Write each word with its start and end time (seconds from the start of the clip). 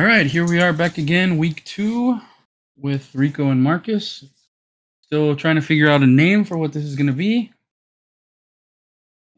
All 0.00 0.06
right, 0.06 0.24
here 0.24 0.48
we 0.48 0.62
are 0.62 0.72
back 0.72 0.96
again, 0.96 1.36
week 1.36 1.62
two, 1.66 2.18
with 2.74 3.14
Rico 3.14 3.50
and 3.50 3.62
Marcus. 3.62 4.24
Still 5.02 5.36
trying 5.36 5.56
to 5.56 5.60
figure 5.60 5.90
out 5.90 6.02
a 6.02 6.06
name 6.06 6.42
for 6.46 6.56
what 6.56 6.72
this 6.72 6.84
is 6.84 6.96
going 6.96 7.08
to 7.08 7.12
be. 7.12 7.52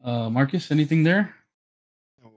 Uh, 0.01 0.29
Marcus, 0.29 0.71
anything 0.71 1.03
there? 1.03 1.35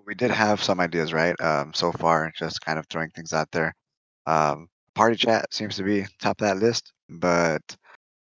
We 0.04 0.16
did 0.16 0.32
have 0.32 0.60
some 0.60 0.80
ideas, 0.80 1.12
right? 1.12 1.40
Um, 1.40 1.72
so 1.72 1.92
far, 1.92 2.32
just 2.36 2.60
kind 2.62 2.80
of 2.80 2.88
throwing 2.88 3.10
things 3.10 3.32
out 3.32 3.48
there. 3.52 3.72
Um, 4.26 4.70
party 4.96 5.14
chat 5.14 5.54
seems 5.54 5.76
to 5.76 5.84
be 5.84 6.04
top 6.20 6.40
of 6.40 6.48
that 6.48 6.56
list, 6.56 6.92
but 7.08 7.62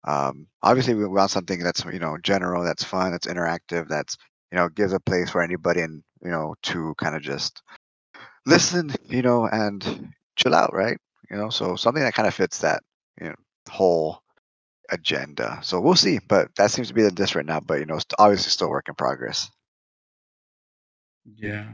um, 0.03 0.45
obviously 0.61 0.95
we 0.95 1.07
want 1.07 1.31
something 1.31 1.63
that's 1.63 1.85
you 1.85 1.99
know 1.99 2.17
general, 2.21 2.65
that's 2.65 2.83
fun, 2.83 3.11
that's 3.11 3.27
interactive, 3.27 3.87
that's 3.87 4.17
you 4.51 4.57
know 4.57 4.67
gives 4.67 4.91
a 4.91 4.99
place 4.99 5.29
for 5.29 5.41
anybody 5.41 5.79
and 5.79 6.03
you 6.21 6.31
know 6.31 6.53
to 6.63 6.93
kind 6.97 7.15
of 7.15 7.21
just 7.21 7.61
listen, 8.45 8.91
you 9.07 9.21
know, 9.21 9.47
and 9.47 10.13
chill 10.35 10.55
out, 10.55 10.73
right? 10.73 10.97
You 11.29 11.37
know, 11.37 11.49
so 11.49 11.75
something 11.75 12.03
that 12.03 12.13
kind 12.13 12.27
of 12.27 12.33
fits 12.33 12.59
that 12.59 12.83
you 13.19 13.27
know 13.27 13.35
whole 13.69 14.21
agenda. 14.91 15.59
So 15.63 15.79
we'll 15.79 15.95
see, 15.95 16.19
but 16.27 16.55
that 16.57 16.71
seems 16.71 16.87
to 16.89 16.93
be 16.93 17.01
the 17.01 17.11
diss 17.11 17.35
right 17.35 17.45
now. 17.45 17.59
But 17.59 17.79
you 17.79 17.85
know, 17.85 17.95
it's 17.95 18.05
obviously 18.19 18.51
still 18.51 18.69
work 18.69 18.87
in 18.87 18.95
progress. 18.95 19.49
Yeah. 21.37 21.65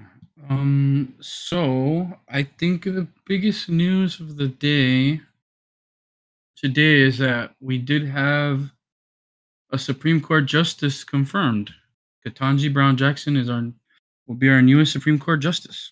Um. 0.50 1.16
So 1.20 2.20
I 2.30 2.44
think 2.44 2.84
the 2.84 3.08
biggest 3.26 3.70
news 3.70 4.20
of 4.20 4.38
the 4.38 4.48
day 4.48 5.22
today 6.56 7.02
is 7.02 7.18
that 7.18 7.56
we 7.60 7.78
did 7.78 8.08
have 8.08 8.72
a 9.72 9.78
Supreme 9.78 10.22
Court 10.22 10.46
justice 10.46 11.04
confirmed. 11.04 11.74
Ketanji 12.26 12.72
Brown 12.72 12.98
Jackson 12.98 13.36
is 13.36 13.50
our 13.50 13.72
will 14.28 14.36
be 14.36 14.50
our 14.50 14.62
newest 14.62 14.92
Supreme 14.94 15.20
Court 15.20 15.42
justice. 15.42 15.92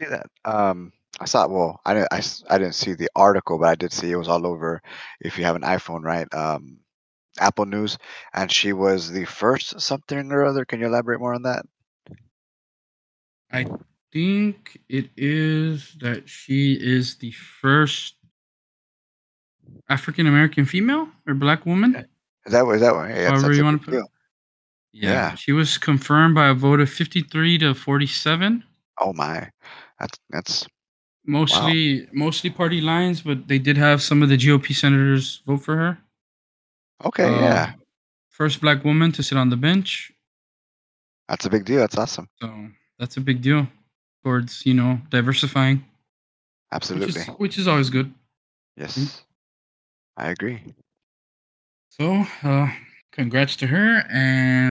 See 0.00 0.08
that? 0.08 0.26
Um, 0.44 0.92
I 1.20 1.26
saw. 1.26 1.46
Well, 1.46 1.80
I 1.84 1.94
didn't. 1.94 2.08
I, 2.10 2.22
I 2.48 2.58
didn't 2.58 2.74
see 2.74 2.94
the 2.94 3.10
article, 3.14 3.58
but 3.58 3.68
I 3.68 3.74
did 3.74 3.92
see 3.92 4.10
it 4.10 4.16
was 4.16 4.28
all 4.28 4.46
over. 4.46 4.80
If 5.20 5.38
you 5.38 5.44
have 5.44 5.56
an 5.56 5.62
iPhone, 5.62 6.02
right? 6.02 6.32
Um, 6.34 6.78
Apple 7.38 7.66
News, 7.66 7.98
and 8.32 8.50
she 8.50 8.72
was 8.72 9.10
the 9.10 9.24
first 9.24 9.80
something 9.80 10.32
or 10.32 10.44
other. 10.44 10.64
Can 10.64 10.80
you 10.80 10.86
elaborate 10.86 11.20
more 11.20 11.34
on 11.34 11.42
that? 11.42 11.66
I 13.52 13.66
think 14.12 14.78
it 14.88 15.10
is 15.16 15.96
that 16.00 16.28
she 16.28 16.78
is 16.80 17.16
the 17.16 17.32
first 17.32 18.14
African 19.88 20.26
American 20.26 20.64
female 20.64 21.08
or 21.26 21.34
black 21.34 21.66
woman. 21.66 21.94
Is 22.46 22.52
that? 22.52 22.66
Is 22.66 22.80
that 22.80 22.94
what? 22.94 23.10
Yeah, 23.10 23.30
However 23.30 23.52
you 23.52 23.64
wanna 23.64 23.78
put 23.78 23.94
it. 23.94 24.04
Yeah. 24.92 25.10
Yeah. 25.10 25.34
She 25.34 25.52
was 25.52 25.78
confirmed 25.78 26.34
by 26.34 26.48
a 26.48 26.54
vote 26.54 26.80
of 26.80 26.90
53 26.90 27.58
to 27.58 27.74
47. 27.74 28.64
Oh 29.00 29.12
my, 29.12 29.48
that's 30.00 30.18
that's 30.30 30.66
Mostly 31.26 32.08
mostly 32.12 32.50
party 32.50 32.80
lines, 32.80 33.20
but 33.20 33.46
they 33.46 33.58
did 33.58 33.76
have 33.76 34.02
some 34.02 34.22
of 34.22 34.28
the 34.30 34.36
GOP 34.36 34.74
senators 34.74 35.42
vote 35.46 35.58
for 35.58 35.76
her. 35.76 35.98
okay. 37.04 37.24
Uh, 37.24 37.40
yeah, 37.42 37.72
First 38.30 38.60
black 38.60 38.84
woman 38.84 39.12
to 39.12 39.22
sit 39.22 39.36
on 39.38 39.50
the 39.50 39.56
bench. 39.56 40.12
that's 41.28 41.44
a 41.44 41.50
big 41.50 41.64
deal. 41.64 41.80
That's 41.80 41.98
awesome. 41.98 42.28
So 42.40 42.68
that's 42.98 43.16
a 43.16 43.20
big 43.20 43.42
deal 43.42 43.68
towards, 44.24 44.64
you 44.66 44.74
know, 44.74 45.00
diversifying, 45.10 45.76
which 45.76 46.72
Absolutely. 46.72 47.20
is 47.20 47.26
which 47.38 47.58
is 47.58 47.68
always 47.68 47.90
good. 47.90 48.12
Yes, 48.76 49.22
I 50.16 50.28
agree. 50.30 50.74
So, 51.90 52.24
uh, 52.42 52.70
congrats 53.12 53.56
to 53.56 53.66
her, 53.66 54.04
and 54.10 54.70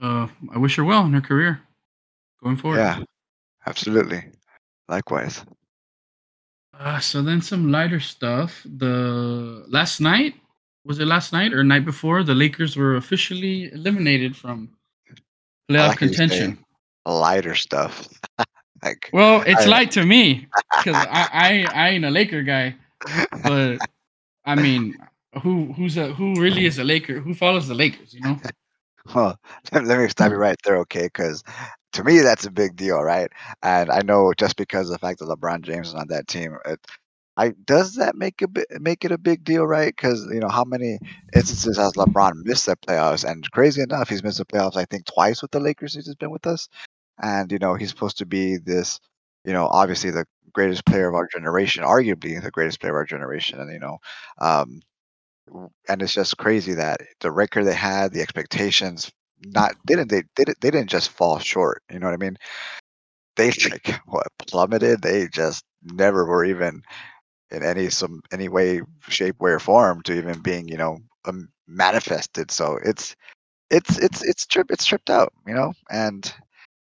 uh, 0.00 0.28
I 0.54 0.58
wish 0.58 0.76
her 0.76 0.84
well 0.84 1.04
in 1.04 1.12
her 1.12 1.20
career 1.20 1.60
going 2.44 2.56
forward. 2.56 2.78
Yeah, 2.78 2.98
absolutely. 3.66 4.22
Likewise. 4.88 5.44
Uh, 6.78 6.98
so 7.00 7.22
then 7.22 7.40
some 7.40 7.70
lighter 7.72 8.00
stuff. 8.00 8.62
The 8.64 9.64
last 9.68 10.00
night 10.00 10.34
was 10.84 10.98
it 10.98 11.06
last 11.06 11.32
night 11.32 11.52
or 11.54 11.64
night 11.64 11.84
before? 11.84 12.22
The 12.22 12.34
Lakers 12.34 12.76
were 12.76 12.96
officially 12.96 13.72
eliminated 13.72 14.36
from 14.36 14.68
playoff 15.70 15.88
like 15.88 16.00
how 16.00 16.06
you 16.06 16.12
say 16.12 16.16
contention. 16.28 16.58
Lighter 17.06 17.54
stuff. 17.54 18.08
like, 18.82 19.08
Well, 19.12 19.42
it's 19.46 19.62
I- 19.66 19.68
light 19.68 19.90
to 19.92 20.04
me 20.04 20.46
because 20.76 20.96
I, 21.08 21.28
I 21.32 21.66
I 21.74 21.88
ain't 21.90 22.04
a 22.04 22.10
Laker 22.10 22.42
guy, 22.42 22.74
but 23.42 23.78
I 24.44 24.54
mean, 24.54 24.94
who 25.42 25.72
who's 25.72 25.96
a 25.96 26.12
who 26.12 26.34
really 26.40 26.66
is 26.66 26.78
a 26.78 26.84
Laker? 26.84 27.20
Who 27.20 27.34
follows 27.34 27.68
the 27.68 27.74
Lakers? 27.74 28.12
You 28.14 28.20
know. 28.20 28.38
Well, 29.14 29.38
let, 29.70 29.84
let 29.84 29.98
me 29.98 30.08
stop 30.08 30.30
you 30.30 30.38
right 30.38 30.56
there, 30.64 30.78
okay? 30.78 31.02
Because 31.02 31.44
to 31.94 32.04
me, 32.04 32.20
that's 32.20 32.44
a 32.44 32.50
big 32.50 32.76
deal, 32.76 33.00
right? 33.02 33.30
And 33.62 33.90
I 33.90 34.00
know 34.02 34.32
just 34.36 34.56
because 34.56 34.88
of 34.88 34.92
the 34.94 34.98
fact 34.98 35.20
that 35.20 35.28
LeBron 35.28 35.62
James 35.62 35.88
is 35.88 35.94
on 35.94 36.08
that 36.08 36.28
team, 36.28 36.56
it, 36.64 36.80
I 37.36 37.50
does 37.64 37.94
that 37.96 38.16
make 38.16 38.42
a 38.42 38.48
make 38.80 39.04
it 39.04 39.12
a 39.12 39.18
big 39.18 39.44
deal, 39.44 39.66
right? 39.66 39.94
Because 39.94 40.26
you 40.32 40.40
know 40.40 40.48
how 40.48 40.64
many 40.64 40.98
instances 41.34 41.76
has 41.78 41.94
LeBron 41.94 42.44
missed 42.44 42.66
the 42.66 42.76
playoffs, 42.76 43.28
and 43.28 43.48
crazy 43.50 43.82
enough, 43.82 44.08
he's 44.08 44.22
missed 44.22 44.38
the 44.38 44.44
playoffs 44.44 44.76
I 44.76 44.84
think 44.84 45.06
twice 45.06 45.42
with 45.42 45.50
the 45.50 45.60
Lakers 45.60 45.94
since 45.94 46.06
he's 46.06 46.14
been 46.16 46.30
with 46.30 46.46
us, 46.46 46.68
and 47.22 47.50
you 47.50 47.58
know 47.58 47.74
he's 47.74 47.90
supposed 47.90 48.18
to 48.18 48.26
be 48.26 48.56
this, 48.58 49.00
you 49.44 49.52
know, 49.52 49.66
obviously 49.66 50.10
the 50.10 50.26
greatest 50.52 50.86
player 50.86 51.08
of 51.08 51.14
our 51.14 51.28
generation, 51.32 51.84
arguably 51.84 52.40
the 52.42 52.50
greatest 52.50 52.80
player 52.80 52.92
of 52.92 52.96
our 52.96 53.04
generation, 53.04 53.60
and 53.60 53.72
you 53.72 53.80
know, 53.80 53.98
um, 54.40 54.80
and 55.88 56.02
it's 56.02 56.14
just 56.14 56.36
crazy 56.38 56.74
that 56.74 57.00
the 57.20 57.30
record 57.30 57.64
they 57.64 57.74
had, 57.74 58.12
the 58.12 58.22
expectations, 58.22 59.10
not 59.46 59.74
didn't 59.86 60.10
they 60.10 60.22
didn't 60.36 60.60
they 60.60 60.70
didn't 60.70 60.90
just 60.90 61.10
fall 61.10 61.38
short. 61.38 61.82
You 61.90 61.98
know 61.98 62.06
what 62.06 62.14
I 62.14 62.18
mean? 62.18 62.36
They 63.36 63.48
like 63.70 63.88
what 64.06 64.26
plummeted. 64.38 65.02
They 65.02 65.28
just 65.28 65.64
never 65.82 66.24
were 66.24 66.44
even 66.44 66.82
in 67.50 67.62
any 67.64 67.90
some 67.90 68.22
any 68.32 68.48
way, 68.48 68.82
shape, 69.08 69.40
way, 69.40 69.52
or 69.52 69.60
form 69.60 70.02
to 70.02 70.14
even 70.14 70.40
being 70.40 70.68
you 70.68 70.76
know 70.76 70.98
um, 71.26 71.48
manifested. 71.68 72.50
So 72.50 72.78
it's 72.84 73.16
it's 73.70 73.98
it's 73.98 74.22
it's 74.24 74.46
trip 74.46 74.68
it's 74.70 74.86
tripped 74.86 75.10
out, 75.10 75.32
you 75.46 75.54
know, 75.54 75.74
and 75.90 76.32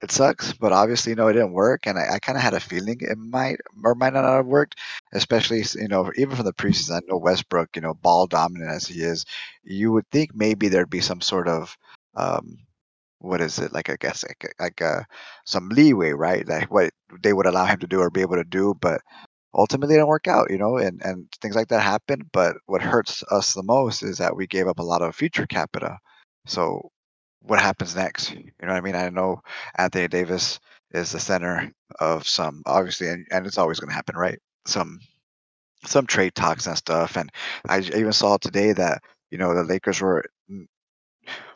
it 0.03 0.11
sucks. 0.13 0.53
But 0.55 0.73
obviously, 0.73 1.13
you 1.13 1.17
know, 1.17 1.29
it 1.29 1.35
didn't 1.35 1.53
work, 1.53 1.87
and 1.87 1.99
I, 1.99 2.15
I 2.15 2.19
kind 2.21 2.39
of 2.39 2.45
had 2.45 2.55
a 2.55 2.61
feeling 2.61 2.99
it 3.01 3.19
might 3.19 3.59
or 3.85 3.95
might 3.95 4.15
not 4.15 4.25
have 4.25 4.47
worked. 4.47 4.77
Especially, 5.13 5.65
you 5.77 5.89
know, 5.89 6.13
even 6.17 6.37
from 6.37 6.47
the 6.47 6.53
preseason, 6.55 6.97
I 6.97 7.01
know 7.09 7.19
Westbrook, 7.19 7.71
you 7.77 7.83
know, 7.83 7.95
ball 7.95 8.27
dominant 8.27 8.71
as 8.71 8.87
he 8.87 9.03
is, 9.03 9.25
you 9.65 9.93
would 9.93 10.09
think 10.13 10.35
maybe 10.35 10.69
there'd 10.69 10.91
be 10.91 11.01
some 11.01 11.21
sort 11.21 11.49
of 11.49 11.77
um, 12.17 12.59
what 13.21 13.41
is 13.41 13.59
it 13.59 13.73
like? 13.73 13.91
I 13.91 13.97
guess 14.01 14.25
like 14.25 14.55
like 14.61 14.83
uh, 14.83 15.03
some 15.45 15.69
leeway, 15.69 16.11
right? 16.13 16.47
Like 16.49 16.71
what 16.71 16.91
they 17.23 17.33
would 17.33 17.47
allow 17.47 17.67
him 17.67 17.79
to 17.81 17.87
do 17.87 18.01
or 18.01 18.11
be 18.11 18.23
able 18.23 18.37
to 18.37 18.45
do, 18.45 18.75
but 18.81 19.01
ultimately 19.55 19.95
it 19.95 19.99
didn't 19.99 20.09
work 20.09 20.29
out, 20.29 20.51
you 20.51 20.59
know, 20.59 20.77
and 20.79 21.01
and 21.05 21.29
things 21.43 21.57
like 21.57 21.69
that 21.69 21.83
happen. 21.83 22.23
But 22.33 22.57
what 22.67 22.83
hurts 22.83 23.23
us 23.31 23.55
the 23.55 23.63
most 23.63 24.03
is 24.03 24.19
that 24.19 24.37
we 24.37 24.47
gave 24.47 24.67
up 24.69 24.79
a 24.79 24.83
lot 24.85 25.03
of 25.03 25.15
future 25.15 25.47
capita. 25.47 25.99
So 26.47 26.91
what 27.43 27.61
happens 27.61 27.97
next? 27.97 28.33
You 28.33 28.45
know 28.63 28.69
what 28.69 28.77
I 28.77 28.81
mean? 28.81 28.95
I 28.97 29.09
know 29.11 29.43
Anthony 29.77 30.09
Davis 30.09 30.61
is 30.93 31.13
the 31.13 31.21
center 31.21 31.73
of 32.01 32.27
some 32.29 32.63
obviously, 32.67 33.09
and, 33.09 33.27
and 33.31 33.47
it's 33.47 33.59
always 33.59 33.81
going 33.81 33.91
to 33.91 33.95
happen, 33.95 34.17
right? 34.17 34.39
Some 34.67 35.01
some 35.87 36.07
trade 36.07 36.35
talks 36.35 36.67
and 36.67 36.77
stuff. 36.77 37.17
And 37.17 37.31
I 37.69 37.81
even 37.81 38.13
saw 38.13 38.37
today 38.37 38.73
that 38.73 39.03
you 39.31 39.39
know 39.39 39.55
the 39.55 39.65
Lakers 39.65 40.01
were 40.01 40.25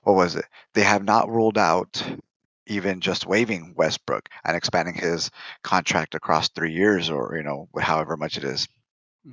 what 0.02 0.14
was 0.14 0.36
it? 0.36 0.44
They 0.74 0.82
have 0.82 1.04
not 1.04 1.28
ruled 1.30 1.58
out 1.58 2.02
even 2.66 3.00
just 3.00 3.26
waiving 3.26 3.74
Westbrook 3.76 4.28
and 4.44 4.56
expanding 4.56 4.94
his 4.94 5.30
contract 5.62 6.14
across 6.14 6.48
three 6.48 6.72
years 6.72 7.10
or 7.10 7.34
you 7.36 7.42
know 7.42 7.68
however 7.78 8.16
much 8.16 8.36
it 8.36 8.44
is. 8.44 8.66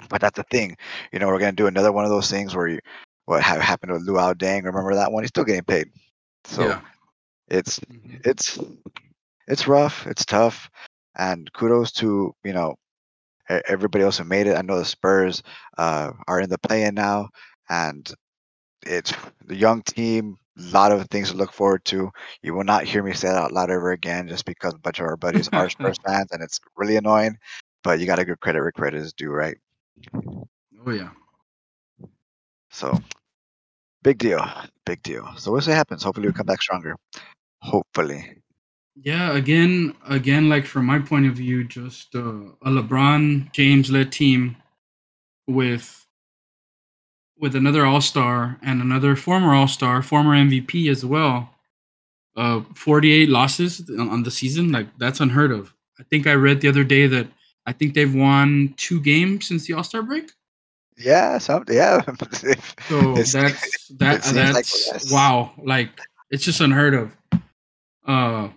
But 0.09 0.21
that's 0.21 0.37
the 0.37 0.43
thing, 0.43 0.77
you 1.11 1.19
know, 1.19 1.27
we're 1.27 1.39
gonna 1.39 1.51
do 1.53 1.67
another 1.67 1.91
one 1.91 2.03
of 2.05 2.11
those 2.11 2.29
things 2.29 2.55
where 2.55 2.67
you 2.67 2.79
what 3.25 3.41
happened 3.43 3.91
with 3.93 4.07
Luol 4.07 4.33
Deng. 4.35 4.63
Remember 4.65 4.95
that 4.95 5.11
one? 5.11 5.23
He's 5.23 5.29
still 5.29 5.43
getting 5.45 5.63
paid. 5.63 5.87
So 6.45 6.63
yeah. 6.63 6.81
it's 7.47 7.79
Mhm. 7.91 8.21
it's 8.25 8.59
it's 9.47 9.67
rough, 9.67 10.05
it's 10.07 10.25
tough, 10.25 10.69
and 11.15 11.51
kudos 11.53 11.91
to 11.93 12.33
you 12.43 12.53
know 12.53 12.75
everybody 13.49 14.03
else 14.03 14.17
who 14.17 14.23
made 14.23 14.47
it. 14.47 14.57
I 14.57 14.61
know 14.61 14.77
the 14.77 14.85
Spurs 14.85 15.43
uh, 15.77 16.11
are 16.27 16.39
in 16.41 16.49
the 16.49 16.57
play-in 16.59 16.95
now, 16.95 17.29
and 17.69 18.11
it's 18.85 19.13
the 19.45 19.55
young 19.55 19.81
team. 19.83 20.37
A 20.57 20.61
lot 20.73 20.91
of 20.91 21.07
things 21.09 21.31
to 21.31 21.37
look 21.37 21.53
forward 21.53 21.85
to. 21.85 22.11
You 22.41 22.53
will 22.53 22.63
not 22.63 22.83
hear 22.83 23.01
me 23.01 23.13
say 23.13 23.29
that 23.29 23.37
out 23.37 23.53
loud 23.53 23.71
ever 23.71 23.91
again, 23.91 24.27
just 24.27 24.45
because 24.45 24.73
a 24.73 24.79
bunch 24.79 24.99
of 24.99 25.05
our 25.05 25.17
buddies 25.17 25.49
are 25.49 25.69
Spurs 25.69 25.97
fans, 26.05 26.29
and 26.31 26.43
it's 26.43 26.59
really 26.75 26.97
annoying. 26.97 27.37
But 27.83 27.99
you 27.99 28.05
got 28.05 28.17
to 28.17 28.25
give 28.25 28.39
credit 28.39 28.59
where 28.61 28.71
credit 28.71 29.01
is 29.01 29.13
due, 29.13 29.31
right? 29.31 29.57
Oh 30.13 30.91
yeah. 30.91 31.09
So 32.69 32.99
big 34.03 34.17
deal, 34.17 34.45
big 34.85 35.01
deal. 35.03 35.27
So 35.37 35.51
we'll 35.51 35.61
see 35.61 35.71
what 35.71 35.77
happens. 35.77 36.03
Hopefully, 36.03 36.27
we 36.27 36.33
come 36.33 36.45
back 36.45 36.61
stronger. 36.61 36.95
Hopefully. 37.61 38.41
Yeah, 38.95 39.35
again, 39.35 39.95
again, 40.07 40.49
like 40.49 40.65
from 40.65 40.85
my 40.85 40.99
point 40.99 41.25
of 41.25 41.33
view, 41.33 41.63
just 41.63 42.13
uh, 42.13 42.19
a 42.61 42.69
LeBron 42.69 43.51
James 43.53 43.89
led 43.89 44.11
team 44.11 44.57
with 45.47 46.00
with 47.41 47.55
another 47.55 47.85
All 47.85 47.99
Star 48.01 48.57
and 48.63 48.81
another 48.81 49.15
former 49.17 49.53
All 49.53 49.67
Star, 49.67 50.01
former 50.01 50.33
MVP 50.35 50.89
as 50.89 51.03
well. 51.03 51.49
uh 52.37 52.61
48 52.75 53.27
losses 53.29 53.89
on, 53.99 54.23
the 54.23 54.31
season. 54.31 54.71
Like 54.71 54.87
that's 54.97 55.19
unheard 55.19 55.51
of. 55.51 55.73
I 55.99 56.03
think 56.03 56.27
I 56.27 56.33
read 56.33 56.61
the 56.61 56.69
other 56.69 56.85
day 56.85 57.07
that 57.07 57.27
I 57.65 57.73
think 57.73 57.93
they've 57.93 58.13
won 58.15 58.73
two 58.77 59.01
games 59.01 59.47
since 59.47 59.67
the 59.67 59.73
All 59.73 59.83
Star 59.83 60.01
break. 60.03 60.31
Yeah, 60.97 61.37
some 61.39 61.65
yeah. 61.69 62.01
So 62.89 63.13
that's 63.15 63.87
that 63.99 64.23
like 64.23 64.23
that's 64.23 64.33
less. 64.91 65.11
wow. 65.11 65.51
Like 65.63 65.89
it's 66.29 66.43
just 66.45 66.61
unheard 66.61 66.93
of. 66.93 67.17
Uh, 68.07 68.49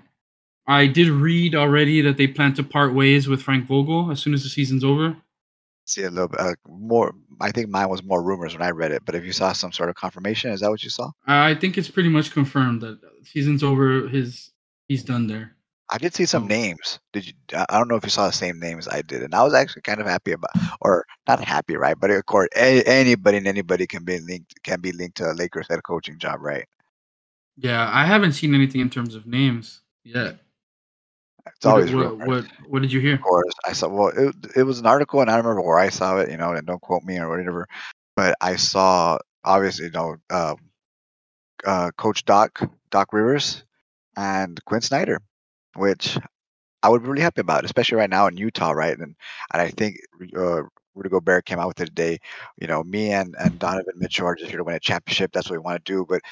I 0.67 0.87
did 0.87 1.09
read 1.09 1.55
already 1.55 2.01
that 2.03 2.17
they 2.17 2.27
plan 2.27 2.55
to 2.55 2.63
part 2.63 2.95
ways 2.95 3.29
with 3.29 3.43
Frank 3.43 3.67
Vogel 3.67 4.11
as 4.11 4.21
soon 4.21 4.35
as 4.35 4.43
the 4.43 4.49
season's 4.49 4.85
over. 4.85 5.17
See 5.85 6.03
a 6.05 6.11
little 6.11 6.29
bit 6.29 6.41
uh, 6.41 6.55
more. 6.69 7.13
I 7.41 7.51
think 7.51 7.69
mine 7.69 7.89
was 7.89 8.03
more 8.03 8.23
rumors 8.23 8.55
when 8.55 8.63
I 8.63 8.71
read 8.71 8.93
it, 8.93 9.03
but 9.05 9.15
if 9.15 9.25
you 9.25 9.33
saw 9.33 9.53
some 9.53 9.73
sort 9.73 9.89
of 9.89 9.95
confirmation, 9.95 10.51
is 10.51 10.61
that 10.61 10.71
what 10.71 10.83
you 10.83 10.91
saw? 10.91 11.11
I 11.27 11.55
think 11.55 11.79
it's 11.79 11.91
pretty 11.91 12.09
much 12.09 12.31
confirmed 12.31 12.81
that 12.83 12.99
season's 13.25 13.63
over. 13.63 14.09
His 14.09 14.51
he's 14.89 15.05
done 15.05 15.27
there. 15.27 15.57
I 15.91 15.99
did 15.99 16.15
see 16.15 16.25
some 16.25 16.47
names. 16.47 16.99
Did 17.13 17.27
you? 17.27 17.33
I 17.53 17.67
I 17.69 17.79
don't 17.79 17.89
know 17.89 17.97
if 17.97 18.05
you 18.05 18.11
saw 18.11 18.27
the 18.27 18.33
same 18.33 18.59
names 18.59 18.89
I 18.89 19.03
did, 19.03 19.23
and 19.23 19.35
I 19.35 19.43
was 19.43 19.55
actually 19.55 19.83
kind 19.83 20.01
of 20.01 20.07
happy 20.07 20.33
about, 20.33 20.51
or 20.81 21.05
not 21.29 21.45
happy, 21.45 21.77
right? 21.77 21.97
But 21.99 22.11
of 22.11 22.25
course, 22.27 22.49
a- 22.57 22.83
anybody 22.85 23.39
and 23.39 23.47
anybody 23.47 23.87
can 23.87 24.05
be 24.05 24.19
linked 24.21 24.63
can 24.63 24.81
be 24.81 24.93
linked 24.93 25.17
to 25.19 25.31
a 25.31 25.35
Lakers 25.35 25.67
head 25.69 25.83
coaching 25.83 26.19
job, 26.19 26.41
right? 26.41 26.67
Yeah, 27.57 27.89
I 27.93 28.05
haven't 28.07 28.33
seen 28.33 28.55
anything 28.55 28.81
in 28.81 28.91
terms 28.91 29.15
of 29.15 29.27
names 29.27 29.83
yet. 30.03 30.39
It's 31.47 31.65
What, 31.65 31.73
always 31.73 31.95
what, 31.95 32.27
what 32.27 32.45
what 32.69 32.83
did 32.83 32.93
you 32.93 33.01
hear? 33.01 33.15
Of 33.15 33.23
course, 33.23 33.55
I 33.67 33.73
saw. 33.73 33.89
Well, 33.89 34.09
it, 34.09 34.35
it 34.57 34.63
was 34.63 34.79
an 34.79 34.87
article, 34.87 35.21
and 35.21 35.31
I 35.31 35.37
remember 35.37 35.61
where 35.61 35.79
I 35.79 35.91
saw 35.91 36.19
it. 36.19 36.31
You 36.31 36.37
know, 36.37 36.53
and 36.53 36.67
don't 36.67 36.81
quote 36.81 37.05
me 37.05 37.19
or 37.19 37.29
whatever. 37.29 37.67
But 38.17 38.37
I 38.41 38.57
saw, 38.57 39.19
obviously, 39.45 39.87
you 39.87 39.91
know, 39.91 40.17
um, 40.31 40.57
uh, 41.67 41.91
Coach 41.97 42.25
Doc 42.25 42.61
Doc 42.91 43.13
Rivers 43.13 43.65
and 44.17 44.63
Quin 44.65 44.81
Snyder, 44.81 45.21
which 45.77 46.19
I 46.83 46.89
would 46.89 47.03
be 47.03 47.09
really 47.09 47.23
happy 47.23 47.41
about, 47.41 47.65
especially 47.65 47.97
right 47.99 48.11
now 48.11 48.27
in 48.27 48.37
Utah, 48.37 48.73
right? 48.73 48.97
And 48.97 49.15
and 49.53 49.63
I 49.63 49.69
think 49.71 49.97
uh, 50.37 50.63
Rudy 50.95 51.09
Gobert 51.09 51.45
came 51.45 51.59
out 51.59 51.69
with 51.69 51.81
it 51.81 51.87
today. 51.87 52.19
You 52.59 52.67
know, 52.69 52.85
me 52.85 53.11
and 53.13 53.35
and 53.39 53.59
Donovan 53.59 53.95
Mitchell 53.97 54.27
are 54.27 54.35
just 54.35 54.51
here 54.51 54.59
to 54.59 54.65
win 54.65 54.77
a 54.77 54.81
championship. 54.81 55.33
That's 55.33 55.51
what 55.51 55.59
we 55.59 55.65
want 55.65 55.85
to 55.85 55.93
do. 55.93 56.07
But 56.09 56.23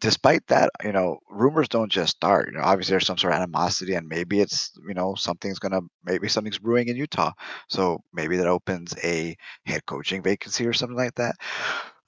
despite 0.00 0.46
that, 0.48 0.70
you 0.84 0.92
know, 0.92 1.18
rumors 1.30 1.68
don't 1.68 1.92
just 1.92 2.16
start. 2.16 2.48
You 2.48 2.54
know, 2.58 2.64
obviously 2.64 2.92
there's 2.92 3.06
some 3.06 3.18
sort 3.18 3.32
of 3.34 3.38
animosity, 3.38 3.94
and 3.94 4.08
maybe 4.08 4.40
it's 4.40 4.72
you 4.88 4.94
know 4.94 5.14
something's 5.14 5.58
gonna 5.58 5.80
maybe 6.04 6.28
something's 6.28 6.58
brewing 6.58 6.88
in 6.88 6.96
Utah. 6.96 7.32
So 7.68 8.00
maybe 8.12 8.36
that 8.36 8.46
opens 8.46 8.94
a 9.04 9.36
head 9.66 9.86
coaching 9.86 10.22
vacancy 10.22 10.66
or 10.66 10.72
something 10.72 10.96
like 10.96 11.14
that 11.16 11.36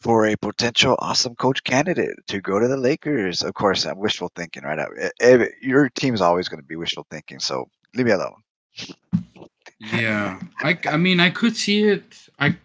for 0.00 0.26
a 0.26 0.36
potential 0.36 0.96
awesome 0.98 1.34
coach 1.36 1.62
candidate 1.64 2.16
to 2.28 2.40
go 2.40 2.58
to 2.58 2.68
the 2.68 2.76
Lakers. 2.76 3.42
Of 3.42 3.54
course, 3.54 3.86
I'm 3.86 3.98
wishful 3.98 4.32
thinking, 4.34 4.64
right? 4.64 4.78
Uh, 4.78 5.08
eh, 5.20 5.46
Your 5.60 5.88
team's 5.90 6.20
always 6.20 6.48
going 6.48 6.60
to 6.60 6.66
be 6.66 6.76
wishful 6.76 7.06
thinking, 7.10 7.38
so 7.40 7.66
leave 7.94 8.06
me 8.06 8.12
alone. 8.12 8.34
Yeah, 9.78 10.40
I 10.62 10.78
I 10.86 10.96
mean 10.96 11.20
I 11.20 11.30
could 11.30 11.56
see 11.56 11.82
it. 11.84 12.28
I 12.38 12.56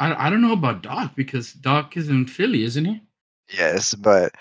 I, 0.00 0.26
I 0.26 0.30
don't 0.30 0.42
know 0.42 0.52
about 0.52 0.82
Doc 0.82 1.14
because 1.16 1.52
Doc 1.52 1.96
is 1.96 2.08
in 2.08 2.26
Philly, 2.26 2.64
isn't 2.64 2.84
he? 2.84 3.02
Yes, 3.56 3.94
but 3.94 4.32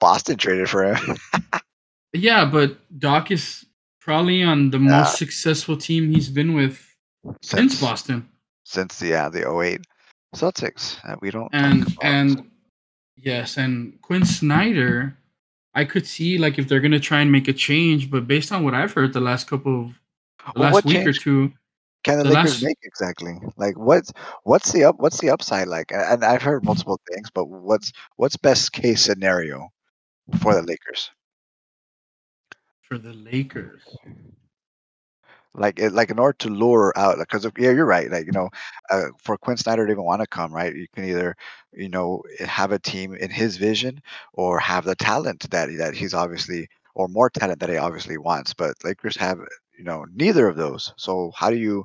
Boston 0.00 0.36
traded 0.36 0.68
for 0.68 0.94
him. 0.94 1.16
Yeah, 2.14 2.44
but 2.44 2.76
Doc 2.98 3.30
is 3.30 3.64
probably 4.00 4.42
on 4.42 4.70
the 4.70 4.78
Yeah. 4.78 4.98
most 5.00 5.16
successful 5.18 5.76
team 5.76 6.10
he's 6.12 6.28
been 6.28 6.52
with 6.54 6.86
since 7.40 7.80
Boston. 7.80 8.28
since 8.64 8.98
the 8.98 9.08
yeah 9.08 9.28
the 9.28 9.48
08 9.48 9.80
Celtics. 10.34 10.96
Uh, 11.08 11.16
we 11.22 11.30
don't 11.30 11.48
and 11.52 11.86
and 12.02 12.50
yes, 13.16 13.56
and 13.56 13.98
Quin 14.02 14.24
Snyder, 14.24 15.16
I 15.74 15.84
could 15.84 16.06
see 16.06 16.36
like 16.38 16.58
if 16.58 16.68
they're 16.68 16.80
gonna 16.80 17.00
try 17.00 17.20
and 17.20 17.32
make 17.32 17.48
a 17.48 17.52
change, 17.52 18.10
but 18.10 18.26
based 18.26 18.52
on 18.52 18.62
what 18.64 18.74
I've 18.74 18.92
heard 18.92 19.12
the 19.12 19.20
last 19.20 19.46
couple 19.48 19.86
of 19.86 20.54
Well, 20.56 20.70
last 20.72 20.84
week 20.84 21.06
or 21.06 21.12
two, 21.12 21.52
can 22.04 22.18
the, 22.18 22.24
the 22.24 22.30
Lakers 22.30 22.60
last- 22.60 22.62
make 22.62 22.78
exactly? 22.82 23.34
Like 23.56 23.78
what's 23.78 24.12
what's 24.44 24.72
the 24.72 24.84
up 24.84 24.96
what's 24.98 25.20
the 25.20 25.30
upside 25.30 25.68
like? 25.68 25.92
And 25.92 26.24
I've 26.24 26.42
heard 26.42 26.64
multiple 26.64 27.00
things, 27.12 27.30
but 27.30 27.46
what's 27.46 27.92
what's 28.16 28.36
best 28.36 28.72
case 28.72 29.02
scenario 29.02 29.68
for 30.40 30.54
the 30.54 30.62
Lakers? 30.62 31.10
for 32.82 32.98
the 32.98 33.12
Lakers. 33.14 33.98
Like 35.54 35.78
it, 35.78 35.92
like 35.92 36.10
in 36.10 36.18
order 36.18 36.36
to 36.38 36.48
lure 36.48 36.92
out, 36.96 37.18
because 37.18 37.44
yeah, 37.58 37.70
you're 37.72 37.84
right. 37.86 38.10
Like 38.10 38.26
you 38.26 38.32
know, 38.32 38.48
uh, 38.90 39.06
for 39.18 39.36
Quin 39.36 39.56
Snyder 39.56 39.86
to 39.86 39.92
even 39.92 40.04
want 40.04 40.20
to 40.20 40.26
come, 40.26 40.52
right? 40.52 40.74
You 40.74 40.86
can 40.94 41.04
either 41.04 41.36
you 41.72 41.88
know 41.88 42.22
have 42.40 42.72
a 42.72 42.78
team 42.78 43.14
in 43.14 43.30
his 43.30 43.56
vision 43.58 44.00
or 44.32 44.58
have 44.60 44.84
the 44.84 44.94
talent 44.96 45.50
that 45.50 45.68
that 45.78 45.94
he's 45.94 46.14
obviously 46.14 46.68
or 46.94 47.08
more 47.08 47.28
talent 47.30 47.60
that 47.60 47.68
he 47.70 47.76
obviously 47.76 48.16
wants. 48.18 48.54
But 48.54 48.74
Lakers 48.84 49.16
have 49.16 49.38
you 49.78 49.84
know 49.84 50.06
neither 50.14 50.48
of 50.48 50.56
those. 50.56 50.92
So 50.96 51.32
how 51.34 51.50
do 51.50 51.56
you, 51.56 51.84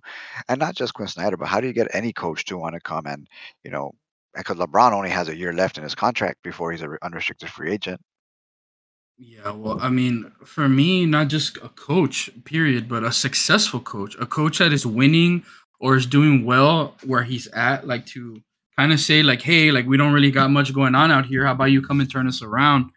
and 0.49 0.59
not 0.59 0.75
just 0.75 0.93
Quin 0.93 1.07
Snyder, 1.07 1.37
but 1.37 1.47
how 1.47 1.61
do 1.61 1.67
you 1.67 1.73
get 1.73 1.87
any 1.93 2.13
coach 2.13 2.45
to 2.45 2.57
want 2.57 2.75
to 2.75 2.81
come 2.81 3.05
and 3.05 3.27
you 3.63 3.71
know? 3.71 3.91
Because 4.35 4.57
LeBron 4.57 4.91
only 4.93 5.09
has 5.09 5.29
a 5.29 5.35
year 5.35 5.51
left 5.51 5.77
in 5.77 5.83
his 5.83 5.95
contract 5.95 6.43
before 6.43 6.71
he's 6.71 6.83
an 6.83 6.95
unrestricted 7.01 7.49
free 7.49 7.71
agent. 7.71 7.99
Yeah, 9.17 9.49
well, 9.49 9.79
I 9.81 9.89
mean, 9.89 10.31
for 10.45 10.69
me, 10.69 11.07
not 11.07 11.27
just 11.27 11.57
a 11.57 11.69
coach, 11.69 12.29
period, 12.45 12.87
but 12.87 13.03
a 13.03 13.11
successful 13.11 13.79
coach, 13.79 14.15
a 14.19 14.27
coach 14.27 14.59
that 14.59 14.71
is 14.71 14.85
winning 14.85 15.43
or 15.79 15.95
is 15.95 16.05
doing 16.05 16.45
well 16.45 16.95
where 17.03 17.23
he's 17.23 17.47
at, 17.47 17.87
like 17.87 18.05
to 18.07 18.39
kind 18.77 18.93
of 18.93 18.99
say, 18.99 19.23
like, 19.23 19.41
hey, 19.41 19.71
like 19.71 19.87
we 19.87 19.97
don't 19.97 20.13
really 20.13 20.29
got 20.29 20.51
much 20.51 20.71
going 20.71 20.93
on 20.93 21.11
out 21.11 21.25
here. 21.25 21.45
How 21.45 21.53
about 21.53 21.71
you 21.71 21.81
come 21.81 21.99
and 21.99 22.11
turn 22.11 22.27
us 22.27 22.43
around? 22.43 22.91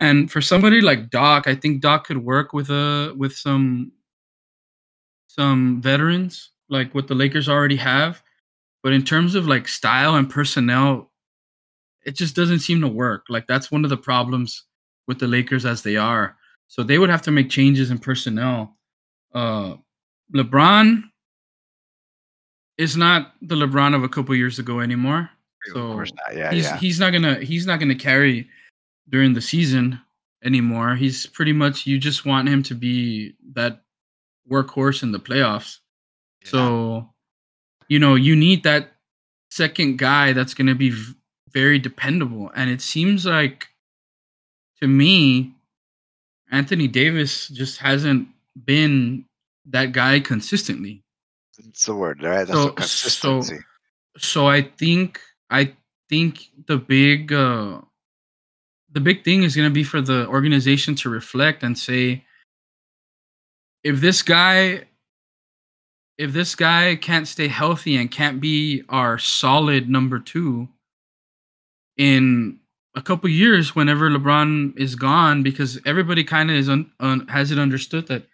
And 0.00 0.30
for 0.32 0.40
somebody 0.40 0.80
like 0.80 1.10
Doc, 1.10 1.46
I 1.46 1.54
think 1.54 1.82
Doc 1.82 2.06
could 2.06 2.24
work 2.24 2.54
with 2.54 2.70
a 2.70 3.14
with 3.16 3.34
some 3.34 3.92
some 5.34 5.80
veterans, 5.82 6.50
like 6.68 6.94
what 6.94 7.08
the 7.08 7.14
Lakers 7.14 7.48
already 7.48 7.76
have. 7.76 8.22
But 8.82 8.92
in 8.92 9.02
terms 9.02 9.34
of 9.34 9.48
like 9.48 9.66
style 9.66 10.14
and 10.14 10.28
personnel, 10.30 11.10
it 12.04 12.14
just 12.14 12.36
doesn't 12.36 12.60
seem 12.60 12.80
to 12.82 12.88
work. 12.88 13.24
Like 13.28 13.46
that's 13.46 13.70
one 13.70 13.84
of 13.84 13.90
the 13.90 13.96
problems 13.96 14.64
with 15.08 15.18
the 15.18 15.26
Lakers 15.26 15.66
as 15.66 15.82
they 15.82 15.96
are. 15.96 16.36
So 16.68 16.82
they 16.82 16.98
would 16.98 17.10
have 17.10 17.22
to 17.22 17.30
make 17.30 17.50
changes 17.50 17.90
in 17.90 17.98
personnel. 17.98 18.76
Uh, 19.34 19.76
LeBron 20.34 21.02
is 22.78 22.96
not 22.96 23.32
the 23.42 23.54
LeBron 23.54 23.94
of 23.94 24.02
a 24.02 24.08
couple 24.08 24.34
years 24.34 24.58
ago 24.58 24.80
anymore. 24.80 25.30
of 25.68 25.74
course 25.74 26.10
So 26.10 26.16
not. 26.16 26.36
Yeah, 26.36 26.52
he's 26.52 26.64
yeah. 26.64 26.76
he's 26.76 27.00
not 27.00 27.12
gonna 27.12 27.40
he's 27.40 27.66
not 27.66 27.80
gonna 27.80 27.94
carry 27.94 28.48
during 29.08 29.34
the 29.34 29.40
season 29.40 30.00
anymore. 30.44 30.94
He's 30.94 31.26
pretty 31.26 31.52
much 31.52 31.86
you 31.86 31.98
just 31.98 32.24
want 32.24 32.48
him 32.48 32.62
to 32.64 32.74
be 32.74 33.34
that 33.54 33.83
workhorse 34.50 35.02
in 35.02 35.12
the 35.12 35.18
playoffs. 35.20 35.78
So, 36.44 37.08
you 37.88 37.98
know, 37.98 38.14
you 38.16 38.36
need 38.36 38.64
that 38.64 38.92
second 39.50 39.98
guy 39.98 40.32
that's 40.32 40.52
going 40.54 40.66
to 40.66 40.74
be 40.74 40.90
v- 40.90 41.14
very 41.50 41.78
dependable. 41.78 42.50
And 42.54 42.68
it 42.68 42.80
seems 42.82 43.24
like, 43.24 43.68
to 44.80 44.86
me, 44.86 45.54
Anthony 46.50 46.86
Davis 46.88 47.48
just 47.48 47.78
hasn't 47.78 48.28
been 48.66 49.24
that 49.66 49.92
guy 49.92 50.20
consistently. 50.20 51.02
It's 51.58 51.86
the 51.86 51.94
word, 51.94 52.22
right? 52.22 52.46
That's 52.46 52.50
So- 52.50 52.70
consistency. 52.72 53.58
So 54.18 54.46
I 54.46 54.62
think 54.62 55.20
I 55.50 55.74
think 56.08 56.48
the 56.66 56.76
big 56.76 57.32
uh, 57.32 57.80
the 58.92 59.00
big 59.00 59.24
thing 59.24 59.42
is 59.42 59.56
going 59.56 59.68
to 59.68 59.74
be 59.74 59.82
for 59.82 60.00
the 60.00 60.28
organization 60.28 60.94
to 60.96 61.08
reflect 61.10 61.62
and 61.64 61.76
say, 61.76 62.24
if 63.84 64.00
this 64.00 64.22
guy 64.22 64.84
if 66.16 66.32
this 66.32 66.54
guy 66.54 66.94
can't 66.96 67.26
stay 67.28 67.48
healthy 67.48 67.96
and 67.96 68.10
can't 68.10 68.40
be 68.40 68.82
our 68.88 69.18
solid 69.18 69.88
number 69.88 70.18
two 70.18 70.68
in 71.96 72.58
a 72.94 73.02
couple 73.02 73.28
years 73.28 73.74
whenever 73.74 74.08
LeBron 74.08 74.76
is 74.78 74.94
gone 74.94 75.42
because 75.42 75.80
everybody 75.84 76.22
kind 76.22 76.50
of 76.50 76.56
is 76.56 76.68
un, 76.68 76.90
un, 77.00 77.26
has 77.28 77.50
it 77.50 77.58
understood 77.58 78.06
that 78.06 78.24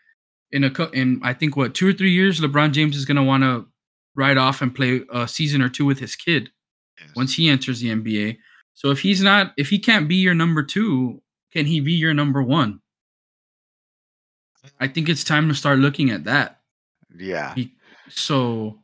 in 0.52 0.64
a 0.64 0.88
in 0.92 1.21
I 1.23 1.33
think 1.33 1.57
what 1.57 1.75
two 1.75 1.88
or 1.88 1.92
three 1.92 2.11
years 2.12 2.40
LeBron 2.40 2.73
James 2.73 2.97
is 2.97 3.04
going 3.04 3.16
to 3.16 3.23
want 3.23 3.42
to 3.42 3.66
ride 4.14 4.37
off 4.38 4.61
and 4.61 4.75
play 4.75 5.00
a 5.12 5.26
season 5.26 5.62
or 5.62 5.69
two 5.69 5.85
with 5.87 5.99
his 5.99 6.16
kid 6.16 6.50
Yes. 7.00 7.11
once 7.16 7.35
he 7.35 7.49
enters 7.49 7.80
the 7.80 7.88
NBA. 7.88 8.37
So 8.75 8.90
if 8.90 9.00
he's 9.00 9.23
not 9.23 9.54
if 9.57 9.71
he 9.71 9.78
can't 9.78 10.07
be 10.07 10.16
your 10.16 10.35
number 10.35 10.62
2, 10.62 11.21
can 11.52 11.64
he 11.64 11.80
be 11.80 11.92
your 11.92 12.12
number 12.12 12.42
1? 12.42 12.78
I 14.79 14.89
think 14.89 15.09
it's 15.09 15.25
time 15.25 15.49
to 15.49 15.55
start 15.55 15.79
looking 15.79 16.11
at 16.11 16.25
that. 16.25 16.61
yeah. 17.17 17.55
So 18.09 18.81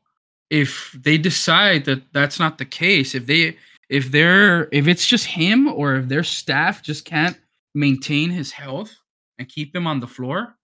if 0.50 0.96
they 0.98 1.18
decide 1.18 1.84
that 1.84 2.02
that's 2.12 2.38
not 2.38 2.58
the 2.58 2.64
case 2.64 3.14
if 3.14 3.26
they 3.26 3.56
if 3.88 4.10
they're 4.10 4.68
if 4.72 4.86
it's 4.86 5.06
just 5.06 5.26
him 5.26 5.66
or 5.68 5.96
if 5.96 6.08
their 6.08 6.24
staff 6.24 6.82
just 6.82 7.04
can't 7.04 7.38
maintain 7.74 8.30
his 8.30 8.52
health 8.52 8.94
and 9.38 9.48
keep 9.48 9.74
him 9.74 9.86
on 9.86 10.00
the 10.00 10.06
floor 10.06 10.54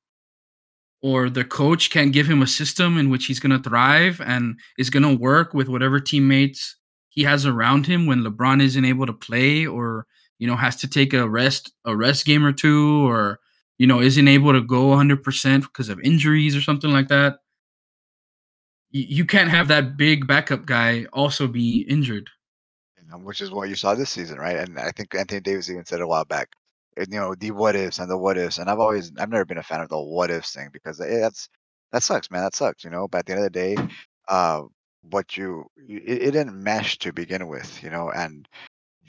or 1.03 1.29
the 1.29 1.45
coach 1.45 1.91
can't 1.91 2.13
give 2.13 2.29
him 2.29 2.43
a 2.43 2.47
system 2.47 2.97
in 2.97 3.11
which 3.11 3.27
he's 3.27 3.41
going 3.41 3.51
to 3.51 3.69
thrive 3.69 4.21
and 4.25 4.59
is 4.79 4.91
going 4.91 5.03
to 5.03 5.21
work 5.21 5.53
with 5.53 5.69
whatever 5.69 5.99
teammates 5.99 6.77
he 7.09 7.25
has 7.25 7.45
around 7.45 7.87
him 7.87 8.07
when 8.07 8.23
LeBron 8.23 8.63
isn't 8.63 8.85
able 8.85 9.07
to 9.07 9.13
play 9.13 9.67
or 9.67 10.07
you 10.39 10.47
know 10.47 10.57
has 10.57 10.77
to 10.77 10.89
take 10.89 11.13
a 11.13 11.29
rest 11.29 11.73
a 11.85 11.97
rest 11.97 12.25
game 12.25 12.47
or 12.47 12.53
two 12.53 13.09
or 13.09 13.41
you 13.83 13.89
know 13.89 14.01
isn't 14.01 14.29
able 14.29 14.53
to 14.53 14.61
go 14.63 14.83
100% 14.91 15.65
because 15.65 15.89
of 15.89 15.99
injuries 16.05 16.55
or 16.55 16.61
something 16.61 16.93
like 16.93 17.09
that 17.09 17.39
you 18.93 19.25
can't 19.25 19.51
have 19.51 19.69
that 19.69 19.97
big 19.97 20.27
backup 20.27 20.67
guy 20.67 21.07
also 21.15 21.49
be 21.49 21.81
injured. 21.89 22.29
Which 23.23 23.41
is 23.41 23.51
what 23.51 23.69
you 23.69 23.75
saw 23.75 23.95
this 23.95 24.11
season 24.11 24.39
right? 24.39 24.57
And 24.57 24.79
i 24.79 24.91
think 24.93 25.15
anthony 25.15 25.41
davis 25.41 25.69
even 25.69 25.85
said 25.85 26.01
a 26.01 26.07
while 26.07 26.25
back 26.25 26.49
you 26.97 27.19
know 27.21 27.35
the 27.35 27.51
what 27.51 27.75
ifs 27.75 27.99
and 27.99 28.11
the 28.11 28.17
what 28.17 28.39
ifs 28.39 28.59
and 28.59 28.71
i've 28.71 28.79
always 28.79 29.13
i've 29.19 29.29
never 29.35 29.45
been 29.45 29.59
a 29.59 29.63
fan 29.71 29.81
of 29.81 29.89
the 29.89 29.99
what 29.99 30.31
ifs 30.31 30.55
thing 30.55 30.69
because 30.73 30.99
hey, 30.99 31.19
that's 31.21 31.49
that 31.93 32.03
sucks 32.05 32.31
man 32.31 32.43
that 32.45 32.55
sucks 32.55 32.85
you 32.85 32.91
know? 32.91 33.09
But 33.09 33.19
at 33.19 33.27
the 33.27 33.33
end 33.33 33.45
of 33.45 33.53
the 33.53 33.59
day 33.65 33.77
uh 34.29 34.63
what 35.11 35.37
you 35.37 35.67
it, 35.77 36.23
it 36.27 36.31
didn't 36.37 36.63
mesh 36.71 36.99
to 36.99 37.13
begin 37.13 37.49
with 37.49 37.83
you 37.83 37.91
know? 37.91 38.11
And 38.11 38.49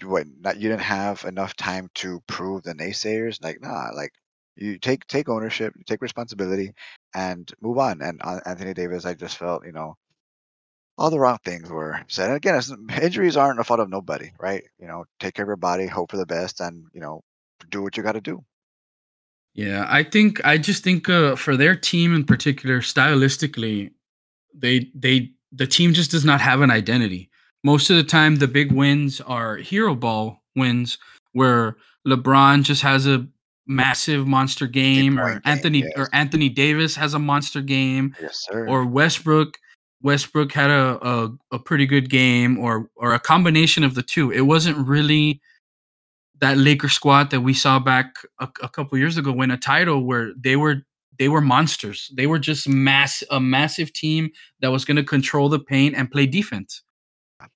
you 0.01 0.09
what 0.09 0.25
not 0.39 0.57
you 0.59 0.69
didn't 0.69 0.81
have 0.81 1.23
enough 1.25 1.55
time 1.55 1.89
to 2.01 2.21
prove 2.27 2.63
the 2.63 2.73
naysayers 2.73 3.41
like 3.43 3.61
nah 3.61 3.89
like 3.95 4.13
you 4.55 4.77
take 4.79 5.05
take 5.07 5.29
ownership 5.29 5.73
take 5.85 6.01
responsibility 6.01 6.73
and 7.13 7.51
move 7.61 7.77
on. 7.77 8.01
And 8.01 8.21
anthony 8.45 8.73
davis 8.73 9.05
i 9.05 9.13
just 9.13 9.37
felt 9.37 9.65
you 9.65 9.71
know 9.71 9.95
all 10.97 11.09
the 11.09 11.19
wrong 11.19 11.39
things 11.43 11.69
were 11.69 11.99
said. 12.07 12.27
And 12.27 12.37
again 12.37 12.61
injuries 13.01 13.37
aren't 13.37 13.59
a 13.59 13.63
fault 13.63 13.79
of 13.79 13.89
nobody 13.89 14.31
right? 14.39 14.63
You 14.79 14.87
know 14.87 15.05
take 15.19 15.33
care 15.35 15.43
of 15.43 15.49
your 15.49 15.55
body 15.55 15.87
hope 15.87 16.11
for 16.11 16.17
the 16.17 16.25
best 16.25 16.61
and 16.61 16.85
you 16.93 17.01
know 17.01 17.21
do 17.69 17.81
what 17.81 17.97
you 17.97 18.03
got 18.03 18.13
to 18.13 18.21
do. 18.21 18.43
Yeah 19.53 19.85
i 19.87 20.03
think 20.03 20.43
i 20.45 20.57
just 20.57 20.83
think 20.83 21.07
uh, 21.09 21.35
for 21.35 21.55
their 21.55 21.75
team 21.75 22.15
in 22.15 22.23
particular 22.23 22.79
stylistically 22.79 23.91
they 24.53 24.91
they 24.95 25.31
the 25.51 25.67
team 25.67 25.93
just 25.93 26.11
does 26.11 26.25
not 26.25 26.41
have 26.41 26.61
an 26.61 26.71
identity. 26.71 27.29
Most 27.63 27.89
of 27.89 27.95
the 27.95 28.03
time 28.03 28.37
the 28.37 28.47
big 28.47 28.71
wins 28.71 29.21
are 29.21 29.57
hero 29.57 29.95
ball 29.95 30.43
wins 30.55 30.97
where 31.31 31.77
LeBron 32.07 32.63
just 32.63 32.81
has 32.81 33.07
a 33.07 33.27
massive 33.65 34.27
monster 34.27 34.67
game 34.67 35.19
or 35.19 35.41
Anthony 35.45 35.79
yes. 35.79 35.91
or 35.95 36.09
Anthony 36.13 36.49
Davis 36.49 36.95
has 36.95 37.13
a 37.13 37.19
monster 37.19 37.61
game 37.61 38.15
yes, 38.21 38.45
sir. 38.49 38.67
or 38.67 38.85
Westbrook 38.85 39.57
Westbrook 40.01 40.51
had 40.51 40.69
a, 40.69 40.99
a, 41.07 41.29
a 41.53 41.59
pretty 41.59 41.85
good 41.85 42.09
game 42.09 42.59
or 42.59 42.89
or 42.95 43.13
a 43.13 43.19
combination 43.19 43.83
of 43.83 43.95
the 43.95 44.03
two. 44.03 44.31
It 44.31 44.41
wasn't 44.41 44.77
really 44.85 45.41
that 46.41 46.57
Laker 46.57 46.89
squad 46.89 47.31
that 47.31 47.41
we 47.41 47.53
saw 47.53 47.79
back 47.79 48.15
a, 48.39 48.49
a 48.61 48.67
couple 48.67 48.97
years 48.97 49.17
ago 49.17 49.31
win 49.31 49.49
a 49.49 49.57
title 49.57 50.05
where 50.05 50.33
they 50.37 50.57
were 50.57 50.81
they 51.17 51.29
were 51.29 51.41
monsters. 51.41 52.11
They 52.15 52.27
were 52.27 52.39
just 52.39 52.67
mass 52.67 53.23
a 53.31 53.39
massive 53.39 53.93
team 53.93 54.29
that 54.59 54.71
was 54.71 54.83
going 54.83 54.97
to 54.97 55.03
control 55.03 55.47
the 55.47 55.59
paint 55.59 55.95
and 55.95 56.11
play 56.11 56.25
defense. 56.25 56.81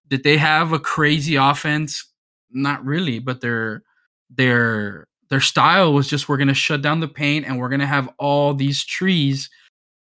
Did 0.08 0.24
they 0.24 0.38
have 0.38 0.72
a 0.72 0.80
crazy 0.80 1.36
offense? 1.36 2.10
Not 2.52 2.86
really, 2.86 3.20
but 3.20 3.42
their 3.42 3.84
their 4.30 5.08
their 5.30 5.42
style 5.42 5.94
was 5.94 6.08
just 6.08 6.30
we're 6.30 6.38
going 6.38 6.48
to 6.48 6.54
shut 6.54 6.82
down 6.82 7.00
the 7.00 7.08
paint 7.08 7.46
and 7.46 7.60
we're 7.60 7.70
going 7.70 7.82
to 7.82 7.88
have 7.88 8.10
all 8.18 8.54
these 8.54 8.84
trees 8.84 9.50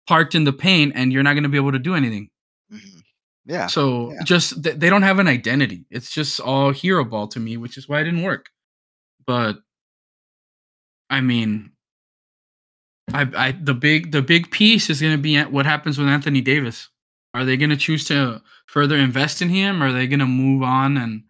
parked 0.08 0.36
in 0.36 0.44
the 0.44 0.54
paint 0.54 0.94
and 0.96 1.14
you're 1.14 1.24
not 1.24 1.34
going 1.34 1.44
to 1.44 1.50
be 1.50 1.58
able 1.58 1.72
to 1.72 1.80
do 1.80 1.96
anything. 1.96 2.30
Mm-hmm. 2.72 3.00
Yeah. 3.46 3.68
So 3.68 4.14
yeah. 4.14 4.24
just 4.24 4.62
they 4.64 4.90
don't 4.90 5.02
have 5.02 5.20
an 5.20 5.28
identity. 5.28 5.86
It's 5.90 6.12
just 6.12 6.40
all 6.40 6.72
hero 6.72 7.04
ball 7.04 7.28
to 7.30 7.40
me, 7.40 7.58
which 7.58 7.78
is 7.78 7.90
why 7.90 8.00
it 8.00 8.06
didn't 8.06 8.24
work. 8.24 8.50
But 9.26 9.58
I 11.10 11.22
mean, 11.22 11.72
I, 13.14 13.30
I 13.36 13.52
the 13.52 13.74
big 13.74 14.12
the 14.12 14.22
big 14.22 14.50
piece 14.50 14.90
is 14.90 15.02
going 15.02 15.14
to 15.14 15.22
be 15.22 15.42
what 15.44 15.66
happens 15.66 15.98
with 15.98 16.08
Anthony 16.08 16.42
Davis. 16.42 16.90
Are 17.34 17.44
they 17.44 17.58
going 17.58 17.72
to 17.72 17.78
choose 17.78 18.06
to 18.06 18.42
further 18.68 18.96
invest 18.96 19.42
in 19.42 19.50
him? 19.50 19.84
Or 19.84 19.88
are 19.88 19.92
they 19.92 20.08
going 20.08 20.20
to 20.20 20.26
move 20.26 20.64
on 20.64 20.98
and 20.98 21.24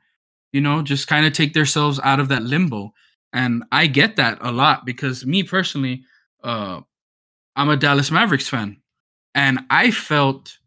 you 0.51 0.61
know 0.61 0.83
just 0.83 1.07
kind 1.07 1.25
of 1.25 1.33
take 1.33 1.53
themselves 1.53 1.99
out 2.03 2.19
of 2.19 2.27
that 2.27 2.43
limbo? 2.43 2.93
And 3.33 3.63
I 3.71 3.87
get 3.87 4.15
that 4.17 4.37
a 4.41 4.51
lot 4.51 4.85
because 4.85 5.25
me 5.25 5.43
personally, 5.43 6.03
uh, 6.43 6.81
I'm 7.55 7.69
a 7.69 7.75
Dallas 7.75 8.11
Mavericks 8.11 8.47
fan, 8.47 8.77
and 9.33 9.59
I 9.69 9.91
felt 9.91 10.57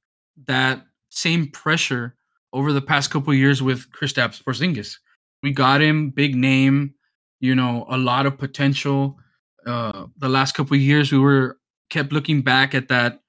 that 0.46 0.85
same 1.11 1.49
pressure 1.50 2.14
over 2.52 2.73
the 2.73 2.82
past 2.82 3.11
couple 3.11 3.32
years 3.35 3.62
with 3.62 3.90
Kristaps 3.92 4.42
Porzingis. 4.42 4.96
We 5.42 5.52
got 5.52 5.80
him, 5.80 6.11
big 6.11 6.35
name, 6.35 6.94
you 7.40 7.54
know, 7.54 7.87
a 7.88 7.96
lot 7.96 8.26
of 8.26 8.38
potential. 8.38 9.18
Uh, 9.66 10.06
the 10.16 10.28
last 10.28 10.54
couple 10.54 10.76
years, 10.76 11.12
we 11.12 11.18
were 11.18 11.58
kept 11.90 12.12
looking 12.12 12.42
back 12.42 12.75
at 12.75 12.88
that 12.88 13.20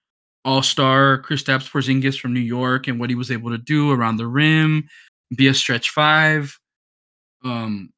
All 0.45 0.63
Star 0.63 1.21
Kristaps 1.21 1.69
Porzingis 1.69 2.19
from 2.19 2.33
New 2.33 2.39
York 2.39 2.87
and 2.87 2.99
what 2.99 3.09
he 3.09 3.15
was 3.15 3.31
able 3.31 3.51
to 3.51 3.57
do 3.57 3.91
around 3.91 4.17
the 4.17 4.27
rim, 4.27 4.87
be 5.35 5.47
a 5.47 5.53
stretch 5.53 5.89
five. 5.89 6.57
Um, 7.43 7.91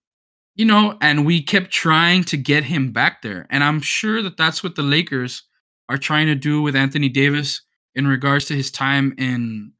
you 0.60 0.66
know, 0.66 0.98
and 1.00 1.26
we 1.26 1.42
kept 1.42 1.72
trying 1.72 2.22
to 2.26 2.36
get 2.36 2.66
him 2.66 2.92
back 2.92 3.22
there. 3.22 3.48
And 3.50 3.64
I'm 3.64 3.80
sure 3.80 4.22
that 4.22 4.36
that's 4.36 4.62
what 4.62 4.76
the 4.76 4.82
Lakers 4.82 5.44
are 5.88 5.98
trying 5.98 6.28
to 6.28 6.36
do 6.36 6.62
with 6.62 6.76
Anthony 6.76 7.08
Davis 7.08 7.62
in 7.96 8.06
regards 8.06 8.44
to 8.48 8.56
his 8.56 8.70
time 8.70 9.16
in 9.18 9.72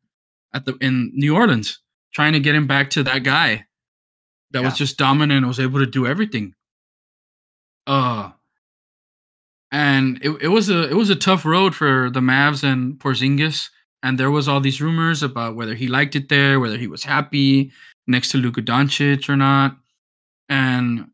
at 0.54 0.64
the 0.64 0.78
in 0.80 1.12
New 1.14 1.36
Orleans, 1.36 1.82
trying 2.14 2.32
to 2.32 2.40
get 2.40 2.56
him 2.56 2.66
back 2.66 2.92
to 2.92 3.04
that 3.04 3.26
guy 3.26 3.66
that 4.52 4.62
yeah. 4.62 4.66
was 4.66 4.78
just 4.78 4.98
dominant 4.98 5.40
and 5.40 5.48
was 5.48 5.60
able 5.60 5.80
to 5.80 5.86
do 5.86 6.08
everything. 6.08 6.54
Uh 7.86 8.32
and 9.74 10.18
it, 10.24 10.30
it 10.44 10.48
was 10.48 10.70
a 10.70 10.90
it 10.90 10.96
was 10.96 11.10
a 11.10 11.16
tough 11.16 11.44
road 11.44 11.76
for 11.76 12.10
the 12.10 12.22
Mavs 12.22 12.64
and 12.64 12.98
Porzingis. 13.00 13.70
And 14.02 14.18
there 14.18 14.32
was 14.32 14.48
all 14.48 14.62
these 14.62 14.82
rumors 14.82 15.24
about 15.24 15.58
whether 15.58 15.76
he 15.76 15.90
liked 15.90 16.16
it 16.16 16.30
there, 16.30 16.58
whether 16.62 16.78
he 16.78 16.88
was 16.88 17.04
happy 17.04 17.70
next 18.08 18.30
to 18.30 18.38
Luka 18.38 18.62
Doncic 18.62 19.28
or 19.28 19.36
not. 19.36 19.76
And 20.50 21.08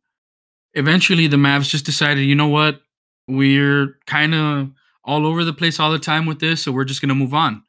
eventually 0.73 1.27
the 1.27 1.37
Mavs 1.37 1.69
just 1.69 1.85
decided, 1.85 2.21
you 2.21 2.35
know 2.35 2.47
what? 2.47 2.81
We're 3.27 3.97
kind 4.07 4.33
of 4.33 4.71
all 5.03 5.27
over 5.27 5.43
the 5.43 5.53
place 5.53 5.79
all 5.79 5.91
the 5.91 5.99
time 5.99 6.25
with 6.25 6.39
this, 6.39 6.63
so 6.63 6.71
we're 6.71 6.85
just 6.85 7.01
gonna 7.01 7.15
move 7.15 7.33
on. 7.33 7.63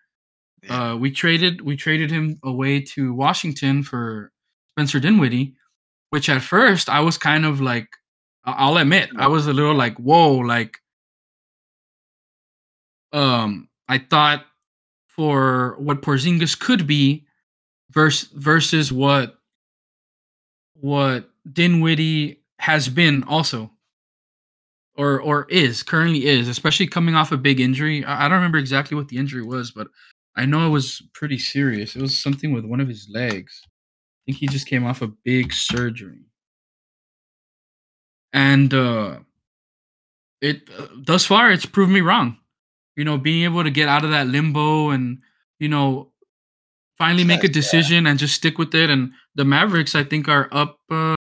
Yeah. 0.62 0.92
Uh, 0.92 0.96
we 0.96 1.10
traded 1.10 1.60
we 1.60 1.76
traded 1.76 2.10
him 2.10 2.38
away 2.42 2.80
to 2.80 3.12
Washington 3.14 3.82
for 3.82 4.32
Spencer 4.74 5.00
Dinwiddie, 5.00 5.54
which 6.10 6.28
at 6.28 6.42
first 6.42 6.88
I 6.88 7.00
was 7.00 7.18
kind 7.18 7.44
of 7.44 7.60
like, 7.60 7.88
I'll 8.44 8.76
admit, 8.76 9.10
I 9.16 9.28
was 9.28 9.46
a 9.46 9.52
little 9.52 9.74
like, 9.74 9.96
whoa, 9.96 10.34
like, 10.34 10.78
um, 13.12 13.68
I 13.88 13.98
thought 13.98 14.44
for 15.06 15.76
what 15.78 16.02
Porzingis 16.02 16.58
could 16.58 16.86
be, 16.86 17.26
versus 17.90 18.28
versus 18.32 18.92
what 18.92 19.35
what 20.86 21.28
Dinwiddie 21.52 22.40
has 22.60 22.88
been 22.88 23.24
also, 23.24 23.72
or 24.96 25.20
or 25.20 25.46
is 25.50 25.82
currently 25.82 26.26
is, 26.26 26.46
especially 26.46 26.86
coming 26.86 27.16
off 27.16 27.32
a 27.32 27.36
big 27.36 27.58
injury. 27.58 28.04
I, 28.04 28.26
I 28.26 28.28
don't 28.28 28.36
remember 28.36 28.58
exactly 28.58 28.96
what 28.96 29.08
the 29.08 29.16
injury 29.18 29.42
was, 29.42 29.72
but 29.72 29.88
I 30.36 30.46
know 30.46 30.64
it 30.64 30.70
was 30.70 31.02
pretty 31.12 31.38
serious. 31.38 31.96
It 31.96 32.02
was 32.02 32.16
something 32.16 32.52
with 32.52 32.64
one 32.64 32.80
of 32.80 32.86
his 32.86 33.08
legs. 33.12 33.62
I 33.64 33.68
think 34.26 34.38
he 34.38 34.46
just 34.46 34.68
came 34.68 34.86
off 34.86 35.02
a 35.02 35.08
big 35.08 35.52
surgery, 35.52 36.24
and 38.32 38.72
uh, 38.72 39.18
it 40.40 40.70
uh, 40.78 40.86
thus 40.96 41.24
far 41.24 41.50
it's 41.50 41.66
proved 41.66 41.90
me 41.90 42.00
wrong. 42.00 42.38
You 42.94 43.04
know, 43.04 43.18
being 43.18 43.42
able 43.42 43.64
to 43.64 43.70
get 43.70 43.88
out 43.88 44.04
of 44.04 44.10
that 44.12 44.28
limbo 44.28 44.90
and 44.90 45.18
you 45.58 45.68
know 45.68 46.12
finally 46.98 47.24
make 47.24 47.44
a 47.44 47.48
decision 47.48 48.04
yeah. 48.04 48.10
and 48.10 48.18
just 48.18 48.34
stick 48.34 48.58
with 48.58 48.74
it. 48.74 48.90
And 48.90 49.12
the 49.34 49.44
Mavericks, 49.44 49.94
I 49.94 50.04
think, 50.04 50.28
are 50.28 50.48
up. 50.52 50.78
Uh, 50.90 51.14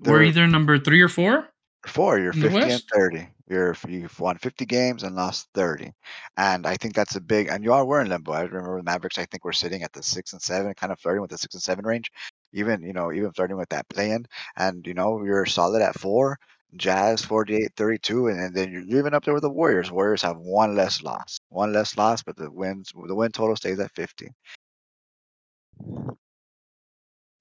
we're 0.00 0.22
either 0.22 0.46
number 0.46 0.78
three 0.78 1.00
or 1.00 1.08
four. 1.08 1.48
Four. 1.86 2.18
You're 2.18 2.32
fifty 2.32 2.58
and 2.58 2.82
thirty. 2.92 3.28
You're 3.48 3.76
you've 3.88 4.18
won 4.18 4.38
fifty 4.38 4.66
games 4.66 5.04
and 5.04 5.14
lost 5.14 5.48
thirty, 5.54 5.92
and 6.36 6.66
I 6.66 6.76
think 6.76 6.94
that's 6.94 7.14
a 7.14 7.20
big. 7.20 7.48
And 7.48 7.62
you 7.62 7.72
are 7.72 7.84
we're 7.84 8.00
in 8.00 8.08
limbo. 8.08 8.32
I 8.32 8.42
remember 8.42 8.78
the 8.78 8.82
Mavericks. 8.82 9.18
I 9.18 9.24
think 9.26 9.44
we're 9.44 9.52
sitting 9.52 9.82
at 9.82 9.92
the 9.92 10.02
six 10.02 10.32
and 10.32 10.42
seven, 10.42 10.74
kind 10.74 10.92
of 10.92 10.98
flirting 10.98 11.22
with 11.22 11.30
the 11.30 11.38
six 11.38 11.54
and 11.54 11.62
seven 11.62 11.86
range. 11.86 12.10
Even 12.52 12.82
you 12.82 12.92
know 12.92 13.12
even 13.12 13.32
flirting 13.32 13.56
with 13.56 13.68
that 13.68 13.88
play 13.88 14.10
in, 14.10 14.26
and 14.56 14.86
you 14.86 14.94
know 14.94 15.22
you're 15.24 15.46
solid 15.46 15.82
at 15.82 15.98
four. 15.98 16.38
Jazz 16.76 17.24
48 17.24 17.72
32 17.76 18.26
and, 18.26 18.40
and 18.40 18.54
then 18.54 18.70
you're 18.70 18.98
even 18.98 19.14
up 19.14 19.24
there 19.24 19.32
with 19.32 19.44
the 19.44 19.50
Warriors. 19.50 19.90
Warriors 19.90 20.20
have 20.22 20.36
one 20.36 20.74
less 20.74 21.02
loss. 21.02 21.38
One 21.48 21.72
less 21.72 21.96
loss, 21.96 22.22
but 22.22 22.36
the 22.36 22.50
wins 22.50 22.92
the 23.06 23.14
win 23.14 23.32
total 23.32 23.56
stays 23.56 23.78
at 23.78 23.94
50. 23.94 24.30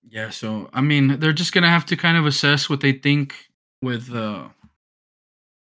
Yeah, 0.07 0.29
so 0.29 0.69
I 0.73 0.81
mean, 0.81 1.19
they're 1.19 1.33
just 1.33 1.53
gonna 1.53 1.69
have 1.69 1.85
to 1.87 1.97
kind 1.97 2.17
of 2.17 2.25
assess 2.25 2.69
what 2.69 2.81
they 2.81 2.93
think 2.93 3.35
with 3.81 4.13
uh 4.13 4.47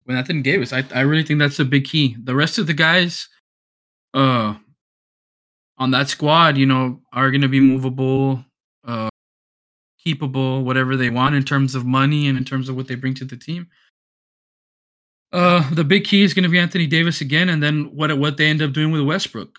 with 0.07 0.17
Anthony 0.17 0.43
Davis. 0.43 0.73
I 0.73 0.85
I 0.95 1.01
really 1.01 1.23
think 1.23 1.39
that's 1.39 1.59
a 1.59 1.65
big 1.65 1.85
key. 1.85 2.17
The 2.23 2.35
rest 2.35 2.59
of 2.59 2.67
the 2.67 2.75
guys, 2.75 3.29
uh, 4.15 4.55
on 5.79 5.91
that 5.91 6.09
squad, 6.09 6.57
you 6.57 6.67
know, 6.67 7.01
are 7.13 7.31
gonna 7.31 7.49
be 7.49 7.61
movable, 7.61 8.45
uh, 8.85 9.09
keepable, 10.05 10.65
whatever 10.65 10.97
they 10.97 11.11
want 11.11 11.35
in 11.35 11.43
terms 11.45 11.75
of 11.75 11.85
money 11.85 12.29
and 12.29 12.39
in 12.39 12.45
terms 12.45 12.69
of 12.69 12.77
what 12.77 12.89
they 12.89 12.95
bring 12.95 13.15
to 13.15 13.25
the 13.25 13.37
team. 13.37 13.69
Uh, 15.33 15.69
the 15.75 15.85
big 15.85 16.05
key 16.05 16.23
is 16.23 16.33
going 16.35 16.45
to 16.45 16.49
be 16.49 16.59
Anthony 16.59 16.87
Davis 16.87 17.21
again, 17.21 17.49
and 17.49 17.63
then 17.63 17.95
what 17.95 18.17
what 18.19 18.37
they 18.37 18.47
end 18.47 18.63
up 18.63 18.73
doing 18.73 18.93
with 18.93 19.03
Westbrook 19.03 19.59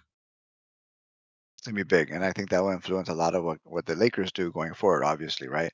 gonna 1.67 1.75
be 1.75 1.83
big, 1.83 2.11
and 2.11 2.23
I 2.25 2.31
think 2.33 2.49
that 2.49 2.63
will 2.63 2.71
influence 2.71 3.09
a 3.09 3.13
lot 3.13 3.35
of 3.35 3.43
what, 3.43 3.59
what 3.65 3.85
the 3.85 3.95
Lakers 3.95 4.31
do 4.31 4.51
going 4.51 4.73
forward. 4.73 5.03
Obviously, 5.05 5.47
right? 5.49 5.71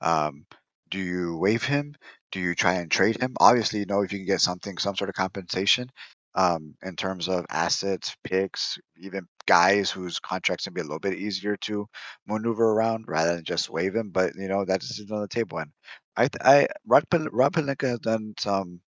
Um, 0.00 0.46
Do 0.90 0.98
you 1.00 1.36
waive 1.38 1.64
him? 1.64 1.94
Do 2.32 2.40
you 2.40 2.54
try 2.54 2.74
and 2.74 2.90
trade 2.90 3.20
him? 3.20 3.34
Obviously, 3.40 3.80
you 3.80 3.86
know 3.86 4.02
if 4.02 4.12
you 4.12 4.18
can 4.20 4.26
get 4.26 4.40
something, 4.42 4.78
some 4.78 4.96
sort 4.96 5.10
of 5.10 5.16
compensation, 5.16 5.90
um, 6.34 6.74
in 6.82 6.96
terms 6.96 7.28
of 7.28 7.46
assets, 7.50 8.14
picks, 8.24 8.78
even 8.98 9.26
guys 9.46 9.90
whose 9.90 10.18
contracts 10.20 10.64
can 10.64 10.74
be 10.74 10.80
a 10.82 10.84
little 10.84 10.98
bit 11.00 11.14
easier 11.14 11.56
to 11.62 11.86
maneuver 12.26 12.72
around 12.72 13.06
rather 13.08 13.34
than 13.36 13.44
just 13.44 13.70
waive 13.70 13.94
him. 13.96 14.10
But 14.10 14.34
you 14.36 14.48
know 14.48 14.64
that 14.64 14.82
is 14.84 15.04
on 15.10 15.20
the 15.22 15.28
table. 15.28 15.58
And 15.58 15.72
I, 16.16 16.28
I 16.42 16.68
Rob, 16.86 17.04
Rob 17.32 17.52
Pelinka 17.54 17.88
has 17.88 18.00
done 18.00 18.34
some 18.38 18.80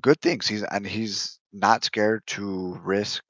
good 0.00 0.20
things. 0.20 0.46
He's 0.46 0.62
and 0.62 0.86
he's 0.86 1.38
not 1.52 1.84
scared 1.84 2.22
to 2.28 2.80
risk 2.84 3.22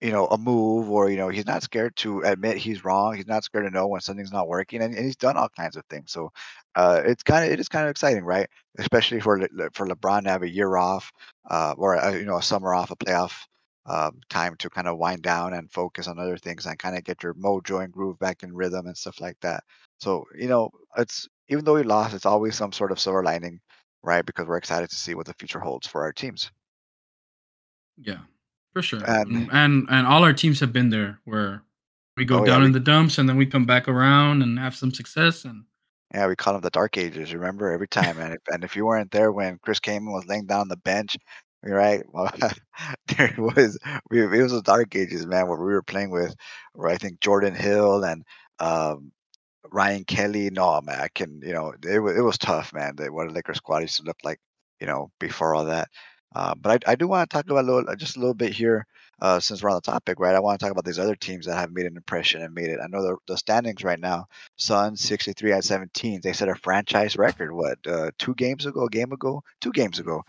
you 0.00 0.12
know, 0.12 0.26
a 0.26 0.38
move 0.38 0.90
or, 0.90 1.10
you 1.10 1.16
know, 1.16 1.28
he's 1.28 1.46
not 1.46 1.62
scared 1.62 1.96
to 1.96 2.20
admit 2.22 2.56
he's 2.56 2.84
wrong. 2.84 3.16
He's 3.16 3.26
not 3.26 3.44
scared 3.44 3.64
to 3.66 3.70
know 3.70 3.88
when 3.88 4.00
something's 4.00 4.32
not 4.32 4.48
working, 4.48 4.82
and, 4.82 4.94
and 4.94 5.04
he's 5.04 5.16
done 5.16 5.36
all 5.36 5.48
kinds 5.48 5.76
of 5.76 5.84
things. 5.90 6.12
So, 6.12 6.30
uh, 6.76 7.02
it's 7.04 7.22
kind 7.22 7.44
of 7.44 7.52
it 7.52 7.60
is 7.60 7.68
kind 7.68 7.84
of 7.84 7.90
exciting, 7.90 8.24
right? 8.24 8.48
Especially 8.78 9.20
for 9.20 9.40
Le, 9.40 9.70
for 9.72 9.86
LeBron 9.86 10.24
to 10.24 10.30
have 10.30 10.42
a 10.42 10.48
year 10.50 10.76
off, 10.76 11.10
uh, 11.50 11.74
or 11.76 11.94
a, 11.94 12.16
you 12.18 12.24
know, 12.24 12.36
a 12.38 12.42
summer 12.42 12.74
off, 12.74 12.90
a 12.90 12.96
playoff 12.96 13.46
um, 13.86 14.20
time 14.28 14.54
to 14.56 14.70
kind 14.70 14.86
of 14.86 14.98
wind 14.98 15.22
down 15.22 15.54
and 15.54 15.70
focus 15.72 16.06
on 16.08 16.18
other 16.18 16.36
things 16.36 16.66
and 16.66 16.78
kind 16.78 16.96
of 16.96 17.04
get 17.04 17.22
your 17.22 17.34
mojo 17.34 17.82
and 17.82 17.92
groove 17.92 18.18
back 18.18 18.42
in 18.42 18.54
rhythm 18.54 18.86
and 18.86 18.96
stuff 18.96 19.20
like 19.20 19.38
that. 19.40 19.64
So, 19.98 20.24
you 20.36 20.48
know, 20.48 20.70
it's 20.96 21.26
even 21.48 21.64
though 21.64 21.74
we 21.74 21.82
lost, 21.82 22.14
it's 22.14 22.26
always 22.26 22.54
some 22.56 22.72
sort 22.72 22.92
of 22.92 23.00
silver 23.00 23.22
lining, 23.22 23.60
right? 24.02 24.24
Because 24.24 24.46
we're 24.46 24.58
excited 24.58 24.90
to 24.90 24.96
see 24.96 25.14
what 25.14 25.26
the 25.26 25.34
future 25.34 25.60
holds 25.60 25.86
for 25.86 26.02
our 26.02 26.12
teams. 26.12 26.50
Yeah, 27.96 28.20
for 28.72 28.82
sure. 28.82 29.12
And 29.30 29.48
And 29.50 29.50
and, 29.52 29.86
and 29.90 30.06
all 30.06 30.24
our 30.24 30.32
teams 30.32 30.60
have 30.60 30.72
been 30.72 30.90
there 30.90 31.20
where 31.24 31.64
we 32.16 32.24
go 32.24 32.40
oh 32.40 32.44
yeah, 32.46 32.56
down 32.56 32.62
we 32.62 32.66
in 32.66 32.72
the 32.72 32.80
dumps 32.80 33.18
and 33.18 33.28
then 33.28 33.36
we 33.36 33.46
come 33.46 33.66
back 33.66 33.88
around 33.88 34.42
and 34.42 34.58
have 34.58 34.74
some 34.74 34.92
success 34.92 35.44
and 35.44 35.64
Yeah, 36.14 36.26
we 36.26 36.36
call 36.36 36.54
them 36.54 36.62
the 36.62 36.70
dark 36.70 36.96
ages, 36.96 37.34
remember? 37.34 37.70
Every 37.70 37.88
time, 37.88 38.18
and 38.18 38.32
if 38.34 38.40
and 38.48 38.64
if 38.64 38.74
you 38.76 38.86
weren't 38.86 39.10
there 39.10 39.30
when 39.30 39.58
Chris 39.58 39.78
Kaman 39.80 40.12
was 40.12 40.24
laying 40.26 40.46
down 40.46 40.62
on 40.62 40.68
the 40.68 40.76
bench, 40.78 41.16
right? 41.62 42.02
Well, 42.12 42.30
there 43.16 43.34
was 43.38 43.78
we 44.10 44.22
it 44.22 44.42
was 44.42 44.52
the 44.52 44.62
dark 44.62 44.94
ages, 44.96 45.26
man, 45.26 45.48
where 45.48 45.58
we 45.58 45.64
were 45.72 45.82
playing 45.82 46.10
with, 46.10 46.34
where 46.72 46.88
I 46.90 46.96
think 46.96 47.20
Jordan 47.20 47.54
Hill 47.54 48.04
and 48.04 48.24
um, 48.58 49.12
Ryan 49.72 50.04
Kelly. 50.04 50.50
No, 50.50 50.80
man, 50.82 51.00
I 51.00 51.08
can, 51.14 51.40
you 51.44 51.52
know, 51.54 51.74
it 51.84 52.00
was 52.00 52.16
it 52.18 52.22
was 52.22 52.38
tough, 52.38 52.72
man. 52.74 52.96
What 52.98 53.28
a 53.28 53.30
Lakers 53.32 53.58
squad 53.58 53.80
used 53.80 53.98
to 53.98 54.04
look 54.04 54.18
like, 54.24 54.40
you 54.80 54.86
know, 54.86 55.10
before 55.20 55.54
all 55.54 55.66
that. 55.66 55.88
Uh, 56.34 56.54
but 56.54 56.84
I, 56.86 56.92
I 56.92 56.94
do 56.94 57.08
want 57.08 57.28
to 57.28 57.34
talk 57.34 57.46
about 57.46 57.64
a 57.64 57.66
little, 57.72 57.96
just 57.96 58.16
a 58.16 58.20
little 58.20 58.34
bit 58.34 58.52
here, 58.52 58.86
uh, 59.20 59.40
since 59.40 59.62
we're 59.62 59.70
on 59.70 59.76
the 59.76 59.80
topic, 59.80 60.20
right? 60.20 60.34
I 60.34 60.40
want 60.40 60.60
to 60.60 60.64
talk 60.64 60.72
about 60.72 60.84
these 60.84 60.98
other 60.98 61.16
teams 61.16 61.46
that 61.46 61.56
have 61.56 61.72
made 61.72 61.86
an 61.86 61.96
impression 61.96 62.42
and 62.42 62.54
made 62.54 62.68
it. 62.68 62.80
I 62.82 62.86
know 62.88 63.02
the, 63.02 63.16
the 63.26 63.36
standings 63.36 63.82
right 63.82 63.98
now. 63.98 64.26
Suns 64.56 65.00
63 65.00 65.52
at 65.52 65.64
17. 65.64 66.20
They 66.22 66.32
set 66.32 66.48
a 66.48 66.54
franchise 66.54 67.16
record. 67.16 67.52
What? 67.52 67.78
Uh, 67.86 68.10
two 68.18 68.34
games 68.34 68.66
ago, 68.66 68.84
a 68.84 68.90
game 68.90 69.12
ago, 69.12 69.42
two 69.60 69.72
games 69.72 69.98
ago, 69.98 70.22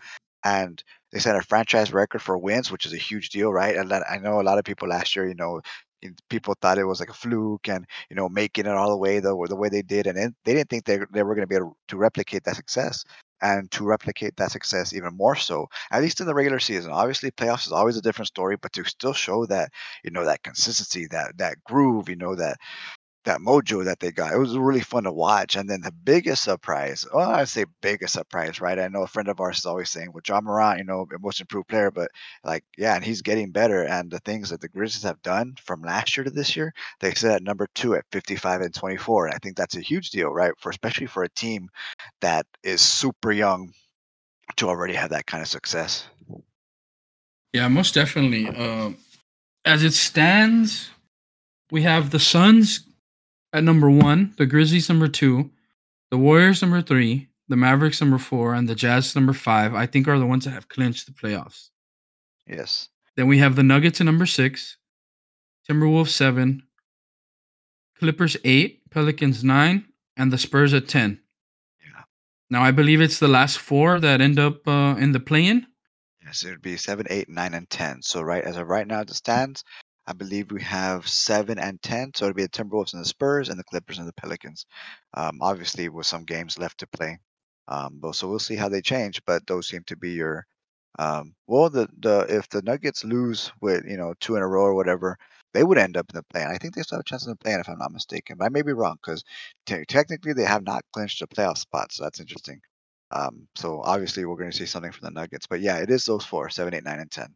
and 0.44 0.82
they 1.12 1.18
set 1.18 1.36
a 1.36 1.42
franchise 1.42 1.92
record 1.92 2.22
for 2.22 2.38
wins, 2.38 2.72
which 2.72 2.86
is 2.86 2.94
a 2.94 2.98
huge 2.98 3.28
deal, 3.28 3.52
right? 3.52 3.76
And 3.76 3.92
I 3.92 4.18
know 4.18 4.40
a 4.40 4.42
lot 4.42 4.58
of 4.58 4.64
people 4.64 4.88
last 4.88 5.14
year, 5.14 5.28
you 5.28 5.34
know, 5.34 5.60
people 6.28 6.54
thought 6.60 6.78
it 6.78 6.84
was 6.84 7.00
like 7.00 7.10
a 7.10 7.14
fluke 7.14 7.68
and 7.68 7.84
you 8.08 8.16
know 8.16 8.28
making 8.28 8.66
it 8.66 8.72
all 8.72 8.90
the 8.90 8.96
way 8.96 9.20
the, 9.20 9.36
the 9.48 9.56
way 9.56 9.68
they 9.68 9.82
did 9.82 10.06
and 10.06 10.34
they 10.44 10.54
didn't 10.54 10.70
think 10.70 10.84
they, 10.84 10.98
they 11.12 11.22
were 11.22 11.34
going 11.34 11.42
to 11.42 11.46
be 11.46 11.56
able 11.56 11.76
to 11.88 11.96
replicate 11.98 12.42
that 12.44 12.56
success 12.56 13.04
and 13.42 13.70
to 13.72 13.84
replicate 13.84 14.36
that 14.36 14.50
success 14.52 14.92
even 14.92 15.16
more 15.16 15.36
so 15.36 15.68
at 15.90 16.02
least 16.02 16.20
in 16.20 16.26
the 16.26 16.34
regular 16.34 16.58
season. 16.58 16.92
Obviously 16.92 17.30
playoffs 17.30 17.66
is 17.66 17.72
always 17.72 17.96
a 17.96 18.02
different 18.02 18.28
story 18.28 18.56
but 18.56 18.72
to 18.72 18.84
still 18.84 19.12
show 19.14 19.46
that 19.46 19.70
you 20.04 20.10
know 20.10 20.24
that 20.24 20.42
consistency 20.42 21.06
that 21.10 21.36
that 21.38 21.62
groove 21.64 22.08
you 22.08 22.16
know 22.16 22.34
that 22.34 22.58
that 23.24 23.40
mojo 23.40 23.84
that 23.84 24.00
they 24.00 24.10
got. 24.10 24.32
It 24.32 24.38
was 24.38 24.56
really 24.56 24.80
fun 24.80 25.04
to 25.04 25.12
watch. 25.12 25.56
And 25.56 25.68
then 25.68 25.82
the 25.82 25.92
biggest 25.92 26.42
surprise, 26.42 27.06
well, 27.12 27.30
I'd 27.30 27.48
say 27.48 27.66
biggest 27.82 28.14
surprise, 28.14 28.60
right? 28.60 28.78
I 28.78 28.88
know 28.88 29.02
a 29.02 29.06
friend 29.06 29.28
of 29.28 29.40
ours 29.40 29.58
is 29.58 29.66
always 29.66 29.90
saying, 29.90 30.12
well, 30.12 30.22
Ja 30.26 30.40
Morant, 30.40 30.78
you 30.78 30.84
know, 30.84 31.06
most 31.20 31.40
improved 31.40 31.68
player, 31.68 31.90
but 31.90 32.10
like, 32.44 32.64
yeah, 32.78 32.94
and 32.94 33.04
he's 33.04 33.20
getting 33.22 33.50
better. 33.50 33.84
And 33.84 34.10
the 34.10 34.20
things 34.20 34.48
that 34.50 34.60
the 34.60 34.68
Grizzlies 34.68 35.02
have 35.02 35.20
done 35.22 35.54
from 35.62 35.82
last 35.82 36.16
year 36.16 36.24
to 36.24 36.30
this 36.30 36.56
year, 36.56 36.72
they 37.00 37.12
sit 37.12 37.30
at 37.30 37.42
number 37.42 37.68
two 37.74 37.94
at 37.94 38.04
55 38.12 38.62
and 38.62 38.74
24. 38.74 39.26
And 39.26 39.34
I 39.34 39.38
think 39.38 39.56
that's 39.56 39.76
a 39.76 39.80
huge 39.80 40.10
deal, 40.10 40.30
right? 40.30 40.52
For 40.58 40.70
especially 40.70 41.06
for 41.06 41.22
a 41.22 41.28
team 41.30 41.68
that 42.22 42.46
is 42.62 42.80
super 42.80 43.32
young 43.32 43.72
to 44.56 44.68
already 44.68 44.94
have 44.94 45.10
that 45.10 45.26
kind 45.26 45.42
of 45.42 45.48
success. 45.48 46.06
yeah, 47.52 47.68
most 47.68 47.94
definitely. 47.94 48.48
Uh, 48.48 48.92
as 49.64 49.84
it 49.84 49.92
stands, 49.92 50.90
we 51.70 51.82
have 51.82 52.10
the 52.10 52.18
Suns 52.18 52.86
at 53.52 53.64
number 53.64 53.90
one, 53.90 54.34
the 54.38 54.46
Grizzlies 54.46 54.88
number 54.88 55.08
two, 55.08 55.50
the 56.10 56.18
Warriors 56.18 56.62
number 56.62 56.82
three, 56.82 57.28
the 57.48 57.56
Mavericks 57.56 58.00
number 58.00 58.18
four, 58.18 58.54
and 58.54 58.68
the 58.68 58.74
Jazz 58.74 59.14
number 59.14 59.32
five. 59.32 59.74
I 59.74 59.86
think 59.86 60.06
are 60.06 60.18
the 60.18 60.26
ones 60.26 60.44
that 60.44 60.52
have 60.52 60.68
clinched 60.68 61.06
the 61.06 61.12
playoffs. 61.12 61.70
Yes. 62.46 62.88
Then 63.16 63.26
we 63.28 63.38
have 63.38 63.56
the 63.56 63.62
Nuggets 63.62 64.00
at 64.00 64.06
number 64.06 64.26
six, 64.26 64.76
Timberwolves 65.68 66.08
seven, 66.08 66.62
Clippers 67.98 68.36
eight, 68.44 68.88
Pelicans 68.90 69.44
nine, 69.44 69.84
and 70.16 70.32
the 70.32 70.38
Spurs 70.38 70.72
at 70.74 70.88
ten. 70.88 71.20
Yeah. 71.82 72.02
Now 72.50 72.62
I 72.62 72.70
believe 72.70 73.00
it's 73.00 73.18
the 73.18 73.28
last 73.28 73.58
four 73.58 74.00
that 74.00 74.20
end 74.20 74.38
up 74.38 74.66
uh, 74.66 74.96
in 74.98 75.12
the 75.12 75.20
play-in. 75.20 75.66
Yes, 76.24 76.44
it 76.44 76.50
would 76.50 76.62
be 76.62 76.76
seven, 76.76 77.06
eight, 77.10 77.28
nine, 77.28 77.54
and 77.54 77.68
ten. 77.68 78.02
So 78.02 78.22
right 78.22 78.44
as 78.44 78.56
of 78.56 78.68
right 78.68 78.86
now, 78.86 79.00
it 79.00 79.10
stands, 79.10 79.64
I 80.10 80.14
believe 80.14 80.52
we 80.52 80.62
have 80.64 81.08
seven 81.08 81.60
and 81.60 81.82
ten. 81.82 82.12
So 82.16 82.26
it'll 82.26 82.34
be 82.36 82.42
the 82.44 82.50
Timberwolves 82.50 82.94
and 82.94 83.02
the 83.02 83.08
Spurs, 83.08 83.48
and 83.50 83.60
the 83.60 83.64
Clippers 83.64 83.98
and 84.00 84.08
the 84.08 84.14
Pelicans. 84.14 84.66
Um, 85.14 85.38
obviously, 85.42 85.88
with 85.90 86.06
some 86.06 86.24
games 86.24 86.58
left 86.58 86.80
to 86.80 86.88
play. 86.88 87.20
Um, 87.68 88.00
but 88.02 88.16
so 88.16 88.28
we'll 88.28 88.40
see 88.40 88.56
how 88.56 88.70
they 88.70 88.82
change. 88.82 89.22
But 89.26 89.46
those 89.48 89.68
seem 89.68 89.84
to 89.88 89.96
be 89.96 90.12
your. 90.12 90.46
Um, 90.98 91.34
well, 91.48 91.70
the 91.70 91.88
the 92.00 92.26
if 92.28 92.50
the 92.50 92.62
Nuggets 92.62 93.04
lose 93.04 93.52
with 93.62 93.84
you 93.86 93.98
know 93.98 94.14
two 94.20 94.36
in 94.36 94.42
a 94.42 94.48
row 94.48 94.64
or 94.64 94.74
whatever, 94.76 95.18
they 95.54 95.64
would 95.64 95.78
end 95.78 95.96
up 95.96 96.08
in 96.12 96.16
the 96.18 96.24
play. 96.24 96.44
I 96.44 96.58
think 96.58 96.74
they 96.76 96.82
still 96.82 96.98
have 96.98 97.02
a 97.02 97.10
chance 97.10 97.26
in 97.26 97.30
the 97.32 97.36
play, 97.38 97.54
if 97.54 97.68
I'm 97.70 97.78
not 97.78 97.92
mistaken. 97.92 98.38
But 98.38 98.46
I 98.46 98.50
may 98.50 98.62
be 98.64 98.74
wrong 98.74 98.98
because 99.02 99.24
te- 99.66 99.86
technically 99.86 100.34
they 100.34 100.44
have 100.44 100.64
not 100.64 100.84
clinched 100.94 101.22
a 101.22 101.28
playoff 101.28 101.58
spot. 101.58 101.92
So 101.92 102.04
that's 102.04 102.20
interesting. 102.20 102.60
Um, 103.12 103.48
so 103.56 103.82
obviously 103.84 104.26
we're 104.26 104.36
going 104.38 104.50
to 104.52 104.58
see 104.58 104.66
something 104.66 104.92
from 104.92 105.06
the 105.06 105.20
Nuggets, 105.20 105.46
but 105.48 105.60
yeah, 105.62 105.78
it 105.78 105.90
is 105.90 106.04
those 106.06 106.26
four: 106.26 106.50
seven, 106.50 106.74
eight, 106.74 106.84
nine, 106.84 107.00
and 107.00 107.10
ten 107.12 107.28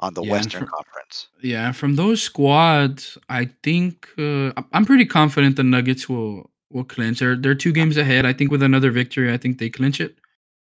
on 0.00 0.14
the 0.14 0.22
Yeah, 0.22 0.32
Western 0.32 0.60
for- 0.66 0.70
Conference. 0.72 1.28
Yeah, 1.42 1.72
from 1.72 1.96
those 1.96 2.22
squads, 2.22 3.16
I 3.28 3.46
think 3.62 4.08
uh, 4.18 4.52
I'm 4.72 4.84
pretty 4.84 5.04
confident 5.06 5.56
the 5.56 5.62
Nuggets 5.64 6.08
will 6.08 6.50
will 6.70 6.84
clinch. 6.84 7.20
They're 7.20 7.36
they're 7.36 7.54
two 7.54 7.72
games 7.72 7.96
ahead. 7.96 8.26
I 8.26 8.32
think 8.32 8.50
with 8.50 8.62
another 8.62 8.90
victory, 8.90 9.32
I 9.32 9.36
think 9.38 9.58
they 9.58 9.70
clinch 9.70 10.00
it. 10.00 10.16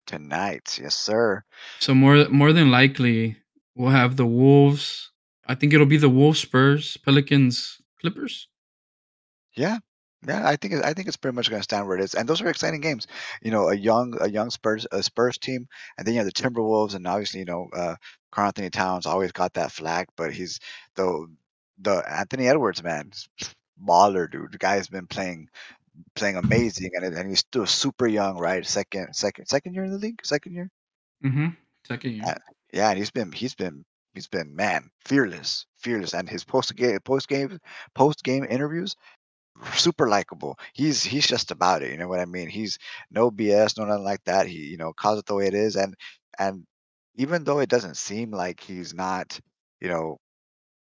Tonight, 0.06 0.78
yes, 0.80 0.94
sir. 0.96 1.42
So 1.80 1.94
more 1.94 2.28
more 2.28 2.52
than 2.52 2.70
likely, 2.70 3.36
we'll 3.74 3.90
have 3.90 4.16
the 4.16 4.26
Wolves. 4.26 5.10
I 5.46 5.54
think 5.54 5.72
it'll 5.72 5.86
be 5.86 5.96
the 5.98 6.08
Wolves, 6.10 6.40
Spurs, 6.40 6.96
Pelicans, 6.98 7.80
Clippers. 8.00 8.48
Yeah, 9.56 9.78
yeah. 10.26 10.46
I 10.48 10.56
think 10.56 10.74
I 10.74 10.92
think 10.92 11.08
it's 11.08 11.16
pretty 11.16 11.34
much 11.34 11.50
going 11.50 11.60
to 11.60 11.64
stand 11.64 11.86
where 11.86 11.96
it 11.98 12.04
is, 12.04 12.14
and 12.14 12.28
those 12.28 12.40
are 12.42 12.48
exciting 12.48 12.80
games. 12.80 13.06
You 13.42 13.50
know, 13.50 13.68
a 13.68 13.74
young 13.74 14.16
a 14.20 14.28
young 14.28 14.50
Spurs 14.50 14.86
a 14.92 15.02
Spurs 15.02 15.38
team, 15.38 15.66
and 15.98 16.06
then 16.06 16.14
you 16.14 16.20
have 16.20 16.26
the 16.26 16.32
Timberwolves, 16.32 16.94
and 16.94 17.06
obviously 17.06 17.40
you 17.40 17.46
know, 17.46 17.68
uh, 17.74 17.96
Karl-Anthony 18.32 18.70
Towns 18.70 19.06
always 19.06 19.32
got 19.32 19.54
that 19.54 19.72
flag, 19.72 20.08
but 20.16 20.32
he's 20.32 20.60
the 20.96 21.26
the 21.78 22.02
Anthony 22.10 22.48
Edwards 22.48 22.82
man, 22.82 23.10
baller 23.82 24.30
dude. 24.30 24.52
The 24.52 24.58
guy's 24.58 24.88
been 24.88 25.06
playing 25.06 25.48
playing 26.14 26.36
amazing, 26.36 26.90
and 26.94 27.04
and 27.14 27.28
he's 27.28 27.40
still 27.40 27.66
super 27.66 28.06
young, 28.06 28.38
right? 28.38 28.64
Second 28.66 29.14
second 29.14 29.46
second 29.46 29.74
year 29.74 29.84
in 29.84 29.90
the 29.90 29.98
league, 29.98 30.24
second 30.24 30.54
year. 30.54 30.70
Mm-hmm. 31.24 31.48
Second 31.86 32.12
year. 32.12 32.24
Uh, 32.26 32.34
Yeah, 32.72 32.90
and 32.90 32.98
he's 32.98 33.10
been 33.10 33.32
he's 33.32 33.54
been 33.54 33.84
he's 34.14 34.28
been 34.28 34.54
man 34.56 34.90
fearless, 35.04 35.66
fearless, 35.78 36.14
and 36.14 36.28
his 36.28 36.44
post 36.44 36.74
game 36.76 36.98
post 37.04 37.28
game 37.28 37.58
post 37.94 38.24
game 38.24 38.44
interviews 38.44 38.96
super 39.74 40.08
likable. 40.08 40.58
He's 40.72 41.02
he's 41.02 41.26
just 41.26 41.50
about 41.50 41.82
it. 41.82 41.90
You 41.92 41.98
know 41.98 42.08
what 42.08 42.20
I 42.20 42.24
mean? 42.26 42.48
He's 42.48 42.78
no 43.10 43.30
BS, 43.30 43.78
no 43.78 43.84
nothing 43.84 44.04
like 44.04 44.24
that. 44.24 44.46
He 44.46 44.58
you 44.66 44.76
know 44.76 44.92
calls 44.92 45.18
it 45.18 45.26
the 45.26 45.34
way 45.34 45.46
it 45.46 45.54
is, 45.54 45.76
and 45.76 45.94
and 46.38 46.66
even 47.16 47.44
though 47.44 47.60
it 47.60 47.68
doesn't 47.68 47.96
seem 47.96 48.30
like 48.32 48.60
he's 48.60 48.92
not, 48.94 49.38
you 49.80 49.88
know, 49.88 50.18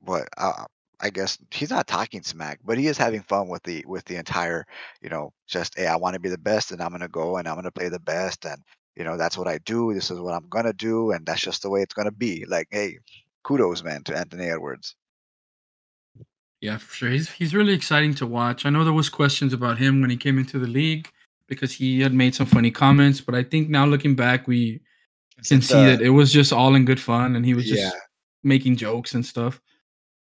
what 0.01 0.29
uh, 0.39 0.65
I 1.01 1.11
guess 1.11 1.39
he's 1.51 1.71
not 1.71 1.87
talking 1.87 2.23
smack, 2.23 2.61
but 2.65 2.79
he 2.79 2.87
is 2.87 2.99
having 2.99 3.23
fun 3.23 3.49
with 3.49 3.63
the 3.65 3.85
with 3.87 4.05
the 4.07 4.17
entire, 4.17 4.67
you 5.03 5.09
know, 5.11 5.33
just 5.47 5.79
hey, 5.79 5.87
I 5.87 5.97
want 5.97 6.15
to 6.15 6.21
be 6.21 6.29
the 6.31 6.39
best, 6.39 6.73
and 6.73 6.81
I'm 6.83 6.93
gonna 6.93 7.09
go 7.09 7.37
and 7.39 7.49
I'm 7.49 7.57
gonna 7.57 7.71
play 7.73 7.89
the 7.89 8.01
best, 8.01 8.45
and 8.47 8.63
you 8.97 9.05
know 9.05 9.17
that's 9.17 9.39
what 9.39 9.49
I 9.49 9.59
do. 9.59 9.95
This 9.95 10.11
is 10.11 10.21
what 10.21 10.35
I'm 10.35 10.49
gonna 10.49 10.73
do, 10.73 11.13
and 11.13 11.27
that's 11.27 11.43
just 11.43 11.63
the 11.63 11.71
way 11.71 11.83
it's 11.83 11.95
gonna 11.95 12.13
be. 12.13 12.45
Like 12.47 12.69
hey, 12.71 12.99
kudos, 13.45 13.83
man, 13.85 14.05
to 14.05 14.17
Anthony 14.17 14.47
Edwards. 14.51 14.97
Yeah, 16.61 16.79
for 16.79 16.95
sure. 16.95 17.11
He's 17.11 17.31
he's 17.31 17.55
really 17.55 17.75
exciting 17.75 18.15
to 18.17 18.27
watch. 18.27 18.65
I 18.67 18.71
know 18.71 18.85
there 18.85 18.93
was 18.93 19.09
questions 19.09 19.53
about 19.53 19.79
him 19.79 20.01
when 20.01 20.11
he 20.11 20.17
came 20.17 20.39
into 20.39 20.59
the 20.59 20.67
league 20.67 21.09
because 21.49 21.73
he 21.73 22.01
had 22.01 22.13
made 22.15 22.35
some 22.35 22.47
funny 22.47 22.71
comments, 22.71 23.21
but 23.21 23.35
I 23.35 23.43
think 23.45 23.69
now 23.69 23.87
looking 23.87 24.17
back, 24.17 24.49
we 24.49 24.81
can 25.47 25.63
see 25.63 25.75
uh, 25.75 25.85
that 25.87 26.01
it 26.01 26.11
was 26.11 26.33
just 26.33 26.53
all 26.53 26.75
in 26.75 26.85
good 26.85 27.01
fun 27.01 27.37
and 27.37 27.45
he 27.45 27.55
was 27.55 27.67
just 27.67 27.83
yeah, 27.83 27.91
making 28.43 28.77
jokes 28.77 29.15
and 29.15 29.25
stuff. 29.25 29.61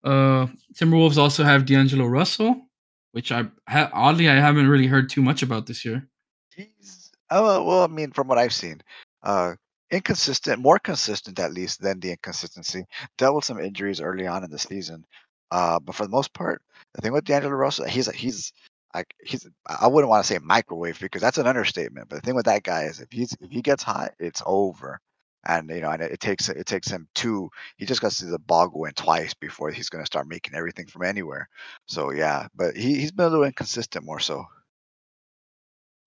Uh 0.05 0.47
Timberwolves 0.75 1.17
also 1.19 1.45
have 1.45 1.67
D'Angelo 1.67 2.07
Russell. 2.07 2.69
which 3.13 3.33
I 3.33 3.45
ha- 3.69 3.91
oddly 3.93 4.29
I 4.29 4.35
haven't 4.37 4.69
really 4.69 4.87
heard 4.87 5.09
too 5.11 5.23
much 5.23 5.43
about 5.43 5.67
this 5.67 5.85
year. 5.85 6.09
He's 6.55 7.11
oh 7.31 7.65
well, 7.65 7.83
I 7.85 7.87
mean, 7.89 8.13
from 8.13 8.29
what 8.29 8.39
I've 8.39 8.53
seen, 8.53 8.81
uh, 9.23 9.55
inconsistent, 9.91 10.61
more 10.61 10.79
consistent 10.79 11.39
at 11.39 11.53
least 11.53 11.81
than 11.81 12.01
the 12.01 12.11
inconsistency. 12.11 12.85
Dealt 13.17 13.37
with 13.37 13.45
some 13.45 13.59
injuries 13.59 14.01
early 14.01 14.27
on 14.27 14.45
in 14.45 14.51
the 14.51 14.59
season, 14.59 15.05
uh, 15.51 15.79
but 15.81 15.95
for 15.95 16.05
the 16.05 16.11
most 16.11 16.33
part, 16.33 16.63
the 16.95 17.03
thing 17.03 17.13
with 17.13 17.25
D'Angelo 17.25 17.55
Russell, 17.55 17.87
he's 17.87 18.11
he's 18.11 18.53
like 18.95 19.15
he's 19.25 19.47
I 19.67 19.87
wouldn't 19.87 20.09
want 20.09 20.25
to 20.25 20.33
say 20.33 20.39
microwave 20.43 21.01
because 21.01 21.23
that's 21.23 21.39
an 21.39 21.47
understatement. 21.47 22.09
But 22.09 22.17
the 22.17 22.23
thing 22.23 22.35
with 22.35 22.47
that 22.47 22.63
guy 22.63 22.85
is 22.85 23.01
if 23.01 23.09
he's 23.11 23.37
if 23.41 23.51
he 23.51 23.63
gets 23.63 23.83
hot, 23.83 24.13
it's 24.19 24.43
over. 24.47 25.01
And 25.47 25.71
you 25.71 25.81
know, 25.81 25.91
and 25.91 26.03
it 26.03 26.21
takes 26.21 26.49
it 26.49 26.67
takes 26.67 26.89
him 26.89 27.09
two. 27.15 27.51
He 27.77 27.87
just 27.87 28.01
got 28.01 28.11
to 28.11 28.15
see 28.15 28.27
the 28.27 28.39
ball 28.39 28.69
go 28.69 28.85
in 28.85 28.93
twice 28.93 29.35
before 29.35 29.71
he's 29.71 29.89
going 29.89 30.03
to 30.03 30.07
start 30.07 30.29
making 30.29 30.55
everything 30.55 30.87
from 30.87 31.05
anywhere. 31.05 31.49
So 31.87 32.11
yeah, 32.11 32.49
but 32.55 32.77
he 32.77 32.97
he's 32.97 33.13
been 33.13 33.27
a 33.27 33.31
little 33.31 33.45
inconsistent 33.45 34.05
more 34.05 34.21
so. 34.21 34.47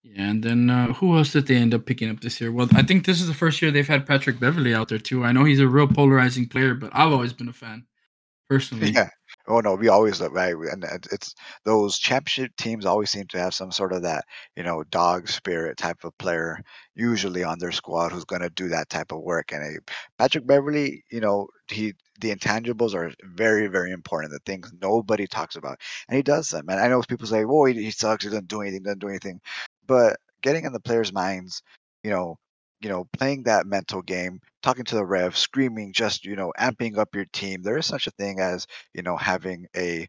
Yeah, 0.04 0.30
and 0.30 0.44
then 0.44 0.70
uh, 0.70 0.94
who 0.94 1.16
else 1.16 1.32
did 1.32 1.48
they 1.48 1.56
end 1.56 1.74
up 1.76 1.86
picking 1.86 2.10
up 2.10 2.22
this 2.22 2.42
year? 2.42 2.52
Well, 2.52 2.68
I 2.74 2.82
think 2.82 3.06
this 3.06 3.22
is 3.22 3.28
the 3.28 3.36
first 3.36 3.62
year 3.62 3.70
they've 3.70 3.88
had 3.88 4.08
Patrick 4.08 4.40
Beverley 4.40 4.74
out 4.74 4.90
there 4.90 4.98
too. 4.98 5.24
I 5.24 5.32
know 5.32 5.44
he's 5.44 5.60
a 5.60 5.68
real 5.68 5.88
polarizing 5.88 6.48
player, 6.48 6.74
but 6.74 6.90
I've 6.94 7.12
always 7.12 7.34
been 7.34 7.50
a 7.50 7.54
fan 7.54 7.86
personally. 8.50 8.92
Yeah. 8.92 9.10
Oh 9.48 9.60
no, 9.60 9.76
we 9.76 9.88
always 9.90 10.22
look 10.22 10.34
right, 10.34 10.54
and 10.56 10.84
it's 11.12 11.34
those 11.66 11.98
championship 11.98 12.56
teams 12.58 12.86
always 12.86 13.10
seem 13.10 13.28
to 13.28 13.40
have 13.40 13.54
some 13.54 13.72
sort 13.72 13.94
of 13.94 14.04
that 14.04 14.26
you 14.56 14.64
know 14.64 14.84
dog 14.84 15.28
spirit 15.30 15.78
type 15.78 16.04
of 16.04 16.18
player 16.18 16.60
usually 16.96 17.44
on 17.44 17.60
their 17.60 17.72
squad 17.72 18.12
who's 18.12 18.26
going 18.26 18.42
to 18.42 18.50
do 18.50 18.70
that 18.70 18.90
type 18.90 19.12
of 19.12 19.22
work. 19.22 19.52
And 19.52 19.80
Patrick 20.18 20.46
Beverley, 20.48 21.04
you 21.12 21.20
know, 21.22 21.48
he 21.70 21.94
the 22.20 22.34
intangibles 22.36 22.94
are 22.94 23.12
very 23.24 23.68
very 23.68 23.92
important. 23.92 24.32
The 24.34 24.40
things 24.46 24.72
nobody 24.82 25.28
talks 25.28 25.56
about, 25.56 25.80
and 26.08 26.16
he 26.18 26.24
does 26.24 26.50
them. 26.50 26.66
And 26.70 26.80
I 26.80 26.88
know 26.88 27.02
people 27.02 27.28
say, 27.28 27.44
"Oh, 27.46 27.66
he, 27.66 27.74
he 27.76 27.92
sucks. 27.92 28.24
He 28.24 28.30
doesn't 28.30 28.48
do 28.48 28.62
anything. 28.62 28.84
Doesn't 28.84 29.00
do 29.00 29.10
anything," 29.10 29.40
but 29.88 30.18
getting 30.42 30.66
in 30.66 30.74
the 30.74 30.80
players' 30.80 31.14
minds, 31.14 31.62
you 32.04 32.12
know, 32.12 32.38
you 32.82 32.90
know, 32.90 33.06
playing 33.18 33.44
that 33.44 33.66
mental 33.68 34.02
game, 34.02 34.40
talking 34.64 34.86
to 34.86 34.96
the 34.96 35.06
rev, 35.06 35.38
screaming, 35.38 35.94
just, 35.94 36.26
you 36.26 36.36
know, 36.36 36.54
amping 36.60 36.98
up 36.98 37.16
your 37.16 37.26
team. 37.34 37.62
There 37.62 37.78
is 37.78 37.86
such 37.86 38.08
a 38.08 38.12
thing 38.12 38.40
as, 38.40 38.68
you 38.94 39.04
know, 39.04 39.18
having 39.18 39.68
a 39.76 40.08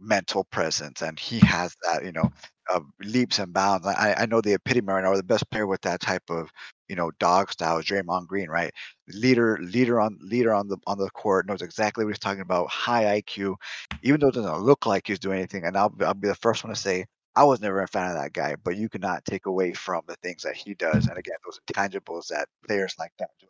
mental 0.00 0.44
presence. 0.44 1.02
And 1.02 1.18
he 1.18 1.38
has 1.40 1.74
that, 1.84 2.04
you 2.04 2.12
know, 2.12 2.30
uh, 2.70 2.80
leaps 3.00 3.38
and 3.38 3.52
bounds. 3.52 3.86
I, 3.86 4.14
I 4.18 4.26
know 4.26 4.40
the 4.40 4.54
epitome 4.54 4.86
right 4.92 5.02
now, 5.04 5.10
or 5.12 5.16
the 5.16 5.22
best 5.22 5.50
player 5.50 5.66
with 5.66 5.82
that 5.82 6.00
type 6.00 6.22
of, 6.30 6.50
you 6.88 6.96
know, 6.96 7.10
dog 7.18 7.50
style 7.52 7.82
Draymond 7.82 8.26
Green, 8.26 8.48
right? 8.48 8.72
Leader, 9.08 9.58
leader 9.60 10.00
on 10.00 10.18
leader 10.22 10.52
on 10.54 10.68
the 10.68 10.78
on 10.86 10.98
the 10.98 11.10
court, 11.10 11.46
knows 11.46 11.62
exactly 11.62 12.04
what 12.04 12.12
he's 12.12 12.18
talking 12.18 12.40
about, 12.40 12.70
high 12.70 13.14
IQ, 13.16 13.56
even 14.02 14.20
though 14.20 14.28
it 14.28 14.34
doesn't 14.34 14.60
look 14.60 14.86
like 14.86 15.06
he's 15.06 15.18
doing 15.18 15.38
anything. 15.38 15.64
And 15.64 15.76
I'll, 15.76 15.94
I'll 16.00 16.14
be 16.14 16.28
the 16.28 16.34
first 16.36 16.64
one 16.64 16.72
to 16.74 16.80
say 16.80 17.04
I 17.36 17.44
was 17.44 17.60
never 17.60 17.82
a 17.82 17.88
fan 17.88 18.10
of 18.10 18.16
that 18.16 18.32
guy, 18.32 18.56
but 18.62 18.76
you 18.76 18.88
cannot 18.88 19.24
take 19.24 19.46
away 19.46 19.72
from 19.72 20.02
the 20.06 20.16
things 20.16 20.42
that 20.42 20.54
he 20.54 20.74
does. 20.74 21.06
And 21.06 21.18
again, 21.18 21.36
those 21.44 21.60
intangibles 21.66 22.28
that 22.28 22.48
players 22.66 22.94
like 22.98 23.12
that 23.18 23.30
do. 23.40 23.46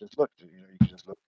Just 0.00 0.18
look, 0.18 0.30
you 0.38 0.46
know, 0.46 0.66
you 0.70 0.78
can 0.78 0.88
just 0.88 1.08
look. 1.08 1.18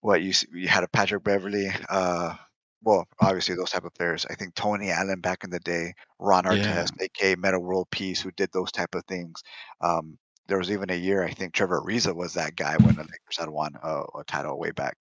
What 0.00 0.22
you 0.22 0.32
you 0.54 0.68
had 0.68 0.84
a 0.84 0.88
Patrick 0.88 1.24
Beverley, 1.24 1.70
Uh, 1.88 2.36
well, 2.82 3.08
obviously 3.20 3.56
those 3.56 3.70
type 3.70 3.84
of 3.84 3.94
players. 3.94 4.24
I 4.30 4.34
think 4.34 4.54
Tony 4.54 4.90
Allen 4.90 5.20
back 5.20 5.42
in 5.44 5.50
the 5.50 5.58
day, 5.58 5.94
Ron 6.20 6.44
Artest, 6.44 6.92
yeah. 6.98 7.06
aka 7.06 7.34
Metta 7.34 7.58
World 7.58 7.88
Peace, 7.90 8.20
who 8.20 8.30
did 8.30 8.50
those 8.52 8.70
type 8.70 8.94
of 8.94 9.04
things. 9.06 9.42
Um, 9.80 10.18
there 10.46 10.58
was 10.58 10.70
even 10.70 10.90
a 10.90 10.94
year 10.94 11.24
I 11.24 11.32
think 11.32 11.52
Trevor 11.52 11.80
Ariza 11.80 12.14
was 12.14 12.34
that 12.34 12.56
guy 12.56 12.76
when 12.76 12.94
the 12.94 13.02
Lakers 13.02 13.38
had 13.38 13.48
won 13.48 13.74
a, 13.82 14.02
a 14.18 14.24
title 14.26 14.58
way 14.58 14.70
back. 14.70 14.96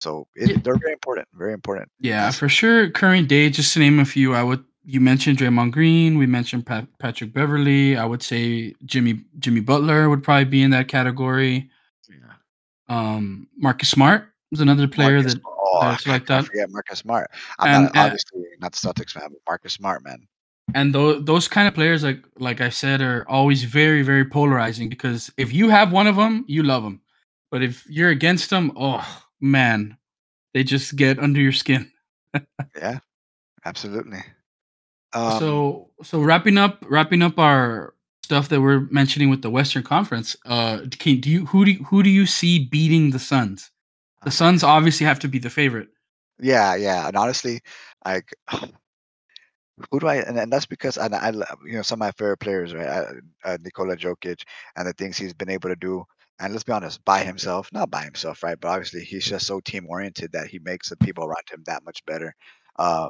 So 0.00 0.28
it, 0.34 0.62
they're 0.62 0.76
very 0.76 0.92
important, 0.92 1.28
very 1.34 1.52
important. 1.52 1.90
Yeah, 2.00 2.30
for 2.30 2.48
sure. 2.48 2.90
Current 2.90 3.28
day, 3.28 3.50
just 3.50 3.72
to 3.74 3.80
name 3.80 3.98
a 3.98 4.04
few, 4.04 4.34
I 4.34 4.42
would 4.42 4.64
you 4.86 5.00
mentioned 5.00 5.38
Draymond 5.38 5.72
Green. 5.72 6.16
We 6.16 6.26
mentioned 6.26 6.64
Pat, 6.64 6.86
Patrick 7.00 7.32
Beverley. 7.32 7.96
I 7.96 8.04
would 8.04 8.22
say 8.22 8.72
Jimmy 8.84 9.20
Jimmy 9.40 9.60
Butler 9.60 10.08
would 10.08 10.22
probably 10.22 10.44
be 10.44 10.62
in 10.62 10.70
that 10.70 10.86
category. 10.86 11.68
Yeah. 12.08 12.16
Um, 12.88 13.48
Marcus 13.56 13.88
Smart 13.90 14.28
was 14.52 14.60
another 14.60 14.86
player 14.86 15.16
Marcus, 15.16 15.34
that 15.34 15.42
oh, 15.44 15.80
that's 15.82 16.06
like 16.06 16.26
that. 16.26 16.46
Forget 16.46 16.70
Marcus 16.70 17.00
Smart. 17.00 17.28
I'm 17.58 17.84
and, 17.84 17.94
not, 17.94 18.06
obviously 18.06 18.42
not 18.60 18.72
the 18.72 18.78
Celtics 18.78 19.10
fan, 19.10 19.24
but 19.28 19.40
Marcus 19.46 19.72
Smart, 19.72 20.04
man. 20.04 20.26
And 20.74 20.94
those 20.94 21.24
those 21.24 21.48
kind 21.48 21.66
of 21.66 21.74
players, 21.74 22.04
like 22.04 22.24
like 22.38 22.60
I 22.60 22.68
said, 22.68 23.00
are 23.00 23.28
always 23.28 23.64
very 23.64 24.02
very 24.02 24.24
polarizing 24.24 24.88
because 24.88 25.32
if 25.36 25.52
you 25.52 25.68
have 25.68 25.90
one 25.92 26.06
of 26.06 26.14
them, 26.14 26.44
you 26.46 26.62
love 26.62 26.84
them, 26.84 27.00
but 27.50 27.60
if 27.60 27.84
you're 27.88 28.10
against 28.10 28.50
them, 28.50 28.70
oh 28.76 29.04
man, 29.40 29.98
they 30.54 30.62
just 30.62 30.94
get 30.94 31.18
under 31.18 31.40
your 31.40 31.52
skin. 31.52 31.90
yeah, 32.76 33.00
absolutely. 33.64 34.22
Um, 35.16 35.38
so 35.38 35.90
so 36.02 36.20
wrapping 36.20 36.58
up 36.58 36.84
wrapping 36.88 37.22
up 37.22 37.38
our 37.38 37.94
stuff 38.22 38.50
that 38.50 38.60
we're 38.60 38.80
mentioning 38.90 39.30
with 39.30 39.40
the 39.40 39.50
Western 39.50 39.82
Conference, 39.82 40.36
uh, 40.44 40.80
can, 40.90 41.20
do 41.20 41.30
you 41.30 41.46
who 41.46 41.64
do 41.64 41.70
you, 41.70 41.84
who 41.84 42.02
do 42.02 42.10
you 42.10 42.26
see 42.26 42.66
beating 42.66 43.10
the 43.10 43.18
Suns? 43.18 43.70
The 44.24 44.30
Suns 44.30 44.62
obviously 44.62 45.06
have 45.06 45.18
to 45.20 45.28
be 45.28 45.38
the 45.38 45.48
favorite. 45.48 45.88
Yeah, 46.38 46.74
yeah, 46.74 47.08
and 47.08 47.16
honestly, 47.16 47.60
like 48.04 48.34
who 49.90 50.00
do 50.00 50.06
I? 50.06 50.16
And, 50.16 50.38
and 50.38 50.52
that's 50.52 50.66
because 50.66 50.98
and 50.98 51.14
I, 51.14 51.30
you 51.64 51.72
know, 51.72 51.82
some 51.82 51.96
of 51.96 52.06
my 52.06 52.12
favorite 52.12 52.40
players, 52.40 52.74
right? 52.74 52.86
I, 52.86 53.52
uh, 53.52 53.56
Nikola 53.62 53.96
Jokic 53.96 54.42
and 54.76 54.86
the 54.86 54.92
things 54.92 55.16
he's 55.16 55.34
been 55.34 55.50
able 55.50 55.70
to 55.70 55.76
do. 55.76 56.04
And 56.38 56.52
let's 56.52 56.64
be 56.64 56.72
honest, 56.72 57.02
by 57.06 57.20
himself, 57.20 57.70
not 57.72 57.90
by 57.90 58.04
himself, 58.04 58.42
right? 58.42 58.60
But 58.60 58.68
obviously, 58.68 59.00
he's 59.00 59.24
just 59.24 59.46
so 59.46 59.60
team 59.60 59.86
oriented 59.88 60.32
that 60.32 60.48
he 60.48 60.58
makes 60.58 60.90
the 60.90 60.96
people 60.98 61.24
around 61.24 61.48
him 61.50 61.62
that 61.64 61.84
much 61.84 62.04
better. 62.04 62.34
Uh, 62.78 63.08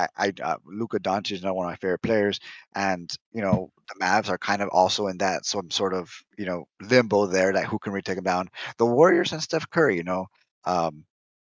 I, 0.00 0.08
I 0.16 0.32
uh, 0.42 0.56
Luka 0.64 0.98
Doncic 0.98 1.32
is 1.32 1.42
not 1.42 1.54
one 1.54 1.66
of 1.66 1.70
my 1.70 1.76
favorite 1.76 2.02
players, 2.02 2.40
and 2.74 3.12
you 3.32 3.42
know 3.42 3.70
the 3.88 4.04
Mavs 4.04 4.28
are 4.28 4.38
kind 4.38 4.62
of 4.62 4.68
also 4.70 5.08
in 5.08 5.18
that 5.18 5.46
some 5.46 5.70
sort 5.70 5.94
of 5.94 6.12
you 6.38 6.46
know 6.46 6.66
limbo 6.80 7.26
there, 7.26 7.52
that 7.52 7.66
who 7.66 7.78
can 7.78 7.92
really 7.92 8.02
take 8.02 8.16
them 8.16 8.24
down. 8.24 8.48
The 8.78 8.86
Warriors 8.86 9.32
and 9.32 9.42
Steph 9.42 9.68
Curry, 9.70 9.96
you 9.96 10.04
know, 10.04 10.26
um, 10.64 11.04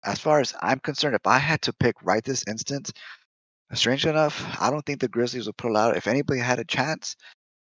as 0.05 0.19
far 0.19 0.41
as 0.41 0.55
I'm 0.61 0.81
concerned, 0.81 1.15
if 1.15 1.27
I 1.27 1.39
had 1.39 1.63
to 1.63 1.73
pick 1.73 1.97
right 2.03 2.25
this 2.25 2.45
instant, 2.49 2.93
strange 3.75 4.07
enough, 4.07 4.57
I 4.61 4.71
don't 4.71 4.85
think 4.85 5.01
the 5.01 5.09
Grizzlies 5.09 5.47
would 5.47 5.57
pull 5.57 5.77
out. 5.77 5.97
If 5.97 6.07
anybody 6.07 6.41
had 6.41 6.59
a 6.59 6.65
chance, 6.65 7.17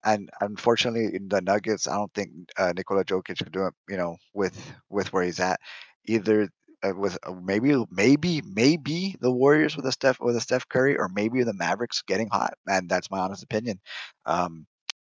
and 0.04 0.30
unfortunately 0.41 1.15
in 1.15 1.30
the 1.30 1.41
Nuggets, 1.41 1.88
I 1.88 1.95
don't 1.95 2.13
think 2.13 2.32
uh, 2.58 2.74
Nikola 2.76 3.06
Jokic 3.06 3.39
could 3.39 3.52
do 3.52 3.67
it. 3.67 3.74
You 3.89 3.98
know, 3.98 4.17
with 4.34 4.56
with 4.89 5.12
where 5.13 5.24
he's 5.24 5.39
at, 5.39 5.60
either 6.06 6.50
with 6.91 7.17
uh, 7.24 7.34
maybe 7.43 7.84
maybe 7.91 8.41
maybe 8.45 9.15
the 9.19 9.32
Warriors 9.32 9.76
with 9.76 9.86
a 9.86 9.91
Steph 9.91 10.19
with 10.19 10.36
a 10.36 10.41
Steph 10.41 10.67
Curry, 10.67 10.98
or 10.98 11.10
maybe 11.10 11.43
the 11.43 11.54
Mavericks 11.54 12.04
getting 12.04 12.30
hot. 12.30 12.54
And 12.67 12.89
that's 12.89 13.12
my 13.12 13.19
honest 13.19 13.43
opinion. 13.43 13.80
Um, 14.26 14.65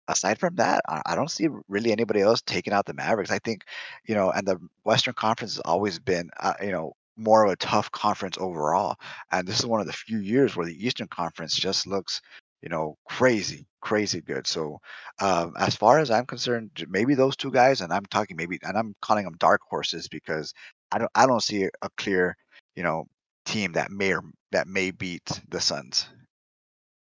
aside 0.09 0.39
from 0.39 0.57
that, 0.57 0.83
I, 0.89 1.03
I 1.07 1.15
don't 1.15 1.31
see 1.31 1.49
really 1.69 1.93
anybody 1.93 2.21
else 2.21 2.43
taking 2.43 2.73
out 2.73 2.87
the 2.87 2.95
Mavericks. 2.95 3.31
I 3.31 3.39
think, 3.39 3.65
you 4.07 4.15
know, 4.15 4.31
and 4.31 4.47
the 4.47 4.59
Western 4.85 5.15
Conference 5.15 5.55
has 5.55 5.61
always 5.61 5.99
been, 5.99 6.31
uh, 6.41 6.55
you 6.63 6.73
know, 6.73 6.93
more 7.17 7.45
of 7.45 7.53
a 7.53 7.57
tough 7.57 7.91
conference 7.93 8.37
overall. 8.41 8.97
And 9.31 9.47
this 9.47 9.61
is 9.61 9.67
one 9.67 9.81
of 9.81 9.87
the 9.87 9.93
few 9.93 10.19
years 10.19 10.57
where 10.57 10.67
the 10.67 10.87
Eastern 10.87 11.07
Conference 11.09 11.55
just 11.55 11.87
looks, 11.87 12.21
you 12.65 12.71
know, 12.71 12.97
crazy, 13.05 13.67
crazy 13.83 14.23
good. 14.23 14.47
So, 14.47 14.81
um, 15.21 15.53
as 15.59 15.77
far 15.77 15.99
as 15.99 16.11
I'm 16.11 16.25
concerned, 16.25 16.71
maybe 16.89 17.15
those 17.15 17.37
two 17.37 17.51
guys, 17.51 17.83
and 17.83 17.93
I'm 17.93 18.07
talking 18.07 18.39
maybe, 18.39 18.59
and 18.63 18.77
I'm 18.77 18.95
calling 19.03 19.25
them 19.25 19.37
dark 19.39 19.61
horses 19.69 20.09
because 20.09 20.55
I 20.91 20.97
don't 20.99 21.11
I 21.15 21.27
don't 21.27 21.43
see 21.43 21.65
a 21.83 21.91
clear, 21.99 22.35
you 22.75 22.83
know, 22.83 23.05
team 23.45 23.73
that 23.73 23.91
may 23.91 24.15
or 24.15 24.23
that 24.53 24.67
may 24.67 24.91
beat 24.93 25.43
the 25.51 25.61
Suns. 25.61 26.09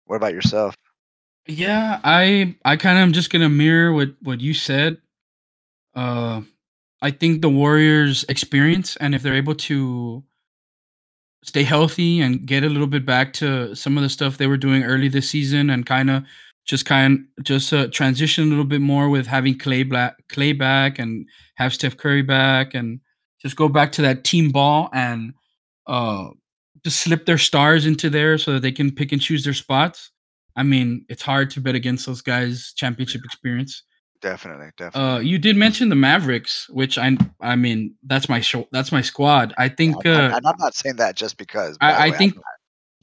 What 0.07 0.17
about 0.17 0.35
yourself? 0.35 0.77
Yeah, 1.49 1.99
I 2.05 2.57
I 2.65 2.77
kind 2.77 2.99
of 2.99 3.03
am 3.03 3.13
just 3.13 3.31
gonna 3.31 3.49
mirror 3.49 3.93
what 3.93 4.11
what 4.23 4.41
you 4.41 4.55
said. 4.55 4.99
Uh, 5.97 6.43
I 7.03 7.11
think 7.11 7.43
the 7.43 7.51
Warriors' 7.51 8.25
experience, 8.29 8.95
and 8.97 9.17
if 9.17 9.23
they're 9.23 9.35
able 9.35 9.57
to 9.57 10.23
stay 11.42 11.62
healthy 11.62 12.20
and 12.20 12.46
get 12.46 12.64
a 12.64 12.68
little 12.68 12.87
bit 12.87 13.07
back 13.07 13.33
to 13.35 13.74
some 13.74 13.96
of 13.96 14.03
the 14.03 14.09
stuff 14.09 14.37
they 14.37 14.46
were 14.46 14.57
doing 14.57 14.85
early 14.85 15.09
this 15.09 15.31
season, 15.31 15.70
and 15.70 15.87
kind 15.87 16.11
of 16.11 16.24
just 16.66 16.87
kind 16.87 17.26
just 17.42 17.72
uh, 17.72 17.88
transition 17.88 18.44
a 18.44 18.48
little 18.48 18.64
bit 18.64 18.81
more 18.81 19.09
with 19.09 19.26
having 19.26 19.59
Clay 19.59 19.83
Black 19.83 20.16
Clay 20.29 20.53
back 20.53 20.98
and 20.98 21.26
have 21.57 21.74
Steph 21.74 21.96
Curry 21.96 22.22
back 22.22 22.74
and 22.74 23.00
just 23.40 23.57
go 23.57 23.68
back 23.68 23.92
to 23.92 24.03
that 24.03 24.24
team 24.24 24.50
ball 24.50 24.90
and 24.92 25.33
uh, 25.87 26.29
just 26.85 27.00
slip 27.00 27.26
their 27.26 27.38
stars 27.38 27.87
into 27.87 28.11
there 28.11 28.38
so 28.38 28.53
that 28.53 28.61
they 28.61 28.72
can 28.72 28.94
pick 28.94 29.12
and 29.12 29.20
choose 29.20 29.44
their 29.44 29.55
spots. 29.55 30.11
I 30.57 30.62
mean, 30.62 31.07
it's 31.09 31.22
hard 31.22 31.50
to 31.50 31.61
bet 31.61 31.74
against 31.74 32.07
those 32.07 32.22
guys' 32.22 32.72
championship 32.76 33.22
experience. 33.24 33.83
Definitely, 34.20 34.70
definitely. 34.76 35.11
Uh, 35.11 35.18
you 35.20 35.38
did 35.38 35.56
mention 35.56 35.88
the 35.88 35.94
Mavericks, 35.94 36.68
which 36.68 36.98
I, 36.98 37.16
I 37.40 37.56
mean, 37.56 37.94
that's 38.02 38.28
my 38.28 38.40
show. 38.40 38.68
That's 38.70 38.92
my 38.92 39.00
squad. 39.00 39.54
I 39.56 39.68
think. 39.68 40.04
Uh, 40.04 40.38
I'm 40.44 40.56
not 40.59 40.74
saying 40.74 40.96
that 40.96 41.16
just 41.16 41.38
because. 41.38 41.78
I, 41.80 42.09
I 42.09 42.11
think. 42.11 42.35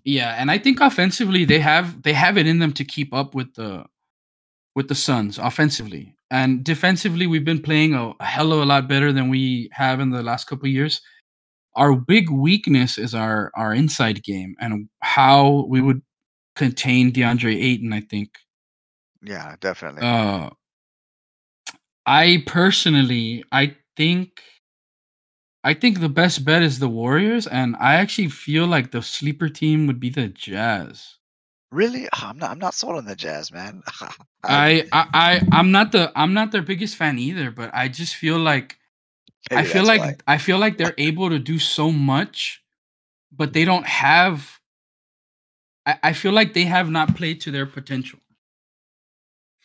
Yeah, 0.04 0.36
and 0.38 0.50
I 0.52 0.58
think 0.58 0.80
offensively 0.80 1.44
they 1.44 1.60
have 1.60 2.04
they 2.04 2.14
have 2.14 2.38
it 2.38 2.48
in 2.48 2.60
them 2.60 2.72
to 2.74 2.86
keep 2.86 3.14
up 3.14 3.34
with 3.34 3.56
the 3.56 3.86
with 4.76 4.88
the 4.90 4.96
Suns 4.96 5.40
offensively. 5.40 6.16
And 6.30 6.64
defensively, 6.64 7.26
we've 7.26 7.46
been 7.46 7.62
playing 7.62 7.94
a, 7.94 8.12
a 8.20 8.26
hell 8.26 8.54
of 8.54 8.60
a 8.60 8.66
lot 8.66 8.88
better 8.88 9.12
than 9.12 9.30
we 9.30 9.70
have 9.74 10.00
in 10.00 10.12
the 10.12 10.22
last 10.22 10.46
couple 10.46 10.68
years. 10.68 11.02
Our 11.76 11.96
big 11.96 12.30
weakness 12.30 12.98
is 12.98 13.16
our 13.16 13.52
our 13.56 13.74
inside 13.74 14.24
game 14.24 14.56
and 14.60 14.88
how 15.02 15.66
we 15.68 15.82
would 15.82 16.02
contain 16.56 17.12
DeAndre 17.12 17.56
Ayton. 17.56 17.92
I 17.92 18.02
think. 18.02 18.30
Yeah, 19.24 19.56
definitely. 19.60 20.04
Uh, 20.04 20.52
I 22.08 22.42
personally, 22.48 23.44
I 23.52 23.76
think, 23.98 24.42
I 25.66 25.74
think 25.74 26.00
the 26.00 26.08
best 26.08 26.46
bet 26.46 26.62
is 26.62 26.80
the 26.80 26.88
Warriors, 26.88 27.48
and 27.48 27.76
I 27.82 27.96
actually 27.96 28.30
feel 28.30 28.66
like 28.66 28.92
the 28.92 29.02
sleeper 29.02 29.50
team 29.50 29.88
would 29.88 30.00
be 30.00 30.10
the 30.10 30.30
Jazz. 30.30 31.16
Really? 31.70 32.08
Ah, 32.14 32.30
I'm 32.30 32.38
not. 32.38 32.52
I'm 32.52 32.60
not 32.60 32.74
sold 32.74 32.96
on 32.96 33.04
the 33.04 33.16
Jazz, 33.16 33.52
man. 33.52 33.84
I, 34.46 34.88
I, 34.94 35.08
I, 35.14 35.42
I'm 35.52 35.72
not 35.74 35.92
the, 35.92 36.10
I'm 36.16 36.34
not 36.34 36.54
their 36.54 36.62
biggest 36.62 36.96
fan 36.96 37.20
either, 37.20 37.52
but 37.52 37.72
I 37.74 37.90
just 37.90 38.16
feel 38.16 38.40
like, 38.40 38.78
I 39.52 39.66
feel 39.66 39.84
like, 39.84 40.00
why. 40.00 40.16
I 40.26 40.38
feel 40.38 40.60
like 40.60 40.78
they're 40.78 40.96
able 40.98 41.30
to 41.30 41.40
do 41.40 41.60
so 41.60 41.92
much, 41.92 42.64
but 43.36 43.52
they 43.52 43.66
don't 43.66 43.86
have. 43.86 44.50
I, 45.86 46.00
I 46.04 46.14
feel 46.14 46.32
like 46.32 46.54
they 46.54 46.64
have 46.64 46.90
not 46.90 47.18
played 47.18 47.42
to 47.42 47.52
their 47.52 47.66
potential. 47.66 48.20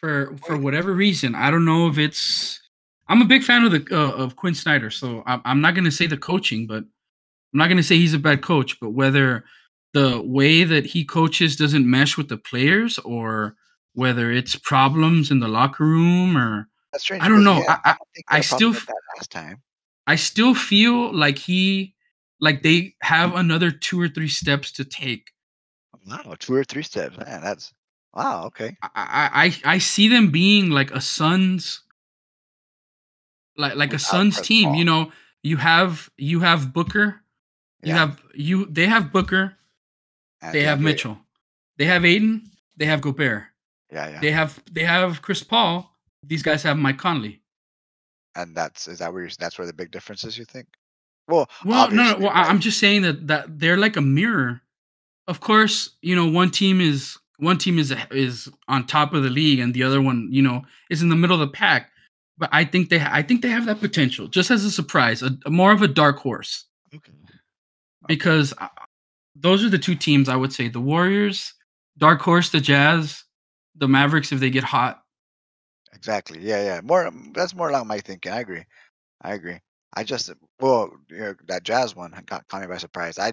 For 0.03 0.37
for 0.45 0.57
whatever 0.59 0.93
reason, 0.93 1.37
I 1.37 1.51
don't 1.53 1.65
know 1.65 1.87
if 1.89 1.97
it's. 1.97 2.61
I'm 3.09 3.23
a 3.23 3.25
big 3.25 3.45
fan 3.45 3.65
of 3.65 3.71
the 3.71 3.87
uh, 3.97 4.11
of 4.13 4.35
Quin 4.35 4.55
Snyder, 4.55 4.91
so 4.91 5.23
I'm, 5.27 5.41
I'm 5.45 5.61
not 5.61 5.75
going 5.75 5.85
to 5.85 5.93
say 5.93 6.09
the 6.09 6.17
coaching, 6.17 6.67
but 6.67 6.79
I'm 6.79 7.59
not 7.59 7.69
going 7.69 7.77
to 7.77 7.85
say 7.85 7.97
he's 7.99 8.15
a 8.15 8.19
bad 8.19 8.43
coach. 8.43 8.81
But 8.81 8.91
whether 8.91 9.45
the 9.93 10.21
way 10.21 10.65
that 10.65 10.85
he 10.87 11.05
coaches 11.05 11.55
doesn't 11.55 11.89
mesh 11.89 12.17
with 12.17 12.29
the 12.29 12.37
players, 12.37 12.99
or 12.99 13.55
whether 13.95 14.33
it's 14.33 14.57
problems 14.57 15.31
in 15.31 15.39
the 15.39 15.47
locker 15.47 15.85
room, 15.85 16.37
or 16.37 16.69
That's 16.91 17.05
strange. 17.05 17.23
I 17.23 17.29
don't 17.29 17.45
know. 17.45 17.59
yeah, 17.61 17.79
I- 17.85 17.91
I- 17.91 17.93
I 17.93 17.97
they 18.17 18.37
had 18.39 18.45
a 18.45 18.49
problem 18.49 18.75
still 18.75 18.95
that 18.95 19.17
last 19.19 19.31
time. 19.31 19.63
I 20.09 20.17
still 20.17 20.55
feel 20.57 21.15
like 21.15 21.39
he 21.39 21.95
like 22.41 22.65
they 22.65 22.97
have 23.03 23.37
another 23.37 23.71
two 23.71 24.01
or 24.01 24.09
three 24.09 24.27
steps 24.29 24.73
to 24.73 24.85
take. 24.85 25.31
Wow, 26.09 26.35
two 26.41 26.55
or 26.57 26.65
three 26.65 26.83
steps, 26.83 27.17
man. 27.19 27.41
That's 27.41 27.73
wow. 28.15 28.45
Okay. 28.47 28.77
I 28.83 29.53
I 29.65 29.75
I 29.75 29.79
see 29.79 30.09
them 30.09 30.31
being 30.31 30.71
like 30.71 30.91
a 30.91 31.01
Suns 31.01 31.83
like 33.57 33.75
like 33.77 33.93
a 33.93 33.99
Suns 33.99 34.41
team. 34.41 34.75
You 34.75 34.85
know, 34.85 35.13
you 35.43 35.57
have 35.57 36.11
you 36.17 36.41
have 36.41 36.73
Booker, 36.73 37.21
you 37.83 37.91
Yeah, 37.93 37.99
have 37.99 38.23
you 38.35 38.67
they 38.67 38.87
have 38.87 39.13
Booker, 39.13 39.57
uh, 40.43 40.47
and 40.47 40.55
they 40.55 40.63
have 40.63 40.81
Mitchell, 40.81 41.19
they 41.77 41.85
have 41.87 42.05
Ayton, 42.05 42.51
they 42.77 42.87
have 42.87 43.01
Gobert, 43.01 43.45
Yeah, 43.93 44.09
yeah. 44.09 44.21
they 44.21 44.31
have 44.31 44.63
they 44.71 44.85
have 44.85 45.23
Chris 45.23 45.43
Paul. 45.43 45.89
These 46.25 46.43
guys 46.43 46.63
have 46.63 46.77
Mike 46.79 46.99
Conley. 46.99 47.41
and 48.35 48.55
that's 48.57 48.89
is 48.89 48.99
that 49.01 49.13
where 49.13 49.23
you're, 49.23 49.31
that's 49.39 49.59
where 49.59 49.67
the 49.67 49.73
big 49.73 49.91
difference 49.91 50.25
is? 50.25 50.39
You 50.39 50.45
think? 50.45 50.67
Well, 51.29 51.49
Well, 51.65 51.91
no, 51.91 52.13
no. 52.13 52.19
Well, 52.19 52.31
right? 52.33 52.49
I'm 52.49 52.61
just 52.61 52.79
saying 52.79 53.03
that 53.03 53.27
that 53.29 53.59
they're 53.59 53.77
like 53.77 53.97
a 53.97 54.01
mirror. 54.03 54.61
Of 55.29 55.41
course, 55.41 55.91
you 56.03 56.17
know, 56.17 56.29
one 56.31 56.51
team 56.51 56.81
is 56.81 57.19
one 57.43 57.59
team 57.59 57.79
is 57.79 57.93
is 58.13 58.49
on 58.69 58.87
top 58.87 59.13
of 59.13 59.23
the 59.23 59.31
league, 59.31 59.59
and 59.59 59.75
the 59.75 59.83
other 59.83 60.01
one, 60.01 60.29
you 60.31 60.43
know, 60.43 60.63
is 60.91 61.03
in 61.03 61.09
the 61.09 61.17
middle 61.17 61.35
of 61.35 61.41
the 61.41 61.53
pack. 61.53 61.91
But 62.39 62.49
I 62.53 62.65
think 62.65 62.89
they, 62.89 63.01
I 63.01 63.23
think 63.23 63.43
they 63.43 63.51
have 63.51 63.67
that 63.67 63.81
potential, 63.81 64.27
just 64.29 64.51
as 64.51 64.65
a 64.65 64.71
surprise, 64.71 65.23
a, 65.23 65.31
a 65.47 65.51
more 65.51 65.73
of 65.73 65.83
a 65.83 65.89
dark 65.89 66.19
horse, 66.19 66.65
Okay. 66.95 67.13
because 68.09 68.55
uh, 68.59 68.69
those 69.37 69.65
are 69.65 69.69
the 69.69 69.79
two 69.79 69.95
teams 69.95 70.29
I 70.29 70.37
would 70.37 70.53
say: 70.53 70.69
the 70.69 70.81
Warriors, 70.81 71.53
dark 71.99 72.21
horse, 72.23 72.51
the 72.51 72.61
Jazz, 72.61 73.25
the 73.77 73.89
Mavericks 73.89 74.33
if 74.33 74.41
they 74.41 74.51
get 74.51 74.65
hot. 74.65 75.03
Exactly. 75.95 76.41
Yeah, 76.41 76.63
yeah. 76.65 76.81
More. 76.83 77.11
That's 77.35 77.55
more 77.55 77.69
along 77.69 77.87
my 77.89 77.99
thinking. 77.99 78.33
I 78.33 78.41
agree. 78.41 78.65
I 79.23 79.35
agree. 79.35 79.59
I 79.95 80.05
just 80.05 80.31
well, 80.61 80.91
you 81.11 81.19
know, 81.19 81.35
that 81.49 81.65
jazz 81.65 81.95
one 81.95 82.13
caught 82.27 82.61
me 82.61 82.67
by 82.67 82.79
surprise. 82.79 83.19
I, 83.19 83.33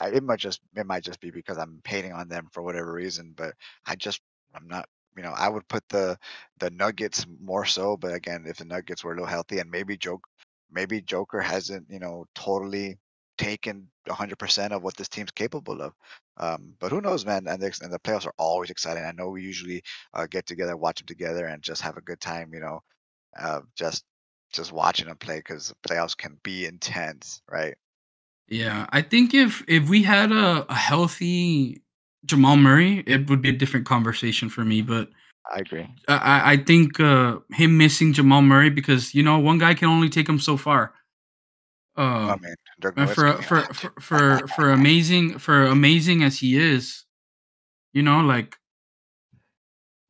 I 0.00 0.08
it 0.10 0.22
might 0.22 0.38
just 0.40 0.60
it 0.76 0.86
might 0.86 1.04
just 1.04 1.20
be 1.20 1.30
because 1.30 1.58
I'm 1.58 1.80
hating 1.86 2.12
on 2.12 2.28
them 2.28 2.48
for 2.52 2.62
whatever 2.62 2.92
reason, 2.92 3.34
but 3.36 3.54
I 3.86 3.96
just 3.96 4.20
I'm 4.54 4.68
not. 4.68 4.88
You 5.16 5.24
know, 5.24 5.34
I 5.36 5.48
would 5.48 5.68
put 5.68 5.82
the 5.88 6.16
the 6.60 6.70
Nuggets 6.70 7.26
more 7.40 7.64
so, 7.66 7.96
but 7.96 8.14
again, 8.14 8.44
if 8.46 8.58
the 8.58 8.64
Nuggets 8.64 9.04
were 9.04 9.12
a 9.12 9.14
little 9.16 9.26
healthy 9.28 9.58
and 9.58 9.70
maybe 9.70 9.96
Joke, 9.96 10.24
maybe 10.70 11.00
Joker 11.02 11.40
hasn't 11.40 11.86
you 11.90 11.98
know 11.98 12.26
totally 12.34 12.98
taken 13.36 13.88
100% 14.06 14.72
of 14.72 14.82
what 14.82 14.96
this 14.96 15.08
team's 15.08 15.32
capable 15.32 15.82
of. 15.82 15.92
Um, 16.36 16.74
but 16.78 16.92
who 16.92 17.00
knows, 17.00 17.26
man? 17.26 17.46
And 17.48 17.60
the, 17.60 17.78
and 17.82 17.92
the 17.92 17.98
playoffs 17.98 18.26
are 18.26 18.34
always 18.38 18.70
exciting. 18.70 19.04
I 19.04 19.12
know 19.12 19.28
we 19.30 19.42
usually 19.42 19.82
uh, 20.14 20.26
get 20.30 20.46
together, 20.46 20.76
watch 20.76 20.98
them 21.00 21.06
together, 21.06 21.46
and 21.46 21.62
just 21.62 21.82
have 21.82 21.96
a 21.96 22.02
good 22.02 22.20
time. 22.20 22.52
You 22.54 22.60
know, 22.60 22.80
uh, 23.38 23.60
just 23.76 24.04
just 24.52 24.72
watching 24.72 25.06
them 25.06 25.16
play 25.16 25.38
because 25.38 25.68
the 25.68 25.88
playoffs 25.88 26.16
can 26.16 26.38
be 26.42 26.66
intense, 26.66 27.42
right? 27.50 27.74
Yeah, 28.48 28.86
I 28.90 29.02
think 29.02 29.32
if 29.32 29.62
if 29.68 29.88
we 29.88 30.02
had 30.02 30.32
a, 30.32 30.66
a 30.68 30.74
healthy 30.74 31.82
Jamal 32.24 32.56
Murray, 32.56 33.04
it 33.06 33.30
would 33.30 33.40
be 33.40 33.50
a 33.50 33.56
different 33.56 33.86
conversation 33.86 34.48
for 34.48 34.64
me. 34.64 34.82
But 34.82 35.08
I 35.50 35.58
agree. 35.58 35.88
I- 36.08 36.52
I, 36.52 36.56
think 36.56 36.98
uh, 37.00 37.38
him 37.52 37.78
missing 37.78 38.12
Jamal 38.12 38.42
Murray 38.42 38.70
because 38.70 39.14
you 39.14 39.22
know 39.22 39.38
one 39.38 39.58
guy 39.58 39.74
can 39.74 39.88
only 39.88 40.08
take 40.08 40.28
him 40.28 40.38
so 40.38 40.56
far. 40.56 40.94
I 41.96 42.02
Uh, 42.02 42.36
mean, 42.36 42.54
Dirk 42.80 42.96
for, 43.14 43.42
for 43.42 43.62
for 43.74 43.92
for 44.00 44.46
for 44.48 44.72
amazing 44.72 45.38
for 45.38 45.66
amazing 45.66 46.22
as 46.22 46.38
he 46.38 46.58
is, 46.58 47.04
you 47.92 48.02
know, 48.02 48.20
like 48.20 48.56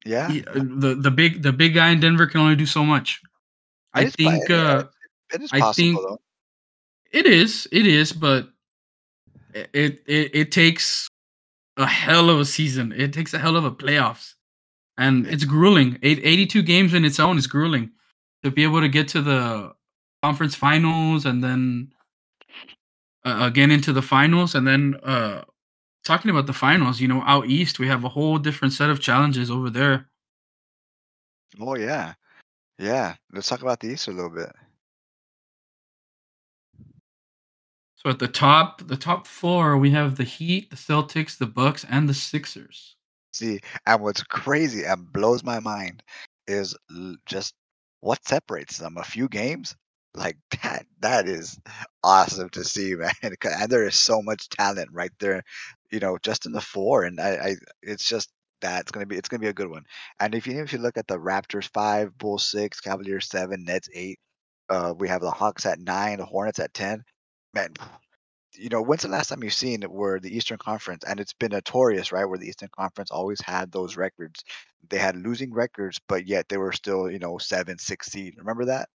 yeah, 0.05 0.31
he, 0.31 0.45
uh, 0.45 0.53
the 0.55 0.95
the 0.95 1.11
big 1.11 1.43
the 1.43 1.53
big 1.53 1.75
guy 1.75 1.91
in 1.91 2.01
Denver 2.01 2.27
can 2.27 2.41
only 2.41 2.57
do 2.57 2.67
so 2.67 2.85
much. 2.85 3.21
I 3.95 4.05
It 4.05 4.15
think 4.15 4.49
yeah, 4.49 4.57
uh, 4.57 4.85
it 5.33 5.43
is 5.43 5.51
I 5.53 5.73
think 5.73 5.97
though. 5.97 6.19
It 7.13 7.27
is. 7.27 7.69
It 7.73 7.87
is, 7.87 8.13
but 8.13 8.49
it 9.55 10.03
it 10.07 10.31
it 10.35 10.53
takes 10.53 11.09
a 11.77 11.87
hell 11.87 12.31
of 12.31 12.39
a 12.41 12.45
season. 12.45 12.93
It 12.93 13.13
takes 13.13 13.35
a 13.35 13.39
hell 13.39 13.57
of 13.57 13.65
a 13.65 13.71
playoffs, 13.71 14.35
and 14.97 15.27
it's 15.27 15.45
grueling. 15.45 15.99
Eight, 16.03 16.21
82 16.23 16.63
games 16.63 16.95
in 16.95 17.05
its 17.05 17.19
own 17.19 17.39
is 17.39 17.47
grueling 17.47 17.91
to 18.43 18.51
be 18.51 18.63
able 18.63 18.81
to 18.81 18.89
get 18.89 19.09
to 19.09 19.23
the 19.23 19.75
conference 20.23 20.55
finals 20.55 21.25
and 21.25 21.43
then 21.43 21.93
uh, 23.25 23.39
again 23.41 23.71
into 23.71 23.93
the 23.93 24.03
finals 24.03 24.55
and 24.55 24.67
then 24.67 24.95
uh 25.03 25.43
talking 26.05 26.31
about 26.31 26.47
the 26.47 26.53
finals 26.53 27.01
you 27.01 27.09
know 27.09 27.23
out 27.27 27.47
east 27.47 27.79
we 27.79 27.87
have 27.89 28.05
a 28.05 28.09
whole 28.09 28.39
different 28.39 28.73
set 28.75 28.91
of 28.91 29.01
challenges 29.01 29.51
over 29.51 29.71
there 29.71 30.07
Oh 31.61 31.75
yeah, 31.77 32.15
yeah. 32.81 33.17
Let's 33.33 33.49
talk 33.49 33.63
about 33.63 33.81
the 33.81 33.89
East 33.91 34.09
a 34.09 34.13
little 34.13 34.31
bit. 34.31 34.51
so 37.97 38.11
at 38.11 38.19
the 38.19 38.29
top 38.29 38.87
the 38.89 38.97
top 38.97 39.27
four 39.27 39.77
we 39.79 39.91
have 39.91 40.17
the 40.17 40.25
heat 40.25 40.71
the 40.71 40.77
celtics 40.77 41.39
the 41.39 41.47
bucks 41.47 41.85
and 41.91 42.09
the 42.09 42.15
sixers 42.15 42.97
See, 43.33 43.61
and 43.87 44.03
what's 44.03 44.25
crazy 44.25 44.85
and 44.85 45.13
blows 45.13 45.45
my 45.45 45.61
mind 45.61 46.03
is 46.49 46.77
l- 46.95 47.17
just 47.27 47.55
what 48.01 48.27
separates 48.29 48.79
them. 48.79 48.99
A 48.99 49.05
few 49.05 49.29
games, 49.29 49.77
like 50.15 50.37
that. 50.63 50.87
That 51.01 51.29
is 51.29 51.59
awesome 52.05 52.51
to 52.51 52.65
see, 52.65 52.95
man. 52.97 53.13
And 53.45 53.71
there 53.73 53.87
is 53.87 53.99
so 54.01 54.23
much 54.23 54.51
talent 54.51 54.91
right 54.93 55.13
there, 55.21 55.45
you 55.93 56.01
know, 56.01 56.19
just 56.25 56.47
in 56.47 56.53
the 56.53 56.61
four. 56.61 57.05
And 57.05 57.21
I, 57.21 57.31
I 57.37 57.57
it's 57.83 58.09
just 58.09 58.31
that 58.63 58.83
it's 58.83 58.93
gonna 58.93 59.07
be 59.07 59.17
it's 59.17 59.29
gonna 59.29 59.41
be 59.41 59.49
a 59.49 59.53
good 59.53 59.71
one. 59.71 59.85
And 60.21 60.35
if 60.35 60.47
you 60.47 60.63
if 60.63 60.73
you 60.73 60.79
look 60.79 60.97
at 60.99 61.07
the 61.09 61.19
Raptors 61.19 61.69
five, 61.73 62.17
Bulls 62.19 62.51
six, 62.51 62.81
Cavaliers 62.81 63.29
seven, 63.29 63.65
Nets 63.65 63.89
eight, 63.95 64.19
uh, 64.69 64.95
we 64.99 65.09
have 65.09 65.23
the 65.23 65.31
Hawks 65.31 65.67
at 65.67 65.81
nine, 65.81 66.19
the 66.19 66.25
Hornets 66.27 66.59
at 66.61 66.75
ten. 66.75 67.05
Man, 67.55 67.75
you 68.55 68.69
know, 68.69 68.83
when's 68.83 69.03
the 69.03 69.09
last 69.09 69.29
time 69.29 69.43
you've 69.43 69.55
seen 69.55 69.83
where 69.83 70.19
the 70.21 70.35
Eastern 70.37 70.59
Conference, 70.59 71.05
and 71.05 71.21
it's 71.21 71.33
been 71.33 71.53
notorious, 71.53 72.13
right, 72.13 72.25
where 72.25 72.39
the 72.39 72.49
Eastern 72.49 72.69
Conference 72.77 73.11
always 73.11 73.41
had 73.41 73.71
those 73.73 73.97
records. 73.97 74.45
They 74.89 74.99
had 74.99 75.17
losing 75.17 75.53
records, 75.53 76.01
but 76.09 76.27
yet 76.27 76.49
they 76.49 76.57
were 76.59 76.73
still, 76.73 77.11
you 77.11 77.19
know, 77.19 77.39
seven, 77.39 77.79
six 77.79 78.09
seed. 78.09 78.35
Remember 78.39 78.67
that? 78.67 78.89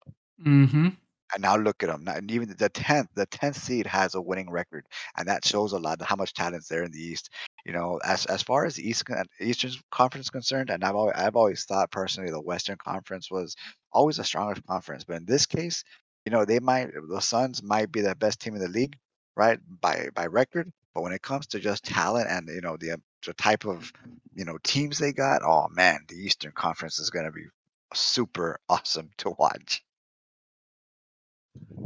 mm-hmm 0.45 0.89
And 1.33 1.41
now 1.41 1.55
look 1.55 1.81
at 1.83 1.89
them. 1.89 2.07
And 2.07 2.29
even 2.31 2.55
the 2.57 2.69
tenth, 2.69 3.09
the 3.15 3.25
tenth 3.25 3.57
seed 3.57 3.87
has 3.87 4.13
a 4.15 4.21
winning 4.21 4.49
record, 4.51 4.85
and 5.17 5.27
that 5.27 5.45
shows 5.45 5.73
a 5.73 5.79
lot 5.79 6.01
of 6.01 6.07
how 6.07 6.15
much 6.15 6.33
talent's 6.33 6.67
there 6.67 6.83
in 6.83 6.91
the 6.91 6.99
East. 6.99 7.29
You 7.65 7.73
know, 7.73 7.99
as 8.03 8.25
as 8.25 8.43
far 8.43 8.65
as 8.65 8.75
the 8.75 8.87
East 8.87 9.03
Eastern 9.39 9.71
Conference 9.91 10.27
is 10.27 10.31
concerned, 10.31 10.69
and 10.69 10.83
I've 10.83 10.95
always, 10.95 11.15
I've 11.15 11.35
always 11.35 11.63
thought 11.65 11.91
personally 11.91 12.29
the 12.31 12.41
Western 12.41 12.77
Conference 12.77 13.31
was 13.31 13.55
always 13.91 14.19
a 14.19 14.23
stronger 14.23 14.59
conference, 14.67 15.03
but 15.05 15.17
in 15.17 15.25
this 15.25 15.45
case, 15.45 15.83
you 16.25 16.31
know, 16.31 16.45
they 16.45 16.59
might 16.59 16.89
the 17.09 17.21
Suns 17.21 17.63
might 17.63 17.91
be 17.91 18.01
the 18.01 18.15
best 18.15 18.41
team 18.41 18.55
in 18.55 18.61
the 18.61 18.67
league, 18.67 18.97
right, 19.37 19.59
by 19.81 20.09
by 20.13 20.27
record. 20.27 20.71
But 20.93 21.03
when 21.03 21.13
it 21.13 21.21
comes 21.21 21.47
to 21.47 21.59
just 21.59 21.85
talent 21.85 22.27
and 22.29 22.49
you 22.49 22.61
know 22.61 22.77
the 22.77 22.91
uh, 22.91 22.97
the 23.25 23.33
type 23.33 23.65
of 23.65 23.91
you 24.33 24.45
know 24.45 24.57
teams 24.63 24.97
they 24.99 25.13
got, 25.13 25.41
oh 25.43 25.67
man, 25.71 25.99
the 26.09 26.15
Eastern 26.15 26.51
Conference 26.51 26.99
is 26.99 27.09
going 27.09 27.25
to 27.25 27.31
be 27.31 27.45
super 27.93 28.59
awesome 28.69 29.09
to 29.19 29.31
watch. 29.39 29.83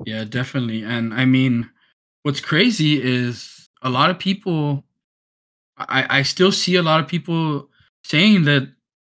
yeah 0.05 0.23
definitely 0.23 0.83
and 0.83 1.13
i 1.13 1.25
mean 1.25 1.69
what's 2.23 2.39
crazy 2.39 3.01
is 3.01 3.69
a 3.81 3.89
lot 3.89 4.09
of 4.09 4.19
people 4.19 4.83
i 5.77 6.19
i 6.19 6.21
still 6.21 6.51
see 6.51 6.75
a 6.75 6.83
lot 6.83 6.99
of 6.99 7.07
people 7.07 7.69
saying 8.03 8.43
that 8.45 8.67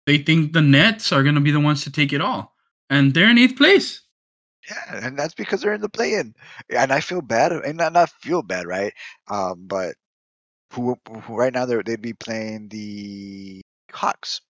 they 0.07 0.19
think 0.19 0.53
the 0.53 0.63
nets 0.63 1.13
are 1.13 1.23
going 1.23 1.35
to 1.35 1.41
be 1.41 1.51
the 1.51 1.61
ones 1.61 1.85
to 1.85 1.91
take 1.91 2.13
it 2.13 2.21
all 2.21 2.55
and 2.91 3.15
they're 3.15 3.31
in 3.31 3.39
eighth 3.39 3.57
place 3.57 4.03
Yeah, 4.69 5.07
and 5.07 5.19
that's 5.19 5.35
because 5.35 5.61
they're 5.61 5.75
in 5.75 5.81
the 5.81 5.89
play-in, 5.89 6.35
and 6.71 6.93
I 6.93 7.01
feel 7.01 7.21
bad, 7.23 7.53
and 7.53 7.77
not 7.79 7.93
not 7.93 8.11
feel 8.11 8.43
bad, 8.43 8.67
right? 8.67 8.93
Um, 9.29 9.67
but 9.67 9.97
who, 10.73 10.97
who 11.25 11.37
right 11.37 11.53
now 11.53 11.67
they'd 11.67 12.01
be 12.03 12.15
playing 12.15 12.69
the 12.69 13.63
Hawks, 13.93 14.41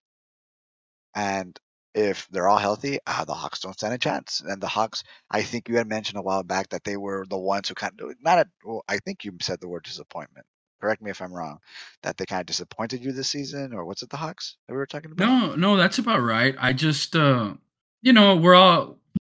and 1.15 1.59
if 1.95 2.29
they're 2.31 2.49
all 2.49 2.59
healthy, 2.59 2.99
uh, 3.07 3.25
the 3.25 3.35
Hawks 3.35 3.61
don't 3.61 3.75
stand 3.75 3.95
a 3.95 3.99
chance. 3.99 4.41
And 4.45 4.63
the 4.63 4.69
Hawks, 4.69 5.03
I 5.31 5.43
think 5.43 5.69
you 5.69 5.77
had 5.77 5.89
mentioned 5.89 6.19
a 6.19 6.23
while 6.23 6.43
back 6.43 6.71
that 6.71 6.85
they 6.85 6.97
were 6.97 7.27
the 7.29 7.39
ones 7.39 7.69
who 7.69 7.75
kind 7.75 8.01
of 8.01 8.15
not. 8.23 8.39
A, 8.41 8.47
well, 8.65 8.85
I 8.89 8.99
think 8.99 9.25
you 9.25 9.33
said 9.43 9.61
the 9.61 9.69
word 9.69 9.85
disappointment. 9.85 10.47
Correct 10.83 11.01
me 11.01 11.13
if 11.13 11.23
I'm 11.23 11.33
wrong. 11.33 11.61
That 12.03 12.17
they 12.17 12.27
kind 12.27 12.41
of 12.41 12.47
disappointed 12.47 13.05
you 13.05 13.13
this 13.13 13.29
season, 13.29 13.73
or 13.73 13.85
what's 13.85 14.03
it? 14.03 14.11
The 14.11 14.17
Hawks 14.17 14.57
that 14.67 14.75
we 14.75 14.79
were 14.79 14.87
talking 14.87 15.13
about? 15.13 15.29
No, 15.29 15.55
no, 15.55 15.77
that's 15.77 15.99
about 15.99 16.19
right. 16.19 16.57
I 16.59 16.73
just, 16.73 17.15
uh, 17.15 17.55
you 18.03 18.13
know, 18.13 18.35
we're 18.35 18.57
all 18.57 18.99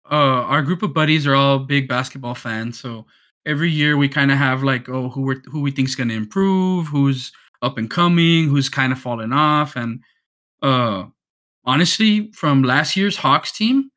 uh, 0.10 0.16
our 0.16 0.62
group 0.62 0.84
of 0.84 0.94
buddies 0.94 1.28
are 1.28 1.36
all 1.36 1.60
big 1.60 1.90
basketball 1.90 2.34
fans, 2.34 2.80
so 2.80 3.08
every 3.46 3.70
year 3.70 3.98
we 3.98 4.08
kind 4.08 4.32
of 4.32 4.38
have 4.38 4.64
like, 4.64 4.88
oh, 4.88 5.10
who 5.10 5.22
we 5.24 5.36
who 5.52 5.60
we 5.60 5.72
think's 5.72 5.96
going 5.96 6.08
to 6.08 6.16
improve, 6.16 6.88
who's 6.88 7.34
up 7.62 7.78
and 7.78 7.90
coming, 7.92 8.48
who's 8.48 8.70
kind 8.70 8.94
of 8.94 9.00
fallen 9.00 9.34
off, 9.34 9.76
and 9.76 10.00
uh, 10.62 11.04
honestly, 11.66 12.32
from 12.32 12.64
last 12.64 12.96
year's 12.96 13.18
Hawks 13.18 13.52
team, 13.52 13.92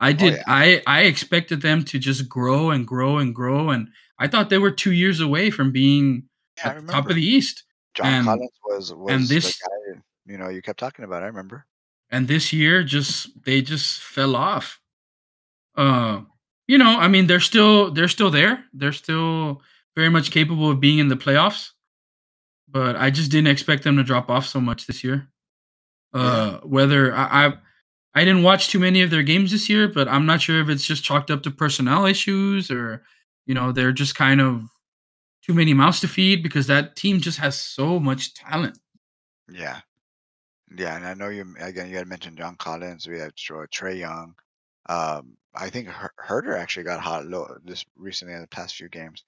I 0.00 0.10
oh, 0.10 0.12
did 0.14 0.32
oh, 0.32 0.36
yeah. 0.36 0.42
I 0.46 0.82
I 0.86 1.00
expected 1.02 1.60
them 1.60 1.84
to 1.84 1.98
just 1.98 2.26
grow 2.26 2.70
and 2.70 2.86
grow 2.86 3.18
and 3.18 3.34
grow, 3.34 3.68
and 3.68 3.88
I 4.18 4.28
thought 4.28 4.48
they 4.48 4.56
were 4.56 4.70
two 4.70 4.92
years 4.92 5.20
away 5.20 5.50
from 5.50 5.72
being 5.72 6.28
yeah, 6.58 6.70
at 6.70 6.86
the 6.86 6.92
top 6.92 7.08
of 7.08 7.16
the 7.16 7.24
East. 7.24 7.64
John 7.94 8.06
and, 8.06 8.24
Collins 8.26 8.50
was 8.64 8.94
was 8.94 9.14
and 9.14 9.26
this, 9.26 9.58
the 9.58 9.68
guy 9.94 10.00
you 10.26 10.38
know 10.38 10.48
you 10.48 10.62
kept 10.62 10.78
talking 10.78 11.04
about. 11.04 11.22
I 11.22 11.26
remember. 11.26 11.66
And 12.10 12.28
this 12.28 12.52
year, 12.52 12.84
just 12.84 13.44
they 13.44 13.62
just 13.62 14.00
fell 14.00 14.36
off. 14.36 14.80
Uh, 15.76 16.20
you 16.68 16.78
know, 16.78 16.98
I 16.98 17.08
mean, 17.08 17.26
they're 17.26 17.40
still 17.40 17.90
they're 17.90 18.08
still 18.08 18.30
there. 18.30 18.64
They're 18.72 18.92
still 18.92 19.62
very 19.94 20.10
much 20.10 20.30
capable 20.30 20.70
of 20.70 20.80
being 20.80 20.98
in 20.98 21.08
the 21.08 21.16
playoffs. 21.16 21.70
But 22.68 22.96
I 22.96 23.10
just 23.10 23.30
didn't 23.30 23.48
expect 23.48 23.84
them 23.84 23.96
to 23.96 24.02
drop 24.02 24.28
off 24.28 24.46
so 24.46 24.60
much 24.60 24.86
this 24.86 25.02
year. 25.02 25.28
Uh, 26.12 26.50
yeah. 26.52 26.68
whether 26.68 27.14
I, 27.14 27.46
I 27.46 27.52
I 28.14 28.24
didn't 28.24 28.44
watch 28.44 28.68
too 28.68 28.78
many 28.78 29.02
of 29.02 29.10
their 29.10 29.22
games 29.22 29.52
this 29.52 29.68
year, 29.68 29.88
but 29.88 30.08
I'm 30.08 30.26
not 30.26 30.40
sure 30.40 30.60
if 30.60 30.68
it's 30.68 30.86
just 30.86 31.04
chalked 31.04 31.30
up 31.30 31.42
to 31.42 31.50
personnel 31.50 32.06
issues 32.06 32.70
or 32.70 33.04
you 33.46 33.54
know 33.54 33.72
they're 33.72 33.92
just 33.92 34.14
kind 34.14 34.40
of 34.40 34.64
too 35.46 35.54
many 35.54 35.74
mouths 35.74 36.00
to 36.00 36.08
feed 36.08 36.42
because 36.42 36.66
that 36.66 36.96
team 36.96 37.20
just 37.20 37.38
has 37.38 37.60
so 37.60 38.00
much 38.00 38.34
talent. 38.34 38.78
Yeah, 39.48 39.80
yeah, 40.76 40.96
and 40.96 41.06
I 41.06 41.14
know 41.14 41.28
you 41.28 41.54
again. 41.60 41.88
You 41.88 41.96
had 41.96 42.08
mentioned 42.08 42.38
John 42.38 42.56
Collins. 42.56 43.06
We 43.06 43.18
had 43.18 43.34
Trae 43.34 43.98
Young. 43.98 44.34
Um, 44.88 45.36
I 45.54 45.70
think 45.70 45.88
Huerter 45.88 46.58
actually 46.58 46.84
got 46.84 47.00
hot 47.00 47.26
low 47.26 47.56
this 47.64 47.84
recently 47.96 48.34
in 48.34 48.40
the 48.40 48.48
past 48.48 48.76
few 48.76 48.88
games. 48.88 49.24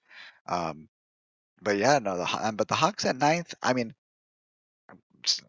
Um, 0.47 0.89
but 1.61 1.77
yeah, 1.77 1.99
no, 1.99 2.17
the 2.17 2.53
but 2.55 2.67
the 2.67 2.75
Hawks 2.75 3.05
at 3.05 3.17
ninth. 3.17 3.53
I 3.63 3.73
mean, 3.73 3.93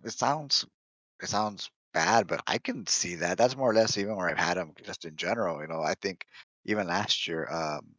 it 0.05 0.13
sounds 0.13 0.67
it 1.23 1.29
sounds 1.29 1.71
bad, 1.93 2.27
but 2.27 2.43
I 2.47 2.59
can 2.59 2.87
see 2.87 3.17
that. 3.17 3.39
That's 3.39 3.57
more 3.57 3.71
or 3.71 3.75
less 3.75 3.99
even 3.99 4.17
where 4.17 4.29
I've 4.29 4.39
had 4.39 4.57
them 4.57 4.73
just 4.85 5.05
in 5.05 5.17
general. 5.17 5.61
You 5.61 5.69
know, 5.69 5.83
I 5.83 5.95
think 5.95 6.25
even 6.65 6.87
last 6.87 7.27
year, 7.29 7.49
um, 7.51 7.95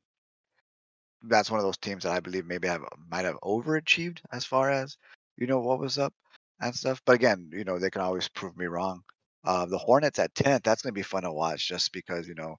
that's 1.24 1.52
one 1.52 1.60
of 1.60 1.66
those 1.66 1.78
teams 1.78 2.04
that 2.04 2.14
I 2.14 2.20
believe 2.20 2.46
maybe 2.46 2.68
have 2.68 2.84
might 3.10 3.26
have 3.26 3.40
overachieved 3.44 4.20
as 4.32 4.46
far 4.46 4.72
as 4.72 4.98
you 5.38 5.48
know 5.48 5.60
what 5.60 5.80
was 5.80 5.98
up 5.98 6.14
and 6.62 6.76
stuff. 6.76 7.02
But 7.06 7.14
again, 7.14 7.50
you 7.52 7.64
know, 7.64 7.80
they 7.80 7.90
can 7.90 8.02
always 8.02 8.30
prove 8.30 8.56
me 8.58 8.68
wrong. 8.68 9.02
Uh, 9.44 9.66
the 9.66 9.78
Hornets 9.78 10.20
at 10.20 10.34
10th, 10.36 10.64
that's 10.64 10.84
going 10.84 10.94
to 10.94 11.00
be 11.00 11.02
fun 11.02 11.24
to 11.24 11.32
watch 11.32 11.68
just 11.68 11.92
because, 11.92 12.28
you 12.28 12.36
know, 12.36 12.58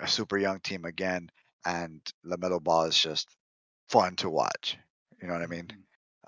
a 0.00 0.08
super 0.08 0.38
young 0.38 0.60
team 0.60 0.86
again, 0.86 1.28
and 1.66 2.00
LaMelo 2.26 2.62
Ball 2.62 2.84
is 2.84 2.98
just 2.98 3.28
fun 3.90 4.16
to 4.16 4.30
watch. 4.30 4.78
You 5.20 5.28
know 5.28 5.34
what 5.34 5.42
I 5.42 5.46
mean? 5.46 5.68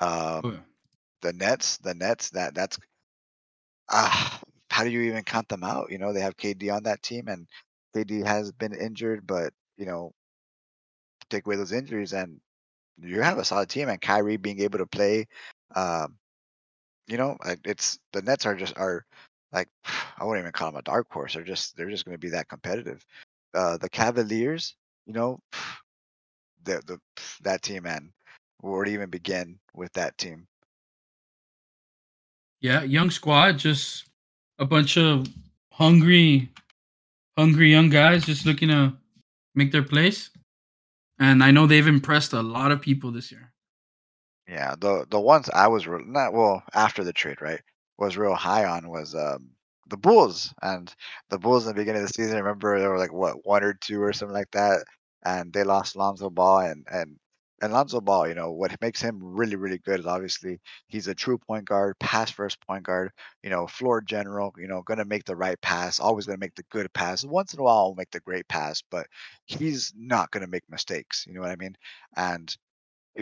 Mm-hmm. 0.01 0.47
Um, 0.47 0.65
The 1.23 1.33
Nets, 1.33 1.79
the 1.79 1.95
Nets, 1.95 2.31
that 2.31 2.55
that's 2.55 2.79
ah, 3.91 4.41
how 4.71 4.85
do 4.85 4.91
you 4.91 5.03
even 5.03 5.25
count 5.25 5.49
them 5.49 5.65
out? 5.65 5.91
You 5.91 5.99
know, 5.99 6.13
they 6.13 6.21
have 6.21 6.37
KD 6.37 6.75
on 6.75 6.83
that 6.83 7.03
team, 7.03 7.29
and 7.29 7.47
KD 7.97 8.27
has 8.27 8.53
been 8.53 8.75
injured, 8.75 9.27
but 9.27 9.55
you 9.79 9.87
know, 9.87 10.13
take 11.35 11.47
away 11.47 11.57
those 11.57 11.73
injuries, 11.73 12.13
and 12.13 12.41
you 13.01 13.21
have 13.21 13.39
a 13.39 13.45
solid 13.45 13.69
team. 13.69 13.89
And 13.89 14.01
Kyrie 14.01 14.37
being 14.37 14.61
able 14.61 14.79
to 14.79 14.87
play, 14.87 15.27
um, 15.75 16.17
you 17.07 17.17
know, 17.17 17.37
it's 17.65 17.99
the 18.13 18.23
Nets 18.23 18.47
are 18.47 18.55
just 18.55 18.77
are 18.77 19.05
like 19.53 19.69
I 20.19 20.25
wouldn't 20.25 20.43
even 20.43 20.53
call 20.53 20.71
them 20.71 20.79
a 20.79 20.83
dark 20.83 21.07
horse. 21.11 21.35
They're 21.35 21.43
just 21.43 21.77
they're 21.77 21.91
just 21.91 22.05
going 22.05 22.15
to 22.15 22.21
be 22.21 22.31
that 22.31 22.49
competitive. 22.49 23.05
Uh, 23.55 23.77
the 23.77 23.89
Cavaliers, 23.89 24.75
you 25.07 25.13
know, 25.13 25.39
the 26.65 26.83
the 26.87 26.99
that 27.43 27.63
team, 27.63 27.85
man, 27.85 28.13
where 28.61 28.85
to 28.85 28.91
even 28.91 29.11
begin 29.11 29.59
with 29.75 29.93
that 29.95 30.17
team? 30.19 30.47
Yeah, 32.61 32.83
young 32.83 33.11
squad, 33.11 33.59
just 33.59 34.07
a 34.59 34.65
bunch 34.65 34.97
of 34.97 35.29
hungry, 35.71 36.49
hungry 37.37 37.71
young 37.71 37.91
guys 37.91 38.25
just 38.25 38.47
looking 38.47 38.69
to 38.69 38.95
make 39.55 39.71
their 39.71 39.83
place. 39.83 40.31
And 41.19 41.43
I 41.43 41.51
know 41.51 41.67
they've 41.67 41.87
impressed 41.87 42.33
a 42.33 42.41
lot 42.43 42.71
of 42.71 42.81
people 42.81 43.11
this 43.11 43.33
year. 43.33 43.53
Yeah, 44.49 44.75
the 44.79 45.07
the 45.09 45.21
ones 45.21 45.49
I 45.51 45.69
was 45.69 45.87
re- 45.87 46.05
not 46.07 46.33
well 46.33 46.63
after 46.75 47.05
the 47.05 47.13
trade, 47.13 47.41
right? 47.41 47.61
Was 47.99 48.17
real 48.17 48.35
high 48.35 48.65
on 48.65 48.89
was 48.89 49.15
um 49.15 49.51
the 49.89 49.97
Bulls 49.97 50.53
and 50.63 50.95
the 51.31 51.39
Bulls 51.39 51.67
in 51.67 51.69
the 51.75 51.81
beginning 51.81 52.03
of 52.03 52.09
the 52.09 52.15
season. 52.15 52.37
I 52.37 52.41
remember 52.41 52.79
they 52.79 52.87
were 52.87 52.99
like 52.99 53.13
what 53.13 53.45
one 53.47 53.63
or 53.65 53.75
two 53.75 54.03
or 54.03 54.13
something 54.13 54.35
like 54.35 54.51
that, 54.53 54.85
and 55.25 55.53
they 55.53 55.65
lost 55.65 55.97
Lonzo 55.97 56.31
Ball 56.31 56.61
and 56.61 56.87
and 56.91 57.19
Lonzo 57.73 58.01
Ball. 58.01 58.29
You 58.29 58.35
know 58.35 58.53
what 58.53 58.81
makes 58.81 59.01
him 59.01 59.19
really 59.23 59.57
really 59.57 59.79
good 59.79 60.01
is 60.01 60.07
obviously 60.07 60.61
he's 60.89 61.09
a 61.09 61.15
true 61.15 61.39
point 61.39 61.65
guard, 61.67 61.99
pass 61.99 62.31
first 62.31 62.61
point 62.67 62.85
guard. 62.85 63.11
You 63.43 63.51
know, 63.51 63.67
floor 63.67 64.01
general. 64.01 64.55
You 64.59 64.69
know, 64.69 64.83
going 64.83 64.99
to 64.99 65.05
make 65.05 65.25
the 65.25 65.37
right 65.37 65.61
pass, 65.61 66.01
always 66.01 66.27
going 66.27 66.39
to 66.39 66.45
make 66.45 66.55
the 66.55 66.65
good 66.71 66.93
pass. 66.93 67.25
Once 67.25 67.55
in 67.55 67.61
a 67.61 67.63
while, 67.63 67.77
I'll 67.77 67.95
make 67.95 68.11
the 68.11 68.21
great 68.21 68.49
pass, 68.49 68.83
but 68.91 69.07
he's 69.47 69.93
not 69.97 70.31
going 70.31 70.43
to 70.45 70.51
make 70.51 70.69
mistakes. 70.69 71.25
You 71.27 71.35
know 71.35 71.41
what 71.41 71.51
I 71.51 71.57
mean? 71.57 71.77
And 72.17 72.55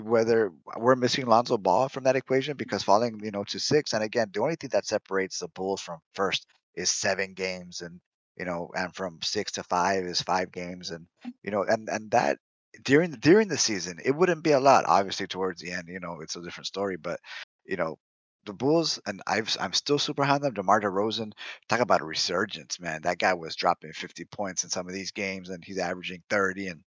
whether 0.02 0.50
we're 0.76 0.96
missing 0.96 1.26
Lonzo 1.26 1.58
Ball 1.58 1.88
from 1.88 2.04
that 2.04 2.16
equation 2.16 2.56
because 2.56 2.82
falling, 2.82 3.20
you 3.22 3.30
know, 3.30 3.44
to 3.44 3.60
six. 3.60 3.92
And 3.92 4.02
again, 4.02 4.30
the 4.32 4.40
only 4.40 4.56
thing 4.56 4.70
that 4.72 4.86
separates 4.86 5.38
the 5.38 5.48
Bulls 5.48 5.80
from 5.82 5.98
first 6.14 6.46
is 6.74 6.90
seven 6.90 7.34
games, 7.34 7.82
and 7.82 8.00
you 8.38 8.46
know, 8.46 8.70
and 8.74 8.94
from 8.94 9.18
six 9.22 9.52
to 9.52 9.62
five 9.64 10.04
is 10.04 10.22
five 10.22 10.50
games, 10.50 10.90
and 10.90 11.06
you 11.42 11.50
know, 11.50 11.64
and 11.64 11.88
and 11.90 12.10
that 12.12 12.38
during 12.84 13.12
during 13.12 13.48
the 13.48 13.58
season 13.58 13.98
it 14.04 14.12
wouldn't 14.16 14.42
be 14.42 14.52
a 14.52 14.60
lot. 14.60 14.84
Obviously, 14.86 15.26
towards 15.26 15.60
the 15.60 15.72
end, 15.72 15.88
you 15.88 16.00
know, 16.00 16.20
it's 16.20 16.36
a 16.36 16.42
different 16.42 16.66
story, 16.66 16.96
but 16.96 17.20
you 17.64 17.76
know. 17.76 17.96
The 18.44 18.52
Bulls 18.52 18.98
and 19.06 19.22
I've, 19.28 19.56
I'm 19.60 19.72
still 19.72 20.00
super 20.00 20.24
high 20.24 20.34
on 20.34 20.40
them. 20.42 20.54
DeMar 20.54 20.80
DeRozan, 20.80 21.30
talk 21.68 21.78
about 21.78 22.00
a 22.00 22.04
resurgence, 22.04 22.80
man. 22.80 23.02
That 23.02 23.18
guy 23.18 23.34
was 23.34 23.54
dropping 23.54 23.92
50 23.92 24.24
points 24.24 24.64
in 24.64 24.70
some 24.70 24.88
of 24.88 24.94
these 24.94 25.12
games, 25.12 25.48
and 25.48 25.64
he's 25.64 25.78
averaging 25.78 26.24
30. 26.28 26.66
And 26.66 26.80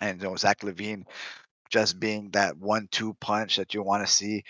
and 0.00 0.20
you 0.22 0.28
know 0.28 0.36
Zach 0.36 0.60
LaVine 0.60 1.04
just 1.70 1.98
being 2.00 2.30
that 2.32 2.56
one-two 2.58 3.14
punch 3.20 3.56
that 3.56 3.74
you 3.74 3.82
want 3.82 4.06
to 4.06 4.12
see. 4.12 4.44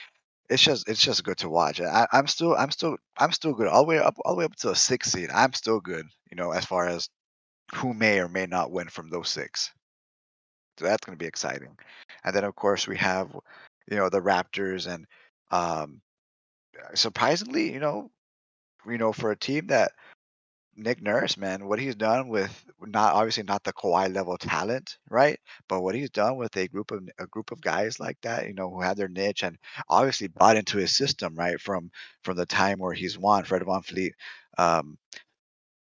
It's 0.50 0.62
just 0.62 0.88
it's 0.88 1.02
just 1.02 1.24
good 1.24 1.38
to 1.38 1.48
watch. 1.48 1.80
I, 1.80 2.06
I'm 2.12 2.26
still 2.26 2.54
I'm 2.56 2.70
still 2.70 2.96
I'm 3.18 3.32
still 3.32 3.54
good 3.54 3.68
all 3.68 3.84
the 3.84 3.88
way 3.88 3.98
up 3.98 4.16
all 4.24 4.34
the 4.34 4.40
way 4.40 4.44
up 4.46 4.56
to 4.56 4.70
a 4.70 4.76
six 4.76 5.12
seed. 5.12 5.30
I'm 5.30 5.52
still 5.54 5.80
good, 5.80 6.06
you 6.30 6.36
know, 6.36 6.52
as 6.52 6.64
far 6.66 6.86
as 6.86 7.08
who 7.76 7.94
may 7.94 8.20
or 8.20 8.28
may 8.28 8.46
not 8.46 8.72
win 8.72 8.88
from 8.88 9.10
those 9.10 9.30
six. 9.30 9.72
So 10.78 10.84
that's 10.84 11.04
going 11.04 11.16
to 11.16 11.22
be 11.22 11.28
exciting. 11.28 11.76
And 12.24 12.34
then 12.34 12.44
of 12.44 12.54
course 12.54 12.86
we 12.86 12.96
have, 12.98 13.28
you 13.90 13.96
know, 13.96 14.08
the 14.08 14.20
Raptors 14.20 14.92
and 14.92 15.06
um, 15.50 16.00
surprisingly, 16.94 17.72
you 17.72 17.80
know, 17.80 18.10
you 18.86 18.98
know, 18.98 19.12
for 19.12 19.30
a 19.30 19.36
team 19.36 19.68
that 19.68 19.92
Nick 20.76 21.00
Nurse, 21.02 21.36
man, 21.36 21.66
what 21.66 21.78
he's 21.78 21.94
done 21.94 22.28
with 22.28 22.64
not 22.80 23.14
obviously 23.14 23.44
not 23.44 23.62
the 23.62 23.72
Kawhi 23.72 24.12
level 24.12 24.36
talent, 24.36 24.98
right? 25.08 25.38
But 25.68 25.82
what 25.82 25.94
he's 25.94 26.10
done 26.10 26.36
with 26.36 26.56
a 26.56 26.68
group 26.68 26.90
of 26.90 27.08
a 27.18 27.26
group 27.26 27.52
of 27.52 27.60
guys 27.60 28.00
like 28.00 28.20
that, 28.22 28.46
you 28.46 28.54
know, 28.54 28.70
who 28.70 28.80
have 28.82 28.96
their 28.96 29.08
niche 29.08 29.44
and 29.44 29.56
obviously 29.88 30.28
bought 30.28 30.56
into 30.56 30.78
his 30.78 30.96
system, 30.96 31.34
right? 31.36 31.60
From 31.60 31.90
from 32.22 32.36
the 32.36 32.46
time 32.46 32.78
where 32.78 32.92
he's 32.94 33.18
won, 33.18 33.44
Fred 33.44 33.62
VanVleet, 33.62 34.12
um, 34.58 34.98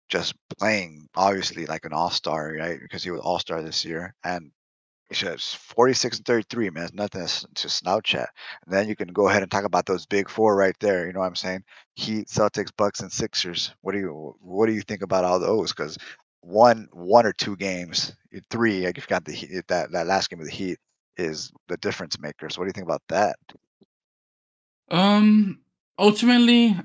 just 0.09 0.35
playing 0.59 1.07
obviously 1.15 1.65
like 1.65 1.85
an 1.85 1.93
all 1.93 2.11
star, 2.11 2.53
right? 2.53 2.79
Because 2.81 3.03
he 3.03 3.11
was 3.11 3.21
all 3.21 3.39
star 3.39 3.61
this 3.63 3.83
year, 3.85 4.13
and 4.23 4.51
it's 5.21 5.53
46 5.53 6.17
and 6.17 6.25
33, 6.25 6.69
man. 6.71 6.85
It's 6.85 6.93
nothing 6.93 7.27
to 7.53 7.69
slouch 7.69 8.15
at. 8.15 8.29
And 8.65 8.73
then 8.73 8.87
you 8.87 8.95
can 8.95 9.09
go 9.09 9.29
ahead 9.29 9.43
and 9.43 9.51
talk 9.51 9.65
about 9.65 9.85
those 9.85 10.05
big 10.05 10.29
four 10.29 10.55
right 10.55 10.75
there. 10.79 11.05
You 11.05 11.13
know 11.13 11.19
what 11.19 11.27
I'm 11.27 11.35
saying? 11.35 11.63
Heat, 11.95 12.27
Celtics, 12.27 12.71
Bucks, 12.75 13.01
and 13.01 13.11
Sixers. 13.11 13.75
What 13.81 13.91
do 13.91 13.99
you 13.99 14.35
what 14.41 14.65
do 14.65 14.73
you 14.73 14.81
think 14.81 15.03
about 15.03 15.25
all 15.25 15.39
those? 15.39 15.71
Because 15.71 15.97
one 16.41 16.87
one 16.91 17.25
or 17.25 17.33
two 17.33 17.55
games, 17.55 18.15
three, 18.49 18.85
like 18.85 18.97
you've 18.97 19.07
got 19.07 19.25
the 19.25 19.61
that 19.67 19.91
that 19.91 20.07
last 20.07 20.29
game 20.29 20.39
of 20.39 20.45
the 20.45 20.51
Heat 20.51 20.79
is 21.17 21.51
the 21.67 21.77
difference 21.77 22.19
makers. 22.19 22.57
What 22.57 22.65
do 22.65 22.69
you 22.69 22.73
think 22.73 22.87
about 22.87 23.03
that? 23.09 23.35
Um, 24.89 25.59
ultimately, 25.97 26.75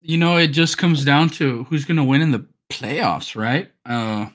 you 0.00 0.16
know, 0.16 0.36
it 0.36 0.48
just 0.48 0.78
comes 0.78 1.04
down 1.04 1.30
to 1.30 1.64
who's 1.64 1.84
going 1.84 1.96
to 1.96 2.04
win 2.04 2.22
in 2.22 2.32
the 2.32 2.46
playoffs, 2.70 3.34
right? 3.34 3.70
Uh, 3.84 4.26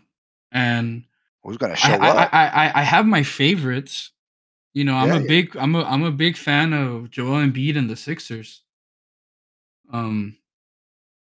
and 0.51 1.03
Who's 1.43 1.57
going 1.57 1.71
to 1.71 1.77
show 1.77 2.01
I, 2.01 2.09
up? 2.09 2.29
I, 2.33 2.47
I, 2.47 2.81
I 2.81 2.83
have 2.83 3.05
my 3.05 3.23
favorites, 3.23 4.11
You 4.73 4.85
know, 4.85 4.95
I'm 4.95 5.09
Yeah, 5.09 5.17
a 5.17 5.21
big 5.21 5.57
I'm 5.57 5.75
a 5.75 5.83
I'm 5.83 6.03
a 6.03 6.11
big 6.11 6.37
fan 6.37 6.73
of 6.73 7.11
Joel 7.11 7.39
Embiid 7.45 7.77
and 7.77 7.89
the 7.89 7.97
Sixers. 7.97 8.63
Um, 9.91 10.37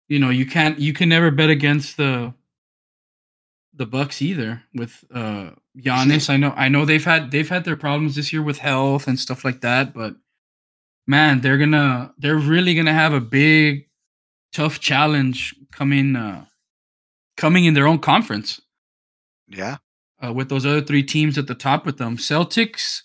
you 0.10 0.20
know, 0.20 0.30
you 0.32 0.46
can't 0.46 0.80
you 0.80 0.94
can 0.94 1.10
never 1.10 1.32
bet 1.32 1.50
against 1.52 1.98
the 1.98 2.34
the 3.74 3.86
Bucks 3.88 4.22
either 4.22 4.64
with 4.76 5.04
uh 5.14 5.52
Giannis. 5.78 6.30
I 6.32 6.38
know 6.38 6.54
I 6.58 6.70
know 6.70 6.86
they've 6.86 7.06
had 7.06 7.32
they've 7.32 7.50
had 7.50 7.66
their 7.66 7.78
problems 7.78 8.16
this 8.16 8.34
year 8.34 8.44
with 8.44 8.60
health 8.60 9.08
and 9.08 9.20
stuff 9.20 9.46
like 9.46 9.62
that, 9.62 9.94
but 9.94 10.16
man, 11.08 11.42
they're 11.42 11.58
gonna 11.60 12.14
they're 12.20 12.38
really 12.38 12.76
gonna 12.76 12.94
have 12.94 13.14
a 13.14 13.22
big 13.22 13.88
tough 14.54 14.80
challenge 14.80 15.56
coming 15.72 16.16
uh 16.16 16.46
coming 17.38 17.66
in 17.66 17.74
their 17.76 17.88
own 17.88 18.00
conference 18.00 18.62
yeah, 19.48 19.78
uh, 20.24 20.32
with 20.34 20.50
those 20.50 20.66
other 20.66 20.82
three 20.82 21.04
teams 21.04 21.38
at 21.38 21.48
the 21.48 21.56
top 21.56 21.86
with 21.86 21.98
them. 21.98 22.18
Celtics, 22.18 23.02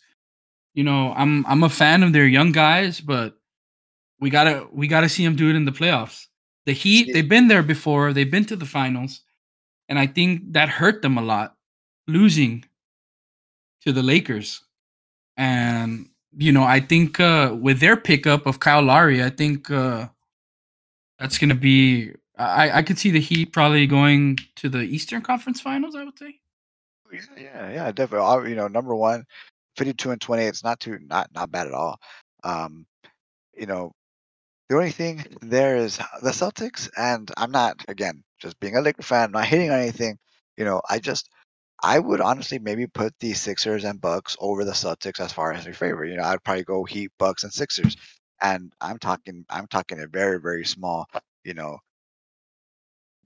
you 0.74 0.84
know, 0.84 1.12
I'm 1.16 1.44
I'm 1.46 1.62
a 1.62 1.68
fan 1.68 2.02
of 2.02 2.12
their 2.12 2.26
young 2.26 2.52
guys, 2.52 3.00
but 3.00 3.34
we 4.20 4.30
gotta 4.30 4.66
we 4.72 4.86
gotta 4.86 5.08
see 5.08 5.24
them 5.24 5.36
do 5.36 5.50
it 5.50 5.56
in 5.56 5.64
the 5.64 5.72
playoffs. 5.72 6.26
The 6.66 6.72
Heat, 6.72 7.12
they've 7.12 7.28
been 7.28 7.48
there 7.48 7.62
before. 7.62 8.12
They've 8.12 8.30
been 8.30 8.44
to 8.46 8.56
the 8.56 8.66
finals, 8.66 9.22
and 9.88 9.98
I 9.98 10.06
think 10.06 10.52
that 10.52 10.68
hurt 10.68 11.02
them 11.02 11.18
a 11.18 11.22
lot, 11.22 11.56
losing 12.06 12.64
to 13.82 13.92
the 13.92 14.02
Lakers. 14.02 14.62
And 15.36 16.08
you 16.36 16.52
know, 16.52 16.62
I 16.64 16.80
think 16.80 17.18
uh, 17.18 17.56
with 17.58 17.80
their 17.80 17.96
pickup 17.96 18.46
of 18.46 18.61
Kyle 18.61 18.82
Lowry, 18.82 19.24
I 19.24 19.30
think 19.30 19.70
uh, 19.70 20.08
that's 21.18 21.38
gonna 21.38 21.54
be. 21.54 22.12
I 22.38 22.78
I 22.78 22.82
could 22.82 22.98
see 22.98 23.11
the 23.11 23.20
Heat 23.20 23.52
probably 23.52 23.86
going 23.86 24.38
to 24.56 24.68
the 24.68 24.80
Eastern 24.80 25.22
Conference 25.22 25.61
Finals. 25.61 25.96
I 25.96 26.04
would 26.04 26.18
say. 26.18 26.36
Yeah, 27.12 27.20
yeah, 27.36 27.72
yeah, 27.72 27.92
definitely. 27.92 28.50
You 28.50 28.56
know, 28.56 28.68
number 28.68 28.94
one, 28.94 29.24
52 29.76 30.11
and 30.11 30.20
20. 30.20 30.44
It's 30.44 30.64
not 30.64 30.80
too 30.80 30.98
not 31.02 31.30
not 31.34 31.50
bad 31.50 31.66
at 31.68 31.74
all. 31.74 31.98
Um, 32.44 32.86
you 33.56 33.66
know, 33.66 33.92
the 34.68 34.76
only 34.76 34.90
thing 34.92 35.24
there 35.42 35.76
is 35.76 35.98
the 36.22 36.30
Celtics, 36.30 36.90
and 36.96 37.30
I'm 37.36 37.50
not 37.52 37.84
again 37.88 38.22
just 38.40 38.61
being 38.61 38.76
a 38.76 38.80
Laker 38.80 39.02
fan, 39.02 39.32
not 39.32 39.44
hating 39.46 39.70
on 39.70 39.80
anything. 39.80 40.18
You 40.56 40.64
know, 40.64 40.82
I 40.88 40.98
just 41.00 41.28
I 41.82 41.98
would 41.98 42.20
honestly 42.20 42.58
maybe 42.58 42.86
put 42.86 43.14
the 43.20 43.34
Sixers 43.34 43.84
and 43.84 44.00
Bucks 44.00 44.36
over 44.40 44.64
the 44.64 44.72
Celtics 44.72 45.20
as 45.20 45.32
far 45.32 45.52
as 45.52 45.64
your 45.66 45.74
favorite. 45.74 46.11
You 46.11 46.16
know, 46.18 46.24
I'd 46.24 46.44
probably 46.44 46.64
go 46.64 46.84
Heat, 46.84 47.11
Bucks, 47.18 47.44
and 47.44 47.52
Sixers. 47.52 47.96
And 48.42 48.72
I'm 48.80 48.98
talking 48.98 49.44
I'm 49.50 49.66
talking 49.68 50.00
a 50.00 50.06
very, 50.08 50.40
very 50.40 50.64
small, 50.66 51.06
you 51.44 51.54
know, 51.54 51.78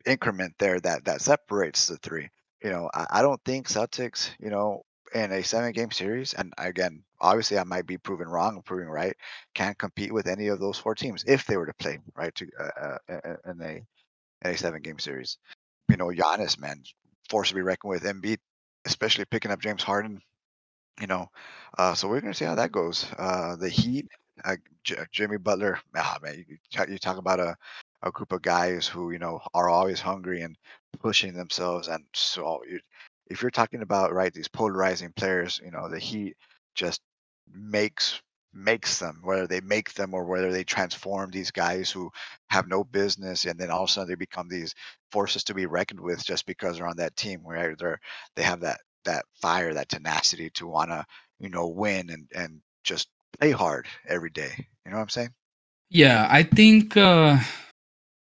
increment 0.06 0.54
there 0.58 0.80
that 0.80 1.04
that 1.04 1.20
separates 1.20 1.86
the 1.86 1.96
three. 1.98 2.28
You 2.64 2.70
know, 2.70 2.90
I, 2.94 3.06
I 3.12 3.22
don't 3.22 3.42
think 3.44 3.68
Celtics, 3.68 4.30
you 4.40 4.50
know, 4.50 4.84
in 5.14 5.32
a 5.32 5.44
seven 5.44 5.72
game 5.72 5.92
series, 5.92 6.34
and 6.34 6.54
again, 6.58 7.04
obviously 7.20 7.58
I 7.58 7.64
might 7.64 7.86
be 7.86 7.98
proven 7.98 8.28
wrong 8.28 8.56
or 8.56 8.62
proving 8.62 8.88
right, 8.88 9.16
can't 9.54 9.78
compete 9.78 10.12
with 10.12 10.28
any 10.28 10.48
of 10.48 10.60
those 10.60 10.78
four 10.78 10.96
teams 10.96 11.24
if 11.28 11.46
they 11.46 11.56
were 11.58 11.66
to 11.66 11.74
play 11.74 12.00
right 12.16 12.34
to 12.36 12.48
uh, 12.60 12.98
uh, 13.08 13.14
uh, 13.14 13.36
in 13.52 13.62
a 13.62 13.74
in 14.44 14.52
a 14.54 14.58
seven 14.58 14.82
game 14.82 14.98
series. 15.00 15.38
You 15.90 15.98
know, 15.98 16.08
Giannis, 16.08 16.58
man, 16.58 16.82
force 17.30 17.50
to 17.50 17.56
be 17.56 17.62
reckoned 17.62 17.90
with. 17.90 18.04
Embiid, 18.04 18.38
especially 18.86 19.26
picking 19.26 19.52
up 19.52 19.60
James 19.62 19.82
Harden. 19.84 20.22
You 21.00 21.08
know, 21.08 21.28
uh, 21.78 21.94
so 21.94 22.08
we're 22.08 22.20
gonna 22.20 22.34
see 22.34 22.44
how 22.44 22.54
that 22.54 22.70
goes. 22.72 23.06
Uh, 23.18 23.56
the 23.56 23.68
Heat, 23.68 24.06
uh, 24.44 24.56
J- 24.84 25.04
Jimmy 25.10 25.38
Butler. 25.38 25.80
Ah, 25.96 26.18
man, 26.22 26.44
you 26.48 26.56
you 26.88 26.98
talk 26.98 27.16
about 27.18 27.40
a 27.40 27.56
a 28.04 28.12
group 28.12 28.32
of 28.32 28.42
guys 28.42 28.86
who 28.86 29.10
you 29.10 29.18
know 29.18 29.40
are 29.54 29.68
always 29.68 30.00
hungry 30.00 30.42
and 30.42 30.56
pushing 31.00 31.34
themselves, 31.34 31.88
and 31.88 32.04
so 32.14 32.62
if 33.26 33.42
you're 33.42 33.50
talking 33.50 33.82
about 33.82 34.12
right 34.12 34.32
these 34.32 34.48
polarizing 34.48 35.12
players, 35.16 35.60
you 35.64 35.70
know, 35.70 35.88
the 35.88 35.98
Heat 35.98 36.36
just 36.74 37.00
makes 37.52 38.20
makes 38.56 39.00
them 39.00 39.20
whether 39.24 39.48
they 39.48 39.60
make 39.60 39.92
them 39.94 40.14
or 40.14 40.24
whether 40.24 40.52
they 40.52 40.62
transform 40.62 41.30
these 41.30 41.50
guys 41.50 41.90
who 41.90 42.08
have 42.50 42.68
no 42.68 42.84
business 42.84 43.46
and 43.46 43.58
then 43.58 43.68
all 43.68 43.82
of 43.82 43.88
a 43.88 43.92
sudden 43.92 44.08
they 44.08 44.14
become 44.14 44.48
these 44.48 44.76
forces 45.10 45.42
to 45.42 45.54
be 45.54 45.66
reckoned 45.66 45.98
with 45.98 46.24
just 46.24 46.46
because 46.46 46.78
they're 46.78 46.86
on 46.86 46.96
that 46.96 47.16
team 47.16 47.40
where 47.42 47.74
they're 47.74 47.98
they 48.36 48.44
have 48.44 48.60
that 48.60 48.78
that 49.04 49.24
fire 49.42 49.74
that 49.74 49.88
tenacity 49.88 50.50
to 50.50 50.68
want 50.68 50.88
to 50.88 51.04
you 51.40 51.48
know 51.48 51.66
win 51.66 52.10
and 52.10 52.28
and 52.34 52.60
just 52.84 53.08
play 53.40 53.50
hard 53.50 53.86
every 54.06 54.30
day. 54.30 54.52
You 54.84 54.92
know 54.92 54.98
what 54.98 55.02
i'm 55.02 55.08
saying? 55.08 55.34
Yeah, 55.90 56.28
I 56.30 56.44
think 56.44 56.96
uh 56.96 57.38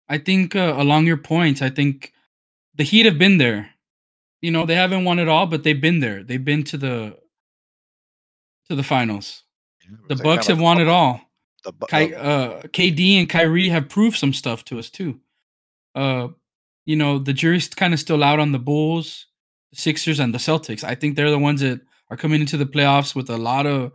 I 0.10 0.18
think 0.18 0.56
uh, 0.56 0.74
along 0.78 1.06
your 1.06 1.18
points, 1.18 1.62
I 1.62 1.70
think 1.70 2.14
the 2.76 2.84
Heat 2.84 3.06
have 3.06 3.18
been 3.18 3.38
there. 3.38 3.70
You 4.42 4.52
know, 4.52 4.66
they 4.66 4.76
haven't 4.76 5.06
won 5.06 5.20
it 5.20 5.28
all, 5.28 5.46
but 5.46 5.64
they've 5.64 5.80
been 5.80 6.00
there. 6.00 6.24
They've 6.24 6.44
been 6.44 6.64
to 6.66 6.78
the 6.78 7.18
to 8.70 8.76
the 8.76 8.84
finals. 8.84 9.44
The 9.82 9.96
it's 9.96 10.10
like 10.10 10.18
kind 10.18 10.24
Bucks 10.24 10.48
have 10.48 10.62
won 10.62 10.80
it 10.80 10.88
all. 10.88 11.22
the, 11.64 11.72
bu- 11.72 11.88
Ky- 11.88 12.16
uh, 12.16 12.62
KD 12.62 13.20
and 13.20 13.30
Kyrie 13.30 13.70
have 13.70 13.90
proved 13.90 14.18
some 14.18 14.34
stuff 14.34 14.64
to 14.66 14.80
us 14.80 14.90
too. 14.90 15.20
Uh, 15.96 16.30
you 16.86 16.96
know, 16.96 17.20
the 17.20 17.34
jury's 17.34 17.68
kind 17.68 17.94
of 17.94 18.00
still 18.00 18.24
out 18.24 18.40
on 18.40 18.52
the 18.52 18.60
Bulls, 18.60 19.28
the 19.72 19.78
Sixers, 19.78 20.20
and 20.20 20.34
the 20.34 20.38
Celtics. 20.40 20.84
I 20.84 20.96
think 20.96 21.16
they're 21.16 21.32
the 21.32 21.40
ones 21.40 21.62
that 21.62 21.82
are 22.10 22.18
coming 22.18 22.42
into 22.42 22.58
the 22.58 22.66
playoffs 22.66 23.14
with 23.14 23.30
a 23.30 23.38
lot 23.38 23.66
of 23.66 23.92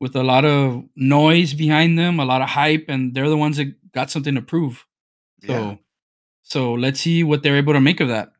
with 0.00 0.16
a 0.16 0.22
lot 0.22 0.44
of 0.44 0.84
noise 0.96 1.54
behind 1.54 1.98
them, 1.98 2.20
a 2.20 2.24
lot 2.24 2.42
of 2.42 2.48
hype, 2.48 2.86
and 2.88 3.14
they're 3.14 3.28
the 3.28 3.36
ones 3.36 3.56
that 3.56 3.92
got 3.92 4.10
something 4.10 4.34
to 4.34 4.42
prove. 4.42 4.86
Yeah 5.42 5.72
So, 5.72 5.78
so 6.42 6.72
let's 6.74 7.00
see 7.00 7.22
what 7.24 7.42
they're 7.42 7.56
able 7.56 7.74
to 7.74 7.80
make 7.80 8.00
of 8.00 8.08
that. 8.08 8.32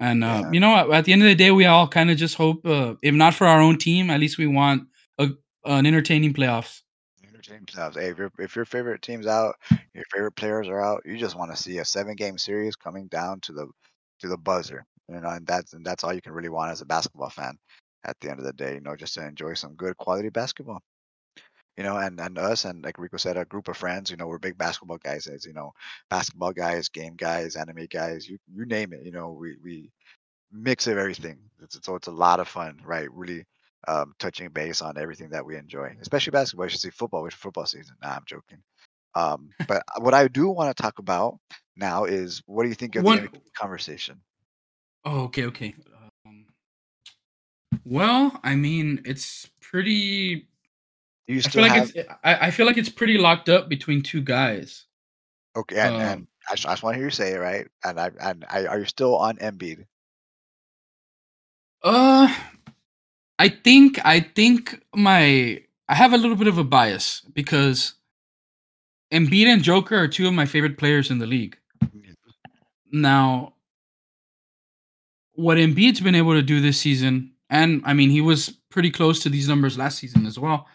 And 0.00 0.24
uh, 0.24 0.44
yeah 0.44 0.50
you 0.52 0.60
know, 0.60 0.76
at, 0.76 0.90
at 0.90 1.04
the 1.04 1.12
end 1.12 1.22
of 1.22 1.28
the 1.28 1.34
day, 1.34 1.50
we 1.50 1.66
all 1.66 1.88
kind 1.88 2.10
of 2.10 2.16
just 2.16 2.36
hope, 2.36 2.64
uh, 2.66 2.94
if 3.02 3.14
not 3.14 3.34
for 3.34 3.46
our 3.46 3.60
own 3.60 3.78
team, 3.78 4.10
at 4.10 4.20
least 4.20 4.38
we 4.38 4.46
want 4.46 4.88
a, 5.18 5.30
an 5.64 5.86
entertaining 5.86 6.32
playoffs. 6.34 6.82
entertaining 7.26 7.66
playoffs. 7.66 7.94
Hey, 7.98 8.10
if 8.10 8.18
your 8.18 8.30
if 8.38 8.56
your 8.56 8.64
favorite 8.64 9.02
team's 9.02 9.26
out, 9.26 9.56
your 9.94 10.04
favorite 10.12 10.36
players 10.36 10.68
are 10.68 10.80
out, 10.82 11.02
you 11.04 11.16
just 11.16 11.36
want 11.36 11.50
to 11.50 11.56
see 11.56 11.78
a 11.78 11.84
seven 11.84 12.14
game 12.16 12.38
series 12.38 12.76
coming 12.76 13.06
down 13.08 13.40
to 13.42 13.52
the 13.52 13.68
to 14.20 14.28
the 14.28 14.38
buzzer. 14.38 14.84
You 15.08 15.20
know, 15.20 15.28
and 15.30 15.46
that's 15.46 15.72
and 15.72 15.84
that's 15.84 16.04
all 16.04 16.12
you 16.12 16.20
can 16.22 16.32
really 16.32 16.48
want 16.48 16.72
as 16.72 16.80
a 16.80 16.86
basketball 16.86 17.30
fan 17.30 17.58
at 18.04 18.18
the 18.20 18.30
end 18.30 18.38
of 18.40 18.44
the 18.46 18.52
day, 18.52 18.74
you 18.74 18.80
know, 18.80 18.96
just 18.96 19.14
to 19.14 19.26
enjoy 19.26 19.54
some 19.54 19.74
good 19.74 19.96
quality 19.96 20.28
basketball. 20.30 20.82
You 21.78 21.84
know, 21.84 21.96
and 21.96 22.20
and 22.20 22.36
us 22.38 22.64
and 22.64 22.84
like 22.84 22.98
Rico 22.98 23.16
said, 23.18 23.36
a 23.36 23.44
group 23.44 23.68
of 23.68 23.76
friends, 23.76 24.10
you 24.10 24.16
know, 24.16 24.26
we're 24.26 24.38
big 24.38 24.58
basketball 24.58 24.98
guys 24.98 25.28
as 25.28 25.46
you 25.46 25.52
know, 25.54 25.72
basketball 26.10 26.52
guys, 26.52 26.88
game 26.88 27.14
guys, 27.16 27.54
anime 27.56 27.86
guys, 27.88 28.28
you 28.28 28.38
you 28.52 28.66
name 28.66 28.92
it, 28.92 29.04
you 29.04 29.12
know, 29.12 29.30
we 29.30 29.56
we 29.62 29.92
mix 30.52 30.88
of 30.88 30.98
everything. 30.98 31.38
It's, 31.62 31.78
so 31.82 31.94
it's 31.94 32.08
a 32.08 32.12
lot 32.12 32.40
of 32.40 32.48
fun, 32.48 32.80
right? 32.84 33.10
Really 33.12 33.44
um, 33.86 34.14
touching 34.18 34.48
base 34.50 34.82
on 34.82 34.98
everything 34.98 35.30
that 35.30 35.46
we 35.46 35.56
enjoy, 35.56 35.96
especially 36.00 36.32
basketball. 36.32 36.66
You 36.66 36.70
should 36.70 36.80
see 36.80 36.90
football. 36.90 37.24
It's 37.26 37.34
football 37.36 37.66
season. 37.66 37.94
Nah, 38.02 38.16
I'm 38.16 38.24
joking. 38.26 38.58
Um, 39.14 39.50
but 39.68 39.82
what 40.00 40.14
I 40.14 40.28
do 40.28 40.48
want 40.48 40.76
to 40.76 40.82
talk 40.82 40.98
about 40.98 41.38
now 41.76 42.04
is 42.04 42.42
what 42.46 42.64
do 42.64 42.68
you 42.68 42.74
think 42.74 42.96
of 42.96 43.04
the 43.04 43.08
One, 43.08 43.28
conversation? 43.56 44.20
oh, 45.04 45.22
okay, 45.24 45.44
okay. 45.46 45.74
Um, 46.26 46.46
well, 47.84 48.40
I 48.42 48.56
mean, 48.56 49.02
it's 49.04 49.48
pretty. 49.60 50.48
You 51.28 51.38
I 51.38 51.40
feel 51.42 51.50
still 51.50 51.62
like 51.62 51.92
it's. 51.94 52.08
I, 52.24 52.46
I 52.46 52.50
feel 52.50 52.66
like 52.66 52.78
it's 52.78 52.88
pretty 52.88 53.18
locked 53.18 53.48
up 53.50 53.68
between 53.68 54.02
two 54.02 54.22
guys. 54.22 54.86
okay? 55.54 55.78
And 55.78 55.94
Um, 55.94 56.00
and 56.00 56.26
I 56.50 56.54
just, 56.54 56.66
I 56.66 56.72
just 56.72 56.82
want 56.82 56.94
to 56.94 56.98
hear 56.98 57.06
you 57.06 57.10
say 57.10 57.32
it 57.34 57.38
right. 57.38 57.68
And 57.84 58.00
I 58.00 58.10
and 58.20 58.44
I 58.48 58.66
are 58.66 58.78
you 58.78 58.86
still 58.86 59.14
on 59.16 59.36
Embiid? 59.36 59.84
uh, 61.84 62.34
I 63.38 63.48
think 63.50 64.00
I 64.04 64.20
think 64.20 64.82
my 64.94 65.62
I 65.88 65.94
have 65.94 66.14
a 66.14 66.18
little 66.18 66.36
bit 66.36 66.48
of 66.48 66.58
a 66.58 66.64
bias 66.64 67.22
because 67.34 67.94
Embiid 69.12 69.46
and 69.46 69.62
Joker 69.62 69.96
are 69.96 70.08
two 70.08 70.26
of 70.26 70.34
my 70.34 70.46
favorite 70.46 70.78
players 70.78 71.10
in 71.10 71.18
the 71.18 71.26
league. 71.26 71.56
Now, 72.90 73.54
what 75.34 75.58
Embiid's 75.58 76.00
been 76.00 76.14
able 76.14 76.32
to 76.32 76.42
do 76.42 76.60
this 76.60 76.80
season, 76.80 77.32
and 77.50 77.82
I 77.84 77.92
mean 77.92 78.10
he 78.10 78.22
was 78.22 78.48
pretty 78.70 78.90
close 78.90 79.20
to 79.20 79.28
these 79.28 79.46
numbers 79.48 79.76
last 79.76 79.98
season 79.98 80.26
as 80.26 80.38
well. 80.38 80.66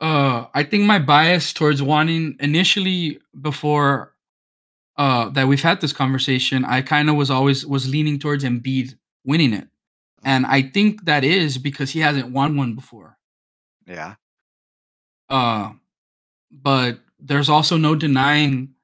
Uh, 0.00 0.46
I 0.54 0.62
think 0.62 0.84
my 0.84 0.98
bias 0.98 1.52
towards 1.52 1.82
wanting 1.82 2.36
initially 2.40 3.20
before 3.40 4.14
uh 4.96 5.28
that 5.30 5.46
we've 5.48 5.62
had 5.62 5.80
this 5.80 5.92
conversation, 5.92 6.64
I 6.64 6.82
kind 6.82 7.10
of 7.10 7.16
was 7.16 7.30
always 7.30 7.66
was 7.66 7.88
leaning 7.88 8.18
towards 8.18 8.44
Embiid 8.44 8.96
winning 9.24 9.52
it, 9.52 9.68
and 10.24 10.46
I 10.46 10.62
think 10.62 11.04
that 11.04 11.24
is 11.24 11.58
because 11.58 11.90
he 11.90 12.00
hasn't 12.00 12.30
won 12.32 12.56
one 12.56 12.74
before. 12.74 13.18
Yeah, 13.86 14.14
Uh, 15.28 15.72
but 16.50 17.00
there's 17.18 17.48
also 17.48 17.76
no 17.76 17.94
denying 17.94 18.74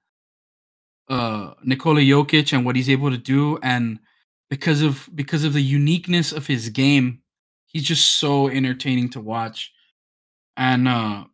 uh 1.09 1.55
Nikola 1.65 2.01
Jokic 2.01 2.53
and 2.53 2.65
what 2.65 2.77
he's 2.77 2.91
able 2.91 3.11
to 3.11 3.19
do 3.19 3.59
and 3.63 3.99
because 4.51 4.83
of 4.83 5.09
because 5.15 5.45
of 5.45 5.53
the 5.53 5.63
uniqueness 5.63 6.33
of 6.33 6.47
his 6.47 6.69
game, 6.69 7.21
he's 7.67 7.85
just 7.85 8.19
so 8.19 8.49
entertaining 8.49 9.09
to 9.11 9.21
watch. 9.21 9.73
And 10.57 10.89
uh 10.89 11.25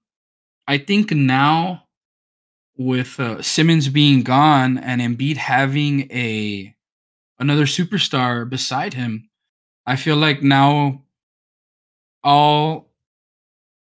I 0.67 0.79
think 0.79 1.11
now 1.11 1.85
with 2.77 3.19
uh, 3.21 3.43
Simmons 3.43 3.89
being 3.89 4.23
gone 4.23 4.79
and 4.79 5.01
Embiid 5.01 5.37
having 5.37 6.11
a 6.11 6.75
another 7.39 7.65
superstar 7.65 8.49
beside 8.49 8.95
him, 8.95 9.29
I 9.87 9.97
feel 9.97 10.17
like 10.17 10.43
now 10.43 11.03
all 12.23 12.89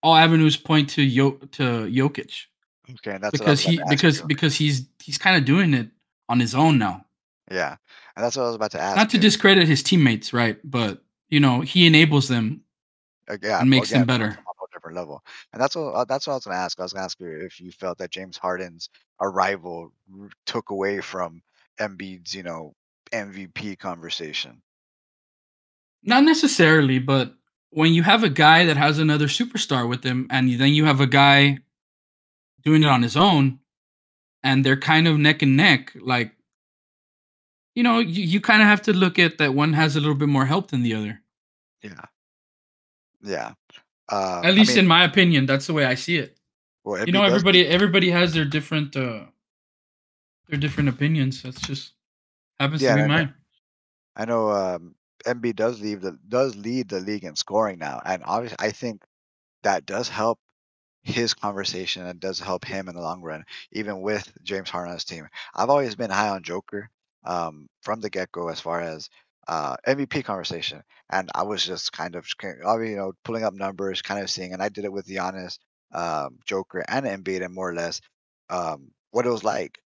all 0.01 0.15
avenues 0.15 0.57
point 0.57 0.89
to 0.91 1.03
Yo 1.03 1.31
to 1.31 1.87
Jokic. 1.87 2.45
Okay, 2.91 3.17
that's 3.21 3.31
because 3.31 3.61
he 3.61 3.81
because 3.89 4.19
you. 4.19 4.25
because 4.27 4.55
he's 4.55 4.87
he's 5.01 5.17
kind 5.17 5.37
of 5.37 5.45
doing 5.45 5.73
it 5.73 5.89
on 6.29 6.39
his 6.39 6.55
own 6.55 6.77
now. 6.77 7.05
Yeah, 7.51 7.75
and 8.15 8.23
that's 8.23 8.35
what 8.35 8.43
I 8.43 8.47
was 8.47 8.55
about 8.55 8.71
to 8.71 8.81
ask. 8.81 8.95
Not 8.95 9.09
to 9.11 9.17
you. 9.17 9.21
discredit 9.21 9.67
his 9.67 9.83
teammates, 9.83 10.33
right? 10.33 10.57
But 10.63 11.01
you 11.29 11.39
know 11.39 11.61
he 11.61 11.85
enables 11.85 12.27
them. 12.27 12.61
Uh, 13.29 13.37
yeah, 13.41 13.61
and 13.61 13.69
makes 13.69 13.89
them 13.89 14.05
better. 14.05 14.37
Different 14.93 15.07
level, 15.07 15.23
and 15.51 15.61
that's 15.61 15.75
what 15.75 15.93
uh, 15.93 16.05
that's 16.05 16.27
what 16.27 16.33
I 16.33 16.37
was 16.37 16.45
going 16.45 16.55
to 16.55 16.61
ask. 16.61 16.79
I 16.79 16.83
was 16.83 16.93
going 16.93 17.01
to 17.01 17.05
ask 17.05 17.19
you 17.19 17.45
if 17.45 17.59
you 17.59 17.71
felt 17.71 17.97
that 17.97 18.11
James 18.11 18.37
Harden's 18.37 18.89
arrival 19.21 19.91
took 20.45 20.69
away 20.69 21.01
from 21.01 21.41
Embiid's, 21.79 22.33
you 22.33 22.43
know, 22.43 22.73
MVP 23.11 23.79
conversation. 23.79 24.61
Not 26.03 26.23
necessarily, 26.23 26.99
but 26.99 27.33
when 27.69 27.93
you 27.93 28.03
have 28.03 28.23
a 28.23 28.29
guy 28.29 28.65
that 28.65 28.77
has 28.77 28.99
another 28.99 29.27
superstar 29.27 29.87
with 29.87 30.03
him, 30.03 30.27
and 30.29 30.59
then 30.59 30.73
you 30.73 30.85
have 30.85 30.99
a 30.99 31.07
guy 31.07 31.59
doing 32.63 32.83
it 32.83 32.89
on 32.89 33.03
his 33.03 33.17
own, 33.17 33.59
and 34.43 34.65
they're 34.65 34.77
kind 34.77 35.07
of 35.07 35.17
neck 35.17 35.41
and 35.41 35.55
neck, 35.55 35.93
like 35.99 36.33
you 37.75 37.81
know, 37.81 37.99
you, 37.99 38.23
you 38.23 38.41
kind 38.41 38.61
of 38.61 38.67
have 38.67 38.83
to 38.83 38.93
look 38.93 39.17
at 39.17 39.37
that 39.39 39.53
one 39.53 39.73
has 39.73 39.95
a 39.95 39.99
little 39.99 40.15
bit 40.15 40.29
more 40.29 40.45
help 40.45 40.69
than 40.69 40.83
the 40.83 40.93
other. 40.93 41.21
Yeah. 41.81 42.05
Yeah. 43.23 43.53
Uh, 44.13 44.41
at 44.43 44.53
least 44.53 44.71
I 44.71 44.73
mean, 44.75 44.79
in 44.81 44.87
my 44.87 45.03
opinion, 45.05 45.47
that's 45.47 45.65
the 45.65 45.73
way 45.73 45.85
I 45.85 45.95
see 45.95 46.17
it. 46.17 46.37
Well, 46.83 47.03
you 47.03 47.11
know, 47.11 47.23
everybody 47.23 47.65
everybody 47.65 48.11
has 48.11 48.33
their 48.33 48.45
different 48.45 48.95
uh 48.95 49.25
their 50.47 50.59
different 50.59 50.89
opinions. 50.89 51.41
That's 51.41 51.61
just 51.61 51.93
happens 52.59 52.81
yeah, 52.81 52.95
to 52.95 53.01
be 53.03 53.07
mine. 53.07 53.33
I 54.15 54.25
know 54.25 54.51
um 54.51 54.93
Embiid 55.25 55.55
does 55.55 55.81
leave 55.81 56.01
the 56.01 56.19
does 56.27 56.55
lead 56.55 56.89
the 56.89 56.99
league 56.99 57.23
in 57.23 57.35
scoring 57.35 57.79
now, 57.79 58.01
and 58.05 58.21
obviously 58.23 58.57
I 58.59 58.69
think 58.69 59.01
that 59.63 59.87
does 59.87 60.09
help 60.09 60.37
his 61.01 61.33
conversation 61.33 62.05
and 62.05 62.19
does 62.19 62.39
help 62.39 62.65
him 62.65 62.87
in 62.87 62.95
the 62.95 63.01
long 63.01 63.21
run, 63.21 63.43
even 63.71 64.01
with 64.01 64.31
James 64.43 64.69
Harden's 64.69 65.05
team. 65.05 65.27
I've 65.55 65.71
always 65.71 65.95
been 65.95 66.11
high 66.11 66.29
on 66.29 66.43
Joker 66.43 66.89
um, 67.25 67.67
from 67.81 67.99
the 67.99 68.11
get 68.11 68.31
go 68.31 68.49
as 68.49 68.59
far 68.59 68.81
as 68.81 69.09
uh, 69.47 69.75
MVP 69.87 70.23
conversation, 70.23 70.83
and 71.09 71.29
I 71.35 71.43
was 71.43 71.65
just 71.65 71.91
kind 71.93 72.15
of 72.15 72.27
you 72.41 72.95
know 72.95 73.13
pulling 73.23 73.43
up 73.43 73.53
numbers, 73.53 74.01
kind 74.01 74.21
of 74.21 74.29
seeing, 74.29 74.53
and 74.53 74.61
I 74.61 74.69
did 74.69 74.85
it 74.85 74.91
with 74.93 75.07
Giannis, 75.07 75.57
um, 75.93 76.39
Joker, 76.45 76.83
and 76.87 77.05
Embiid, 77.05 77.43
and 77.43 77.53
more 77.53 77.69
or 77.69 77.75
less 77.75 78.01
um, 78.49 78.91
what 79.11 79.25
it 79.25 79.29
was 79.29 79.43
like 79.43 79.79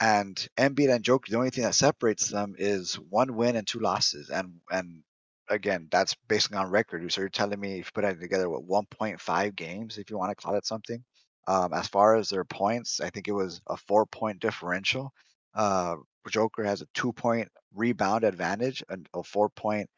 and 0.00 0.48
Embiid 0.58 0.94
and 0.94 1.04
Joker, 1.04 1.30
the 1.30 1.38
only 1.38 1.50
thing 1.50 1.64
that 1.64 1.74
separates 1.74 2.28
them 2.28 2.54
is 2.58 2.94
one 2.94 3.36
win 3.36 3.56
and 3.56 3.66
two 3.66 3.78
losses. 3.78 4.30
And 4.30 4.60
and 4.70 5.02
again, 5.48 5.88
that's 5.90 6.14
basically 6.28 6.58
on 6.58 6.70
record. 6.70 7.10
So 7.12 7.20
you're 7.20 7.30
telling 7.30 7.60
me 7.60 7.78
if 7.80 7.86
you 7.86 7.92
put 7.94 8.04
it 8.04 8.20
together, 8.20 8.48
what 8.50 8.66
1.5 8.66 9.56
games, 9.56 9.98
if 9.98 10.10
you 10.10 10.18
want 10.18 10.30
to 10.30 10.42
call 10.42 10.56
it 10.56 10.66
something. 10.66 11.04
Um, 11.46 11.74
as 11.74 11.88
far 11.88 12.16
as 12.16 12.28
their 12.30 12.44
points, 12.44 13.00
I 13.00 13.10
think 13.10 13.28
it 13.28 13.32
was 13.32 13.60
a 13.68 13.76
four 13.76 14.06
point 14.06 14.40
differential. 14.40 15.12
Uh, 15.54 15.96
Joker 16.30 16.64
has 16.64 16.82
a 16.82 16.86
two 16.94 17.12
point 17.12 17.48
rebound 17.74 18.24
advantage 18.24 18.82
and 18.88 19.08
a 19.14 19.22
four 19.22 19.48
point 19.50 19.88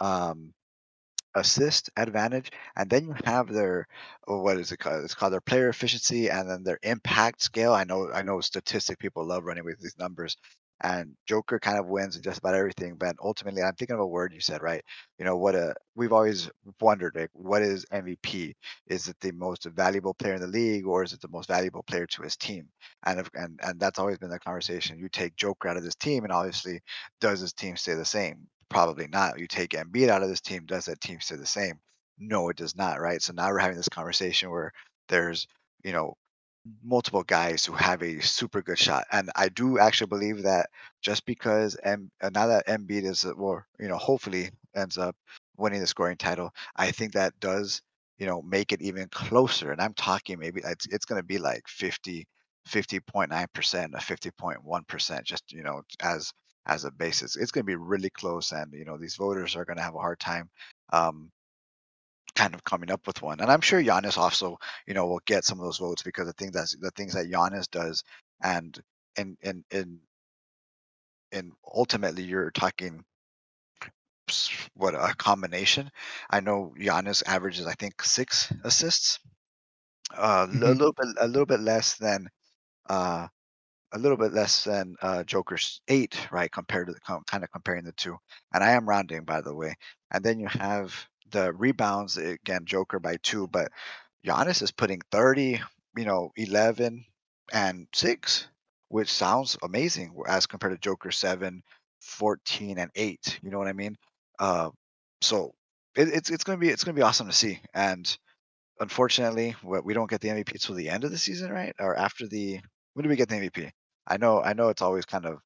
um, 0.00 0.52
assist 1.34 1.90
advantage, 1.96 2.50
and 2.76 2.90
then 2.90 3.06
you 3.06 3.14
have 3.24 3.48
their 3.48 3.86
oh, 4.26 4.42
what 4.42 4.58
is 4.58 4.72
it 4.72 4.78
called? 4.78 5.04
It's 5.04 5.14
called 5.14 5.32
their 5.32 5.40
player 5.40 5.68
efficiency, 5.68 6.28
and 6.30 6.48
then 6.48 6.62
their 6.64 6.78
impact 6.82 7.42
scale. 7.42 7.72
I 7.72 7.84
know, 7.84 8.10
I 8.12 8.22
know, 8.22 8.40
statistic 8.40 8.98
people 8.98 9.24
love 9.26 9.44
running 9.44 9.64
with 9.64 9.80
these 9.80 9.98
numbers, 9.98 10.36
and 10.82 11.14
Joker 11.26 11.58
kind 11.58 11.78
of 11.78 11.86
wins 11.86 12.16
in 12.16 12.22
just 12.22 12.38
about 12.38 12.54
everything. 12.54 12.96
But 12.96 13.16
ultimately, 13.22 13.62
I'm 13.62 13.74
thinking 13.74 13.94
of 13.94 14.00
a 14.00 14.06
word 14.06 14.32
you 14.32 14.40
said, 14.40 14.62
right? 14.62 14.82
You 15.18 15.24
know 15.24 15.36
what? 15.36 15.54
A 15.54 15.74
we've 15.94 16.12
always 16.12 16.50
wondered, 16.80 17.14
like, 17.16 17.30
what 17.32 17.62
is 17.62 17.84
MVP? 17.92 18.54
Is 18.86 19.08
it 19.08 19.16
the 19.20 19.32
most 19.32 19.64
valuable 19.64 20.14
player 20.14 20.34
in 20.34 20.40
the 20.40 20.46
league, 20.46 20.86
or 20.86 21.02
is 21.02 21.12
it 21.12 21.20
the 21.20 21.28
most 21.28 21.48
valuable 21.48 21.82
player 21.82 22.06
to 22.06 22.22
his 22.22 22.36
team? 22.36 22.68
And 23.04 23.20
if, 23.20 23.30
and 23.34 23.58
and 23.62 23.78
that's 23.80 23.98
always 23.98 24.18
been 24.18 24.30
the 24.30 24.38
conversation. 24.38 24.98
You 24.98 25.08
take 25.08 25.36
Joker 25.36 25.68
out 25.68 25.76
of 25.76 25.84
this 25.84 25.94
team, 25.96 26.24
and 26.24 26.32
obviously, 26.32 26.80
does 27.20 27.40
his 27.40 27.52
team 27.52 27.76
stay 27.76 27.94
the 27.94 28.04
same? 28.04 28.46
Probably 28.68 29.06
not. 29.08 29.38
You 29.38 29.46
take 29.46 29.70
Embiid 29.70 30.08
out 30.08 30.22
of 30.22 30.28
this 30.28 30.40
team, 30.40 30.64
does 30.66 30.86
that 30.86 31.00
team 31.00 31.20
stay 31.20 31.36
the 31.36 31.46
same? 31.46 31.80
No, 32.18 32.48
it 32.50 32.56
does 32.56 32.76
not, 32.76 33.00
right? 33.00 33.20
So 33.22 33.32
now 33.32 33.48
we're 33.50 33.58
having 33.58 33.76
this 33.76 33.88
conversation 33.88 34.50
where 34.50 34.72
there's, 35.08 35.46
you 35.84 35.92
know, 35.92 36.16
multiple 36.82 37.22
guys 37.22 37.64
who 37.64 37.72
have 37.74 38.02
a 38.02 38.20
super 38.20 38.62
good 38.62 38.78
shot. 38.78 39.04
And 39.12 39.30
I 39.36 39.48
do 39.48 39.78
actually 39.78 40.08
believe 40.08 40.42
that 40.42 40.70
just 41.02 41.24
because 41.26 41.76
M, 41.82 42.10
uh, 42.22 42.30
now 42.34 42.46
that 42.48 42.66
Embiid 42.66 43.04
is, 43.04 43.24
uh, 43.24 43.32
well, 43.36 43.64
you 43.78 43.88
know, 43.88 43.96
hopefully 43.96 44.50
ends 44.74 44.98
up 44.98 45.16
winning 45.56 45.80
the 45.80 45.86
scoring 45.86 46.16
title, 46.16 46.50
I 46.76 46.90
think 46.90 47.12
that 47.12 47.38
does, 47.40 47.82
you 48.18 48.26
know, 48.26 48.42
make 48.42 48.72
it 48.72 48.82
even 48.82 49.08
closer. 49.08 49.72
And 49.72 49.80
I'm 49.80 49.94
talking 49.94 50.38
maybe 50.38 50.60
it's, 50.64 50.86
it's 50.86 51.06
going 51.06 51.20
to 51.20 51.26
be 51.26 51.38
like 51.38 51.66
50, 51.68 52.26
50.9% 52.68 53.32
or 53.32 53.98
50.1%, 53.98 55.24
just, 55.24 55.52
you 55.52 55.62
know, 55.62 55.82
as 56.00 56.32
as 56.66 56.84
a 56.84 56.90
basis. 56.90 57.36
It's 57.36 57.50
going 57.50 57.64
to 57.64 57.70
be 57.70 57.76
really 57.76 58.10
close, 58.10 58.52
and 58.52 58.72
you 58.72 58.84
know 58.84 58.96
these 58.98 59.16
voters 59.16 59.56
are 59.56 59.64
going 59.64 59.78
to 59.78 59.82
have 59.82 59.94
a 59.94 59.98
hard 59.98 60.20
time 60.20 60.50
um, 60.92 61.30
kind 62.34 62.54
of 62.54 62.64
coming 62.64 62.90
up 62.90 63.06
with 63.06 63.22
one. 63.22 63.40
And 63.40 63.50
I'm 63.50 63.60
sure 63.60 63.82
Giannis 63.82 64.18
also, 64.18 64.58
you 64.86 64.94
know, 64.94 65.06
will 65.06 65.20
get 65.26 65.44
some 65.44 65.58
of 65.58 65.64
those 65.64 65.78
votes 65.78 66.02
because 66.02 66.26
the 66.26 66.32
thing 66.32 66.50
that's 66.52 66.76
the 66.76 66.90
things 66.92 67.14
that 67.14 67.30
Giannis 67.30 67.70
does, 67.70 68.02
and 68.42 68.78
and 69.16 69.36
and 69.42 69.64
and 69.70 69.98
and 71.32 71.52
ultimately 71.72 72.22
you're 72.22 72.50
talking 72.50 73.04
what 74.74 74.94
a 74.94 75.14
combination. 75.16 75.90
I 76.30 76.40
know 76.40 76.74
Giannis 76.78 77.22
averages 77.26 77.66
I 77.66 77.74
think 77.74 78.02
six 78.02 78.52
assists, 78.64 79.18
uh, 80.16 80.46
mm-hmm. 80.46 80.62
a 80.62 80.68
little 80.68 80.92
bit 80.92 81.08
a 81.20 81.26
little 81.26 81.46
bit 81.46 81.60
less 81.60 81.96
than 81.96 82.28
uh, 82.88 83.26
a 83.92 83.98
little 83.98 84.16
bit 84.16 84.32
less 84.32 84.64
than 84.64 84.96
uh, 85.02 85.24
Joker's 85.24 85.80
eight, 85.88 86.16
right? 86.30 86.50
Compared 86.50 86.86
to 86.88 86.92
the 86.92 87.00
kind 87.00 87.44
of 87.44 87.50
comparing 87.50 87.84
the 87.84 87.92
two, 87.92 88.16
and 88.54 88.62
I 88.62 88.72
am 88.72 88.88
rounding 88.88 89.24
by 89.24 89.40
the 89.40 89.54
way. 89.54 89.74
And 90.12 90.24
then 90.24 90.38
you 90.38 90.48
have 90.48 90.94
the 91.30 91.52
rebounds 91.52 92.16
again, 92.16 92.64
Joker 92.64 92.98
by 92.98 93.16
two, 93.22 93.46
but 93.48 93.70
Giannis 94.26 94.62
is 94.62 94.70
putting 94.70 95.00
thirty, 95.10 95.60
you 95.96 96.04
know, 96.04 96.32
eleven 96.36 97.04
and 97.52 97.86
six, 97.94 98.48
which 98.88 99.12
sounds 99.12 99.56
amazing 99.62 100.14
as 100.26 100.46
compared 100.46 100.72
to 100.72 100.78
Joker 100.78 101.10
seven, 101.10 101.62
14 102.00 102.78
and 102.78 102.90
eight. 102.94 103.38
You 103.42 103.50
know 103.50 103.58
what 103.58 103.68
I 103.68 103.72
mean? 103.72 103.96
Uh, 104.38 104.70
so 105.20 105.54
it, 105.96 106.08
it's 106.08 106.30
it's 106.30 106.44
gonna 106.44 106.58
be 106.58 106.68
it's 106.68 106.84
gonna 106.84 106.96
be 106.96 107.02
awesome 107.02 107.26
to 107.26 107.32
see. 107.32 107.60
And 107.74 108.16
unfortunately, 108.80 109.54
we 109.62 109.94
don't 109.94 110.10
get 110.10 110.20
the 110.20 110.28
MVP 110.28 110.60
till 110.60 110.74
the 110.74 110.88
end 110.88 111.04
of 111.04 111.10
the 111.10 111.18
season, 111.18 111.52
right? 111.52 111.74
Or 111.78 111.96
after 111.96 112.26
the 112.26 112.60
when 112.94 113.04
do 113.04 113.08
we 113.08 113.16
get 113.16 113.28
the 113.28 113.36
MVP? 113.36 113.70
I 114.06 114.16
know 114.16 114.42
I 114.42 114.54
know 114.54 114.68
it's 114.68 114.82
always 114.82 115.04
kind 115.04 115.26
of 115.26 115.38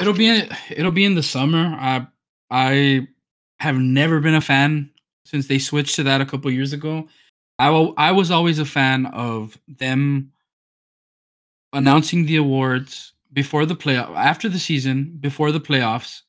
it'll 0.00 0.12
be 0.12 0.28
in, 0.28 0.48
it'll 0.70 0.92
be 0.92 1.04
in 1.04 1.14
the 1.14 1.22
summer. 1.22 1.58
I 1.58 2.06
I 2.50 3.08
have 3.58 3.76
never 3.76 4.20
been 4.20 4.34
a 4.34 4.40
fan 4.40 4.90
since 5.24 5.48
they 5.48 5.58
switched 5.58 5.96
to 5.96 6.02
that 6.02 6.20
a 6.20 6.26
couple 6.26 6.50
years 6.50 6.72
ago. 6.72 7.08
I 7.58 7.70
will, 7.70 7.94
I 7.96 8.12
was 8.12 8.30
always 8.30 8.58
a 8.58 8.64
fan 8.64 9.06
of 9.06 9.58
them 9.68 10.32
announcing 11.72 12.26
the 12.26 12.36
awards 12.36 13.12
before 13.32 13.64
the 13.64 13.74
play 13.74 13.96
after 13.96 14.48
the 14.48 14.58
season 14.58 15.16
before 15.20 15.52
the 15.52 15.60
playoffs 15.60 16.22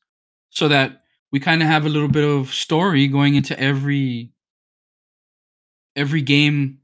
so 0.50 0.68
that 0.68 1.02
we 1.32 1.40
kind 1.40 1.62
of 1.62 1.68
have 1.68 1.84
a 1.84 1.88
little 1.88 2.08
bit 2.08 2.24
of 2.24 2.52
story 2.52 3.08
going 3.08 3.34
into 3.34 3.58
every 3.58 4.30
every 5.96 6.22
game 6.22 6.78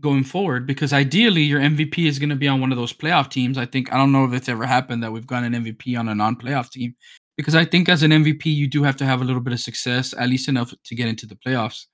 going 0.00 0.24
forward 0.24 0.66
because 0.66 0.92
ideally 0.92 1.42
your 1.42 1.60
MVP 1.60 2.06
is 2.06 2.18
going 2.18 2.28
to 2.28 2.36
be 2.36 2.48
on 2.48 2.60
one 2.60 2.72
of 2.72 2.78
those 2.78 2.92
playoff 2.92 3.30
teams. 3.30 3.58
I 3.58 3.66
think 3.66 3.92
I 3.92 3.96
don't 3.96 4.12
know 4.12 4.24
if 4.24 4.32
it's 4.32 4.48
ever 4.48 4.64
happened 4.64 5.02
that 5.02 5.12
we've 5.12 5.26
got 5.26 5.44
an 5.44 5.52
MVP 5.52 5.98
on 5.98 6.08
a 6.08 6.14
non-playoff 6.14 6.70
team 6.70 6.94
because 7.38 7.54
I 7.54 7.64
think 7.64 7.88
as 7.88 8.02
an 8.02 8.10
MVP 8.12 8.46
you 8.46 8.68
do 8.68 8.82
have 8.84 8.96
to 8.98 9.06
have 9.06 9.22
a 9.22 9.24
little 9.24 9.40
bit 9.42 9.54
of 9.54 9.60
success, 9.60 10.14
at 10.18 10.28
least 10.28 10.48
enough 10.48 10.74
to 10.84 10.94
get 10.94 11.08
into 11.08 11.26
the 11.26 11.36
playoffs. 11.36 11.86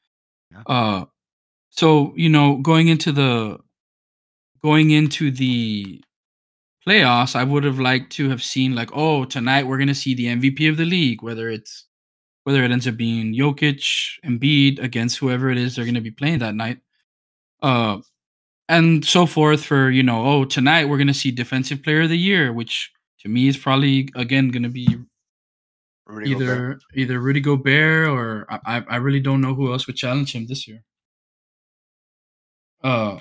Yeah. 0.50 0.62
Uh 0.66 1.04
so, 1.70 2.12
you 2.16 2.28
know, 2.28 2.56
going 2.58 2.88
into 2.88 3.12
the 3.12 3.58
going 4.62 4.90
into 4.90 5.30
the 5.30 6.02
playoffs, 6.86 7.36
I 7.36 7.44
would 7.44 7.64
have 7.64 7.80
liked 7.80 8.12
to 8.12 8.30
have 8.30 8.42
seen 8.42 8.74
like, 8.74 8.90
oh, 8.94 9.24
tonight 9.24 9.64
we're 9.66 9.78
going 9.78 9.88
to 9.88 9.94
see 9.94 10.14
the 10.14 10.26
MVP 10.26 10.70
of 10.70 10.76
the 10.76 10.84
league, 10.84 11.22
whether 11.22 11.50
it's 11.50 11.86
whether 12.44 12.62
it 12.64 12.70
ends 12.72 12.86
up 12.88 12.96
being 12.96 13.34
Jokic, 13.34 14.18
Embiid 14.24 14.82
against 14.82 15.18
whoever 15.18 15.50
it 15.50 15.58
is 15.58 15.76
they're 15.76 15.84
going 15.84 15.94
to 15.94 16.00
be 16.00 16.10
playing 16.10 16.40
that 16.40 16.54
night 16.54 16.78
uh, 17.64 17.98
and 18.68 19.04
so 19.04 19.26
forth 19.26 19.64
for 19.64 19.90
you 19.90 20.02
know 20.02 20.24
oh 20.26 20.44
tonight 20.44 20.86
we're 20.86 20.98
gonna 20.98 21.14
see 21.14 21.30
defensive 21.30 21.82
player 21.82 22.02
of 22.02 22.10
the 22.10 22.18
year 22.18 22.52
which 22.52 22.92
to 23.20 23.28
me 23.28 23.48
is 23.48 23.56
probably 23.56 24.08
again 24.14 24.50
gonna 24.50 24.68
be 24.68 24.86
Rudy 26.06 26.30
either 26.30 26.46
Gobert. 26.46 26.82
either 26.94 27.20
Rudy 27.20 27.40
Gobert 27.40 28.08
or 28.08 28.46
I 28.50 28.84
I 28.88 28.96
really 28.96 29.20
don't 29.20 29.40
know 29.40 29.54
who 29.54 29.72
else 29.72 29.86
would 29.86 29.96
challenge 29.96 30.34
him 30.34 30.46
this 30.46 30.68
year. 30.68 30.82
Uh, 32.82 33.20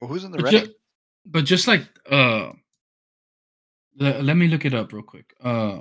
well, 0.00 0.08
who's 0.08 0.22
in 0.24 0.30
the 0.30 0.38
but, 0.38 0.68
but 1.26 1.44
just 1.44 1.66
like 1.66 1.82
uh, 2.10 2.52
let 3.96 4.36
me 4.36 4.46
look 4.48 4.64
it 4.64 4.74
up 4.74 4.92
real 4.92 5.02
quick. 5.02 5.34
Uh, 5.42 5.80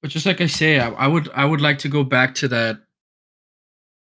but 0.00 0.10
just 0.10 0.26
like 0.26 0.40
I 0.40 0.46
say, 0.46 0.78
I, 0.78 0.88
I 0.90 1.06
would 1.06 1.28
I 1.34 1.44
would 1.44 1.60
like 1.60 1.78
to 1.78 1.88
go 1.88 2.04
back 2.04 2.34
to 2.36 2.48
that 2.48 2.78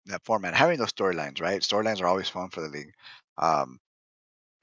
that 0.07 0.25
format, 0.25 0.55
having 0.55 0.79
those 0.79 0.93
storylines, 0.93 1.41
right? 1.41 1.63
Storylines 1.63 2.01
are 2.03 2.07
always 2.07 2.29
fun 2.29 2.51
for 2.51 2.61
the 2.61 2.69
league. 2.69 2.93
Um, 3.39 3.79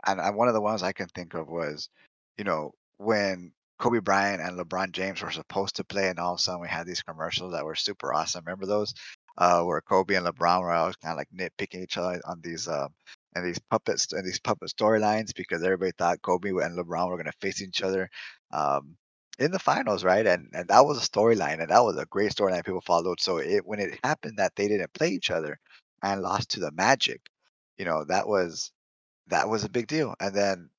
and, 0.06 0.20
and 0.20 0.36
one 0.36 0.48
of 0.48 0.54
the 0.54 0.62
ones 0.62 0.84
I 0.84 0.92
can 0.92 1.08
think 1.08 1.34
of 1.34 1.48
was, 1.48 1.90
you 2.38 2.44
know, 2.44 2.74
when 2.98 3.52
Kobe 3.82 4.00
Bryant 4.00 4.42
and 4.42 4.60
LeBron 4.60 4.94
James 4.94 5.22
were 5.24 5.32
supposed 5.32 5.78
to 5.78 5.84
play, 5.84 6.10
and 6.10 6.20
all 6.20 6.36
of 6.36 6.40
a 6.40 6.44
sudden 6.44 6.62
we 6.62 6.70
had 6.70 6.88
these 6.88 7.04
commercials 7.04 7.54
that 7.54 7.66
were 7.66 7.76
super 7.76 8.14
awesome. 8.14 8.46
Remember 8.46 8.68
those? 8.68 8.94
Uh, 9.38 9.64
where 9.64 9.82
Kobe 9.82 10.16
and 10.16 10.26
LeBron 10.28 10.62
were 10.62 10.72
always 10.72 10.98
kind 10.98 11.14
of 11.14 11.18
like 11.18 11.30
nitpicking 11.36 11.84
each 11.84 11.98
other 11.98 12.22
on 12.26 12.42
these 12.44 12.68
um, 12.70 12.90
and 13.36 13.46
these 13.46 13.60
puppets 13.72 14.14
and 14.14 14.26
these 14.26 14.40
puppet 14.40 14.70
storylines 14.70 15.36
because 15.36 15.64
everybody 15.64 15.92
thought 15.98 16.22
Kobe 16.22 16.50
and 16.52 16.78
LeBron 16.78 17.10
were 17.10 17.18
going 17.18 17.26
to 17.26 17.34
face 17.42 17.62
each 17.62 17.82
other 17.82 18.10
um, 18.54 18.98
in 19.40 19.52
the 19.52 19.60
finals, 19.60 20.04
right? 20.06 20.28
And 20.28 20.50
and 20.54 20.68
that 20.70 20.86
was 20.86 20.98
a 21.04 21.10
storyline, 21.10 21.60
and 21.62 21.70
that 21.72 21.84
was 21.84 21.98
a 21.98 22.06
great 22.06 22.34
storyline 22.34 22.66
people 22.66 22.82
followed. 22.82 23.20
So 23.22 23.40
it 23.40 23.66
when 23.66 23.80
it 23.80 24.00
happened 24.04 24.38
that 24.38 24.56
they 24.56 24.68
didn't 24.70 24.94
play 24.94 25.10
each 25.10 25.32
other 25.32 25.60
and 26.04 26.22
lost 26.22 26.52
to 26.52 26.60
the 26.62 26.72
Magic, 26.72 27.22
you 27.78 27.86
know 27.86 28.06
that 28.06 28.28
was 28.28 28.72
that 29.30 29.50
was 29.50 29.66
a 29.66 29.70
big 29.70 29.88
deal. 29.88 30.16
And 30.22 30.36
then 30.36 30.71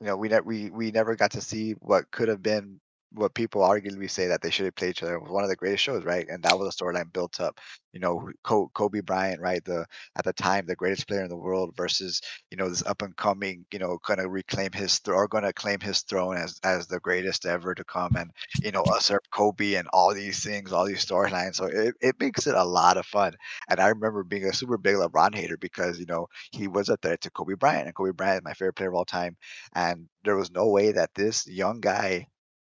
you 0.00 0.06
know 0.06 0.16
we 0.16 0.28
ne- 0.28 0.40
we 0.40 0.70
we 0.70 0.90
never 0.92 1.16
got 1.16 1.32
to 1.32 1.40
see 1.40 1.72
what 1.80 2.10
could 2.10 2.28
have 2.28 2.42
been 2.42 2.80
what 3.16 3.34
people 3.34 3.62
arguably 3.62 4.10
say 4.10 4.26
that 4.28 4.42
they 4.42 4.50
should 4.50 4.66
have 4.66 4.76
played 4.76 4.90
each 4.90 5.02
other 5.02 5.18
was 5.18 5.30
one 5.30 5.42
of 5.44 5.50
the 5.50 5.56
greatest 5.56 5.82
shows, 5.84 6.04
right? 6.04 6.26
And 6.28 6.42
that 6.44 6.58
was 6.58 6.74
a 6.74 6.84
storyline 6.84 7.12
built 7.12 7.40
up. 7.40 7.58
You 7.92 8.00
know, 8.00 8.30
Kobe 8.44 9.00
Bryant, 9.00 9.40
right? 9.40 9.64
The 9.64 9.86
at 10.16 10.24
the 10.24 10.32
time 10.34 10.66
the 10.66 10.76
greatest 10.76 11.08
player 11.08 11.22
in 11.22 11.30
the 11.30 11.36
world 11.36 11.74
versus 11.76 12.20
you 12.50 12.56
know 12.58 12.68
this 12.68 12.84
up 12.84 13.02
and 13.02 13.16
coming, 13.16 13.64
you 13.72 13.78
know, 13.78 13.98
to 14.06 14.28
reclaim 14.28 14.72
his 14.72 15.00
th- 15.00 15.14
or 15.14 15.28
going 15.28 15.44
to 15.44 15.52
claim 15.52 15.80
his 15.80 16.02
throne 16.02 16.36
as 16.36 16.60
as 16.62 16.86
the 16.86 17.00
greatest 17.00 17.46
ever 17.46 17.74
to 17.74 17.84
come, 17.84 18.16
and 18.16 18.30
you 18.62 18.70
know 18.70 18.84
usurp 18.86 19.22
Kobe 19.32 19.74
and 19.74 19.88
all 19.92 20.12
these 20.14 20.42
things, 20.44 20.72
all 20.72 20.84
these 20.86 21.04
storylines. 21.04 21.56
So 21.56 21.66
it, 21.66 21.94
it 22.00 22.16
makes 22.20 22.46
it 22.46 22.54
a 22.54 22.64
lot 22.64 22.96
of 22.98 23.06
fun. 23.06 23.32
And 23.68 23.80
I 23.80 23.88
remember 23.88 24.24
being 24.24 24.44
a 24.44 24.52
super 24.52 24.76
big 24.78 24.96
LeBron 24.96 25.34
hater 25.34 25.56
because 25.56 25.98
you 25.98 26.06
know 26.06 26.26
he 26.52 26.68
was 26.68 26.88
a 26.88 26.96
threat 26.96 27.20
to 27.22 27.30
Kobe 27.30 27.54
Bryant, 27.54 27.86
and 27.86 27.94
Kobe 27.94 28.12
Bryant 28.12 28.42
is 28.42 28.44
my 28.44 28.52
favorite 28.54 28.74
player 28.76 28.90
of 28.90 28.94
all 28.94 29.04
time. 29.04 29.36
And 29.74 30.08
there 30.24 30.36
was 30.36 30.50
no 30.50 30.68
way 30.68 30.92
that 30.92 31.14
this 31.14 31.46
young 31.46 31.80
guy 31.80 32.26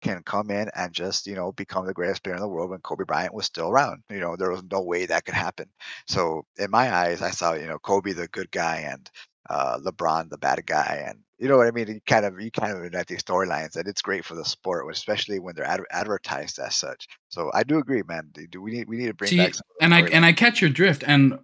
can 0.01 0.23
come 0.23 0.51
in 0.51 0.69
and 0.75 0.93
just, 0.93 1.27
you 1.27 1.35
know, 1.35 1.51
become 1.51 1.85
the 1.85 1.93
greatest 1.93 2.23
player 2.23 2.35
in 2.35 2.41
the 2.41 2.47
world 2.47 2.71
when 2.71 2.79
Kobe 2.79 3.05
Bryant 3.05 3.33
was 3.33 3.45
still 3.45 3.69
around. 3.69 4.03
You 4.09 4.19
know, 4.19 4.35
there 4.35 4.51
was 4.51 4.63
no 4.71 4.81
way 4.81 5.05
that 5.05 5.25
could 5.25 5.35
happen. 5.35 5.67
So 6.07 6.45
in 6.57 6.71
my 6.71 6.93
eyes, 6.93 7.21
I 7.21 7.31
saw, 7.31 7.53
you 7.53 7.67
know, 7.67 7.79
Kobe 7.79 8.13
the 8.13 8.27
good 8.27 8.51
guy 8.51 8.77
and 8.91 9.09
uh, 9.49 9.77
LeBron 9.79 10.29
the 10.29 10.37
bad 10.37 10.65
guy, 10.65 11.03
and 11.07 11.19
you 11.37 11.47
know 11.47 11.57
what 11.57 11.67
I 11.67 11.71
mean. 11.71 11.87
You 11.87 11.99
kind 12.07 12.25
of 12.25 12.39
you 12.39 12.51
kind 12.51 12.77
of 12.77 12.83
invent 12.83 13.07
these 13.07 13.23
storylines, 13.23 13.75
and 13.75 13.87
it's 13.87 14.01
great 14.01 14.23
for 14.23 14.35
the 14.35 14.45
sport, 14.45 14.89
especially 14.91 15.39
when 15.39 15.55
they're 15.55 15.65
ad- 15.65 15.81
advertised 15.91 16.59
as 16.59 16.75
such. 16.75 17.07
So 17.29 17.51
I 17.53 17.63
do 17.63 17.77
agree, 17.77 18.03
man. 18.07 18.31
Do 18.49 18.61
we 18.61 18.71
need 18.71 18.87
we 18.87 18.97
need 18.97 19.07
to 19.07 19.13
bring 19.13 19.29
See, 19.29 19.37
back? 19.37 19.55
and 19.81 19.93
I 19.93 20.01
and 20.03 20.25
I 20.25 20.33
catch 20.33 20.61
your 20.61 20.69
drift, 20.69 21.03
and 21.05 21.39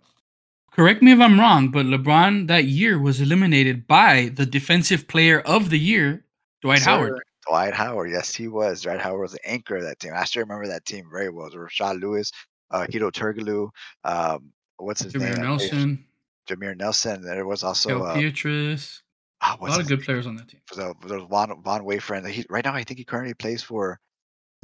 correct 0.72 1.02
me 1.02 1.12
if 1.12 1.20
I'm 1.20 1.40
wrong, 1.40 1.70
but 1.70 1.86
LeBron 1.86 2.48
that 2.48 2.66
year 2.66 3.00
was 3.00 3.20
eliminated 3.20 3.88
by 3.88 4.32
the 4.34 4.46
Defensive 4.46 5.08
Player 5.08 5.42
of 5.42 5.70
the 5.70 5.80
Year, 5.80 6.24
Dwight 6.62 6.80
Sir, 6.80 6.92
Howard. 6.92 7.22
Dwight 7.48 7.74
Howard, 7.74 8.12
yes, 8.12 8.34
he 8.36 8.48
was. 8.48 8.82
Dwight 8.82 9.00
Howard 9.00 9.22
was 9.22 9.32
the 9.34 9.50
anchor 9.50 9.78
of 9.78 9.84
that 9.84 10.00
team. 10.00 10.12
I 10.16 10.26
still 10.26 10.42
remember 10.42 10.68
that 10.68 10.86
team 10.86 11.06
very 11.12 11.30
well. 11.30 11.48
It 11.48 11.58
was 11.58 11.72
Rashard 11.72 12.02
Lewis, 12.02 12.32
uh, 12.72 12.86
Hedo 12.90 13.12
Turkoglu, 13.12 13.70
um, 14.04 14.52
what's 14.78 15.02
his 15.02 15.16
name? 15.16 15.34
Jameer 15.34 15.38
name? 15.38 15.44
Nelson. 15.44 16.06
Jameer 16.50 16.78
Nelson. 16.78 17.22
There 17.22 17.46
was 17.46 17.64
also 17.64 18.04
uh, 18.04 18.16
Pietrus. 18.16 19.02
Oh, 19.42 19.56
a 19.60 19.66
lot 19.66 19.80
of 19.80 19.88
good 19.88 20.00
name? 20.00 20.06
players 20.06 20.28
on 20.28 20.36
that 20.38 20.48
team. 20.48 20.62
So 20.72 20.94
there 21.06 21.20
was 21.20 21.28
Von 21.30 21.62
Von 21.64 21.82
Wayfriend. 21.82 22.28
He 22.30 22.46
right 22.50 22.66
now 22.66 22.74
I 22.74 22.84
think 22.84 22.98
he 22.98 23.06
currently 23.06 23.34
plays 23.34 23.62
for 23.62 24.00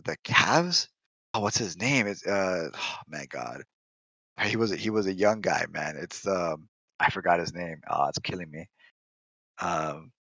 the 0.05 0.17
Cavs. 0.23 0.87
Oh, 1.33 1.41
what's 1.41 1.57
his 1.57 1.77
name? 1.77 2.07
It's 2.07 2.25
uh, 2.25 2.69
oh, 2.73 2.95
my 3.07 3.25
God, 3.25 3.63
he 4.41 4.55
was 4.55 4.71
a, 4.71 4.75
he 4.75 4.89
was 4.89 5.07
a 5.07 5.13
young 5.13 5.41
guy, 5.41 5.65
man. 5.71 5.95
It's 5.99 6.25
um, 6.27 6.67
I 6.99 7.09
forgot 7.09 7.39
his 7.39 7.53
name. 7.53 7.81
Oh, 7.89 8.07
it's 8.07 8.19
killing 8.19 8.49
me. 8.49 8.67
Um, 9.59 10.11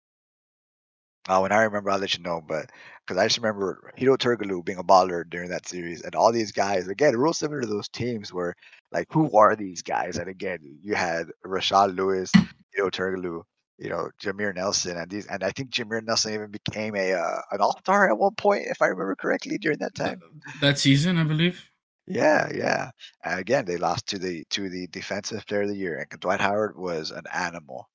uh, 1.28 1.38
when 1.40 1.52
I 1.52 1.62
remember, 1.62 1.90
I'll 1.90 1.98
let 1.98 2.16
you 2.16 2.22
know. 2.22 2.42
But 2.46 2.70
because 3.06 3.20
I 3.20 3.26
just 3.26 3.38
remember 3.38 3.92
Hedo 3.98 4.16
Turkoglu 4.16 4.64
being 4.64 4.78
a 4.78 4.84
baller 4.84 5.28
during 5.28 5.50
that 5.50 5.68
series, 5.68 6.02
and 6.02 6.14
all 6.14 6.32
these 6.32 6.52
guys 6.52 6.88
again, 6.88 7.16
real 7.16 7.32
similar 7.32 7.60
to 7.60 7.66
those 7.66 7.88
teams 7.88 8.32
where 8.32 8.54
like, 8.92 9.06
who 9.10 9.36
are 9.36 9.56
these 9.56 9.82
guys? 9.82 10.18
And 10.18 10.28
again, 10.28 10.58
you 10.82 10.94
had 10.94 11.26
Rashard 11.44 11.96
Lewis, 11.96 12.30
Hedo 12.32 12.90
Turkoglu, 12.90 13.42
you 13.78 13.88
know, 13.88 14.10
Jameer 14.22 14.54
Nelson, 14.54 14.96
and 14.96 15.10
these, 15.10 15.26
and 15.26 15.42
I 15.42 15.50
think 15.50 15.70
Jameer 15.70 16.04
Nelson 16.04 16.34
even 16.34 16.50
became 16.50 16.94
a 16.94 17.14
uh, 17.14 17.40
an 17.50 17.60
All 17.60 17.78
Star 17.80 18.10
at 18.10 18.18
one 18.18 18.34
point, 18.34 18.66
if 18.66 18.82
I 18.82 18.86
remember 18.86 19.16
correctly, 19.16 19.58
during 19.58 19.78
that 19.78 19.94
time. 19.94 20.20
That 20.60 20.78
season, 20.78 21.18
I 21.18 21.24
believe. 21.24 21.68
Yeah, 22.06 22.50
yeah. 22.52 22.90
And 23.24 23.40
again, 23.40 23.64
they 23.64 23.76
lost 23.76 24.08
to 24.08 24.18
the 24.18 24.44
to 24.50 24.68
the 24.68 24.86
Defensive 24.88 25.46
Player 25.46 25.62
of 25.62 25.68
the 25.68 25.76
Year, 25.76 25.98
and 25.98 26.20
Dwight 26.20 26.40
Howard 26.40 26.76
was 26.76 27.10
an 27.10 27.24
animal 27.32 27.88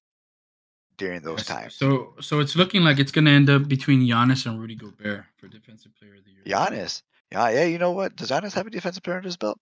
during 0.97 1.21
those 1.21 1.39
yes. 1.39 1.47
times. 1.47 1.75
So 1.75 2.13
so 2.19 2.39
it's 2.39 2.55
looking 2.55 2.83
like 2.83 2.99
it's 2.99 3.11
gonna 3.11 3.31
end 3.31 3.49
up 3.49 3.67
between 3.67 4.01
Giannis 4.01 4.45
and 4.45 4.59
Rudy 4.59 4.75
Gobert 4.75 5.25
for 5.37 5.47
defensive 5.47 5.93
player 5.95 6.15
of 6.15 6.25
the 6.25 6.31
year. 6.31 6.43
Giannis. 6.45 7.03
Yeah, 7.31 7.49
yeah, 7.49 7.65
you 7.65 7.77
know 7.77 7.91
what? 7.91 8.15
Does 8.15 8.31
Giannis 8.31 8.53
have 8.53 8.67
a 8.67 8.69
defensive 8.69 9.03
player 9.03 9.17
under 9.17 9.27
his 9.27 9.37
belt? 9.37 9.59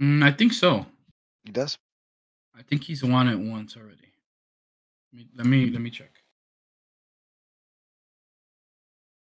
Mm, 0.00 0.24
I 0.24 0.32
think 0.32 0.52
so. 0.52 0.86
He 1.44 1.52
does. 1.52 1.78
I 2.56 2.62
think 2.62 2.84
he's 2.84 3.04
won 3.04 3.28
it 3.28 3.36
once 3.36 3.76
already. 3.76 4.12
Let 5.12 5.18
me 5.18 5.28
let 5.36 5.46
me, 5.46 5.70
let 5.70 5.80
me 5.80 5.90
check. 5.90 6.10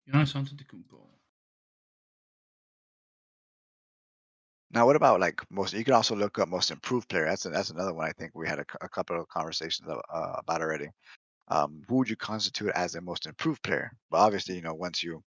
Giannis 0.09 0.35
Antetokounmpo. 0.35 1.08
Now, 4.71 4.85
what 4.85 4.97
about 4.97 5.21
like 5.21 5.41
most? 5.51 5.73
You 5.73 5.85
can 5.85 5.95
also 5.95 6.15
look 6.15 6.39
up 6.39 6.49
most 6.49 6.71
improved 6.71 7.09
player. 7.09 7.25
That's 7.25 7.45
that's 7.45 7.71
another 7.71 7.95
one. 7.95 8.07
I 8.07 8.13
think 8.13 8.33
we 8.35 8.47
had 8.47 8.59
a, 8.59 8.65
a 8.83 8.89
couple 8.89 9.19
of 9.19 9.29
conversations 9.29 9.89
uh, 9.89 10.33
about 10.39 10.61
already. 10.61 10.89
Um, 11.49 11.83
who 11.89 11.97
would 11.97 12.11
you 12.11 12.17
constitute 12.17 12.71
as 12.75 12.95
a 12.95 13.01
most 13.01 13.27
improved 13.27 13.63
player? 13.63 13.91
But 14.11 14.19
obviously, 14.19 14.57
you 14.57 14.63
know, 14.63 14.75
once 14.75 15.03
you 15.03 15.23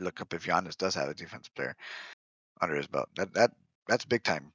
look 0.00 0.20
up 0.20 0.32
if 0.32 0.46
Giannis 0.46 0.76
does 0.76 0.94
have 0.94 1.08
a 1.08 1.14
defensive 1.14 1.54
player 1.54 1.76
under 2.60 2.76
his 2.76 2.86
belt, 2.86 3.08
that 3.16 3.34
that 3.34 3.50
that's 3.86 4.06
big 4.06 4.22
time 4.22 4.52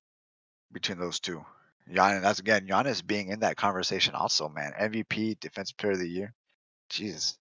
between 0.71 0.97
those 0.97 1.19
two. 1.19 1.45
Giannis, 1.91 2.23
that's 2.23 2.39
again 2.39 2.67
Giannis 2.67 3.05
being 3.05 3.29
in 3.29 3.41
that 3.41 3.57
conversation 3.57 4.15
also, 4.15 4.49
man. 4.49 4.73
MVP, 4.79 5.39
defensive 5.39 5.77
player 5.77 5.93
of 5.93 5.99
the 5.99 6.09
year. 6.09 6.33
Jesus. 6.89 7.37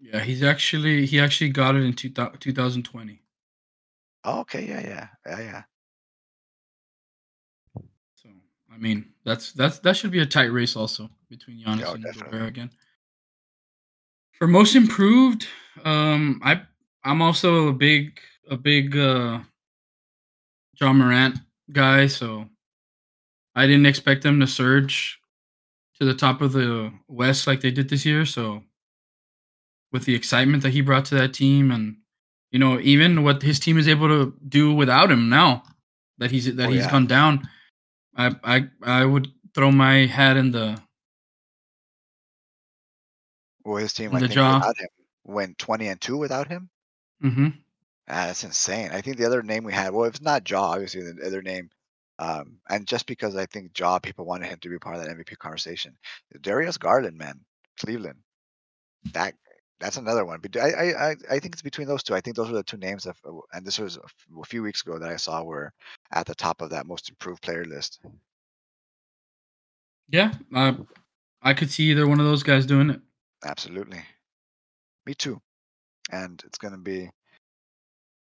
Yeah, 0.00 0.20
he's 0.20 0.42
actually 0.42 1.06
he 1.06 1.18
actually 1.18 1.50
got 1.50 1.74
it 1.74 1.82
in 1.82 1.94
two, 1.94 2.10
2020. 2.10 3.22
Oh, 4.24 4.40
okay, 4.40 4.66
yeah, 4.66 4.80
yeah, 4.80 5.08
yeah, 5.24 5.40
yeah. 5.40 5.62
I 8.76 8.78
mean, 8.78 9.06
that's 9.24 9.52
that's 9.52 9.78
that 9.80 9.96
should 9.96 10.10
be 10.10 10.20
a 10.20 10.26
tight 10.26 10.52
race 10.52 10.76
also 10.76 11.08
between 11.30 11.64
Giannis 11.64 11.80
yeah, 11.80 11.92
and 11.94 12.04
Gobert 12.04 12.48
again. 12.48 12.70
For 14.32 14.46
most 14.46 14.76
improved, 14.76 15.46
um, 15.84 16.40
I 16.44 16.60
I'm 17.04 17.22
also 17.22 17.68
a 17.68 17.72
big 17.72 18.20
a 18.50 18.56
big 18.56 18.96
uh, 18.96 19.38
Ja 20.78 20.92
Morant 20.92 21.38
guy, 21.72 22.06
so 22.06 22.46
I 23.54 23.66
didn't 23.66 23.86
expect 23.86 24.22
them 24.22 24.40
to 24.40 24.46
surge 24.46 25.18
to 25.98 26.04
the 26.04 26.14
top 26.14 26.42
of 26.42 26.52
the 26.52 26.92
West 27.08 27.46
like 27.46 27.62
they 27.62 27.70
did 27.70 27.88
this 27.88 28.04
year. 28.04 28.26
So 28.26 28.62
with 29.90 30.04
the 30.04 30.14
excitement 30.14 30.62
that 30.64 30.70
he 30.74 30.82
brought 30.82 31.06
to 31.06 31.14
that 31.14 31.32
team, 31.32 31.70
and 31.70 31.96
you 32.50 32.58
know, 32.58 32.78
even 32.80 33.24
what 33.24 33.42
his 33.42 33.58
team 33.58 33.78
is 33.78 33.88
able 33.88 34.08
to 34.08 34.34
do 34.46 34.74
without 34.74 35.10
him 35.10 35.30
now 35.30 35.62
that 36.18 36.30
he's 36.30 36.54
that 36.54 36.68
oh, 36.68 36.70
he's 36.70 36.82
yeah. 36.82 36.90
gone 36.90 37.06
down 37.06 37.48
I 38.16 38.34
I 38.44 38.68
I 38.82 39.04
would 39.04 39.28
throw 39.54 39.70
my 39.70 40.06
hat 40.06 40.36
in 40.36 40.50
the. 40.52 40.80
Well, 43.64 43.76
his 43.76 43.92
team, 43.92 44.14
I 44.14 44.20
the 44.20 44.26
think, 44.26 44.34
jaw. 44.34 44.58
without 44.58 44.78
him 44.78 44.88
went 45.24 45.58
twenty 45.58 45.88
and 45.88 46.00
two 46.00 46.16
without 46.16 46.48
him. 46.48 46.70
Mm-hmm. 47.22 47.48
Ah, 48.08 48.26
that's 48.26 48.44
insane. 48.44 48.90
I 48.92 49.00
think 49.00 49.16
the 49.16 49.26
other 49.26 49.42
name 49.42 49.64
we 49.64 49.72
had, 49.72 49.92
well, 49.92 50.04
if 50.04 50.14
it's 50.14 50.20
not 50.22 50.48
Ja, 50.48 50.62
obviously 50.62 51.02
the 51.02 51.26
other 51.26 51.42
name, 51.42 51.70
um, 52.20 52.58
and 52.68 52.86
just 52.86 53.06
because 53.06 53.34
I 53.34 53.46
think 53.46 53.76
Ja, 53.78 53.98
people 53.98 54.24
wanted 54.24 54.48
him 54.48 54.58
to 54.60 54.68
be 54.68 54.78
part 54.78 54.96
of 54.96 55.02
that 55.02 55.10
MVP 55.10 55.36
conversation. 55.38 55.96
Darius 56.40 56.78
Garland, 56.78 57.18
man, 57.18 57.40
Cleveland, 57.80 58.20
that 59.12 59.34
that's 59.80 59.96
another 59.96 60.24
one. 60.24 60.40
But 60.40 60.56
I, 60.56 61.10
I, 61.10 61.16
I 61.30 61.38
think 61.38 61.54
it's 61.54 61.62
between 61.62 61.86
those 61.86 62.02
two. 62.02 62.14
I 62.14 62.20
think 62.20 62.36
those 62.36 62.50
are 62.50 62.54
the 62.54 62.62
two 62.62 62.78
names. 62.78 63.06
Of, 63.06 63.16
and 63.52 63.64
this 63.64 63.78
was 63.78 63.98
a 63.98 64.44
few 64.44 64.62
weeks 64.62 64.82
ago 64.82 64.98
that 64.98 65.08
I 65.08 65.16
saw 65.16 65.42
were 65.42 65.72
at 66.12 66.26
the 66.26 66.34
top 66.34 66.62
of 66.62 66.70
that 66.70 66.86
most 66.86 67.08
improved 67.08 67.42
player 67.42 67.64
list. 67.64 68.00
Yeah, 70.08 70.32
uh, 70.54 70.74
I 71.42 71.54
could 71.54 71.70
see 71.70 71.84
either 71.84 72.06
one 72.06 72.20
of 72.20 72.26
those 72.26 72.42
guys 72.42 72.64
doing 72.64 72.90
it. 72.90 73.00
Absolutely, 73.44 74.02
me 75.04 75.14
too. 75.14 75.40
And 76.10 76.40
it's 76.46 76.58
gonna 76.58 76.78
be, 76.78 77.10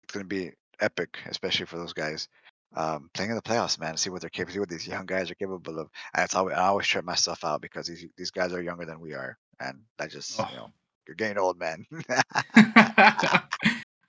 it's 0.03 0.13
gonna 0.13 0.25
be 0.25 0.53
epic, 0.81 1.19
especially 1.27 1.67
for 1.67 1.79
those 1.79 1.93
guys 1.93 2.29
um, 2.77 3.09
playing 3.15 3.31
in 3.31 3.37
the 3.37 3.43
playoffs, 3.43 3.81
man. 3.81 3.97
See 3.97 4.11
what 4.11 4.21
they're 4.21 4.31
capable, 4.31 4.61
what 4.61 4.69
these 4.69 4.87
young 4.87 5.07
guys 5.07 5.31
are 5.31 5.37
capable 5.37 5.79
of. 5.79 5.89
And 6.15 6.25
it's 6.25 6.35
always, 6.35 6.57
I 6.57 6.67
always 6.67 6.87
trip 6.87 7.05
myself 7.05 7.45
out 7.45 7.63
because 7.63 7.87
these 7.87 8.05
these 8.17 8.31
guys 8.31 8.53
are 8.53 8.61
younger 8.61 8.85
than 8.85 9.01
we 9.01 9.15
are, 9.15 9.39
and 9.61 9.79
I 9.99 10.09
just 10.09 10.39
oh. 10.41 10.49
you 10.51 10.57
know 10.57 10.73
you're 11.09 11.15
getting 11.15 11.39
old, 11.39 11.59
man. 11.59 11.87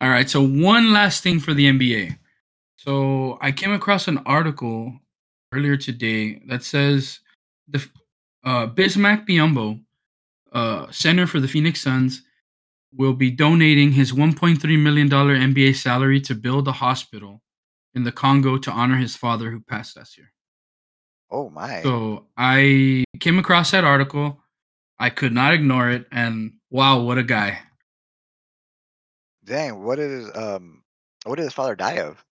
All 0.02 0.10
right. 0.10 0.30
So 0.30 0.42
one 0.42 0.92
last 0.92 1.24
thing 1.24 1.40
for 1.40 1.54
the 1.54 1.66
NBA. 1.66 2.18
So 2.78 3.38
I 3.42 3.52
came 3.52 3.72
across 3.72 4.08
an 4.08 4.20
article 4.26 4.94
earlier 5.54 5.78
today 5.78 6.42
that 6.48 6.64
says 6.64 7.20
the 7.68 7.86
uh, 8.44 8.68
Bismack 8.68 9.28
Biyombo, 9.28 9.82
uh, 10.52 10.92
center 10.92 11.26
for 11.26 11.40
the 11.40 11.48
Phoenix 11.48 11.82
Suns, 11.82 12.22
will 12.94 13.14
be 13.14 13.32
donating 13.32 13.92
his 13.94 14.12
1.3 14.12 14.80
million 14.80 15.08
dollar 15.08 15.36
NBA 15.36 15.76
salary 15.76 16.20
to 16.22 16.36
build 16.36 16.68
a 16.68 16.74
hospital 16.74 17.42
in 17.94 18.04
the 18.04 18.12
Congo 18.12 18.58
to 18.58 18.72
honor 18.72 18.98
his 18.98 19.16
father 19.16 19.52
who 19.52 19.60
passed 19.60 19.96
last 19.98 20.18
year. 20.18 20.32
Oh 21.32 21.50
my! 21.50 21.84
So 21.84 22.26
I 22.36 23.04
came 23.20 23.38
across 23.38 23.72
that 23.72 23.84
article. 23.84 24.42
I 25.00 25.10
could 25.10 25.34
not 25.34 25.54
ignore 25.54 25.90
it, 25.90 26.08
and 26.12 26.54
wow, 26.70 27.02
what 27.02 27.18
a 27.18 27.24
guy! 27.24 27.60
Dang, 29.44 29.84
what 29.84 29.96
did 29.96 30.12
his 30.12 30.36
um, 30.36 30.84
what 31.26 31.38
did 31.38 31.44
his 31.44 31.54
father 31.54 31.76
die 31.76 32.00
of? 32.00 32.24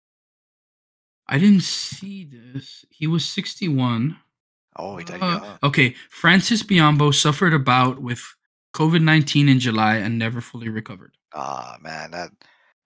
I 1.27 1.37
didn't 1.39 1.63
see 1.63 2.23
this. 2.25 2.85
He 2.89 3.07
was 3.07 3.27
61. 3.27 4.17
Oh, 4.77 4.97
he 4.97 5.03
died 5.05 5.21
Uh, 5.21 5.39
young. 5.43 5.59
okay, 5.63 5.95
Francis 6.09 6.63
Biyombo 6.63 7.13
suffered 7.13 7.53
a 7.53 7.59
bout 7.59 7.99
with 8.01 8.21
COVID 8.73 9.01
19 9.01 9.49
in 9.49 9.59
July 9.59 9.95
and 9.97 10.17
never 10.19 10.41
fully 10.41 10.69
recovered. 10.69 11.13
Ah, 11.33 11.77
man, 11.81 12.11
that 12.11 12.31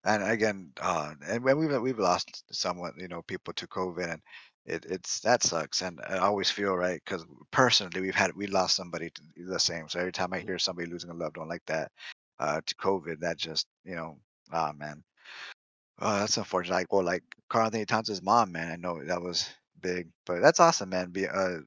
and 0.03 0.23
again, 0.23 0.71
uh, 0.82 1.13
and 1.27 1.43
when 1.43 1.57
we've 1.57 1.79
we've 1.82 1.99
lost 1.99 2.43
someone, 2.51 2.93
you 2.97 3.07
know, 3.07 3.21
people 3.23 3.53
to 3.53 3.67
COVID, 3.67 4.11
and 4.11 4.21
it 4.66 4.86
it's 4.86 5.20
that 5.22 5.43
sucks. 5.43 5.82
And 5.82 5.99
I 6.07 6.20
always 6.20 6.49
feel 6.51 6.76
right 6.76 7.01
because 7.03 7.26
personally, 7.51 8.01
we've 8.01 8.16
had 8.16 8.36
we 8.36 8.47
lost 8.47 8.76
somebody 8.76 9.09
to 9.12 9.22
the 9.38 9.59
same. 9.59 9.88
So 9.89 9.99
every 9.99 10.12
time 10.12 10.34
I 10.34 10.39
hear 10.39 10.59
somebody 10.59 10.89
losing 10.89 11.09
a 11.09 11.14
loved 11.16 11.38
one 11.38 11.49
like 11.49 11.66
that 11.68 11.91
uh, 12.39 12.62
to 12.66 12.76
COVID, 12.76 13.20
that 13.22 13.38
just 13.38 13.68
you 13.86 13.95
know, 13.95 14.18
ah, 14.51 14.74
man, 14.78 15.03
oh, 15.99 16.20
that's 16.20 16.38
unfortunate. 16.38 16.76
Like, 16.76 16.93
well, 16.93 17.03
like 17.03 17.24
Karl-Anthony 17.49 17.86
Towns' 17.86 18.22
mom, 18.22 18.51
man, 18.51 18.72
I 18.72 18.76
know 18.76 19.03
that 19.05 19.22
was 19.22 19.49
big, 19.82 20.09
but 20.26 20.41
that's 20.41 20.59
awesome, 20.59 20.89
man. 20.89 21.12
Be 21.12 21.28
uh, 21.28 21.59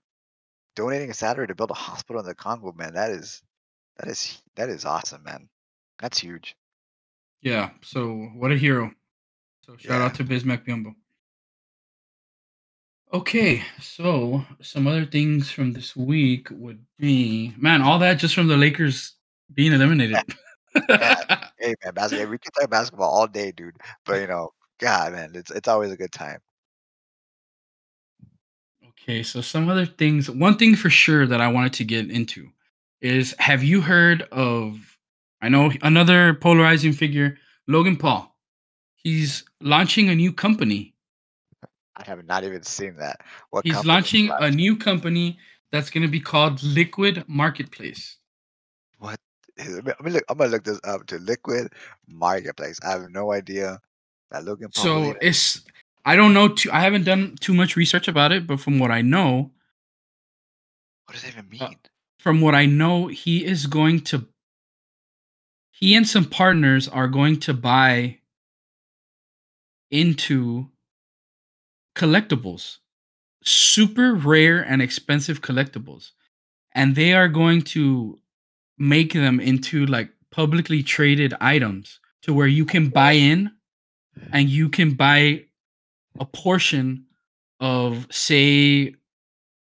donating 0.76 1.10
a 1.10 1.14
salary 1.14 1.46
to 1.48 1.54
build 1.54 1.70
a 1.70 1.74
hospital 1.74 2.20
in 2.20 2.26
the 2.26 2.34
Congo, 2.34 2.72
man, 2.72 2.94
that 2.94 3.10
is 3.10 3.42
that 3.98 4.08
is 4.08 4.42
that 4.56 4.68
is 4.70 4.84
awesome, 4.84 5.22
man. 5.24 5.48
That's 6.00 6.18
huge. 6.18 6.56
Yeah, 7.42 7.70
so 7.82 8.16
what 8.34 8.52
a 8.52 8.56
hero. 8.56 8.92
So 9.66 9.76
shout 9.76 10.00
Yeah. 10.00 10.04
out 10.06 10.14
to 10.16 10.24
Bismack 10.24 10.64
Biyombo. 10.66 10.94
Okay, 13.12 13.62
so 13.80 14.44
some 14.60 14.86
other 14.88 15.06
things 15.06 15.50
from 15.50 15.72
this 15.72 15.94
week 15.94 16.48
would 16.50 16.84
be 16.98 17.54
man, 17.56 17.82
all 17.82 17.98
that 18.00 18.14
just 18.18 18.34
from 18.34 18.48
the 18.48 18.56
Lakers 18.56 19.14
being 19.52 19.72
eliminated. 19.72 20.16
Hey 21.58 21.74
man, 21.84 21.94
basketball. 21.94 22.28
We 22.28 22.38
can 22.38 22.52
talk 22.52 22.70
basketball 22.70 23.10
all 23.10 23.26
day, 23.26 23.52
dude. 23.52 23.76
But 24.04 24.20
you 24.20 24.26
know, 24.26 24.50
God, 24.80 25.12
man, 25.12 25.32
it's 25.34 25.50
it's 25.50 25.68
always 25.68 25.92
a 25.92 25.96
good 25.96 26.12
time. 26.12 26.40
okay, 28.88 29.22
so 29.22 29.40
some 29.40 29.68
other 29.68 29.86
things. 29.86 30.30
One 30.30 30.56
thing 30.56 30.76
for 30.76 30.90
sure 30.90 31.26
that 31.26 31.40
I 31.40 31.48
wanted 31.48 31.72
to 31.74 31.84
get 31.84 32.10
into 32.10 32.48
is 33.00 33.34
have 33.38 33.62
you 33.62 33.80
heard 33.80 34.22
of 34.32 34.78
I 35.42 35.48
know 35.48 35.70
another 35.82 36.34
polarizing 36.34 36.92
figure, 36.92 37.36
Logan 37.68 37.96
Paul. 37.96 38.34
He's 38.96 39.44
launching 39.60 40.08
a 40.08 40.14
new 40.14 40.32
company. 40.32 40.93
I 41.96 42.04
have 42.06 42.24
not 42.26 42.44
even 42.44 42.62
seen 42.62 42.96
that. 42.96 43.20
What 43.50 43.64
He's 43.64 43.84
launching 43.84 44.30
a 44.30 44.50
new 44.50 44.76
company 44.76 45.38
that's 45.70 45.90
going 45.90 46.02
to 46.02 46.08
be 46.08 46.20
called 46.20 46.62
Liquid 46.62 47.24
Marketplace. 47.28 48.16
What? 48.98 49.18
is- 49.56 49.76
Let 49.76 49.84
me, 49.84 49.92
let 49.92 50.04
me 50.04 50.10
look. 50.10 50.24
I'm 50.28 50.38
gonna 50.38 50.50
look 50.50 50.64
this 50.64 50.80
up 50.84 51.06
to 51.06 51.18
Liquid 51.18 51.72
Marketplace. 52.08 52.80
I 52.84 52.90
have 52.90 53.10
no 53.10 53.32
idea 53.32 53.80
that 54.32 54.44
Logan 54.44 54.70
Paul. 54.74 54.84
So 54.84 55.16
it's 55.20 55.62
I 56.04 56.16
don't 56.16 56.34
know 56.34 56.48
too 56.48 56.70
I 56.72 56.80
haven't 56.80 57.04
done 57.04 57.36
too 57.40 57.54
much 57.54 57.76
research 57.76 58.08
about 58.08 58.32
it, 58.32 58.46
but 58.48 58.58
from 58.58 58.80
what 58.80 58.90
I 58.90 59.02
know, 59.02 59.52
what 61.06 61.12
does 61.14 61.22
that 61.22 61.32
even 61.32 61.48
mean? 61.48 61.62
uh, 61.62 61.70
from 62.18 62.40
what 62.40 62.54
I 62.56 62.66
know, 62.66 63.06
he 63.06 63.44
is 63.44 63.66
going 63.66 64.00
to 64.10 64.26
he 65.70 65.94
and 65.94 66.08
some 66.08 66.24
partners 66.24 66.88
are 66.88 67.06
going 67.08 67.38
to 67.40 67.54
buy 67.54 68.18
into 69.90 70.68
collectibles. 71.94 72.78
Super 73.42 74.14
rare 74.14 74.62
and 74.62 74.80
expensive 74.80 75.40
collectibles. 75.40 76.12
And 76.72 76.94
they 76.94 77.12
are 77.12 77.28
going 77.28 77.62
to 77.62 78.18
make 78.78 79.12
them 79.12 79.38
into 79.38 79.86
like 79.86 80.10
publicly 80.30 80.82
traded 80.82 81.34
items 81.40 82.00
to 82.22 82.34
where 82.34 82.46
you 82.46 82.64
can 82.64 82.88
buy 82.88 83.12
in 83.12 83.52
and 84.32 84.48
you 84.48 84.68
can 84.68 84.94
buy 84.94 85.44
a 86.18 86.24
portion 86.24 87.04
of 87.60 88.06
say 88.10 88.94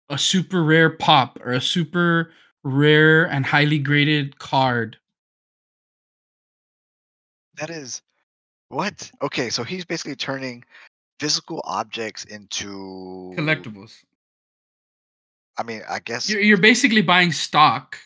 a 0.09 0.19
super 0.19 0.62
rare 0.62 0.91
pop 0.91 1.39
or 1.45 1.53
a 1.53 1.61
super 1.61 2.31
rare 2.62 3.25
and 3.25 3.45
highly 3.45 3.79
graded 3.79 4.39
card 4.39 4.97
that 7.57 7.71
is 7.71 8.03
what? 8.69 9.11
Okay, 9.23 9.51
so 9.51 9.62
he's 9.62 9.85
basically 9.85 10.17
turning 10.17 10.65
physical 11.25 11.62
objects 11.64 12.25
into 12.25 13.33
collectibles 13.37 13.93
I 15.57 15.62
mean, 15.62 15.83
I 15.89 16.01
guess 16.01 16.29
you're, 16.29 16.41
you're 16.41 16.59
basically 16.59 17.01
buying 17.03 17.33
stock 17.33 17.97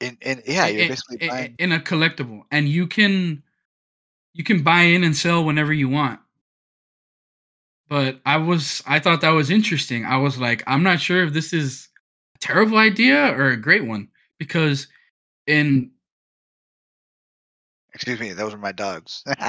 in 0.00 0.16
in 0.22 0.42
yeah, 0.46 0.66
you're 0.68 0.84
i- 0.84 0.88
basically 0.88 1.28
buying. 1.28 1.54
in 1.58 1.72
a 1.72 1.80
collectible 1.80 2.42
and 2.50 2.68
you 2.68 2.86
can 2.86 3.42
you 4.32 4.44
can 4.44 4.62
buy 4.62 4.82
in 4.82 5.04
and 5.04 5.14
sell 5.16 5.44
whenever 5.44 5.72
you 5.72 5.88
want 5.88 6.20
but 7.88 8.20
i 8.24 8.36
was 8.36 8.82
i 8.86 8.98
thought 8.98 9.20
that 9.20 9.30
was 9.30 9.50
interesting 9.50 10.04
i 10.04 10.16
was 10.16 10.38
like 10.38 10.62
i'm 10.66 10.82
not 10.82 11.00
sure 11.00 11.24
if 11.24 11.32
this 11.32 11.52
is 11.52 11.88
a 12.36 12.38
terrible 12.38 12.78
idea 12.78 13.32
or 13.36 13.50
a 13.50 13.56
great 13.56 13.84
one 13.86 14.08
because 14.38 14.88
in 15.46 15.90
Excuse 17.94 18.20
me, 18.20 18.32
those 18.34 18.52
are 18.52 18.58
my 18.58 18.72
dogs. 18.72 19.22
Sorry, 19.26 19.40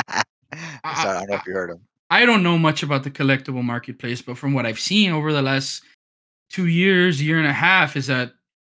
I- 0.56 0.82
I 0.84 1.04
don't 1.20 1.30
know 1.30 1.36
if 1.36 1.46
you 1.46 1.54
heard 1.54 1.70
them. 1.72 1.82
I 2.10 2.26
don't 2.26 2.44
know 2.44 2.58
much 2.58 2.84
about 2.84 3.04
the 3.04 3.12
collectible 3.12 3.64
marketplace, 3.64 4.22
but 4.22 4.38
from 4.38 4.54
what 4.54 4.66
I've 4.66 4.80
seen 4.80 5.12
over 5.12 5.34
the 5.34 5.42
last 5.42 5.84
two 6.50 6.68
years, 6.68 7.22
year 7.22 7.38
and 7.38 7.48
a 7.48 7.54
half, 7.54 7.96
is 7.96 8.08
that 8.08 8.34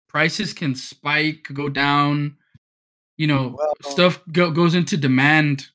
prices 0.09 0.53
can 0.53 0.74
spike, 0.74 1.47
go 1.53 1.68
down. 1.68 2.37
You 3.16 3.28
know, 3.28 3.55
Well- 3.57 3.74
stuff 3.93 4.20
go, 4.33 4.51
goes 4.51 4.74
into 4.74 4.97
demand 4.97 5.68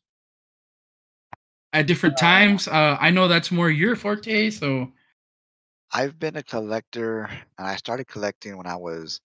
at 1.71 1.87
different 1.87 2.17
times. 2.17 2.67
Uh, 2.67 2.97
I 2.99 3.11
know 3.11 3.27
that's 3.27 3.51
more 3.51 3.69
your 3.69 3.95
forte, 3.95 4.49
so 4.49 4.91
I've 5.93 6.19
been 6.19 6.35
a 6.35 6.43
collector, 6.43 7.25
and 7.57 7.67
I 7.67 7.75
started 7.77 8.07
collecting 8.07 8.57
when 8.57 8.67
I 8.67 8.75
was 8.75 9.21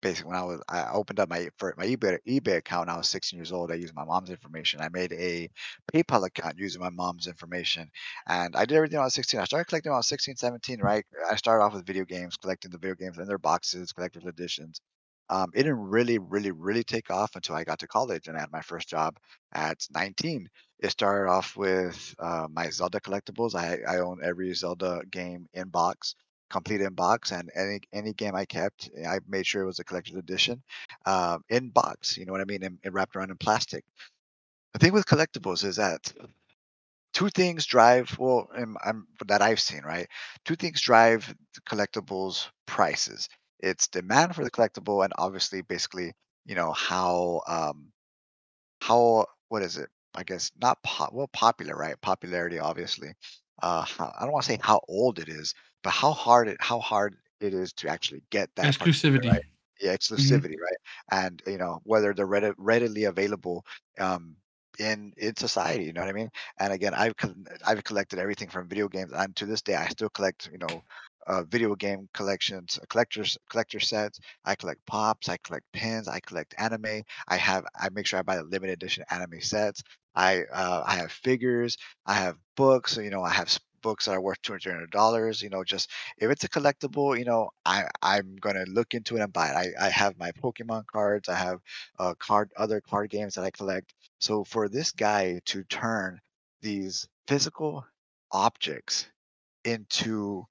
basically 0.00 0.28
when 0.30 0.38
I 0.38 0.44
was 0.44 0.60
I 0.68 0.90
opened 0.92 1.20
up 1.20 1.28
my 1.28 1.48
for 1.58 1.74
my 1.76 1.86
eBay 1.86 2.18
eBay 2.28 2.56
account 2.58 2.88
when 2.88 2.94
I 2.94 2.98
was 2.98 3.08
16 3.08 3.38
years 3.38 3.52
old. 3.52 3.70
I 3.72 3.74
used 3.76 3.94
my 3.94 4.04
mom's 4.04 4.30
information. 4.30 4.80
I 4.80 4.88
made 4.88 5.12
a 5.12 5.48
PayPal 5.92 6.26
account 6.26 6.58
using 6.58 6.80
my 6.80 6.90
mom's 6.90 7.26
information, 7.26 7.90
and 8.28 8.56
I 8.56 8.64
did 8.64 8.76
everything 8.76 8.96
when 8.98 9.02
I 9.02 9.06
was 9.06 9.14
16. 9.14 9.40
I 9.40 9.44
started 9.44 9.66
collecting 9.66 9.90
when 9.90 9.96
I 9.96 9.98
was 9.98 10.08
16, 10.08 10.36
17. 10.36 10.80
Right, 10.80 11.04
I 11.30 11.36
started 11.36 11.64
off 11.64 11.74
with 11.74 11.86
video 11.86 12.04
games, 12.04 12.36
collecting 12.36 12.70
the 12.70 12.78
video 12.78 12.94
games 12.94 13.18
in 13.18 13.26
their 13.26 13.38
boxes, 13.38 13.92
collector's 13.92 14.24
editions. 14.24 14.80
Um, 15.30 15.50
it 15.54 15.64
didn't 15.64 15.80
really, 15.80 16.18
really, 16.18 16.52
really 16.52 16.84
take 16.84 17.10
off 17.10 17.36
until 17.36 17.54
I 17.54 17.64
got 17.64 17.80
to 17.80 17.86
college 17.86 18.28
and 18.28 18.36
I 18.36 18.40
had 18.40 18.52
my 18.52 18.62
first 18.62 18.88
job 18.88 19.18
at 19.52 19.78
19. 19.92 20.48
It 20.80 20.90
started 20.90 21.28
off 21.30 21.56
with 21.56 22.14
uh, 22.18 22.46
my 22.50 22.70
Zelda 22.70 23.00
collectibles. 23.00 23.54
I 23.54 23.80
I 23.86 23.98
own 23.98 24.20
every 24.22 24.54
Zelda 24.54 25.02
game 25.10 25.46
in 25.52 25.68
box 25.68 26.14
complete 26.50 26.80
in 26.80 26.94
box 26.94 27.32
and 27.32 27.50
any 27.54 27.80
any 27.92 28.12
game 28.12 28.34
I 28.34 28.44
kept, 28.44 28.90
I 29.06 29.20
made 29.28 29.46
sure 29.46 29.62
it 29.62 29.66
was 29.66 29.78
a 29.78 29.84
collector's 29.84 30.16
edition, 30.16 30.62
um, 31.06 31.44
in 31.48 31.70
box. 31.70 32.16
You 32.16 32.26
know 32.26 32.32
what 32.32 32.40
I 32.40 32.44
mean? 32.44 32.62
And, 32.62 32.78
wrapped 32.94 33.16
around 33.16 33.30
in 33.30 33.36
plastic. 33.36 33.84
The 34.72 34.78
thing 34.78 34.92
with 34.92 35.06
collectibles 35.06 35.64
is 35.64 35.76
that 35.76 36.12
two 37.14 37.30
things 37.30 37.66
drive. 37.66 38.16
Well, 38.18 38.48
um, 38.56 38.76
I'm, 38.84 39.06
that 39.26 39.42
I've 39.42 39.60
seen, 39.60 39.82
right? 39.82 40.08
Two 40.44 40.56
things 40.56 40.80
drive 40.80 41.34
collectibles 41.68 42.48
prices. 42.66 43.28
It's 43.60 43.88
demand 43.88 44.34
for 44.34 44.44
the 44.44 44.50
collectible, 44.50 45.04
and 45.04 45.12
obviously, 45.18 45.62
basically, 45.62 46.12
you 46.46 46.54
know 46.54 46.72
how 46.72 47.42
um, 47.48 47.92
how 48.80 49.26
what 49.48 49.62
is 49.62 49.76
it? 49.76 49.88
I 50.14 50.22
guess 50.24 50.50
not 50.60 50.82
po- 50.82 51.10
well 51.12 51.28
popular, 51.28 51.76
right? 51.76 52.00
Popularity, 52.00 52.58
obviously. 52.58 53.14
Uh, 53.62 53.84
I 53.98 54.22
don't 54.22 54.32
want 54.32 54.44
to 54.44 54.52
say 54.52 54.58
how 54.62 54.80
old 54.88 55.18
it 55.18 55.28
is, 55.28 55.54
but 55.82 55.90
how 55.90 56.12
hard 56.12 56.48
it 56.48 56.56
how 56.60 56.80
hard 56.80 57.16
it 57.40 57.54
is 57.54 57.72
to 57.74 57.88
actually 57.88 58.22
get 58.30 58.50
that 58.56 58.74
exclusivity. 58.74 59.28
right? 59.30 59.44
Yeah, 59.80 59.96
exclusivity, 59.96 60.56
right? 60.60 60.76
And 61.10 61.42
you 61.46 61.58
know 61.58 61.80
whether 61.84 62.12
they're 62.14 62.26
readi- 62.26 62.54
readily 62.58 63.04
available 63.04 63.64
um, 63.98 64.36
in 64.78 65.12
in 65.16 65.36
society. 65.36 65.84
You 65.84 65.92
know 65.92 66.00
what 66.00 66.10
I 66.10 66.12
mean? 66.12 66.30
And 66.58 66.72
again, 66.72 66.94
I've 66.94 67.14
I've 67.66 67.84
collected 67.84 68.18
everything 68.18 68.48
from 68.48 68.68
video 68.68 68.88
games, 68.88 69.12
and 69.12 69.34
to 69.36 69.46
this 69.46 69.62
day, 69.62 69.74
I 69.74 69.88
still 69.88 70.10
collect. 70.10 70.48
You 70.52 70.58
know. 70.58 70.82
Uh, 71.28 71.44
video 71.44 71.74
game 71.76 72.08
collections, 72.14 72.78
uh, 72.82 72.86
collectors, 72.88 73.38
collector 73.50 73.80
sets. 73.80 74.18
I 74.44 74.54
collect 74.56 74.84
pops. 74.86 75.28
I 75.28 75.36
collect 75.38 75.66
pins. 75.72 76.08
I 76.08 76.20
collect 76.20 76.54
anime. 76.58 77.02
I 77.28 77.36
have. 77.36 77.64
I 77.78 77.90
make 77.90 78.06
sure 78.06 78.18
I 78.18 78.22
buy 78.22 78.36
the 78.36 78.44
limited 78.44 78.72
edition 78.82 79.04
anime 79.10 79.40
sets. 79.42 79.82
I 80.14 80.44
uh, 80.52 80.82
I 80.86 80.96
have 80.96 81.12
figures. 81.12 81.76
I 82.06 82.14
have 82.14 82.36
books. 82.56 82.96
You 82.96 83.10
know, 83.10 83.22
I 83.22 83.30
have 83.30 83.56
books 83.82 84.06
that 84.06 84.12
are 84.12 84.20
worth 84.22 84.42
two 84.42 84.52
hundred 84.54 84.90
dollars. 84.90 85.42
You 85.42 85.50
know, 85.50 85.64
just 85.64 85.90
if 86.18 86.30
it's 86.30 86.44
a 86.44 86.48
collectible, 86.48 87.18
you 87.18 87.24
know, 87.26 87.50
I 87.64 87.86
I'm 88.02 88.36
gonna 88.36 88.64
look 88.66 88.94
into 88.94 89.16
it 89.16 89.22
and 89.22 89.32
buy 89.32 89.50
it. 89.50 89.74
I 89.80 89.86
I 89.86 89.90
have 89.90 90.18
my 90.18 90.32
Pokemon 90.32 90.86
cards. 90.86 91.28
I 91.28 91.36
have 91.36 91.60
uh 91.98 92.14
card 92.18 92.50
other 92.56 92.80
card 92.80 93.10
games 93.10 93.34
that 93.34 93.44
I 93.44 93.50
collect. 93.50 93.94
So 94.20 94.44
for 94.44 94.68
this 94.68 94.92
guy 94.92 95.40
to 95.46 95.64
turn 95.64 96.20
these 96.62 97.08
physical 97.28 97.84
objects 98.32 99.06
into 99.64 99.88
to, 100.04 100.48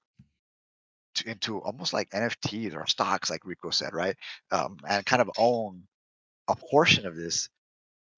into 1.22 1.60
almost 1.60 1.92
like 1.92 2.10
NFTs 2.10 2.74
or 2.74 2.86
stocks, 2.86 3.30
like 3.30 3.44
Rico 3.44 3.70
said, 3.70 3.92
right? 3.94 4.16
Um, 4.50 4.78
and 4.88 5.04
kind 5.06 5.22
of 5.22 5.30
own 5.38 5.84
a 6.48 6.56
portion 6.56 7.06
of 7.06 7.16
this. 7.16 7.48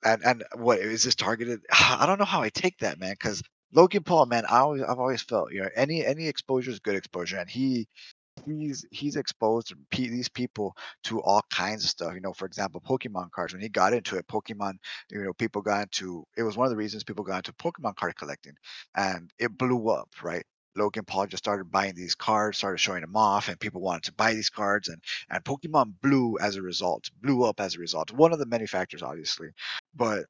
And 0.05 0.23
and 0.25 0.45
what 0.55 0.79
is 0.81 1.05
this 1.05 1.15
targeted? 1.15 1.61
I 1.73 2.07
don't 2.07 2.19
know 2.19 2.25
how 2.25 2.43
I 2.43 2.51
take 2.51 2.79
that, 2.79 2.99
man. 3.01 3.13
Because 3.13 3.43
Logan 3.73 4.03
Paul, 4.05 4.27
man, 4.27 4.45
I 4.49 4.61
always 4.61 4.83
I've 4.83 4.99
always 4.99 5.23
felt 5.23 5.53
you 5.53 5.63
know 5.63 5.69
any 5.77 6.05
any 6.05 6.27
exposure 6.29 6.71
is 6.71 6.81
good 6.81 6.97
exposure, 6.97 7.39
and 7.39 7.51
he 7.51 7.89
he's 8.47 8.87
he's 8.91 9.17
exposed 9.17 9.75
these 9.93 10.29
people 10.29 10.77
to 11.05 11.21
all 11.23 11.43
kinds 11.51 11.85
of 11.85 11.91
stuff. 11.91 12.15
You 12.15 12.21
know, 12.21 12.33
for 12.33 12.47
example, 12.47 12.81
Pokemon 12.81 13.31
cards. 13.33 13.53
When 13.53 13.63
he 13.63 13.69
got 13.69 13.93
into 13.93 14.17
it, 14.17 14.27
Pokemon, 14.27 14.75
you 15.11 15.23
know, 15.23 15.33
people 15.35 15.63
got 15.63 15.83
into 15.83 16.25
it 16.37 16.43
was 16.43 16.57
one 16.57 16.67
of 16.67 16.71
the 16.71 16.77
reasons 16.77 17.05
people 17.05 17.25
got 17.25 17.47
into 17.47 17.53
Pokemon 17.55 17.97
card 17.97 18.17
collecting, 18.17 18.55
and 18.97 19.31
it 19.39 19.57
blew 19.57 19.91
up, 19.91 20.09
right? 20.23 20.45
Logan 20.81 21.05
Paul 21.05 21.27
just 21.27 21.45
started 21.45 21.71
buying 21.71 21.95
these 21.95 22.15
cards, 22.15 22.59
started 22.59 22.79
showing 22.79 23.03
them 23.03 23.17
off, 23.17 23.49
and 23.49 23.61
people 23.61 23.81
wanted 23.81 24.05
to 24.05 24.13
buy 24.15 24.35
these 24.35 24.51
cards, 24.51 24.89
and 24.89 25.03
and 25.31 25.45
Pokemon 25.45 25.95
blew 26.03 26.39
as 26.39 26.57
a 26.57 26.63
result, 26.63 27.11
blew 27.23 27.45
up 27.45 27.61
as 27.61 27.77
a 27.77 27.81
result. 27.81 28.13
One 28.13 28.33
of 28.33 28.39
the 28.39 28.47
many 28.47 28.67
factors, 28.67 29.03
obviously, 29.03 29.51
but 29.95 30.25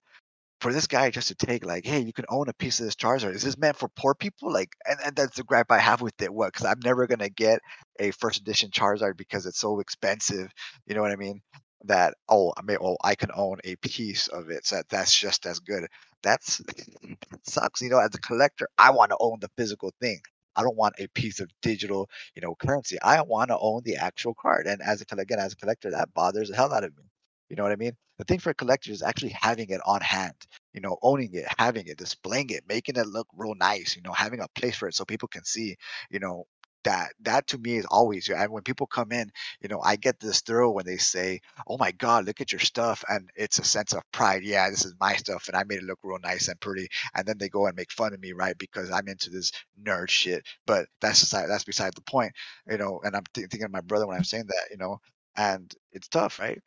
for 0.61 0.73
this 0.73 0.87
guy 0.87 1.11
just 1.11 1.29
to 1.29 1.35
take 1.35 1.65
like, 1.65 1.87
hey, 1.87 2.01
you 2.01 2.13
can 2.13 2.27
own 2.29 2.49
a 2.49 2.53
piece 2.53 2.81
of 2.81 2.87
this 2.87 2.95
Charizard. 2.95 3.35
Is 3.35 3.43
this 3.43 3.59
meant 3.59 3.77
for 3.77 3.89
poor 3.89 4.15
people? 4.15 4.53
Like, 4.53 4.71
and, 4.87 4.99
and 5.05 5.17
that's 5.17 5.37
the 5.37 5.43
gripe 5.45 5.71
I 5.71 5.79
have 5.79 6.03
with 6.03 6.21
it. 6.21 6.33
What? 6.33 6.53
Because 6.53 6.67
I'm 6.67 6.81
never 6.85 7.07
gonna 7.07 7.31
get 7.31 7.61
a 7.99 8.11
first 8.13 8.41
edition 8.41 8.71
Charizard 8.71 9.17
because 9.17 9.47
it's 9.47 9.61
so 9.61 9.81
expensive. 9.81 10.51
You 10.87 10.95
know 10.95 11.03
what 11.03 11.13
I 11.13 11.17
mean? 11.17 11.41
That 11.85 12.15
oh, 12.29 12.53
I 12.57 12.63
mean, 12.63 12.77
oh, 12.83 12.99
I 13.03 13.15
can 13.15 13.31
own 13.35 13.59
a 13.65 13.77
piece 13.77 14.29
of 14.29 14.51
it. 14.51 14.67
So 14.67 14.77
that, 14.77 14.89
that's 14.91 15.19
just 15.19 15.47
as 15.47 15.61
good. 15.61 15.87
That's 16.23 16.59
that 17.31 17.41
sucks. 17.45 17.81
You 17.81 17.89
know, 17.91 17.99
as 17.99 18.15
a 18.15 18.21
collector, 18.21 18.69
I 18.77 18.91
want 18.91 19.11
to 19.13 19.17
own 19.19 19.39
the 19.41 19.51
physical 19.57 19.93
thing. 20.01 20.21
I 20.57 20.63
don't 20.63 20.77
want 20.77 20.95
a 20.99 21.09
piece 21.09 21.41
of 21.41 21.51
digital, 21.63 22.09
you 22.35 22.43
know, 22.43 22.55
currency. 22.55 22.99
I 23.03 23.23
want 23.23 23.49
to 23.51 23.59
own 23.59 23.83
the 23.85 23.97
actual 23.97 24.35
card. 24.35 24.67
And 24.67 24.81
as 24.83 25.03
a 25.03 25.17
again, 25.17 25.39
as 25.39 25.53
a 25.53 25.57
collector, 25.57 25.91
that 25.91 26.13
bothers 26.15 26.51
the 26.51 26.57
hell 26.57 26.73
out 26.73 26.85
of 26.85 26.97
me. 26.97 27.05
You 27.49 27.57
know 27.57 27.65
what 27.65 27.73
I 27.73 27.77
mean? 27.77 27.93
The 28.19 28.25
thing 28.25 28.39
for 28.39 28.51
a 28.51 28.55
collector 28.55 28.93
is 28.93 29.03
actually 29.03 29.35
having 29.41 29.71
it 29.71 29.81
on 29.85 30.01
hand, 30.03 30.35
you 30.73 30.81
know, 30.81 30.99
owning 31.03 31.35
it, 31.35 31.47
having 31.59 31.87
it, 31.87 31.99
displaying 31.99 32.51
it, 32.51 32.65
making 32.69 32.97
it 32.97 33.07
look 33.07 33.27
real 33.35 33.55
nice, 33.55 33.97
you 33.97 34.03
know, 34.03 34.13
having 34.13 34.41
a 34.41 34.49
place 34.55 34.77
for 34.77 34.89
it 34.89 34.95
so 34.95 35.05
people 35.05 35.29
can 35.29 35.45
see, 35.45 35.77
you 36.11 36.21
know, 36.21 36.45
that 36.85 37.12
that 37.20 37.47
to 37.47 37.59
me 37.59 37.76
is 37.76 37.87
always 37.87 38.28
and 38.28 38.53
when 38.53 38.62
people 38.62 38.87
come 38.87 39.12
in 39.12 39.31
you 39.61 39.68
know 39.68 39.81
i 39.83 39.97
get 39.97 40.18
this 40.20 40.41
thrill 40.41 40.74
when 40.74 40.87
they 40.87 40.97
say 40.97 41.41
oh 41.66 41.76
my 41.78 41.91
god 41.93 42.26
look 42.26 42.41
at 42.41 42.53
your 42.53 42.61
stuff 42.61 43.05
and 43.09 43.28
it's 43.37 43.59
a 43.59 43.64
sense 43.64 43.93
of 43.93 44.03
pride 44.12 44.43
yeah 44.43 44.68
this 44.70 44.85
is 44.85 44.95
my 45.01 45.14
stuff 45.14 45.49
and 45.49 45.57
i 45.57 45.64
made 45.64 45.78
it 45.78 45.85
look 45.85 45.99
real 46.03 46.18
nice 46.22 46.49
and 46.49 46.61
pretty 46.61 46.89
and 47.14 47.26
then 47.26 47.39
they 47.39 47.49
go 47.49 47.66
and 47.66 47.76
make 47.76 47.93
fun 47.93 48.12
of 48.12 48.20
me 48.20 48.33
right 48.33 48.57
because 48.59 48.91
i'm 48.91 49.09
into 49.09 49.31
this 49.31 49.53
nerd 49.85 50.09
shit 50.09 50.45
but 50.66 50.87
that's 51.01 51.22
aside 51.22 51.47
that's 51.49 51.64
beside 51.64 51.95
the 51.95 52.03
point 52.03 52.33
you 52.70 52.78
know 52.78 53.01
and 53.05 53.14
i'm 53.16 53.24
th- 53.35 53.49
thinking 53.49 53.64
of 53.64 53.72
my 53.72 53.81
brother 53.81 54.07
when 54.07 54.16
i'm 54.16 54.24
saying 54.24 54.47
that 54.47 54.68
you 54.70 54.76
know 54.76 54.99
and 55.37 55.74
it's 55.93 56.09
tough 56.09 56.39
right 56.39 56.61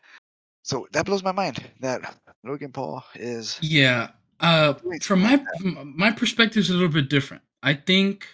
so 0.64 0.88
that 0.93 1.05
blows 1.05 1.24
my 1.24 1.34
mind 1.34 1.61
that 1.82 2.16
Logan 2.43 2.72
Paul 2.72 3.03
is 3.16 3.59
Yeah. 3.61 4.09
Uh, 4.39 4.74
from 5.01 5.22
my 5.22 5.43
my 5.84 6.11
perspective 6.11 6.61
is 6.61 6.70
a 6.70 6.74
little 6.74 6.89
bit 6.89 7.09
different. 7.09 7.43
I 7.61 7.76
think 7.76 8.28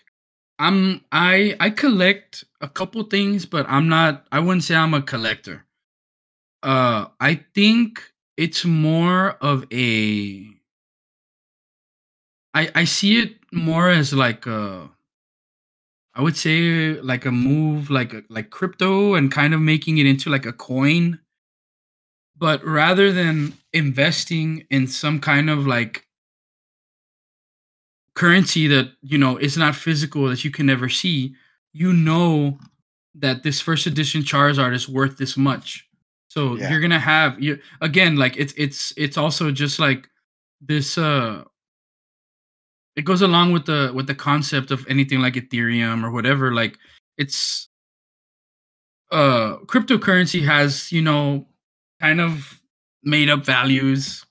I'm 0.60 1.06
I 1.12 1.56
I 1.60 1.70
collect 1.70 2.44
a 2.62 2.68
couple 2.68 3.02
things, 3.04 3.46
but 3.46 3.66
I'm 3.70 3.88
not. 3.88 4.28
I 4.32 4.40
wouldn't 4.40 4.66
say 4.66 4.76
I'm 4.76 4.94
a 4.94 5.02
collector. 5.02 5.66
Uh, 6.62 7.08
I 7.20 7.46
think 7.56 8.02
it's 8.36 8.66
more 8.66 9.32
of 9.42 9.66
a. 9.72 10.48
I 12.54 12.70
I 12.76 12.84
see 12.84 13.20
it 13.20 13.38
more 13.54 13.90
as 13.90 14.14
like 14.14 14.46
a. 14.46 14.90
I 16.14 16.22
would 16.22 16.36
say 16.36 17.00
like 17.00 17.26
a 17.26 17.32
move, 17.32 17.90
like 17.90 18.14
like 18.30 18.50
crypto, 18.50 19.14
and 19.14 19.32
kind 19.32 19.54
of 19.54 19.62
making 19.62 19.98
it 19.98 20.06
into 20.06 20.30
like 20.30 20.46
a 20.46 20.52
coin. 20.54 21.20
But 22.38 22.64
rather 22.66 23.12
than 23.14 23.54
investing 23.72 24.66
in 24.70 24.88
some 24.88 25.20
kind 25.22 25.50
of 25.50 25.66
like 25.68 26.09
currency 28.20 28.68
that 28.68 28.92
you 29.02 29.18
know 29.18 29.38
is 29.38 29.58
not 29.58 29.76
physical 29.76 30.28
that 30.28 30.44
you 30.44 30.52
can 30.52 30.66
never 30.66 30.90
see, 30.90 31.34
you 31.72 31.94
know 31.94 32.60
that 33.16 33.44
this 33.44 33.62
first 33.62 33.88
edition 33.88 34.22
Charizard 34.24 34.76
is 34.76 34.90
worth 34.90 35.18
this 35.18 35.38
much. 35.38 35.88
So 36.28 36.58
Yeah, 36.58 36.70
you're 36.70 36.82
gonna 36.82 37.00
have 37.00 37.42
you 37.42 37.60
again 37.80 38.18
like 38.18 38.36
it's 38.36 38.54
it's 38.58 38.94
it's 38.98 39.18
also 39.18 39.52
just 39.52 39.80
like 39.80 40.10
this 40.60 40.98
uh 40.98 41.46
it 42.98 43.06
goes 43.06 43.22
along 43.22 43.54
with 43.54 43.66
the 43.66 43.94
with 43.96 44.08
the 44.08 44.16
concept 44.16 44.70
of 44.70 44.86
anything 44.90 45.22
like 45.22 45.36
Ethereum 45.36 46.04
or 46.04 46.12
whatever. 46.12 46.54
Like 46.54 46.78
it's 47.18 47.70
uh 49.12 49.60
cryptocurrency 49.66 50.44
has, 50.44 50.92
you 50.92 51.02
know, 51.02 51.48
kind 52.02 52.20
of 52.20 52.60
made 53.02 53.30
up 53.30 53.46
values 53.46 54.26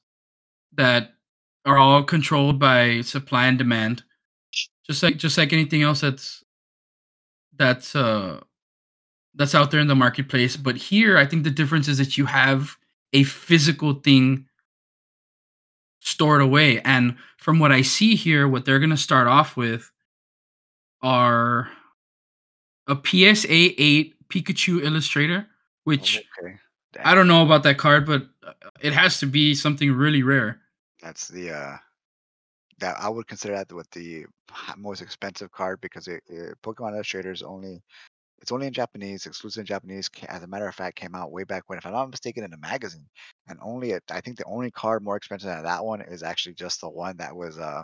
that 0.75 1.15
are 1.65 1.79
all 1.79 2.03
controlled 2.03 2.59
by 2.59 3.01
supply 3.03 3.47
and 3.47 3.59
demand. 3.59 4.03
Just 4.87 5.03
like 5.03 5.17
just 5.19 5.37
like 5.37 5.53
anything 5.53 5.83
else 5.83 6.01
that's 6.01 6.43
that's 7.57 7.95
uh 7.95 8.41
that's 9.35 9.55
out 9.55 9.71
there 9.71 9.81
in 9.81 9.87
the 9.87 9.95
marketplace. 9.95 10.57
But 10.57 10.77
here 10.77 11.19
I 11.19 11.27
think 11.27 11.45
the 11.45 11.51
difference 11.51 11.89
is 11.89 11.99
that 11.99 12.17
you 12.17 12.27
have 12.27 12.77
a 13.13 13.25
physical 13.25 13.95
thing 13.95 14.47
stored 16.01 16.41
away. 16.41 16.81
And 16.81 17.17
from 17.37 17.59
what 17.59 17.73
I 17.73 17.83
see 17.83 18.15
here, 18.15 18.49
what 18.49 18.65
they're 18.65 18.79
gonna 18.79 18.97
start 18.97 19.27
off 19.27 19.57
with 19.57 19.91
are 21.03 21.69
a 22.87 22.97
PSA 22.97 23.47
8 23.51 24.15
Pikachu 24.29 24.83
Illustrator, 24.83 25.47
which 25.85 26.23
okay. 26.43 26.57
I 27.05 27.15
don't 27.15 27.29
know 27.29 27.45
about 27.45 27.63
that 27.65 27.79
card, 27.79 28.07
but 28.07 28.27
uh, 28.47 28.53
it 28.81 28.93
has 28.93 29.21
to 29.21 29.27
be 29.27 29.55
something 29.55 29.93
really 29.93 30.23
rare. 30.23 30.61
That's 31.03 31.29
the 31.29 31.53
uh 31.53 31.77
that 32.81 32.97
I 33.01 33.09
would 33.09 33.27
consider 33.27 33.55
that 33.57 33.73
what 33.73 33.91
the 33.91 34.27
most 34.77 35.03
expensive 35.03 35.51
card 35.51 35.81
because 35.81 36.09
it, 36.09 36.23
it 36.29 36.57
Pokemon 36.63 36.93
Illustrator 36.95 37.33
is 37.33 37.43
only 37.43 37.83
it's 38.41 38.53
only 38.53 38.69
in 38.69 38.73
Japanese, 38.73 39.27
exclusive 39.27 39.63
in 39.63 39.67
Japanese. 39.67 40.09
As 40.29 40.45
a 40.45 40.47
matter 40.47 40.69
of 40.69 40.75
fact, 40.75 40.97
came 40.97 41.17
out 41.17 41.33
way 41.33 41.43
back 41.43 41.65
when, 41.67 41.79
if 41.79 41.87
I'm 41.87 41.93
not 41.93 42.11
mistaken, 42.11 42.45
in 42.45 42.53
a 42.53 42.59
magazine. 42.59 43.09
And 43.49 43.59
only 43.61 43.91
it, 43.91 44.05
I 44.13 44.21
think 44.21 44.37
the 44.37 44.45
only 44.45 44.71
card 44.71 45.03
more 45.03 45.17
expensive 45.17 45.49
than 45.49 45.65
that 45.65 45.85
one 45.85 46.03
is 46.03 46.23
actually 46.23 46.55
just 46.55 46.81
the 46.81 46.89
one 46.89 47.17
that 47.19 47.35
was 47.35 47.59
uh 47.59 47.83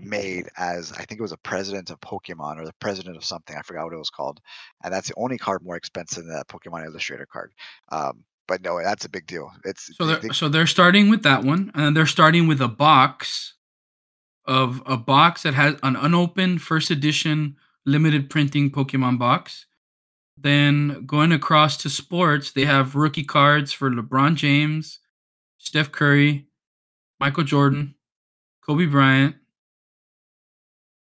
made 0.00 0.48
as 0.56 0.92
I 0.92 1.04
think 1.04 1.18
it 1.20 1.22
was 1.22 1.32
a 1.32 1.38
president 1.38 1.90
of 1.90 2.00
Pokemon 2.00 2.56
or 2.58 2.64
the 2.64 2.72
president 2.80 3.16
of 3.16 3.24
something. 3.24 3.56
I 3.56 3.62
forgot 3.62 3.84
what 3.84 3.94
it 3.94 3.98
was 3.98 4.10
called. 4.10 4.40
And 4.82 4.92
that's 4.92 5.08
the 5.08 5.14
only 5.16 5.38
card 5.38 5.62
more 5.62 5.76
expensive 5.76 6.24
than 6.24 6.34
that 6.34 6.48
Pokemon 6.48 6.86
Illustrator 6.86 7.26
card. 7.30 7.52
Um, 7.92 8.24
but 8.50 8.62
no, 8.62 8.82
that's 8.82 9.04
a 9.04 9.08
big 9.08 9.28
deal. 9.28 9.52
It's 9.64 9.96
So 9.96 10.04
they're 10.04 10.16
the, 10.16 10.34
so 10.34 10.48
they're 10.48 10.66
starting 10.66 11.08
with 11.08 11.22
that 11.22 11.44
one, 11.44 11.70
and 11.72 11.84
then 11.84 11.94
they're 11.94 12.04
starting 12.04 12.48
with 12.48 12.60
a 12.60 12.66
box 12.66 13.54
of 14.44 14.82
a 14.86 14.96
box 14.96 15.44
that 15.44 15.54
has 15.54 15.76
an 15.84 15.94
unopened 15.94 16.60
first 16.60 16.90
edition 16.90 17.54
limited 17.86 18.28
printing 18.28 18.72
Pokemon 18.72 19.20
box. 19.20 19.66
Then 20.36 21.04
going 21.06 21.30
across 21.30 21.76
to 21.78 21.88
sports, 21.88 22.50
they 22.50 22.64
have 22.64 22.96
rookie 22.96 23.22
cards 23.22 23.72
for 23.72 23.88
LeBron 23.88 24.34
James, 24.34 24.98
Steph 25.58 25.92
Curry, 25.92 26.48
Michael 27.20 27.44
Jordan, 27.44 27.94
Kobe 28.66 28.86
Bryant, 28.86 29.36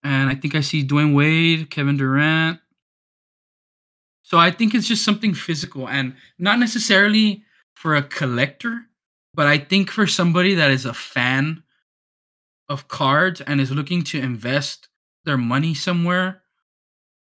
and 0.03 0.29
I 0.29 0.36
think 0.36 0.53
I 0.53 0.61
see 0.61 0.86
Dwyane 0.86 1.15
Wade, 1.15 1.71
Kevin 1.71 1.97
Durant. 1.97 2.59
So 4.34 4.39
I 4.39 4.49
think 4.49 4.73
it's 4.73 4.88
just 4.88 5.05
something 5.05 5.36
physical 5.36 5.88
and 5.88 6.15
not 6.39 6.57
necessarily 6.57 7.43
for 7.75 7.93
a 7.93 8.01
collector, 8.01 8.81
but 9.36 9.45
I 9.45 9.59
think 9.59 9.91
for 9.91 10.07
somebody 10.07 10.55
that 10.55 10.71
is 10.71 10.86
a 10.86 10.93
fan 10.95 11.61
of 12.67 12.88
cards 12.88 13.41
and 13.41 13.61
is 13.61 13.69
looking 13.69 14.01
to 14.05 14.17
invest 14.17 14.88
their 15.23 15.38
money 15.38 15.75
somewhere 15.75 16.41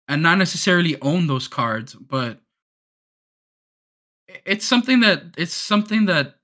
and 0.08 0.24
not 0.24 0.38
necessarily 0.38 0.95
own 1.01 1.28
those 1.28 1.49
cards, 1.49 1.93
but 1.93 2.39
it's 4.45 4.66
something 4.66 5.01
that 5.01 5.24
it's 5.38 5.54
something 5.54 6.06
that 6.06 6.36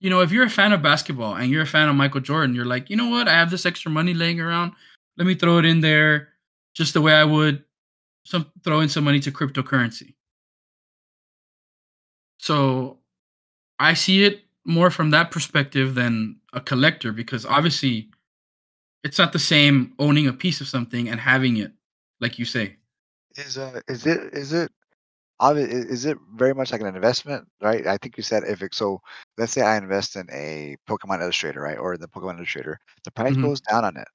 you 0.00 0.08
know, 0.08 0.22
if 0.22 0.32
you're 0.32 0.46
a 0.46 0.48
fan 0.48 0.72
of 0.72 0.80
basketball 0.80 1.34
and 1.34 1.50
you're 1.50 1.64
a 1.64 1.66
fan 1.66 1.90
of 1.90 1.96
Michael 1.96 2.22
Jordan, 2.22 2.54
you're 2.54 2.64
like, 2.64 2.88
you 2.88 2.96
know 2.96 3.10
what? 3.10 3.28
I 3.28 3.34
have 3.34 3.50
this 3.50 3.66
extra 3.66 3.90
money 3.90 4.14
laying 4.14 4.40
around. 4.40 4.72
Let 5.18 5.26
me 5.26 5.34
throw 5.34 5.58
it 5.58 5.66
in 5.66 5.82
there 5.82 6.28
just 6.72 6.94
the 6.94 7.02
way 7.02 7.12
I 7.12 7.24
would 7.24 7.62
some 8.26 8.52
throw 8.64 8.80
in 8.80 8.90
some 8.90 9.04
money 9.04 9.20
to 9.20 9.32
cryptocurrency. 9.32 10.14
So 12.38 12.98
I 13.78 13.94
see 13.94 14.24
it 14.24 14.44
more 14.64 14.90
from 14.90 15.10
that 15.10 15.30
perspective 15.30 15.94
than 15.94 16.40
a 16.52 16.60
collector 16.60 17.12
because 17.12 17.46
obviously 17.46 18.10
It's 19.04 19.18
not 19.18 19.32
the 19.32 19.38
same 19.38 19.94
owning 19.98 20.26
a 20.28 20.32
piece 20.32 20.60
of 20.60 20.68
something 20.68 21.08
and 21.08 21.20
having 21.20 21.56
it, 21.58 21.72
like 22.20 22.38
you 22.38 22.44
say. 22.44 22.76
Is 23.36 23.58
uh 23.58 23.80
is 23.88 24.06
it 24.06 24.32
is 24.34 24.52
it 24.52 24.70
is 25.40 26.04
it 26.06 26.18
very 26.34 26.54
much 26.54 26.72
like 26.72 26.80
an 26.82 26.94
investment, 26.94 27.46
right? 27.62 27.86
I 27.86 27.96
think 27.98 28.16
you 28.16 28.22
said 28.24 28.44
if 28.44 28.62
it 28.62 28.74
so 28.74 29.00
let's 29.38 29.52
say 29.52 29.62
I 29.62 29.76
invest 29.78 30.16
in 30.16 30.28
a 30.32 30.76
Pokemon 30.88 31.22
Illustrator, 31.22 31.60
right? 31.62 31.78
Or 31.78 31.96
the 31.98 32.08
Pokemon 32.08 32.38
Illustrator, 32.38 32.78
the 33.04 33.10
price 33.12 33.36
hmm 33.36 33.46
goes 33.46 33.60
down 33.60 33.84
on 33.84 33.96
it. 33.96 34.08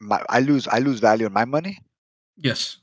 My 0.00 0.22
I 0.28 0.40
lose 0.40 0.68
I 0.68 0.78
lose 0.80 1.00
value 1.00 1.26
in 1.26 1.32
my 1.32 1.44
money? 1.46 1.78
Yes. 2.36 2.79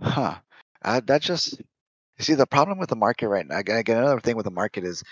Huh. 0.00 0.36
Uh, 0.82 1.00
that 1.06 1.22
just 1.22 1.58
you 2.18 2.24
see 2.24 2.34
the 2.34 2.46
problem 2.46 2.78
with 2.78 2.90
the 2.90 2.96
market 2.96 3.28
right 3.28 3.46
now. 3.46 3.58
Again, 3.58 3.78
again, 3.78 3.98
another 3.98 4.20
thing 4.20 4.36
with 4.36 4.44
the 4.44 4.50
market 4.52 4.84
is 4.84 5.02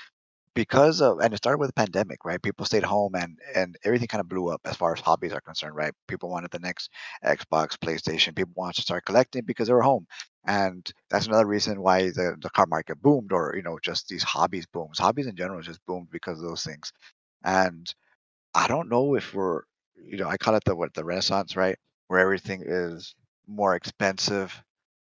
because 0.55 1.01
of 1.03 1.20
and 1.20 1.35
it 1.35 1.39
started 1.39 1.59
with 1.59 1.70
the 1.70 1.74
pandemic 1.74 2.24
right? 2.24 2.43
People 2.43 2.66
stayed 2.66 2.85
home 2.85 3.14
and 3.16 3.39
and 3.55 3.76
everything 3.85 4.09
kind 4.09 4.20
of 4.22 4.28
blew 4.28 4.51
up 4.51 4.61
as 4.66 4.76
far 4.76 4.95
as 4.95 5.01
hobbies 5.01 5.32
are 5.32 5.41
concerned 5.43 5.76
right? 5.76 5.95
People 6.09 6.30
wanted 6.30 6.51
the 6.53 6.61
next 6.61 6.91
xbox 7.24 7.78
playstation 7.78 8.37
people 8.37 8.53
wanted 8.57 8.76
to 8.76 8.82
start 8.82 9.05
collecting 9.07 9.45
because 9.47 9.68
they 9.68 9.74
were 9.74 9.82
home. 9.82 10.07
And 10.47 10.89
that's 11.11 11.26
another 11.26 11.47
reason 11.47 11.82
why 11.82 12.05
the, 12.11 12.37
the 12.43 12.51
car 12.51 12.66
market 12.66 13.03
boomed 13.03 13.32
or 13.32 13.55
you 13.57 13.62
know 13.62 13.78
just 13.82 14.09
these 14.09 14.24
hobbies 14.24 14.66
booms. 14.66 14.99
Hobbies 15.01 15.26
in 15.28 15.37
general 15.37 15.62
just 15.62 15.85
boomed 15.87 16.11
because 16.12 16.41
of 16.41 16.49
those 16.49 16.64
things. 16.64 16.93
And 17.45 17.93
i 18.55 18.66
don't 18.68 18.89
know 18.89 19.14
if 19.14 19.35
we're 19.35 19.62
you 19.97 20.16
know 20.18 20.28
i 20.28 20.37
call 20.37 20.55
it 20.57 20.64
the 20.64 20.74
what 20.76 20.95
the 20.95 21.05
renaissance 21.05 21.57
right? 21.57 21.78
Where 22.09 22.20
everything 22.20 22.62
is 22.66 23.14
more 23.47 23.74
expensive 23.76 24.62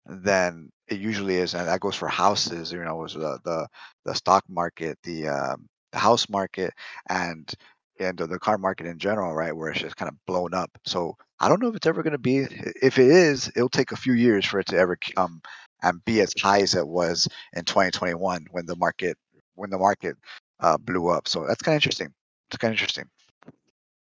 than 0.09 0.71
it 0.87 0.99
usually 0.99 1.35
is, 1.37 1.53
and 1.53 1.67
that 1.67 1.79
goes 1.79 1.95
for 1.95 2.07
houses. 2.07 2.71
You 2.71 2.83
know, 2.83 2.95
was 2.95 3.13
the 3.13 3.39
the, 3.43 3.67
the 4.05 4.15
stock 4.15 4.43
market, 4.49 4.97
the 5.03 5.27
um, 5.27 5.67
the 5.91 5.99
house 5.99 6.27
market, 6.29 6.73
and 7.09 7.51
and 7.99 8.17
the, 8.17 8.39
car 8.39 8.57
market 8.57 8.87
in 8.87 8.97
general, 8.97 9.33
right? 9.33 9.55
Where 9.55 9.71
it's 9.71 9.81
just 9.81 9.97
kind 9.97 10.09
of 10.09 10.15
blown 10.25 10.53
up. 10.53 10.71
So 10.85 11.15
I 11.39 11.49
don't 11.49 11.61
know 11.61 11.67
if 11.67 11.75
it's 11.75 11.87
ever 11.87 12.01
going 12.01 12.13
to 12.13 12.17
be. 12.17 12.47
If 12.81 12.97
it 12.97 13.07
is, 13.07 13.51
it'll 13.55 13.69
take 13.69 13.91
a 13.91 13.97
few 13.97 14.13
years 14.13 14.45
for 14.45 14.59
it 14.59 14.67
to 14.67 14.77
ever 14.77 14.97
come 15.15 15.41
and 15.83 16.03
be 16.05 16.21
as 16.21 16.33
high 16.39 16.61
as 16.61 16.75
it 16.75 16.87
was 16.87 17.27
in 17.53 17.65
2021 17.65 18.47
when 18.51 18.65
the 18.65 18.75
market 18.75 19.17
when 19.55 19.69
the 19.69 19.77
market 19.77 20.15
uh, 20.61 20.77
blew 20.77 21.09
up. 21.09 21.27
So 21.27 21.45
that's 21.47 21.61
kind 21.61 21.73
of 21.73 21.77
interesting. 21.77 22.13
It's 22.49 22.57
kind 22.57 22.71
of 22.71 22.75
interesting. 22.75 23.05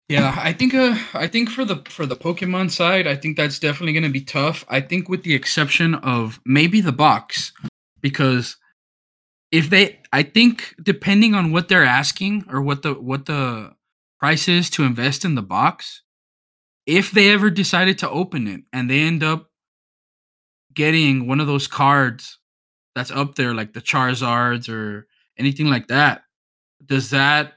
Yeah, 0.10 0.34
I 0.38 0.54
think 0.54 0.74
uh 0.74 0.98
I 1.14 1.28
think 1.28 1.50
for 1.50 1.66
the 1.66 1.78
for 1.90 2.06
the 2.06 2.16
Pokemon 2.16 2.72
side, 2.72 3.08
I 3.08 3.16
think 3.16 3.36
that's 3.36 3.60
definitely 3.60 3.92
going 3.94 4.04
to 4.04 4.10
be 4.10 4.22
tough. 4.24 4.64
I 4.70 4.80
think 4.80 5.10
with 5.10 5.24
the 5.24 5.36
exception 5.36 5.96
of 5.96 6.40
maybe 6.46 6.80
the 6.80 6.94
box 6.94 7.52
because 8.02 8.56
if 9.52 9.70
they 9.70 10.00
I 10.14 10.24
think 10.24 10.76
depending 10.84 11.36
on 11.36 11.52
what 11.52 11.70
they're 11.70 11.86
asking 11.86 12.46
or 12.50 12.62
what 12.62 12.84
the 12.84 12.94
what 12.94 13.26
the 13.28 13.74
price 14.20 14.48
is 14.48 14.70
to 14.72 14.84
invest 14.84 15.26
in 15.26 15.36
the 15.36 15.44
box, 15.44 16.04
if 16.88 17.12
they 17.12 17.32
ever 17.32 17.50
decided 17.50 18.00
to 18.00 18.10
open 18.10 18.48
it 18.48 18.62
and 18.74 18.90
they 18.90 19.02
end 19.02 19.24
up 19.24 19.50
getting 20.74 21.28
one 21.28 21.40
of 21.40 21.48
those 21.48 21.68
cards 21.68 22.40
that's 22.96 23.12
up 23.12 23.36
there 23.36 23.54
like 23.54 23.74
the 23.74 23.82
Charizards 23.82 24.70
or 24.70 25.08
anything 25.38 25.68
like 25.70 25.88
that, 25.88 26.24
does 26.86 27.12
that 27.12 27.54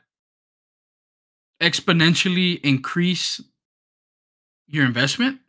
exponentially 1.61 2.61
increase 2.63 3.41
your 4.67 4.85
investment? 4.85 5.41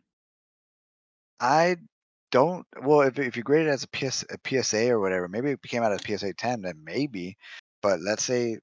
I 1.40 1.76
don't. 2.30 2.66
Well, 2.82 3.02
if 3.02 3.18
if 3.18 3.36
you 3.36 3.42
grade 3.42 3.66
it 3.66 3.70
as 3.70 3.84
a, 3.84 3.88
PS, 3.88 4.24
a 4.30 4.38
PSA 4.46 4.90
or 4.90 5.00
whatever, 5.00 5.28
maybe 5.28 5.50
it 5.50 5.62
came 5.62 5.82
out 5.82 5.92
as 5.92 6.02
PSA 6.02 6.34
10, 6.34 6.62
then 6.62 6.80
maybe. 6.84 7.36
But 7.82 8.00
let's 8.00 8.24
say 8.24 8.58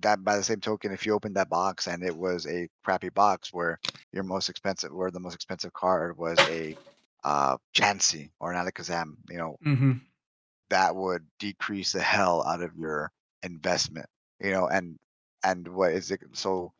that 0.00 0.24
by 0.24 0.36
the 0.36 0.44
same 0.44 0.60
token, 0.60 0.92
if 0.92 1.06
you 1.06 1.14
opened 1.14 1.36
that 1.36 1.48
box 1.48 1.86
and 1.88 2.02
it 2.02 2.16
was 2.16 2.46
a 2.46 2.68
crappy 2.84 3.08
box 3.10 3.52
where 3.52 3.78
your 4.12 4.24
most 4.24 4.48
expensive, 4.48 4.92
where 4.92 5.10
the 5.10 5.20
most 5.20 5.34
expensive 5.34 5.72
card 5.72 6.16
was 6.18 6.38
a 6.48 6.76
uh, 7.24 7.56
Chansey 7.74 8.30
or 8.40 8.52
an 8.52 8.58
Alakazam, 8.64 9.14
you 9.30 9.38
know, 9.38 9.58
Mm-hmm. 9.64 9.92
that 10.70 10.94
would 10.96 11.26
decrease 11.38 11.92
the 11.92 12.02
hell 12.02 12.44
out 12.46 12.62
of 12.62 12.74
your 12.76 13.10
investment. 13.42 14.06
You 14.40 14.52
know, 14.52 14.66
and 14.68 14.98
and 15.46 15.68
what 15.68 15.92
is 15.92 16.10
it? 16.10 16.20
So 16.32 16.72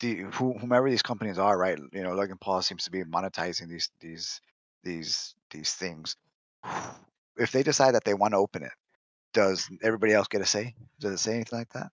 the 0.00 0.16
who, 0.32 0.52
whomever 0.58 0.90
these 0.90 1.02
companies 1.02 1.38
are, 1.38 1.56
right? 1.56 1.78
You 1.92 2.02
know, 2.02 2.14
Logan 2.14 2.38
Paul 2.40 2.60
seems 2.60 2.84
to 2.84 2.90
be 2.90 3.04
monetizing 3.04 3.68
these 3.68 3.90
these 4.00 4.40
these 4.82 5.34
these 5.50 5.74
things. 5.74 6.16
If 7.34 7.50
they 7.50 7.62
decide 7.62 7.94
that 7.94 8.04
they 8.04 8.12
want 8.12 8.34
to 8.34 8.38
open 8.38 8.62
it, 8.62 8.72
does 9.32 9.66
everybody 9.82 10.12
else 10.12 10.28
get 10.28 10.42
a 10.42 10.46
say? 10.46 10.74
Does 11.00 11.14
it 11.14 11.18
say 11.18 11.32
anything 11.36 11.60
like 11.60 11.70
that? 11.70 11.90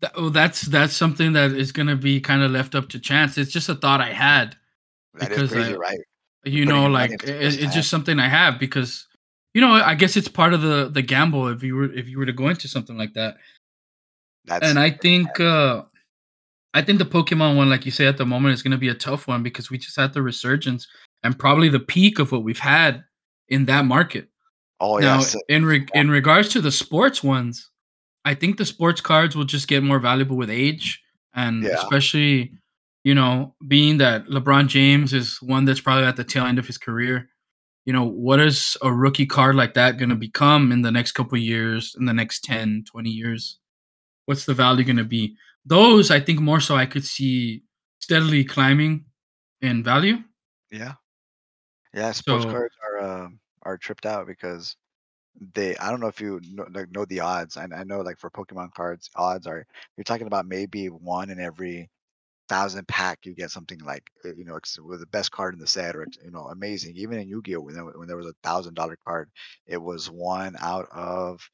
That, 0.00 0.10
oh, 0.16 0.28
that's 0.28 0.62
that's 0.62 0.92
something 0.92 1.34
that 1.34 1.52
is 1.52 1.70
going 1.70 1.86
to 1.86 1.94
be 1.94 2.20
kind 2.20 2.42
of 2.42 2.50
left 2.50 2.74
up 2.74 2.88
to 2.88 2.98
chance. 2.98 3.38
It's 3.38 3.52
just 3.52 3.68
a 3.68 3.76
thought 3.76 4.00
I 4.00 4.12
had 4.12 4.56
That 5.14 5.30
is 5.30 5.38
because 5.38 5.52
crazy, 5.52 5.74
I, 5.74 5.76
right? 5.76 6.00
you 6.42 6.66
know, 6.66 6.86
like 6.86 7.12
it, 7.12 7.22
it's 7.24 7.72
just 7.72 7.90
something 7.90 8.18
I 8.18 8.28
have 8.28 8.58
because 8.58 9.06
you 9.54 9.60
know 9.60 9.70
I 9.70 9.94
guess 9.94 10.16
it's 10.16 10.26
part 10.26 10.52
of 10.52 10.62
the 10.62 10.90
the 10.92 11.00
gamble 11.00 11.46
if 11.46 11.62
you 11.62 11.76
were 11.76 11.92
if 11.92 12.08
you 12.08 12.18
were 12.18 12.26
to 12.26 12.32
go 12.32 12.48
into 12.48 12.66
something 12.66 12.98
like 12.98 13.14
that. 13.14 13.36
That's 14.46 14.66
And 14.66 14.78
I 14.78 14.90
think 14.90 15.40
uh 15.40 15.82
I 16.74 16.82
think 16.82 16.98
the 16.98 17.04
Pokemon 17.04 17.56
one, 17.56 17.70
like 17.70 17.86
you 17.86 17.92
say 17.92 18.06
at 18.06 18.18
the 18.18 18.26
moment, 18.26 18.54
is 18.54 18.62
going 18.62 18.72
to 18.72 18.78
be 18.78 18.88
a 18.88 18.94
tough 18.94 19.28
one 19.28 19.44
because 19.44 19.70
we 19.70 19.78
just 19.78 19.96
had 19.96 20.12
the 20.12 20.22
resurgence 20.22 20.88
and 21.22 21.38
probably 21.38 21.68
the 21.68 21.78
peak 21.78 22.18
of 22.18 22.32
what 22.32 22.42
we've 22.42 22.58
had 22.58 23.04
in 23.48 23.64
that 23.66 23.84
market. 23.84 24.28
oh 24.80 24.98
yeah, 24.98 25.18
Now, 25.18 25.24
in 25.48 25.64
re- 25.64 25.86
in 25.94 26.10
regards 26.10 26.48
to 26.50 26.60
the 26.60 26.72
sports 26.72 27.22
ones, 27.22 27.70
I 28.24 28.34
think 28.34 28.56
the 28.56 28.66
sports 28.66 29.00
cards 29.00 29.36
will 29.36 29.44
just 29.44 29.68
get 29.68 29.84
more 29.84 30.00
valuable 30.00 30.36
with 30.36 30.50
age, 30.50 31.00
and 31.34 31.62
yeah, 31.62 31.74
especially, 31.74 32.52
you 33.04 33.14
know, 33.14 33.54
being 33.68 33.98
that 33.98 34.26
LeBron 34.26 34.66
James 34.66 35.12
is 35.12 35.40
one 35.40 35.64
that's 35.64 35.80
probably 35.80 36.06
at 36.06 36.16
the 36.16 36.24
tail 36.24 36.44
end 36.44 36.58
of 36.58 36.66
his 36.66 36.78
career. 36.78 37.28
You 37.84 37.92
know, 37.92 38.04
what 38.04 38.40
is 38.40 38.76
a 38.82 38.92
rookie 38.92 39.26
card 39.26 39.56
like 39.56 39.74
that 39.74 39.98
going 39.98 40.08
to 40.08 40.16
become 40.16 40.72
in 40.72 40.82
the 40.82 40.90
next 40.90 41.12
couple 41.12 41.36
of 41.36 41.42
years, 41.42 41.94
in 41.98 42.06
the 42.06 42.14
next 42.14 42.42
10, 42.44 42.84
20 42.90 43.10
years? 43.10 43.58
What's 44.26 44.46
the 44.46 44.54
value 44.54 44.84
going 44.84 44.96
to 44.96 45.04
be? 45.04 45.36
Those, 45.64 46.10
I 46.10 46.20
think, 46.20 46.40
more 46.40 46.60
so 46.60 46.76
I 46.76 46.86
could 46.86 47.04
see 47.04 47.64
steadily 48.00 48.44
climbing 48.44 49.06
in 49.60 49.82
value. 49.82 50.18
yeah, 50.70 50.94
yeah. 51.92 52.12
Sports 52.12 52.44
So, 52.44 52.50
cards 52.50 52.74
are 52.82 53.00
um 53.00 53.40
are 53.62 53.78
tripped 53.78 54.06
out 54.06 54.26
because 54.26 54.76
they. 55.54 55.76
I 55.78 55.90
don't 55.90 56.00
know 56.00 56.08
if 56.08 56.20
you 56.20 56.40
know, 56.52 56.66
like, 56.72 56.90
know 56.92 57.04
the 57.06 57.20
odds. 57.20 57.56
I, 57.58 57.64
I 57.74 57.84
know 57.84 58.00
like 58.02 58.18
for 58.18 58.30
Pokemon 58.30 58.74
cards, 58.74 59.10
odds 59.16 59.46
are 59.46 59.66
you're 59.96 60.04
talking 60.04 60.26
about 60.28 60.46
maybe 60.46 60.88
one 60.88 61.30
in 61.30 61.40
every 61.40 61.90
thousand 62.48 62.86
pack 62.88 63.26
you 63.26 63.34
get 63.34 63.50
something 63.50 63.78
like 63.80 64.04
uh, 64.24 64.34
you 64.36 64.44
know 64.44 64.58
with 64.84 65.00
the 65.00 65.06
best 65.06 65.30
card 65.32 65.54
in 65.54 65.60
the 65.60 65.66
set 65.66 65.96
or 65.96 66.06
you 66.24 66.30
know 66.30 66.46
amazing 66.48 66.94
even 66.96 67.18
in 67.18 67.28
yu-gi-oh 67.28 67.60
when 67.60 67.74
there, 67.74 67.84
when 67.84 68.08
there 68.08 68.18
was 68.18 68.26
a 68.26 68.34
thousand 68.42 68.74
dollar 68.74 68.98
card 69.06 69.30
it 69.66 69.78
was 69.78 70.10
one 70.10 70.56
out 70.60 70.86
of 70.92 71.48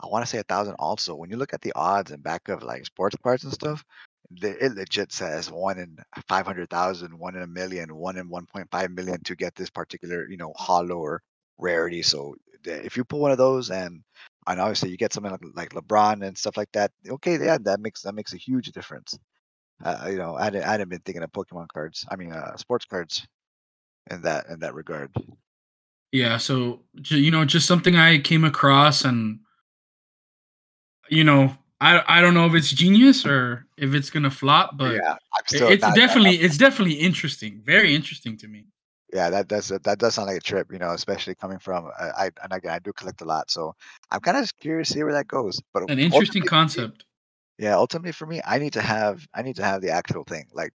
i 0.00 0.06
want 0.06 0.24
to 0.24 0.30
say 0.30 0.38
a 0.38 0.42
thousand 0.44 0.74
also 0.78 1.14
when 1.14 1.30
you 1.30 1.36
look 1.36 1.54
at 1.54 1.60
the 1.60 1.72
odds 1.74 2.10
and 2.10 2.22
back 2.22 2.48
of 2.48 2.62
like 2.62 2.84
sports 2.84 3.16
cards 3.22 3.44
and 3.44 3.52
stuff 3.52 3.84
the, 4.30 4.64
it 4.64 4.74
legit 4.74 5.12
says 5.12 5.50
one 5.50 5.78
in 5.78 5.98
500,000, 6.28 7.18
one 7.18 7.36
in 7.36 7.42
a 7.42 7.46
million, 7.46 7.94
one 7.94 8.16
in 8.16 8.28
1.5 8.28 8.94
million 8.94 9.22
to 9.24 9.34
get 9.34 9.54
this 9.54 9.70
particular, 9.70 10.28
you 10.28 10.36
know, 10.36 10.52
hollow 10.56 10.98
or 10.98 11.22
rarity. 11.58 12.02
So 12.02 12.34
if 12.64 12.96
you 12.96 13.04
pull 13.04 13.20
one 13.20 13.32
of 13.32 13.38
those 13.38 13.70
and 13.70 14.02
and 14.46 14.60
obviously 14.60 14.90
you 14.90 14.96
get 14.96 15.12
something 15.12 15.32
like, 15.32 15.40
like 15.54 15.70
LeBron 15.70 16.26
and 16.26 16.36
stuff 16.36 16.56
like 16.56 16.72
that, 16.72 16.90
okay, 17.08 17.38
yeah, 17.38 17.58
that 17.62 17.80
makes 17.80 18.02
that 18.02 18.14
makes 18.14 18.32
a 18.34 18.38
huge 18.38 18.72
difference. 18.72 19.18
Uh, 19.82 20.08
you 20.10 20.16
know, 20.16 20.34
I 20.34 20.44
hadn't, 20.44 20.64
I 20.64 20.70
hadn't 20.72 20.88
been 20.88 21.00
thinking 21.00 21.22
of 21.22 21.32
Pokemon 21.32 21.68
cards. 21.68 22.04
I 22.10 22.16
mean, 22.16 22.32
uh, 22.32 22.56
sports 22.56 22.84
cards 22.84 23.26
in 24.10 24.22
that 24.22 24.46
in 24.48 24.60
that 24.60 24.74
regard. 24.74 25.12
yeah, 26.12 26.38
so, 26.38 26.82
you 27.08 27.30
know, 27.30 27.44
just 27.44 27.66
something 27.66 27.96
I 27.96 28.18
came 28.18 28.44
across 28.44 29.04
and 29.04 29.40
you 31.10 31.24
know, 31.24 31.54
I 31.80 32.02
I 32.06 32.20
don't 32.20 32.34
know 32.34 32.46
if 32.46 32.54
it's 32.54 32.70
genius 32.70 33.24
or 33.26 33.66
if 33.76 33.94
it's 33.94 34.10
gonna 34.10 34.30
flop, 34.30 34.76
but 34.76 34.94
Yeah, 34.94 35.12
I'm 35.12 35.18
i- 35.36 35.42
still 35.46 35.68
it's 35.70 35.82
not. 35.86 35.94
definitely 35.96 36.36
it's 36.40 36.56
definitely 36.56 36.94
interesting, 36.94 37.60
very 37.64 37.94
interesting 37.94 38.36
to 38.38 38.48
me. 38.48 38.66
Yeah, 39.12 39.30
that 39.30 39.48
does 39.48 39.68
that 39.68 39.98
does 39.98 40.14
sound 40.14 40.28
like 40.28 40.36
a 40.36 40.40
trip. 40.40 40.70
You 40.72 40.78
know, 40.78 40.90
especially 40.92 41.34
coming 41.34 41.58
from 41.58 41.86
uh, 41.98 42.10
I 42.16 42.30
and 42.42 42.52
again 42.52 42.72
I 42.72 42.78
do 42.78 42.92
collect 42.92 43.22
a 43.22 43.24
lot, 43.24 43.50
so 43.50 43.74
I'm 44.10 44.20
kind 44.20 44.36
of 44.36 44.56
curious 44.58 44.88
to 44.88 44.94
see 44.94 45.02
where 45.04 45.14
that 45.14 45.28
goes. 45.28 45.60
But 45.72 45.84
An 45.84 45.98
interesting 45.98 46.12
ultimately, 46.12 46.40
for 46.40 46.44
me, 46.44 46.48
concept. 46.48 47.04
yeah, 47.58 47.74
ultimately 47.76 48.12
for 48.12 48.26
me, 48.26 48.40
I 48.46 48.58
need 48.58 48.74
to 48.74 48.82
have 48.82 49.26
I 49.34 49.42
need 49.42 49.56
to 49.56 49.64
have 49.64 49.80
the 49.80 49.90
actual 49.90 50.24
thing. 50.24 50.44
Like 50.52 50.72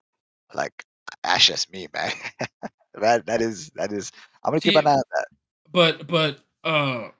like 0.52 0.84
that's 1.22 1.46
just 1.46 1.70
me, 1.72 1.86
man. 1.94 2.10
that 2.94 3.26
that 3.26 3.40
is 3.40 3.70
that 3.76 3.92
is. 3.92 4.10
I'm 4.42 4.50
gonna 4.50 4.60
keep 4.60 4.76
an 4.76 4.86
eye 4.86 4.92
on 4.94 5.02
that. 5.16 5.26
but 5.70 6.06
but 6.08 6.40
uh, 6.64 7.10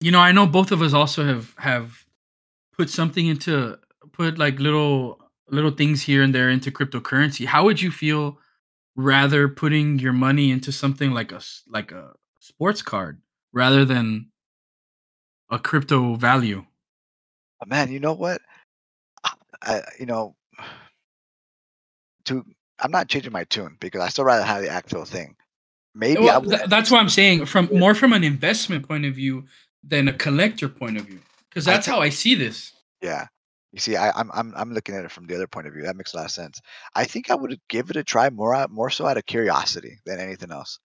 you 0.00 0.10
know, 0.10 0.20
I 0.20 0.32
know 0.32 0.46
both 0.46 0.72
of 0.72 0.80
us 0.80 0.94
also 0.94 1.24
have 1.24 1.54
have 1.58 2.04
put 2.72 2.90
something 2.90 3.26
into 3.26 3.78
put 4.12 4.38
like 4.38 4.58
little 4.58 5.20
little 5.48 5.70
things 5.70 6.02
here 6.02 6.22
and 6.22 6.34
there 6.34 6.48
into 6.48 6.70
cryptocurrency. 6.70 7.46
How 7.46 7.64
would 7.64 7.80
you 7.80 7.90
feel 7.90 8.38
rather 8.96 9.48
putting 9.48 9.98
your 9.98 10.12
money 10.12 10.50
into 10.50 10.72
something 10.72 11.12
like 11.12 11.32
a 11.32 11.40
like 11.68 11.92
a 11.92 12.12
sports 12.40 12.82
card 12.82 13.20
rather 13.52 13.84
than 13.84 14.30
a 15.50 15.58
crypto 15.58 16.14
value? 16.16 16.64
But 17.60 17.68
man, 17.68 17.92
you 17.92 18.00
know 18.00 18.14
what? 18.14 18.40
I 19.62 19.82
you 19.98 20.06
know 20.06 20.34
to 22.24 22.44
I'm 22.78 22.90
not 22.90 23.08
changing 23.08 23.32
my 23.32 23.44
tune 23.44 23.76
because 23.80 24.00
I 24.00 24.08
still 24.08 24.24
rather 24.24 24.44
have 24.44 24.62
the 24.62 24.68
actual 24.68 25.04
thing. 25.04 25.28
Eh, 25.30 25.34
Maybe 25.94 26.20
well, 26.22 26.34
I 26.34 26.38
would, 26.38 26.50
th- 26.50 26.68
that's 26.68 26.90
what 26.90 27.00
I'm 27.00 27.08
saying 27.10 27.44
from 27.46 27.68
more 27.72 27.94
from 27.94 28.12
an 28.12 28.24
investment 28.24 28.88
point 28.88 29.04
of 29.04 29.14
view 29.14 29.44
than 29.84 30.08
a 30.08 30.12
collector 30.12 30.68
point 30.68 30.96
of 30.96 31.04
view 31.04 31.20
because 31.52 31.64
that's 31.64 31.86
think- 31.86 31.86
how 31.86 32.00
I 32.00 32.08
see 32.08 32.34
this. 32.34 32.72
yeah. 33.00 33.26
You 33.72 33.78
see, 33.80 33.96
I, 33.96 34.10
I'm 34.10 34.30
I'm 34.32 34.54
I'm 34.54 34.72
looking 34.72 34.94
at 34.94 35.04
it 35.04 35.10
from 35.10 35.26
the 35.26 35.34
other 35.34 35.46
point 35.46 35.66
of 35.66 35.72
view. 35.72 35.82
That 35.84 35.96
makes 35.96 36.12
a 36.12 36.16
lot 36.18 36.26
of 36.26 36.30
sense. 36.30 36.60
I 36.94 37.04
think 37.04 37.30
I 37.30 37.34
would 37.34 37.58
give 37.68 37.88
it 37.90 37.96
a 37.96 38.04
try 38.04 38.28
more 38.30 38.54
out 38.54 38.70
more 38.70 38.90
so 38.90 39.06
out 39.06 39.16
of 39.16 39.24
curiosity 39.26 39.98
than 40.04 40.20
anything 40.20 40.52
else. 40.52 40.78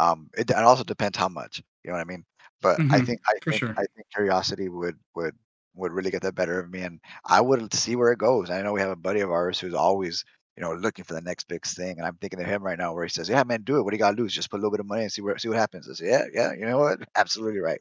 Um, 0.00 0.30
it, 0.38 0.50
it 0.50 0.56
also 0.56 0.84
depends 0.84 1.18
how 1.18 1.30
much. 1.30 1.62
You 1.84 1.90
know 1.90 1.96
what 1.98 2.02
I 2.02 2.06
mean? 2.06 2.26
But 2.62 2.82
I 2.90 3.00
Mhm, 3.00 3.02
think 3.02 3.20
I 3.28 3.34
think 3.48 3.62
sure. 3.62 3.78
I 3.78 3.84
think 3.96 4.06
curiosity 4.14 4.68
would 4.70 4.98
would 5.16 5.36
would 5.76 5.92
really 5.92 6.10
get 6.12 6.22
the 6.22 6.32
better 6.32 6.60
of 6.60 6.70
me, 6.70 6.82
and 6.82 7.00
I 7.26 7.40
would 7.42 7.74
see 7.74 7.96
where 7.96 8.12
it 8.12 8.18
goes. 8.20 8.50
I 8.50 8.62
know 8.62 8.74
we 8.74 8.82
have 8.82 8.90
a 8.90 8.96
buddy 8.96 9.20
of 9.22 9.32
ours 9.32 9.60
who's 9.60 9.74
always 9.74 10.24
you 10.58 10.62
know 10.62 10.74
looking 10.74 11.06
for 11.06 11.14
the 11.14 11.22
next 11.22 11.48
big 11.48 11.66
thing, 11.66 11.98
and 11.98 12.06
I'm 12.06 12.18
thinking 12.18 12.42
of 12.42 12.46
him 12.48 12.62
right 12.64 12.78
now, 12.78 12.94
where 12.94 13.04
he 13.06 13.10
says, 13.10 13.30
"Yeah, 13.30 13.44
man, 13.44 13.62
do 13.64 13.78
it. 13.78 13.84
What 13.84 13.92
do 13.92 13.96
you 13.96 14.00
gotta 14.00 14.16
do 14.18 14.26
is 14.26 14.34
just 14.34 14.50
put 14.52 14.58
a 14.58 14.62
little 14.62 14.72
bit 14.72 14.80
of 14.82 14.86
money 14.86 15.04
and 15.04 15.12
see 15.12 15.22
where 15.22 15.38
see 15.38 15.48
what 15.48 15.58
happens." 15.58 15.88
I 15.90 15.94
say, 15.94 16.08
"Yeah, 16.10 16.26
yeah, 16.34 16.52
you 16.54 16.66
know 16.66 16.78
what? 16.78 17.00
Absolutely 17.16 17.60
right, 17.60 17.80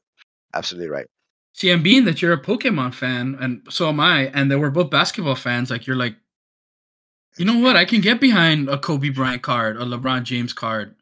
absolutely 0.56 0.90
right." 0.90 1.08
See, 1.54 1.72
and 1.72 1.84
being 1.84 2.06
that 2.06 2.22
you're 2.22 2.34
a 2.34 2.41
Pokemon 2.41 2.93
fan, 2.93 3.38
and 3.39 3.62
so 3.70 3.89
am 3.89 4.00
I, 4.00 4.28
and 4.28 4.50
that 4.50 4.60
we're 4.60 4.70
both 4.70 4.89
basketball 4.89 5.36
fans, 5.36 5.70
like 5.70 5.88
you're 5.88 5.95
like, 5.95 6.16
you 7.38 7.45
know 7.45 7.60
what? 7.60 7.76
I 7.76 7.86
can 7.86 8.02
get 8.02 8.20
behind 8.22 8.70
a 8.70 8.78
Kobe 8.78 9.10
Bryant 9.10 9.41
card, 9.41 9.78
a 9.78 9.86
LeBron 9.86 10.24
James 10.24 10.54
card, 10.54 10.95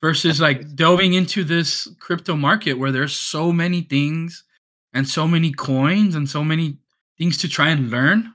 versus 0.00 0.40
like 0.40 0.74
delving 0.74 1.14
into 1.14 1.44
this 1.44 1.88
crypto 2.00 2.36
market 2.36 2.74
where 2.74 2.92
there's 2.92 3.14
so 3.14 3.52
many 3.52 3.82
things 3.82 4.44
and 4.92 5.08
so 5.08 5.26
many 5.26 5.52
coins 5.52 6.14
and 6.14 6.28
so 6.28 6.44
many 6.44 6.78
things 7.18 7.38
to 7.38 7.48
try 7.48 7.68
and 7.68 7.90
learn. 7.90 8.32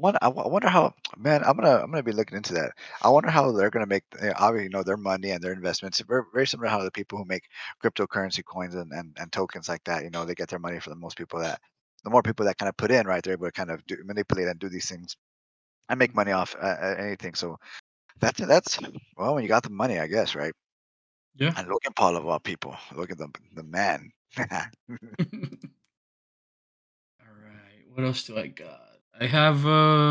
Wonder, 0.00 0.18
I 0.22 0.28
wonder 0.28 0.68
how, 0.68 0.94
man. 1.16 1.42
I'm 1.44 1.56
gonna 1.56 1.76
I'm 1.82 1.90
gonna 1.90 2.02
be 2.02 2.12
looking 2.12 2.36
into 2.36 2.54
that. 2.54 2.72
I 3.02 3.10
wonder 3.10 3.30
how 3.30 3.52
they're 3.52 3.70
gonna 3.70 3.86
make, 3.86 4.04
eh, 4.20 4.32
obviously, 4.36 4.64
you 4.64 4.70
know, 4.70 4.82
their 4.82 4.96
money 4.96 5.30
and 5.30 5.42
their 5.42 5.52
investments. 5.52 6.00
Very, 6.00 6.22
very 6.32 6.46
similar 6.46 6.68
to 6.68 6.70
how 6.70 6.82
the 6.82 6.90
people 6.90 7.18
who 7.18 7.24
make 7.24 7.44
cryptocurrency 7.84 8.44
coins 8.44 8.74
and, 8.74 8.92
and, 8.92 9.16
and 9.18 9.30
tokens 9.32 9.68
like 9.68 9.84
that, 9.84 10.02
you 10.04 10.10
know, 10.10 10.24
they 10.24 10.34
get 10.34 10.48
their 10.48 10.58
money 10.58 10.80
from 10.80 10.92
the 10.92 10.98
most 10.98 11.16
people 11.18 11.38
that, 11.40 11.60
the 12.04 12.10
more 12.10 12.22
people 12.22 12.46
that 12.46 12.56
kind 12.58 12.68
of 12.68 12.76
put 12.76 12.90
in, 12.90 13.06
right, 13.06 13.22
they're 13.22 13.34
able 13.34 13.46
to 13.46 13.52
kind 13.52 13.70
of 13.70 13.84
do, 13.86 13.96
manipulate 14.04 14.48
and 14.48 14.58
do 14.58 14.68
these 14.70 14.88
things 14.88 15.16
and 15.88 15.98
make 15.98 16.14
money 16.14 16.32
off 16.32 16.56
uh, 16.56 16.76
uh, 16.80 16.96
anything. 16.98 17.34
So 17.34 17.58
that's 18.20 18.40
that's 18.46 18.78
well, 19.16 19.34
when 19.34 19.42
you 19.44 19.48
got 19.48 19.64
the 19.64 19.70
money, 19.70 19.98
I 20.00 20.06
guess, 20.08 20.34
right? 20.36 20.54
Yeah. 21.34 21.54
And 21.54 21.68
Logan 21.68 21.92
Paul 21.94 22.16
of 22.16 22.26
all 22.26 22.40
people, 22.40 22.76
look 22.96 23.10
at 23.12 23.18
the 23.18 23.28
the 23.54 23.62
man. 23.62 24.10
All 27.20 27.26
right. 27.42 27.84
What 27.94 28.04
else 28.04 28.24
do 28.24 28.36
I 28.38 28.48
got? 28.48 28.89
I 29.20 29.26
have 29.26 29.66
uh 29.66 30.10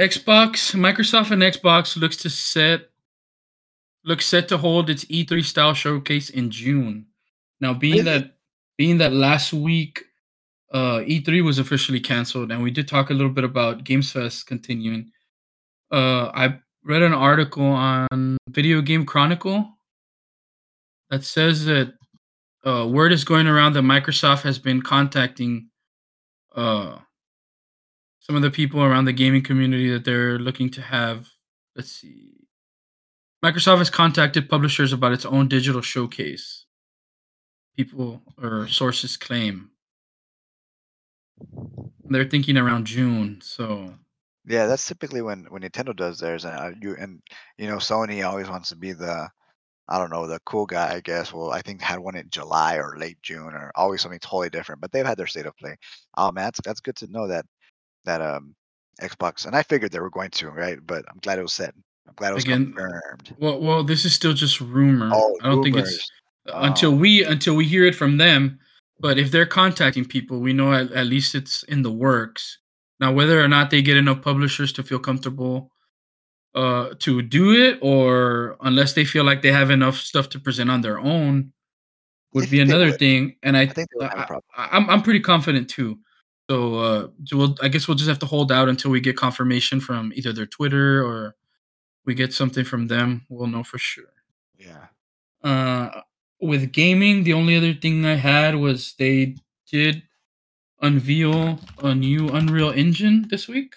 Xbox, 0.00 0.74
Microsoft 0.74 1.30
and 1.30 1.42
Xbox 1.42 1.96
looks 1.96 2.16
to 2.18 2.30
set 2.30 2.88
looks 4.04 4.26
set 4.26 4.48
to 4.48 4.58
hold 4.58 4.90
its 4.90 5.04
E3 5.04 5.44
style 5.44 5.74
showcase 5.74 6.30
in 6.30 6.50
June. 6.50 7.06
Now 7.60 7.74
being 7.74 8.04
Really? 8.04 8.04
that 8.04 8.36
being 8.78 8.98
that 8.98 9.12
last 9.12 9.52
week 9.52 10.02
uh 10.72 11.00
E3 11.00 11.44
was 11.44 11.58
officially 11.58 12.00
canceled 12.00 12.50
and 12.50 12.62
we 12.62 12.70
did 12.70 12.88
talk 12.88 13.10
a 13.10 13.14
little 13.14 13.30
bit 13.30 13.44
about 13.44 13.84
Games 13.84 14.10
Fest 14.10 14.46
continuing. 14.46 15.12
Uh 15.92 16.30
I 16.34 16.58
read 16.84 17.02
an 17.02 17.12
article 17.12 17.66
on 17.66 18.38
Video 18.48 18.80
Game 18.80 19.04
Chronicle 19.04 19.68
that 21.10 21.22
says 21.22 21.66
that 21.66 21.92
uh, 22.64 22.86
word 22.88 23.12
is 23.12 23.24
going 23.24 23.46
around 23.46 23.74
that 23.74 23.82
Microsoft 23.82 24.42
has 24.42 24.58
been 24.58 24.80
contacting 24.82 25.68
uh, 26.54 26.98
some 28.20 28.36
of 28.36 28.42
the 28.42 28.50
people 28.50 28.82
around 28.82 29.04
the 29.04 29.12
gaming 29.12 29.42
community 29.42 29.90
that 29.90 30.04
they're 30.04 30.38
looking 30.38 30.70
to 30.70 30.82
have. 30.82 31.28
Let's 31.76 31.92
see. 31.92 32.32
Microsoft 33.44 33.78
has 33.78 33.90
contacted 33.90 34.48
publishers 34.48 34.92
about 34.92 35.12
its 35.12 35.24
own 35.24 35.48
digital 35.48 35.80
showcase. 35.80 36.66
People 37.76 38.22
or 38.40 38.68
sources 38.68 39.16
claim 39.16 39.70
they're 42.04 42.28
thinking 42.28 42.56
around 42.56 42.86
June. 42.86 43.40
So 43.42 43.94
Yeah, 44.46 44.66
that's 44.66 44.86
typically 44.86 45.22
when 45.22 45.44
when 45.50 45.62
Nintendo 45.62 45.94
does 45.94 46.18
theirs, 46.18 46.44
and 46.44 46.56
uh, 46.56 46.70
you 46.80 46.96
and 46.98 47.20
you 47.58 47.68
know 47.68 47.76
Sony 47.76 48.26
always 48.26 48.48
wants 48.48 48.68
to 48.70 48.76
be 48.76 48.92
the 48.92 49.28
I 49.88 49.98
don't 49.98 50.10
know 50.10 50.26
the 50.26 50.38
cool 50.46 50.64
guy, 50.66 50.94
I 50.94 51.00
guess. 51.00 51.32
Well, 51.32 51.50
I 51.50 51.60
think 51.60 51.80
had 51.82 51.98
one 51.98 52.16
in 52.16 52.30
July 52.30 52.76
or 52.76 52.96
late 52.98 53.18
June, 53.22 53.52
or 53.52 53.72
always 53.74 54.00
something 54.00 54.20
totally 54.20 54.48
different. 54.50 54.80
But 54.80 54.92
they've 54.92 55.04
had 55.06 55.18
their 55.18 55.26
state 55.26 55.46
of 55.46 55.56
play. 55.56 55.76
Oh 56.16 56.30
man, 56.32 56.44
that's 56.44 56.60
that's 56.64 56.80
good 56.80 56.96
to 56.96 57.06
know 57.10 57.26
that 57.28 57.44
that 58.04 58.20
um 58.22 58.54
Xbox, 59.00 59.46
and 59.46 59.56
I 59.56 59.62
figured 59.62 59.90
they 59.90 60.00
were 60.00 60.10
going 60.10 60.30
to, 60.30 60.50
right? 60.50 60.78
But 60.86 61.04
I'm 61.10 61.18
glad 61.22 61.38
it 61.38 61.42
was 61.42 61.52
said. 61.52 61.72
I'm 62.06 62.14
glad 62.14 62.30
it 62.30 62.34
was 62.34 62.44
Again, 62.44 62.66
confirmed. 62.72 63.34
well, 63.38 63.60
well, 63.60 63.84
this 63.84 64.04
is 64.04 64.14
still 64.14 64.32
just 64.34 64.60
rumor. 64.60 65.10
Oh, 65.12 65.36
I 65.42 65.48
don't 65.48 65.62
think 65.62 65.76
it's 65.76 66.08
rumors. 66.46 66.66
until 66.68 66.92
Oh. 66.92 66.96
we 66.96 67.24
until 67.24 67.54
we 67.56 67.64
hear 67.66 67.84
it 67.86 67.94
from 67.94 68.18
them. 68.18 68.58
But 69.00 69.18
if 69.18 69.32
they're 69.32 69.46
contacting 69.46 70.04
people, 70.04 70.38
we 70.38 70.52
know 70.52 70.72
at, 70.72 70.92
at 70.92 71.06
least 71.06 71.34
it's 71.34 71.64
in 71.64 71.82
the 71.82 71.90
works. 71.90 72.58
Now, 73.00 73.12
whether 73.12 73.42
or 73.42 73.48
not 73.48 73.70
they 73.70 73.82
get 73.82 73.96
enough 73.96 74.22
publishers 74.22 74.72
to 74.74 74.84
feel 74.84 75.00
comfortable 75.00 75.71
uh, 76.54 76.90
to 77.00 77.22
do 77.22 77.52
it, 77.52 77.78
or 77.80 78.56
unless 78.60 78.92
they 78.92 79.04
feel 79.04 79.24
like 79.24 79.42
they 79.42 79.52
have 79.52 79.70
enough 79.70 79.96
stuff 79.96 80.28
to 80.30 80.38
present 80.38 80.70
on 80.70 80.80
their 80.80 80.98
own, 80.98 81.52
would 82.32 82.50
be 82.50 82.60
another 82.66 82.86
would. 82.86 82.98
thing. 82.98 83.36
And 83.42 83.56
I, 83.56 83.62
I 83.62 83.66
think 83.66 83.88
they 83.90 83.96
would 83.96 84.10
have 84.10 84.30
a 84.30 84.34
I. 84.56 84.64
I, 84.64 84.76
I'm 84.76 84.88
I'm 84.90 85.02
pretty 85.02 85.20
confident 85.20 85.68
too. 85.68 85.98
So, 86.50 86.74
uh, 86.74 87.08
so 87.24 87.36
we'll, 87.36 87.56
I 87.62 87.68
guess 87.68 87.86
we'll 87.88 87.96
just 87.96 88.08
have 88.08 88.18
to 88.18 88.26
hold 88.26 88.52
out 88.52 88.68
until 88.68 88.90
we 88.90 89.00
get 89.00 89.16
confirmation 89.16 89.80
from 89.80 90.12
either 90.14 90.32
their 90.32 90.46
Twitter 90.46 91.02
or 91.02 91.34
we 92.04 92.14
get 92.14 92.34
something 92.34 92.64
from 92.64 92.88
them. 92.88 93.24
We'll 93.28 93.46
know 93.46 93.62
for 93.62 93.78
sure. 93.78 94.12
Yeah. 94.58 94.86
Uh, 95.42 96.02
with 96.40 96.72
gaming, 96.72 97.22
the 97.22 97.32
only 97.32 97.56
other 97.56 97.72
thing 97.72 98.04
I 98.04 98.16
had 98.16 98.56
was 98.56 98.94
they 98.98 99.36
did 99.70 100.02
unveil 100.82 101.60
a 101.82 101.94
new 101.94 102.28
Unreal 102.28 102.70
Engine 102.70 103.26
this 103.30 103.48
week. 103.48 103.74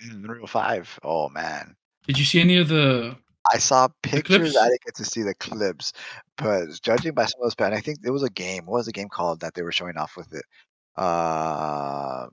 Unreal 0.00 0.46
Five. 0.46 0.98
Oh 1.02 1.28
man. 1.28 1.76
Did 2.06 2.18
you 2.18 2.24
see 2.24 2.40
any 2.40 2.56
of 2.58 2.68
the? 2.68 3.16
I 3.52 3.58
saw 3.58 3.88
pictures. 4.02 4.56
I 4.56 4.68
didn't 4.68 4.84
get 4.84 4.94
to 4.96 5.04
see 5.04 5.22
the 5.22 5.34
clips, 5.34 5.92
but 6.38 6.66
judging 6.82 7.12
by 7.12 7.26
some 7.26 7.40
of 7.42 7.44
those, 7.56 7.66
and 7.66 7.74
I 7.74 7.80
think 7.80 7.98
it 8.04 8.10
was 8.10 8.22
a 8.22 8.30
game. 8.30 8.64
What 8.66 8.78
was 8.78 8.86
the 8.86 8.92
game 8.92 9.08
called 9.08 9.40
that 9.40 9.52
they 9.54 9.62
were 9.62 9.72
showing 9.72 9.96
off 9.98 10.16
with 10.16 10.32
it? 10.32 10.44
Uh, 10.96 12.26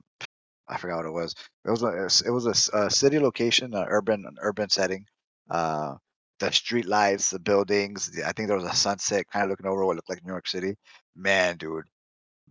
I 0.68 0.76
forgot 0.78 0.96
what 0.98 1.06
it 1.06 1.10
was. 1.12 1.34
It 1.66 1.70
was 1.70 1.82
a 1.82 2.26
it 2.26 2.30
was- 2.30 2.70
a, 2.72 2.76
a 2.78 2.90
city 2.90 3.18
location, 3.18 3.74
an 3.74 3.84
urban 3.88 4.24
an 4.26 4.36
urban 4.40 4.70
setting. 4.70 5.04
Uh, 5.50 5.96
the 6.38 6.50
street 6.50 6.86
lights, 6.86 7.30
the 7.30 7.38
buildings. 7.38 8.10
the- 8.10 8.26
I 8.26 8.32
think 8.32 8.48
there 8.48 8.56
was 8.56 8.70
a 8.70 8.74
sunset, 8.74 9.26
kind 9.30 9.44
of 9.44 9.50
looking 9.50 9.66
over 9.66 9.84
what 9.84 9.96
looked 9.96 10.08
like 10.10 10.24
New 10.24 10.32
York 10.32 10.48
City. 10.48 10.76
Man, 11.14 11.56
dude, 11.58 11.84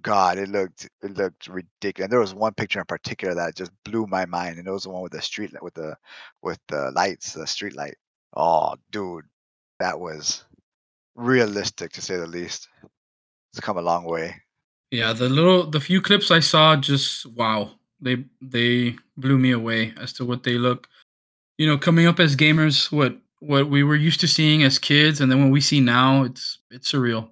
God, 0.01 0.37
it 0.37 0.49
looked 0.49 0.89
it 1.01 1.17
looked 1.17 1.47
ridiculous. 1.47 2.05
And 2.05 2.11
there 2.11 2.19
was 2.19 2.33
one 2.33 2.53
picture 2.53 2.79
in 2.79 2.85
particular 2.85 3.35
that 3.35 3.55
just 3.55 3.71
blew 3.85 4.07
my 4.07 4.25
mind, 4.25 4.57
and 4.57 4.67
it 4.67 4.71
was 4.71 4.83
the 4.83 4.89
one 4.89 5.01
with 5.01 5.11
the 5.11 5.21
street 5.21 5.51
with 5.61 5.73
the 5.73 5.95
with 6.41 6.59
the 6.67 6.91
lights, 6.91 7.33
the 7.33 7.47
street 7.47 7.75
light. 7.75 7.95
Oh, 8.35 8.75
dude, 8.91 9.25
that 9.79 9.99
was 9.99 10.45
realistic 11.15 11.91
to 11.93 12.01
say 12.01 12.17
the 12.17 12.27
least. 12.27 12.67
It's 13.51 13.59
come 13.59 13.77
a 13.77 13.81
long 13.81 14.05
way. 14.05 14.35
Yeah, 14.91 15.13
the 15.13 15.29
little 15.29 15.69
the 15.69 15.79
few 15.79 16.01
clips 16.01 16.31
I 16.31 16.39
saw, 16.39 16.75
just 16.75 17.25
wow, 17.25 17.71
they 17.99 18.25
they 18.41 18.95
blew 19.17 19.37
me 19.37 19.51
away 19.51 19.93
as 19.99 20.13
to 20.13 20.25
what 20.25 20.43
they 20.43 20.57
look. 20.57 20.87
You 21.57 21.67
know, 21.67 21.77
coming 21.77 22.07
up 22.07 22.19
as 22.19 22.35
gamers, 22.35 22.91
what 22.91 23.17
what 23.39 23.69
we 23.69 23.83
were 23.83 23.95
used 23.95 24.19
to 24.21 24.27
seeing 24.27 24.63
as 24.63 24.79
kids, 24.79 25.21
and 25.21 25.31
then 25.31 25.39
when 25.39 25.51
we 25.51 25.61
see 25.61 25.79
now, 25.79 26.23
it's 26.23 26.59
it's 26.69 26.91
surreal. 26.91 27.29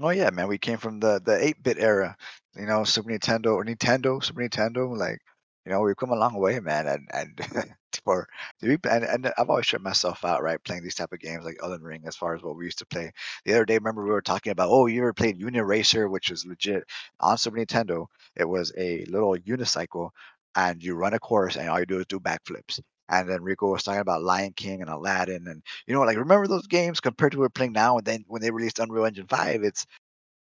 Oh 0.00 0.10
yeah, 0.10 0.30
man, 0.30 0.48
we 0.48 0.58
came 0.58 0.78
from 0.78 1.00
the 1.00 1.20
the 1.24 1.36
eight 1.44 1.62
bit 1.62 1.78
era, 1.78 2.16
you 2.56 2.66
know, 2.66 2.84
Super 2.84 3.10
Nintendo 3.10 3.54
or 3.54 3.64
Nintendo, 3.64 4.22
Super 4.22 4.42
Nintendo. 4.42 4.96
Like, 4.96 5.18
you 5.64 5.72
know, 5.72 5.80
we've 5.80 5.96
come 5.96 6.10
a 6.10 6.16
long 6.16 6.34
way, 6.34 6.58
man. 6.60 6.86
And 6.86 7.08
and 7.12 7.76
for 8.04 8.26
and, 8.62 9.04
and 9.04 9.32
I've 9.38 9.50
always 9.50 9.66
shut 9.66 9.80
myself 9.80 10.24
out, 10.24 10.42
right, 10.42 10.62
playing 10.64 10.82
these 10.82 10.94
type 10.96 11.12
of 11.12 11.20
games 11.20 11.44
like 11.44 11.58
Elden 11.62 11.82
Ring, 11.82 12.02
as 12.06 12.16
far 12.16 12.34
as 12.34 12.42
what 12.42 12.56
we 12.56 12.64
used 12.64 12.78
to 12.78 12.86
play. 12.86 13.12
The 13.44 13.52
other 13.54 13.64
day, 13.64 13.74
remember 13.78 14.02
we 14.04 14.10
were 14.10 14.22
talking 14.22 14.50
about, 14.52 14.68
oh, 14.70 14.86
you 14.86 15.00
ever 15.00 15.12
played 15.12 15.40
Uniracer, 15.40 16.10
which 16.10 16.30
was 16.30 16.44
legit 16.46 16.84
on 17.20 17.38
Super 17.38 17.58
Nintendo. 17.58 18.06
It 18.36 18.44
was 18.48 18.72
a 18.76 19.04
little 19.06 19.36
unicycle, 19.38 20.10
and 20.56 20.82
you 20.82 20.94
run 20.96 21.14
a 21.14 21.18
course, 21.20 21.56
and 21.56 21.68
all 21.68 21.78
you 21.80 21.86
do 21.86 22.00
is 22.00 22.06
do 22.06 22.18
backflips. 22.20 22.80
And 23.20 23.30
then 23.30 23.42
Rico 23.42 23.70
was 23.70 23.82
talking 23.82 24.00
about 24.00 24.22
Lion 24.22 24.52
King 24.52 24.80
and 24.80 24.90
Aladdin, 24.90 25.46
and 25.46 25.62
you 25.86 25.94
know, 25.94 26.02
like 26.02 26.16
remember 26.16 26.46
those 26.46 26.66
games 26.66 27.00
compared 27.00 27.32
to 27.32 27.38
what 27.38 27.44
we're 27.44 27.48
playing 27.50 27.72
now. 27.72 27.98
And 27.98 28.06
then 28.06 28.24
when 28.26 28.42
they 28.42 28.50
released 28.50 28.78
Unreal 28.78 29.06
Engine 29.06 29.26
Five, 29.26 29.62
it's 29.62 29.86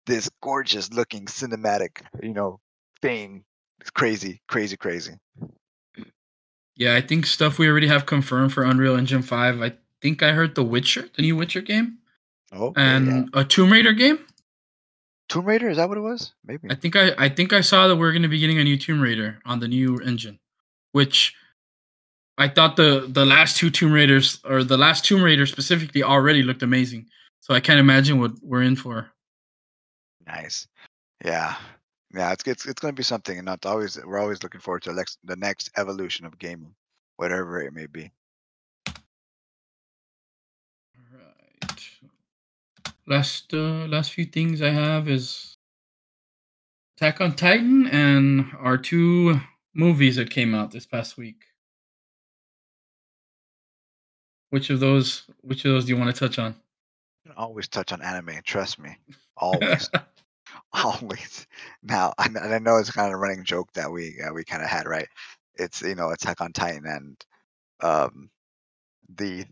this 0.06 0.30
gorgeous 0.42 0.92
looking 0.92 1.26
cinematic, 1.26 2.02
you 2.22 2.34
know, 2.34 2.60
thing. 3.02 3.44
It's 3.80 3.92
crazy, 3.92 4.42
crazy, 4.48 4.76
crazy. 4.76 5.14
Yeah, 6.76 6.96
I 6.96 7.02
think 7.02 7.26
stuff 7.26 7.60
we 7.60 7.68
already 7.68 7.88
have 7.88 8.06
confirmed 8.06 8.54
for 8.54 8.64
Unreal 8.64 8.96
Engine 8.96 9.22
Five. 9.22 9.62
I 9.62 9.74
think 10.02 10.24
I 10.24 10.32
heard 10.32 10.56
The 10.56 10.64
Witcher, 10.64 11.10
the 11.16 11.22
new 11.22 11.36
Witcher 11.36 11.62
game, 11.62 12.00
yeah. 12.52 12.72
and 12.76 13.30
a 13.34 13.44
Tomb 13.44 13.72
Raider 13.72 13.94
game. 13.94 14.20
Tomb 15.28 15.46
Raider 15.46 15.70
is 15.70 15.78
that 15.78 15.88
what 15.88 15.98
it 15.98 16.02
was? 16.02 16.34
Maybe. 16.44 16.68
I 16.72 16.76
think 16.76 16.96
I 16.96 17.12
I 17.18 17.30
think 17.30 17.54
I 17.54 17.62
saw 17.62 17.88
that 17.88 17.98
we're 17.98 18.12
going 18.12 18.24
to 18.24 18.30
be 18.30 18.40
getting 18.40 18.60
a 18.60 18.64
new 18.64 18.78
Tomb 18.78 19.00
Raider 19.00 19.40
on 19.46 19.60
the 19.60 19.68
new 19.68 19.98
engine, 20.00 20.40
which 20.92 21.36
I 22.40 22.48
thought 22.48 22.78
the 22.78 23.08
the 23.10 23.26
last 23.26 23.58
two 23.58 23.70
Tomb 23.70 23.92
Raiders 23.92 24.40
or 24.46 24.64
the 24.64 24.78
last 24.78 25.04
Tomb 25.06 25.22
Raider 25.22 25.46
specifically 25.46 26.02
already 26.02 26.42
looked 26.42 26.64
amazing. 26.64 27.08
So 27.42 27.54
I 27.54 27.60
can't 27.60 27.80
imagine 27.80 28.20
what 28.20 28.32
we're 28.42 28.64
in 28.64 28.76
for. 28.76 29.12
Nice. 30.26 30.68
Yeah. 31.24 31.56
Yeah, 32.14 32.32
it's 32.32 32.48
it's, 32.48 32.66
it's 32.66 32.80
going 32.80 32.94
to 32.94 32.98
be 32.98 33.04
something, 33.04 33.38
and 33.38 33.46
not 33.46 33.66
always. 33.66 34.00
We're 34.04 34.20
always 34.20 34.42
looking 34.42 34.62
forward 34.62 34.84
to 34.84 34.90
the 34.90 34.96
next, 34.96 35.20
the 35.24 35.36
next 35.36 35.70
evolution 35.78 36.26
of 36.26 36.40
gaming, 36.40 36.74
whatever 37.18 37.62
it 37.62 37.74
may 37.74 37.86
be. 37.86 38.12
All 38.88 38.96
right. 41.14 41.90
Last 43.06 43.54
uh, 43.54 43.86
last 43.86 44.14
few 44.14 44.26
things 44.26 44.62
I 44.64 44.70
have 44.70 45.08
is 45.08 45.58
Attack 46.98 47.22
on 47.22 47.36
Titan 47.36 47.88
and 47.88 48.52
our 48.60 48.78
two 48.78 49.40
movies 49.74 50.16
that 50.16 50.30
came 50.30 50.56
out 50.56 50.72
this 50.72 50.86
past 50.86 51.16
week. 51.16 51.46
Which 54.50 54.70
of 54.70 54.80
those 54.80 55.24
which 55.42 55.66
of 55.66 55.72
those 55.72 55.86
do 55.86 55.94
you 55.94 55.98
want 55.98 56.14
to 56.14 56.20
touch 56.20 56.40
on? 56.40 56.56
always 57.38 57.68
touch 57.68 57.92
on 57.92 58.02
anime, 58.02 58.40
trust 58.44 58.80
me. 58.80 58.98
Always. 59.38 59.90
always. 60.74 61.48
Now, 61.84 62.14
I, 62.18 62.26
and 62.26 62.38
I 62.38 62.60
know 62.60 62.78
it's 62.78 62.92
kind 62.92 63.08
of 63.08 63.14
a 63.14 63.18
running 63.18 63.44
joke 63.44 63.72
that 63.74 63.92
we 63.92 64.20
uh, 64.22 64.34
we 64.34 64.44
kind 64.44 64.64
of 64.64 64.70
had, 64.70 64.88
right? 64.88 65.08
It's 65.56 65.82
you 65.82 65.96
know 65.96 66.10
Attack 66.12 66.42
on 66.42 66.54
Titan 66.54 66.86
and 66.86 67.26
um 67.82 68.30
the 69.16 69.46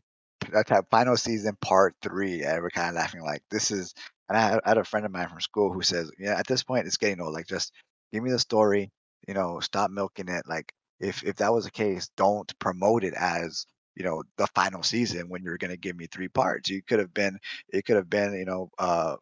that 0.52 0.86
final 0.92 1.18
season 1.18 1.58
part 1.62 1.96
three, 2.02 2.44
and 2.44 2.62
we're 2.62 2.70
kind 2.70 2.90
of 2.90 2.96
laughing 2.96 3.22
like 3.22 3.42
this 3.52 3.72
is. 3.72 3.94
And 4.30 4.38
I 4.38 4.42
had, 4.42 4.60
I 4.66 4.70
had 4.70 4.78
a 4.78 4.84
friend 4.84 5.06
of 5.06 5.12
mine 5.12 5.30
from 5.30 5.40
school 5.40 5.72
who 5.72 5.82
says, 5.82 6.12
"Yeah, 6.20 6.38
at 6.38 6.48
this 6.48 6.64
point, 6.64 6.86
it's 6.86 6.98
getting 6.98 7.22
old. 7.22 7.34
Like, 7.34 7.48
just 7.48 7.72
give 8.12 8.24
me 8.24 8.30
the 8.30 8.40
story. 8.40 8.92
You 9.28 9.34
know, 9.34 9.60
stop 9.62 9.90
milking 9.90 10.28
it. 10.28 10.44
Like, 10.48 10.74
if 11.00 11.24
if 11.24 11.38
that 11.38 11.54
was 11.54 11.66
the 11.66 11.72
case, 11.72 12.10
don't 12.18 12.52
promote 12.60 13.04
it 13.04 13.14
as 13.14 13.66
you 13.98 14.06
know 14.06 14.24
the 14.38 14.48
final 14.56 14.84
season 14.84 15.30
when 15.30 15.44
you're 15.44 15.58
going 15.58 15.72
to 15.72 15.78
give 15.78 15.98
me 15.98 16.08
three 16.08 16.30
parts. 16.30 16.70
You 16.70 16.82
could 16.84 17.00
have 17.00 17.14
been 17.14 17.40
it 17.70 17.86
could 17.86 17.98
have 17.98 18.10
been 18.10 18.34
you 18.34 18.46
know 18.46 18.70
uh 18.80 19.16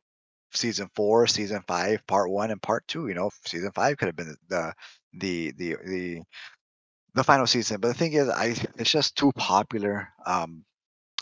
season 0.53 0.89
four, 0.95 1.27
season 1.27 1.63
five, 1.67 2.05
part 2.07 2.31
one, 2.31 2.51
and 2.51 2.61
part 2.61 2.87
two. 2.87 3.07
You 3.07 3.15
know, 3.15 3.31
season 3.45 3.71
five 3.73 3.97
could 3.97 4.07
have 4.07 4.15
been 4.15 4.35
the 4.49 4.73
the 5.13 5.53
the 5.57 5.77
the 5.85 6.21
the 7.13 7.23
final 7.23 7.47
season. 7.47 7.79
But 7.79 7.89
the 7.89 7.93
thing 7.93 8.13
is, 8.13 8.29
I 8.29 8.55
it's 8.77 8.91
just 8.91 9.15
too 9.15 9.31
popular. 9.35 10.09
Um, 10.25 10.65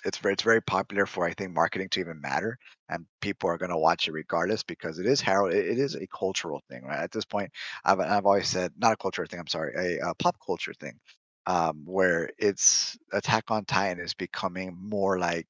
it's 0.06 0.18
very 0.18 0.34
it's 0.34 0.44
very 0.44 0.62
popular 0.62 1.06
for 1.06 1.26
I 1.26 1.34
think 1.34 1.54
marketing 1.54 1.90
to 1.92 2.00
even 2.02 2.22
matter, 2.22 2.58
and 2.90 3.06
people 3.22 3.50
are 3.50 3.58
going 3.58 3.72
to 3.72 3.78
watch 3.78 4.08
it 4.08 4.14
regardless 4.14 4.64
because 4.64 5.00
it 5.00 5.08
is 5.08 5.22
Harold. 5.22 5.54
It, 5.54 5.68
it 5.68 5.80
is 5.80 5.96
a 5.96 6.08
cultural 6.08 6.62
thing, 6.70 6.84
right? 6.86 7.00
At 7.00 7.12
this 7.12 7.26
point, 7.26 7.52
I've 7.86 8.00
I've 8.00 8.26
always 8.26 8.48
said 8.50 8.74
not 8.78 8.94
a 8.94 8.98
cultural 8.98 9.28
thing. 9.28 9.40
I'm 9.40 9.48
sorry, 9.48 9.74
a, 10.00 10.10
a 10.10 10.16
pop 10.16 10.38
culture 10.46 10.74
thing, 10.74 11.00
um, 11.48 11.84
where 11.86 12.30
it's 12.38 12.98
Attack 13.12 13.52
on 13.52 13.66
Titan 13.66 14.04
is 14.04 14.14
becoming 14.14 14.78
more 14.80 15.20
like 15.20 15.48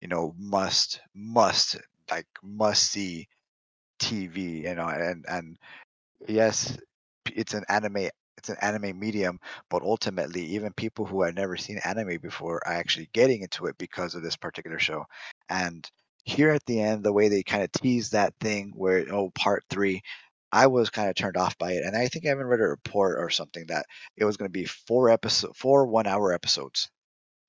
you 0.00 0.08
know 0.08 0.34
must 0.38 1.00
must 1.14 1.76
like 2.10 2.26
must 2.42 2.90
see 2.90 3.28
TV, 4.00 4.64
you 4.64 4.74
know, 4.74 4.88
and 4.88 5.24
and 5.28 5.58
yes, 6.28 6.76
it's 7.32 7.54
an 7.54 7.64
anime 7.68 8.08
it's 8.38 8.48
an 8.48 8.56
anime 8.60 8.98
medium, 8.98 9.40
but 9.70 9.82
ultimately 9.82 10.42
even 10.44 10.72
people 10.74 11.06
who 11.06 11.22
had 11.22 11.34
never 11.34 11.56
seen 11.56 11.78
anime 11.84 12.18
before 12.20 12.56
are 12.66 12.74
actually 12.74 13.08
getting 13.12 13.42
into 13.42 13.66
it 13.66 13.78
because 13.78 14.14
of 14.14 14.22
this 14.22 14.36
particular 14.36 14.78
show. 14.78 15.04
And 15.48 15.88
here 16.24 16.50
at 16.50 16.64
the 16.66 16.80
end, 16.80 17.04
the 17.04 17.12
way 17.12 17.28
they 17.28 17.42
kind 17.42 17.62
of 17.62 17.72
tease 17.72 18.10
that 18.10 18.34
thing 18.40 18.72
where 18.74 19.06
oh 19.12 19.30
part 19.34 19.64
three, 19.70 20.02
I 20.54 20.68
was 20.68 20.90
kind 20.90 21.10
of 21.10 21.16
turned 21.16 21.36
off 21.38 21.58
by 21.58 21.72
it. 21.72 21.84
And 21.84 21.96
I 21.96 22.08
think 22.08 22.26
I 22.26 22.30
even 22.30 22.46
read 22.46 22.60
a 22.60 22.64
report 22.64 23.18
or 23.18 23.30
something 23.30 23.66
that 23.68 23.86
it 24.16 24.24
was 24.24 24.36
going 24.38 24.48
to 24.48 24.52
be 24.52 24.66
four 24.66 25.10
episode 25.10 25.56
four 25.56 25.86
one 25.86 26.06
hour 26.06 26.32
episodes. 26.32 26.90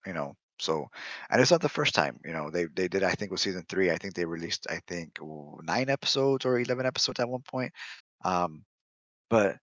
You 0.06 0.14
know, 0.14 0.36
so, 0.60 0.88
and 1.30 1.42
it's 1.42 1.52
not 1.52 1.62
the 1.62 1.70
first 1.70 1.96
time. 1.96 2.20
You 2.26 2.34
know, 2.34 2.50
they 2.52 2.66
they 2.66 2.88
did. 2.88 3.04
I 3.04 3.14
think 3.14 3.32
with 3.32 3.42
season 3.42 3.66
three. 3.70 3.92
I 3.92 3.98
think 3.98 4.14
they 4.16 4.26
released. 4.26 4.68
I 4.70 4.80
think 4.88 5.20
nine 5.64 5.90
episodes 5.90 6.46
or 6.46 6.60
eleven 6.60 6.86
episodes 6.86 7.20
at 7.20 7.30
one 7.30 7.44
point. 7.44 7.74
Um, 8.26 8.66
but 9.30 9.58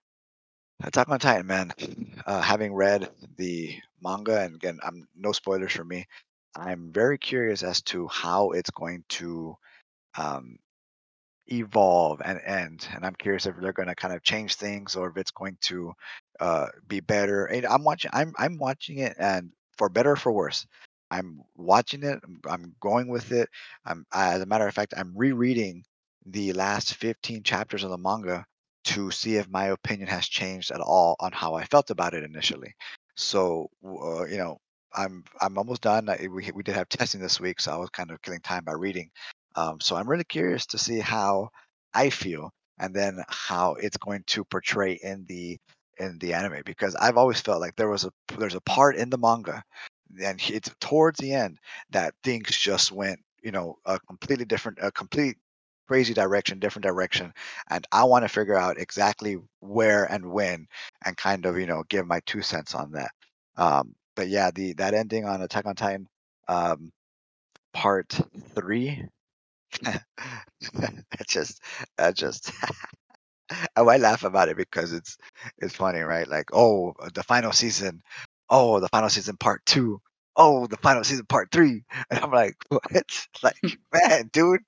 Attack 0.84 1.08
on 1.08 1.18
Titan, 1.20 1.46
man. 1.46 1.72
Uh, 2.26 2.40
having 2.40 2.74
read 2.74 3.10
the 3.36 3.78
manga, 4.02 4.40
and 4.42 4.54
again, 4.56 4.78
I'm 4.82 5.08
no 5.14 5.32
spoilers 5.32 5.72
for 5.72 5.84
me. 5.84 6.06
I'm 6.56 6.92
very 6.92 7.18
curious 7.18 7.62
as 7.62 7.82
to 7.84 8.08
how 8.08 8.50
it's 8.50 8.70
going 8.70 9.04
to 9.20 9.56
um, 10.16 10.58
evolve 11.52 12.22
and 12.24 12.40
end. 12.44 12.88
And 12.94 13.04
I'm 13.04 13.14
curious 13.14 13.46
if 13.46 13.56
they're 13.56 13.72
going 13.72 13.88
to 13.88 13.94
kind 13.94 14.14
of 14.14 14.22
change 14.22 14.54
things 14.56 14.96
or 14.96 15.10
if 15.10 15.16
it's 15.16 15.30
going 15.30 15.58
to 15.62 15.92
uh, 16.40 16.68
be 16.88 17.00
better. 17.00 17.46
And 17.46 17.66
I'm 17.66 17.84
watching. 17.84 18.10
I'm 18.14 18.32
I'm 18.38 18.58
watching 18.58 18.98
it, 18.98 19.16
and 19.18 19.50
for 19.78 19.88
better 19.88 20.12
or 20.12 20.16
for 20.16 20.32
worse. 20.32 20.66
I'm 21.10 21.42
watching 21.56 22.04
it. 22.04 22.20
I'm, 22.48 22.74
going 22.80 23.08
with 23.08 23.32
it. 23.32 23.50
I'm, 23.84 24.06
as 24.14 24.40
a 24.40 24.46
matter 24.46 24.66
of 24.66 24.72
fact, 24.74 24.94
I'm 24.96 25.12
rereading 25.14 25.84
the 26.24 26.54
last 26.54 26.94
15 26.94 27.42
chapters 27.42 27.84
of 27.84 27.90
the 27.90 27.98
manga 27.98 28.46
to 28.84 29.10
see 29.10 29.36
if 29.36 29.48
my 29.48 29.66
opinion 29.66 30.08
has 30.08 30.26
changed 30.26 30.70
at 30.70 30.80
all 30.80 31.16
on 31.20 31.30
how 31.32 31.54
I 31.54 31.64
felt 31.66 31.90
about 31.90 32.14
it 32.14 32.24
initially. 32.24 32.74
So, 33.14 33.68
uh, 33.84 34.24
you 34.24 34.38
know, 34.38 34.58
I'm 34.94 35.24
I'm 35.40 35.58
almost 35.58 35.82
done. 35.82 36.08
I, 36.08 36.28
we 36.30 36.50
we 36.54 36.62
did 36.62 36.74
have 36.74 36.88
testing 36.88 37.20
this 37.20 37.40
week, 37.40 37.60
so 37.60 37.72
I 37.72 37.76
was 37.76 37.90
kind 37.90 38.10
of 38.10 38.20
killing 38.22 38.40
time 38.40 38.64
by 38.64 38.72
reading. 38.72 39.10
Um, 39.56 39.80
so 39.80 39.96
I'm 39.96 40.08
really 40.08 40.24
curious 40.24 40.66
to 40.66 40.78
see 40.78 40.98
how 41.00 41.50
I 41.94 42.10
feel 42.10 42.52
and 42.78 42.94
then 42.94 43.22
how 43.28 43.74
it's 43.74 43.96
going 43.96 44.24
to 44.28 44.44
portray 44.44 44.98
in 45.02 45.24
the 45.28 45.58
in 45.98 46.18
the 46.18 46.34
anime 46.34 46.62
because 46.64 46.94
I've 46.94 47.16
always 47.16 47.40
felt 47.40 47.60
like 47.60 47.76
there 47.76 47.88
was 47.88 48.04
a 48.04 48.10
there's 48.38 48.54
a 48.54 48.60
part 48.62 48.96
in 48.96 49.10
the 49.10 49.18
manga 49.18 49.62
and 50.22 50.40
it's 50.48 50.70
towards 50.80 51.18
the 51.18 51.32
end 51.32 51.58
that 51.90 52.14
things 52.24 52.50
just 52.50 52.92
went 52.92 53.20
you 53.42 53.52
know 53.52 53.76
a 53.84 53.98
completely 54.00 54.44
different 54.44 54.78
a 54.80 54.90
complete 54.90 55.36
crazy 55.86 56.14
direction 56.14 56.58
different 56.58 56.84
direction 56.84 57.32
and 57.70 57.86
I 57.92 58.04
want 58.04 58.24
to 58.24 58.28
figure 58.28 58.56
out 58.56 58.78
exactly 58.78 59.36
where 59.60 60.04
and 60.04 60.30
when 60.30 60.66
and 61.04 61.16
kind 61.16 61.44
of 61.46 61.58
you 61.58 61.66
know 61.66 61.84
give 61.88 62.06
my 62.06 62.20
two 62.26 62.42
cents 62.42 62.74
on 62.74 62.92
that. 62.92 63.10
Um 63.56 63.94
but 64.16 64.28
yeah 64.28 64.50
the 64.54 64.74
that 64.74 64.94
ending 64.94 65.26
on 65.26 65.42
Attack 65.42 65.66
on 65.66 65.74
Titan 65.76 66.08
um 66.48 66.90
part 67.74 68.20
3 68.54 69.04
I 70.76 71.24
just, 71.28 71.62
I 71.98 72.12
just, 72.12 72.52
oh, 73.76 73.88
I 73.88 73.96
laugh 73.96 74.24
about 74.24 74.48
it 74.48 74.56
because 74.56 74.92
it's, 74.92 75.16
it's 75.58 75.74
funny, 75.76 76.00
right? 76.00 76.26
Like, 76.28 76.50
oh, 76.52 76.94
the 77.14 77.22
final 77.22 77.52
season, 77.52 78.02
oh, 78.50 78.80
the 78.80 78.88
final 78.88 79.08
season 79.08 79.36
part 79.36 79.64
two, 79.66 80.00
oh, 80.36 80.66
the 80.66 80.76
final 80.78 81.04
season 81.04 81.26
part 81.26 81.50
three, 81.52 81.84
and 82.10 82.20
I'm 82.20 82.30
like, 82.32 82.56
what? 82.68 83.26
Like, 83.42 83.56
man, 83.92 84.30
dude, 84.32 84.60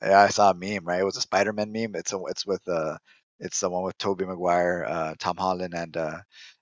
and 0.00 0.12
I 0.12 0.28
saw 0.28 0.50
a 0.50 0.54
meme, 0.54 0.84
right? 0.84 1.00
It 1.00 1.04
was 1.04 1.16
a 1.16 1.22
Spider-Man 1.22 1.72
meme. 1.72 1.94
It's 1.96 2.12
a, 2.12 2.20
it's 2.28 2.46
with 2.46 2.66
a, 2.68 2.98
it's 3.40 3.60
the 3.60 3.70
one 3.70 3.84
with 3.84 3.98
Tobey 3.98 4.24
Maguire, 4.24 4.86
uh, 4.88 5.14
Tom 5.18 5.36
Holland, 5.36 5.74
and 5.74 5.96
uh, 5.96 6.18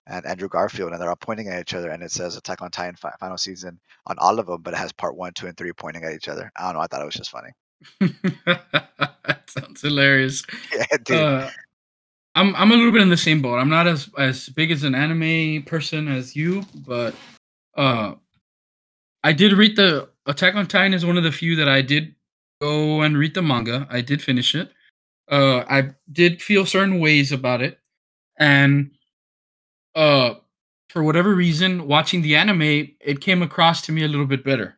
and 0.06 0.26
Andrew 0.26 0.48
Garfield, 0.48 0.92
and 0.92 1.00
they're 1.00 1.10
all 1.10 1.16
pointing 1.16 1.48
at 1.48 1.60
each 1.60 1.74
other, 1.74 1.90
and 1.90 2.02
it 2.02 2.10
says 2.12 2.36
Attack 2.36 2.62
on 2.62 2.70
Titan 2.70 2.96
fi- 2.96 3.12
final 3.20 3.38
season 3.38 3.80
on 4.06 4.16
all 4.18 4.38
of 4.40 4.46
them, 4.46 4.62
but 4.62 4.74
it 4.74 4.78
has 4.78 4.92
part 4.92 5.16
one, 5.16 5.32
two, 5.34 5.46
and 5.46 5.56
three 5.56 5.72
pointing 5.72 6.04
at 6.04 6.14
each 6.14 6.28
other. 6.28 6.50
I 6.56 6.64
don't 6.66 6.74
know. 6.74 6.80
I 6.80 6.86
thought 6.88 7.02
it 7.02 7.06
was 7.06 7.14
just 7.14 7.30
funny 7.30 7.50
that 8.00 9.42
sounds 9.48 9.80
hilarious. 9.82 10.42
Yeah, 10.74 10.96
dude. 11.04 11.16
Uh, 11.16 11.50
I'm 12.34 12.54
I'm 12.54 12.70
a 12.70 12.74
little 12.74 12.92
bit 12.92 13.02
in 13.02 13.08
the 13.08 13.16
same 13.16 13.42
boat. 13.42 13.56
I'm 13.58 13.68
not 13.68 13.86
as 13.86 14.08
as 14.16 14.48
big 14.48 14.70
as 14.70 14.84
an 14.84 14.94
anime 14.94 15.64
person 15.64 16.08
as 16.08 16.36
you, 16.36 16.64
but 16.86 17.14
uh 17.76 18.14
I 19.22 19.32
did 19.32 19.52
read 19.52 19.76
the 19.76 20.08
Attack 20.26 20.54
on 20.54 20.66
Titan 20.66 20.94
is 20.94 21.04
one 21.04 21.16
of 21.16 21.24
the 21.24 21.32
few 21.32 21.56
that 21.56 21.68
I 21.68 21.82
did 21.82 22.14
go 22.60 23.02
and 23.02 23.16
read 23.18 23.34
the 23.34 23.42
manga. 23.42 23.86
I 23.90 24.00
did 24.00 24.22
finish 24.22 24.54
it. 24.54 24.70
Uh 25.30 25.64
I 25.68 25.90
did 26.12 26.40
feel 26.40 26.66
certain 26.66 27.00
ways 27.00 27.32
about 27.32 27.62
it. 27.62 27.78
And 28.38 28.92
uh 29.94 30.34
for 30.88 31.02
whatever 31.02 31.34
reason, 31.34 31.86
watching 31.86 32.22
the 32.22 32.36
anime, 32.36 32.62
it 33.00 33.20
came 33.20 33.42
across 33.42 33.82
to 33.82 33.92
me 33.92 34.04
a 34.04 34.08
little 34.08 34.26
bit 34.26 34.44
better. 34.44 34.76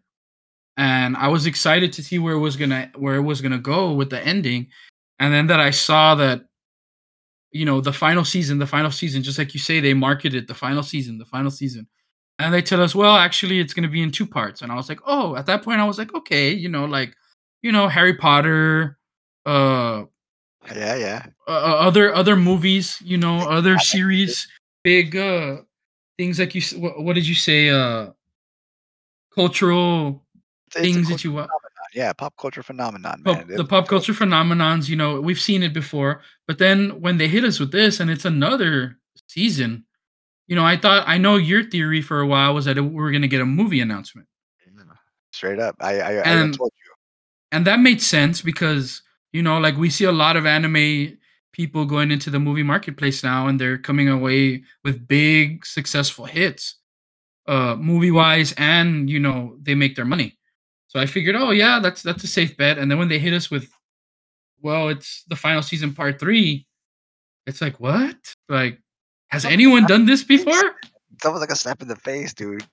And 0.77 1.17
I 1.17 1.29
was 1.29 1.47
excited 1.47 1.93
to 1.95 2.03
see 2.03 2.19
where 2.19 2.35
it 2.35 2.39
was 2.41 2.57
gonna 2.57 2.91
where 2.97 3.17
it 3.17 3.23
was 3.23 3.41
gonna 3.41 3.59
go 3.59 3.93
with 3.93 4.11
the 4.11 4.21
ending. 4.25 4.69
And 5.19 5.33
then 5.33 5.47
that 5.49 5.61
I 5.61 5.71
saw 5.71 6.15
that 6.17 6.43
you 7.51 7.67
know 7.67 7.81
the 7.81 7.93
final 7.93 8.25
season 8.25 8.59
the 8.59 8.67
final 8.67 8.91
season 8.91 9.23
just 9.23 9.39
like 9.39 9.53
you 9.53 9.61
say 9.61 9.79
they 9.79 9.93
marketed 9.93 10.49
the 10.49 10.55
final 10.55 10.83
season 10.83 11.19
the 11.19 11.27
final 11.27 11.51
season. 11.51 11.87
And 12.39 12.53
they 12.53 12.63
tell 12.63 12.81
us 12.81 12.95
well 12.95 13.17
actually 13.17 13.61
it's 13.61 13.75
going 13.75 13.83
to 13.85 13.93
be 13.93 14.03
in 14.03 14.11
two 14.11 14.27
parts. 14.27 14.63
And 14.63 14.73
i 14.73 14.75
was 14.75 14.89
like 14.89 15.01
oh 15.07 15.37
at 15.37 15.47
that 15.47 15.63
point 15.63 15.81
i 15.81 15.85
was 15.85 15.99
like 15.99 16.15
okay 16.15 16.51
you 16.51 16.69
know 16.69 16.87
like 16.87 17.15
you 17.63 17.71
know 17.73 17.89
harry 17.89 18.15
potter 18.15 18.99
uh 19.47 20.05
yeah 20.75 20.95
yeah. 20.97 21.27
uh, 21.49 21.51
other 21.51 22.15
other 22.15 22.37
movies 22.37 23.01
you 23.05 23.17
know 23.17 23.39
other 23.49 23.79
series 23.79 24.49
big 24.85 25.17
uh 25.17 25.57
things 26.19 26.39
like 26.39 26.55
you 26.55 26.63
what, 26.79 27.03
what 27.03 27.15
did 27.15 27.27
you 27.27 27.35
say 27.35 27.71
uh 27.71 28.11
cultural 29.35 30.23
things 30.73 31.09
that 31.09 31.25
you 31.25 31.31
phenomenon. 31.31 31.49
Yeah, 31.95 32.13
pop 32.13 32.35
culture 32.39 32.63
phenomenon, 32.63 33.23
Pop, 33.23 33.47
man. 33.47 33.57
the 33.57 33.65
pop 33.65 33.87
culture 33.89 34.13
phenomenons, 34.15 34.89
you 34.89 34.97
know, 34.97 35.21
we've 35.21 35.41
seen 35.41 35.63
it 35.63 35.75
before, 35.75 36.23
but 36.47 36.59
then 36.59 37.01
when 37.01 37.19
they 37.19 37.29
hit 37.29 37.45
us 37.45 37.61
with 37.61 37.71
this 37.73 38.01
and 38.01 38.11
it's 38.11 38.25
another 38.25 38.99
season, 39.29 39.85
you 40.47 40.57
know, 40.57 40.65
I 40.65 40.77
thought 40.77 41.05
I 41.07 41.19
know 41.19 41.37
your 41.37 41.63
theory 41.65 42.01
for 42.01 42.21
a 42.21 42.27
while 42.27 42.55
was 42.55 42.65
that 42.65 42.77
we 42.77 42.89
were 42.89 43.11
going 43.11 43.23
to 43.23 43.29
get 43.29 43.41
a 43.43 43.47
movie 43.47 43.81
announcement. 43.81 44.27
Straight 45.33 45.59
up. 45.59 45.77
I 45.81 45.99
I, 46.01 46.11
I 46.13 46.23
And 46.25 46.55
told 46.57 46.71
you. 46.85 46.93
and 47.53 47.67
that 47.67 47.81
made 47.81 48.03
sense 48.03 48.43
because 48.43 49.03
you 49.33 49.43
know 49.43 49.59
like 49.59 49.77
we 49.77 49.89
see 49.91 50.05
a 50.05 50.13
lot 50.13 50.37
of 50.37 50.45
anime 50.47 51.19
people 51.53 51.85
going 51.87 52.11
into 52.11 52.31
the 52.31 52.39
movie 52.39 52.63
marketplace 52.63 53.23
now 53.25 53.47
and 53.49 53.59
they're 53.61 53.79
coming 53.79 54.09
away 54.09 54.63
with 54.85 55.07
big 55.09 55.65
successful 55.67 56.25
hits 56.27 56.77
uh 57.47 57.77
movie 57.77 58.11
wise 58.11 58.55
and 58.59 59.09
you 59.11 59.19
know 59.19 59.57
they 59.63 59.75
make 59.75 59.97
their 59.97 60.05
money 60.05 60.39
so 60.93 61.01
i 61.01 61.07
figured 61.07 61.35
oh 61.35 61.51
yeah 61.51 61.79
that's 61.79 62.03
that's 62.03 62.23
a 62.23 62.27
safe 62.27 62.55
bet 62.59 62.77
and 62.77 62.91
then 62.91 62.99
when 62.99 63.09
they 63.09 63.19
hit 63.19 63.33
us 63.33 63.51
with 63.51 63.73
well 64.61 64.91
it's 64.91 65.25
the 65.29 65.37
final 65.37 65.63
season 65.63 65.95
part 65.95 66.21
three 66.21 66.67
it's 67.47 67.63
like 67.63 67.81
what 67.81 68.17
like 68.51 68.79
has 69.33 69.47
anyone 69.47 69.87
done 69.87 70.05
this 70.05 70.21
in 70.21 70.29
the 70.29 70.37
face. 70.37 70.45
before 70.45 70.75
It's 71.15 71.25
almost 71.25 71.41
like 71.41 71.51
a 71.51 71.57
slap 71.57 71.81
in 71.81 71.89
the 71.89 71.97
face, 71.97 72.35
dude. 72.35 72.67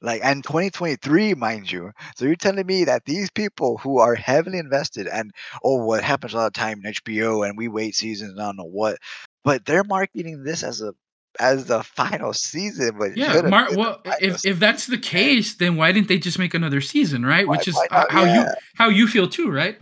Like, 0.00 0.22
and 0.24 0.42
2023, 0.42 1.34
mind 1.34 1.70
you. 1.70 1.92
So 2.16 2.24
you're 2.24 2.34
telling 2.34 2.66
me 2.66 2.84
that 2.84 3.04
these 3.04 3.30
people 3.30 3.76
who 3.76 3.98
are 3.98 4.14
heavily 4.14 4.56
invested 4.58 5.06
and 5.06 5.32
oh, 5.62 5.84
what 5.84 6.02
happens 6.02 6.34
all 6.34 6.44
the 6.44 6.50
time 6.50 6.80
in 6.82 6.92
HBO 6.94 7.46
and 7.46 7.58
we 7.58 7.68
wait 7.68 7.94
seasons, 7.94 8.32
and 8.32 8.40
I 8.40 8.46
don't 8.46 8.56
know 8.56 8.64
what, 8.64 8.96
but 9.44 9.66
they're 9.66 9.84
marketing 9.84 10.44
this 10.44 10.62
as 10.62 10.80
a 10.80 10.94
as 11.40 11.66
the 11.66 11.82
final 11.82 12.32
season, 12.32 12.96
but 12.98 13.16
yeah 13.16 13.40
mar 13.42 13.68
well 13.74 14.00
if 14.20 14.44
if 14.44 14.58
that's 14.58 14.86
the 14.86 14.98
case 14.98 15.54
then 15.56 15.76
why 15.76 15.92
didn't 15.92 16.08
they 16.08 16.18
just 16.18 16.38
make 16.38 16.54
another 16.54 16.80
season 16.80 17.24
right 17.24 17.46
Why 17.48 17.56
which 17.56 17.68
is 17.68 17.74
why 17.74 17.84
h- 17.84 17.90
not? 17.92 18.10
how 18.10 18.24
you 18.24 18.44
how 18.76 18.88
you 18.88 19.06
feel 19.06 19.28
too 19.28 19.50
right 19.50 19.76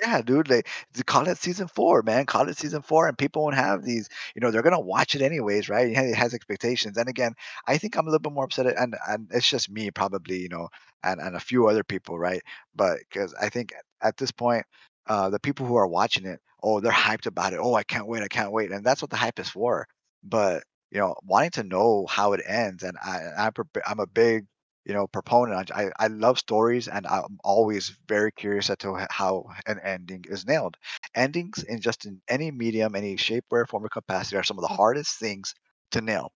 Yeah, 0.00 0.22
dude, 0.22 0.48
like 0.48 0.66
to 0.94 1.04
call 1.04 1.28
it 1.28 1.36
season 1.36 1.68
four, 1.68 2.02
man. 2.02 2.24
Call 2.24 2.48
it 2.48 2.56
season 2.56 2.80
four, 2.80 3.06
and 3.06 3.18
people 3.18 3.42
won't 3.42 3.54
have 3.54 3.84
these. 3.84 4.08
You 4.34 4.40
know, 4.40 4.50
they're 4.50 4.62
gonna 4.62 4.80
watch 4.80 5.14
it 5.14 5.20
anyways, 5.20 5.68
right? 5.68 5.88
It 5.90 6.14
has 6.14 6.32
expectations. 6.32 6.96
And 6.96 7.06
again, 7.08 7.34
I 7.66 7.76
think 7.76 7.96
I'm 7.96 8.06
a 8.06 8.10
little 8.10 8.20
bit 8.20 8.32
more 8.32 8.44
upset, 8.44 8.66
at, 8.66 8.78
and 8.78 8.96
and 9.08 9.28
it's 9.30 9.48
just 9.48 9.70
me, 9.70 9.90
probably, 9.90 10.38
you 10.38 10.48
know, 10.48 10.68
and 11.04 11.20
and 11.20 11.36
a 11.36 11.40
few 11.40 11.68
other 11.68 11.84
people, 11.84 12.18
right? 12.18 12.40
But 12.74 13.00
because 13.10 13.34
I 13.34 13.50
think 13.50 13.72
at 13.74 13.84
at 14.08 14.16
this 14.16 14.30
point, 14.32 14.64
uh, 15.06 15.28
the 15.28 15.38
people 15.40 15.66
who 15.66 15.76
are 15.76 15.86
watching 15.86 16.24
it, 16.24 16.40
oh, 16.62 16.80
they're 16.80 16.92
hyped 16.92 17.26
about 17.26 17.52
it. 17.52 17.58
Oh, 17.60 17.74
I 17.74 17.82
can't 17.82 18.06
wait, 18.06 18.22
I 18.22 18.28
can't 18.28 18.52
wait, 18.52 18.72
and 18.72 18.82
that's 18.82 19.02
what 19.02 19.10
the 19.10 19.16
hype 19.18 19.38
is 19.38 19.50
for. 19.50 19.86
But 20.24 20.62
you 20.90 21.00
know, 21.00 21.14
wanting 21.24 21.50
to 21.52 21.64
know 21.64 22.06
how 22.08 22.32
it 22.32 22.42
ends, 22.46 22.82
and 22.82 22.96
I 23.02 23.20
I'm, 23.38 23.52
I'm 23.86 24.00
a 24.00 24.06
big 24.06 24.46
you 24.86 24.94
know 24.94 25.06
proponent 25.06 25.70
I, 25.72 25.90
I 25.98 26.06
love 26.06 26.38
stories 26.38 26.88
and 26.88 27.06
i'm 27.06 27.38
always 27.44 27.94
very 28.08 28.32
curious 28.32 28.70
as 28.70 28.78
to 28.78 29.06
how 29.10 29.44
an 29.66 29.78
ending 29.84 30.24
is 30.28 30.46
nailed. 30.46 30.76
Endings 31.14 31.62
in 31.64 31.80
just 31.80 32.06
in 32.06 32.22
any 32.28 32.50
medium 32.50 32.94
any 32.96 33.16
shape 33.18 33.44
way 33.50 33.62
form 33.68 33.84
or 33.84 33.90
capacity 33.90 34.36
are 34.36 34.42
some 34.42 34.58
of 34.58 34.62
the 34.62 34.74
hardest 34.74 35.18
things 35.18 35.54
to 35.92 36.00
nail 36.00 36.32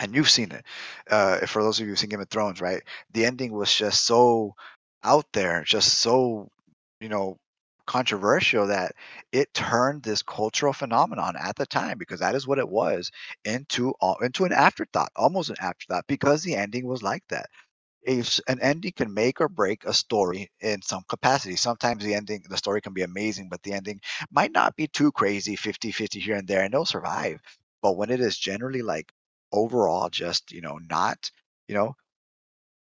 and 0.00 0.14
you've 0.14 0.30
seen 0.30 0.50
it 0.52 0.64
uh 1.10 1.38
for 1.46 1.62
those 1.62 1.78
of 1.80 1.84
you 1.86 1.90
who've 1.92 1.98
seen 1.98 2.10
game 2.10 2.20
of 2.20 2.28
thrones 2.30 2.60
right? 2.60 2.82
The 3.12 3.26
ending 3.26 3.52
was 3.52 3.74
just 3.74 4.04
so 4.06 4.54
out 5.04 5.26
there 5.32 5.62
just 5.64 5.98
so 5.98 6.48
you 7.00 7.08
know 7.08 7.38
controversial 7.86 8.66
that 8.68 8.94
it 9.32 9.52
turned 9.54 10.02
this 10.02 10.22
cultural 10.22 10.72
phenomenon 10.72 11.34
at 11.38 11.56
the 11.56 11.66
time 11.66 11.98
because 11.98 12.20
that 12.20 12.34
is 12.34 12.46
what 12.46 12.58
it 12.58 12.68
was 12.68 13.10
into 13.44 13.94
into 14.22 14.44
an 14.44 14.52
afterthought 14.52 15.12
almost 15.16 15.50
an 15.50 15.56
afterthought 15.60 16.04
because 16.08 16.42
the 16.42 16.54
ending 16.56 16.86
was 16.86 17.02
like 17.02 17.22
that 17.28 17.48
if 18.02 18.40
an 18.48 18.60
ending 18.60 18.92
can 18.92 19.12
make 19.14 19.40
or 19.40 19.48
break 19.48 19.84
a 19.84 19.92
story 19.92 20.50
in 20.60 20.82
some 20.82 21.02
capacity. 21.08 21.56
Sometimes 21.56 22.04
the 22.04 22.14
ending, 22.14 22.44
the 22.48 22.56
story 22.56 22.80
can 22.80 22.94
be 22.94 23.02
amazing, 23.02 23.48
but 23.50 23.62
the 23.62 23.72
ending 23.72 24.00
might 24.30 24.52
not 24.52 24.76
be 24.76 24.86
too 24.88 25.12
crazy 25.12 25.56
50 25.56 25.92
50 25.92 26.20
here 26.20 26.36
and 26.36 26.48
there, 26.48 26.62
and 26.62 26.72
it'll 26.74 26.86
survive. 26.86 27.40
But 27.82 27.96
when 27.96 28.10
it 28.10 28.20
is 28.20 28.38
generally 28.38 28.82
like 28.82 29.12
overall 29.52 30.08
just, 30.10 30.52
you 30.52 30.60
know, 30.62 30.78
not, 30.90 31.30
you 31.68 31.74
know, 31.74 31.96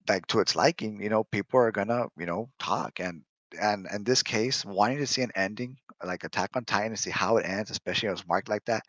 like 0.08 0.26
to 0.28 0.40
its 0.40 0.56
liking, 0.56 1.02
you 1.02 1.10
know, 1.10 1.24
people 1.24 1.60
are 1.60 1.72
gonna, 1.72 2.08
you 2.18 2.26
know, 2.26 2.50
talk 2.60 3.00
and 3.00 3.24
and 3.60 3.88
in 3.94 4.04
this 4.04 4.24
case, 4.24 4.66
wanting 4.66 4.98
to 5.00 5.08
see 5.08 5.22
an 5.22 5.32
ending 5.36 5.78
like 6.04 6.24
Attack 6.24 6.52
on 6.56 6.66
Titan 6.66 6.92
to 6.92 6.98
see 6.98 7.10
how 7.12 7.38
it 7.38 7.46
ends, 7.46 7.72
especially 7.72 8.08
when 8.08 8.14
it's 8.18 8.28
marked 8.28 8.50
like 8.50 8.64
that, 8.66 8.84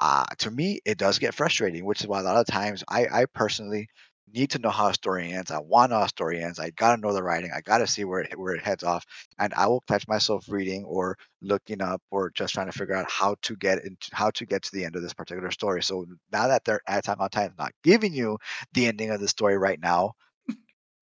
uh, 0.00 0.24
to 0.38 0.50
me 0.50 0.80
it 0.84 0.98
does 0.98 1.18
get 1.18 1.34
frustrating, 1.34 1.84
which 1.84 2.00
is 2.00 2.06
why 2.08 2.20
a 2.20 2.24
lot 2.24 2.36
of 2.36 2.46
times 2.46 2.82
I 2.88 3.06
I 3.12 3.26
personally 3.26 3.88
need 4.34 4.50
to 4.50 4.58
know 4.58 4.70
how 4.70 4.88
a 4.88 4.94
story 4.94 5.32
ends. 5.32 5.50
I 5.50 5.58
want 5.60 5.90
to 5.90 5.94
know 5.94 5.98
how 6.00 6.06
a 6.06 6.08
story 6.08 6.42
ends. 6.42 6.58
I 6.58 6.70
gotta 6.70 7.00
know 7.00 7.12
the 7.12 7.22
writing. 7.22 7.50
I 7.54 7.60
gotta 7.60 7.86
see 7.86 8.04
where 8.04 8.20
it 8.20 8.38
where 8.38 8.54
it 8.54 8.64
heads 8.64 8.82
off, 8.84 9.04
and 9.38 9.54
I 9.54 9.66
will 9.68 9.82
catch 9.88 10.08
myself 10.08 10.46
reading 10.48 10.84
or 10.84 11.16
looking 11.42 11.80
up 11.82 12.02
or 12.10 12.30
just 12.30 12.54
trying 12.54 12.66
to 12.66 12.72
figure 12.78 12.94
out 12.96 13.10
how 13.10 13.36
to 13.42 13.56
get 13.56 13.84
into 13.84 14.08
how 14.12 14.30
to 14.30 14.46
get 14.46 14.62
to 14.62 14.72
the 14.72 14.84
end 14.84 14.96
of 14.96 15.02
this 15.02 15.14
particular 15.14 15.50
story. 15.50 15.82
So 15.82 16.06
now 16.32 16.48
that 16.48 16.64
they're 16.64 16.80
at 16.88 17.00
Attack 17.00 17.20
on 17.20 17.30
Titan 17.30 17.54
not 17.58 17.72
giving 17.84 18.12
you 18.12 18.38
the 18.72 18.86
ending 18.86 19.10
of 19.10 19.20
the 19.20 19.28
story 19.28 19.56
right 19.58 19.80
now, 19.80 20.12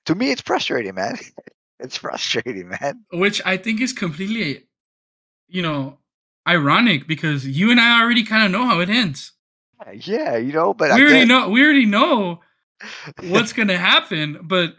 to 0.07 0.15
me, 0.15 0.31
it's 0.31 0.43
frustrating, 0.43 0.95
man. 0.95 1.17
It's 1.81 1.97
frustrating, 1.97 2.69
man. 2.69 3.05
which 3.13 3.43
i 3.45 3.57
think 3.57 3.81
is 3.81 3.93
completely 3.93 4.65
you 5.49 5.63
know, 5.63 5.99
ironic 6.47 7.07
because 7.07 7.47
you 7.47 7.71
and 7.71 7.81
I 7.81 8.03
already 8.03 8.25
kind 8.25 8.45
of 8.45 8.51
know 8.51 8.67
how 8.67 8.81
it 8.81 8.89
ends. 8.89 9.33
Yeah, 10.01 10.37
you 10.37 10.53
know, 10.53 10.73
but 10.75 10.91
I 10.91 10.97
We 10.97 11.03
already 11.03 11.21
guess 11.21 11.29
know 11.29 11.49
we 11.51 11.63
already 11.63 11.87
know 11.87 12.41
what's 13.23 13.53
gonna 13.59 13.77
happen, 13.77 14.39
but 14.43 14.75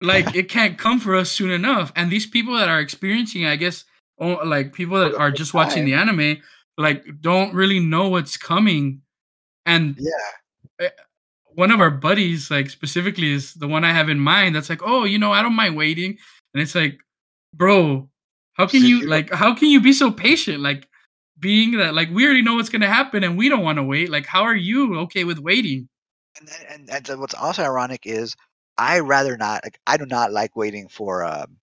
like 0.00 0.34
it 0.34 0.48
can't 0.48 0.78
come 0.78 1.00
for 1.00 1.14
us 1.14 1.30
soon 1.30 1.50
enough. 1.50 1.92
And 1.96 2.10
these 2.10 2.26
people 2.26 2.54
that 2.56 2.68
are 2.68 2.80
experiencing, 2.80 3.46
I 3.46 3.56
guess, 3.56 3.84
oh, 4.18 4.40
like 4.44 4.72
people 4.72 4.98
that 4.98 5.14
are 5.14 5.30
just 5.30 5.54
watching 5.54 5.84
the 5.84 5.94
anime, 5.94 6.38
like 6.76 7.04
don't 7.20 7.54
really 7.54 7.80
know 7.80 8.08
what's 8.08 8.36
coming. 8.36 9.00
And 9.64 9.96
Yeah, 9.98 10.86
eh, 10.86 10.90
one 11.54 11.70
of 11.70 11.80
our 11.80 11.90
buddies, 11.90 12.50
like 12.50 12.70
specifically, 12.70 13.32
is 13.32 13.54
the 13.54 13.68
one 13.68 13.84
I 13.84 13.92
have 13.92 14.08
in 14.08 14.20
mind. 14.20 14.54
That's 14.54 14.68
like, 14.68 14.82
oh, 14.84 15.04
you 15.04 15.18
know, 15.18 15.32
I 15.32 15.42
don't 15.42 15.56
mind 15.56 15.76
waiting. 15.76 16.18
And 16.54 16.62
it's 16.62 16.74
like, 16.74 16.98
bro, 17.54 18.08
how 18.54 18.66
can 18.66 18.82
you 18.82 19.06
like? 19.08 19.32
How 19.32 19.54
can 19.54 19.68
you 19.68 19.80
be 19.80 19.92
so 19.92 20.10
patient? 20.10 20.60
Like, 20.60 20.88
being 21.38 21.78
that 21.78 21.94
like 21.94 22.10
we 22.10 22.24
already 22.24 22.42
know 22.42 22.56
what's 22.56 22.68
gonna 22.68 22.88
happen 22.88 23.24
and 23.24 23.38
we 23.38 23.48
don't 23.48 23.62
want 23.64 23.78
to 23.78 23.82
wait. 23.84 24.10
Like, 24.10 24.26
how 24.26 24.42
are 24.42 24.56
you 24.56 24.98
okay 25.00 25.24
with 25.24 25.38
waiting? 25.38 25.88
and 26.38 26.48
then 26.48 26.88
and 26.90 27.08
and 27.10 27.20
what's 27.20 27.34
also 27.34 27.62
ironic 27.62 28.02
is 28.06 28.36
I 28.78 29.00
rather 29.00 29.36
not 29.36 29.62
like, 29.64 29.78
I 29.86 29.96
do 29.96 30.06
not 30.06 30.32
like 30.32 30.56
waiting 30.56 30.88
for, 30.88 31.24
um 31.24 31.56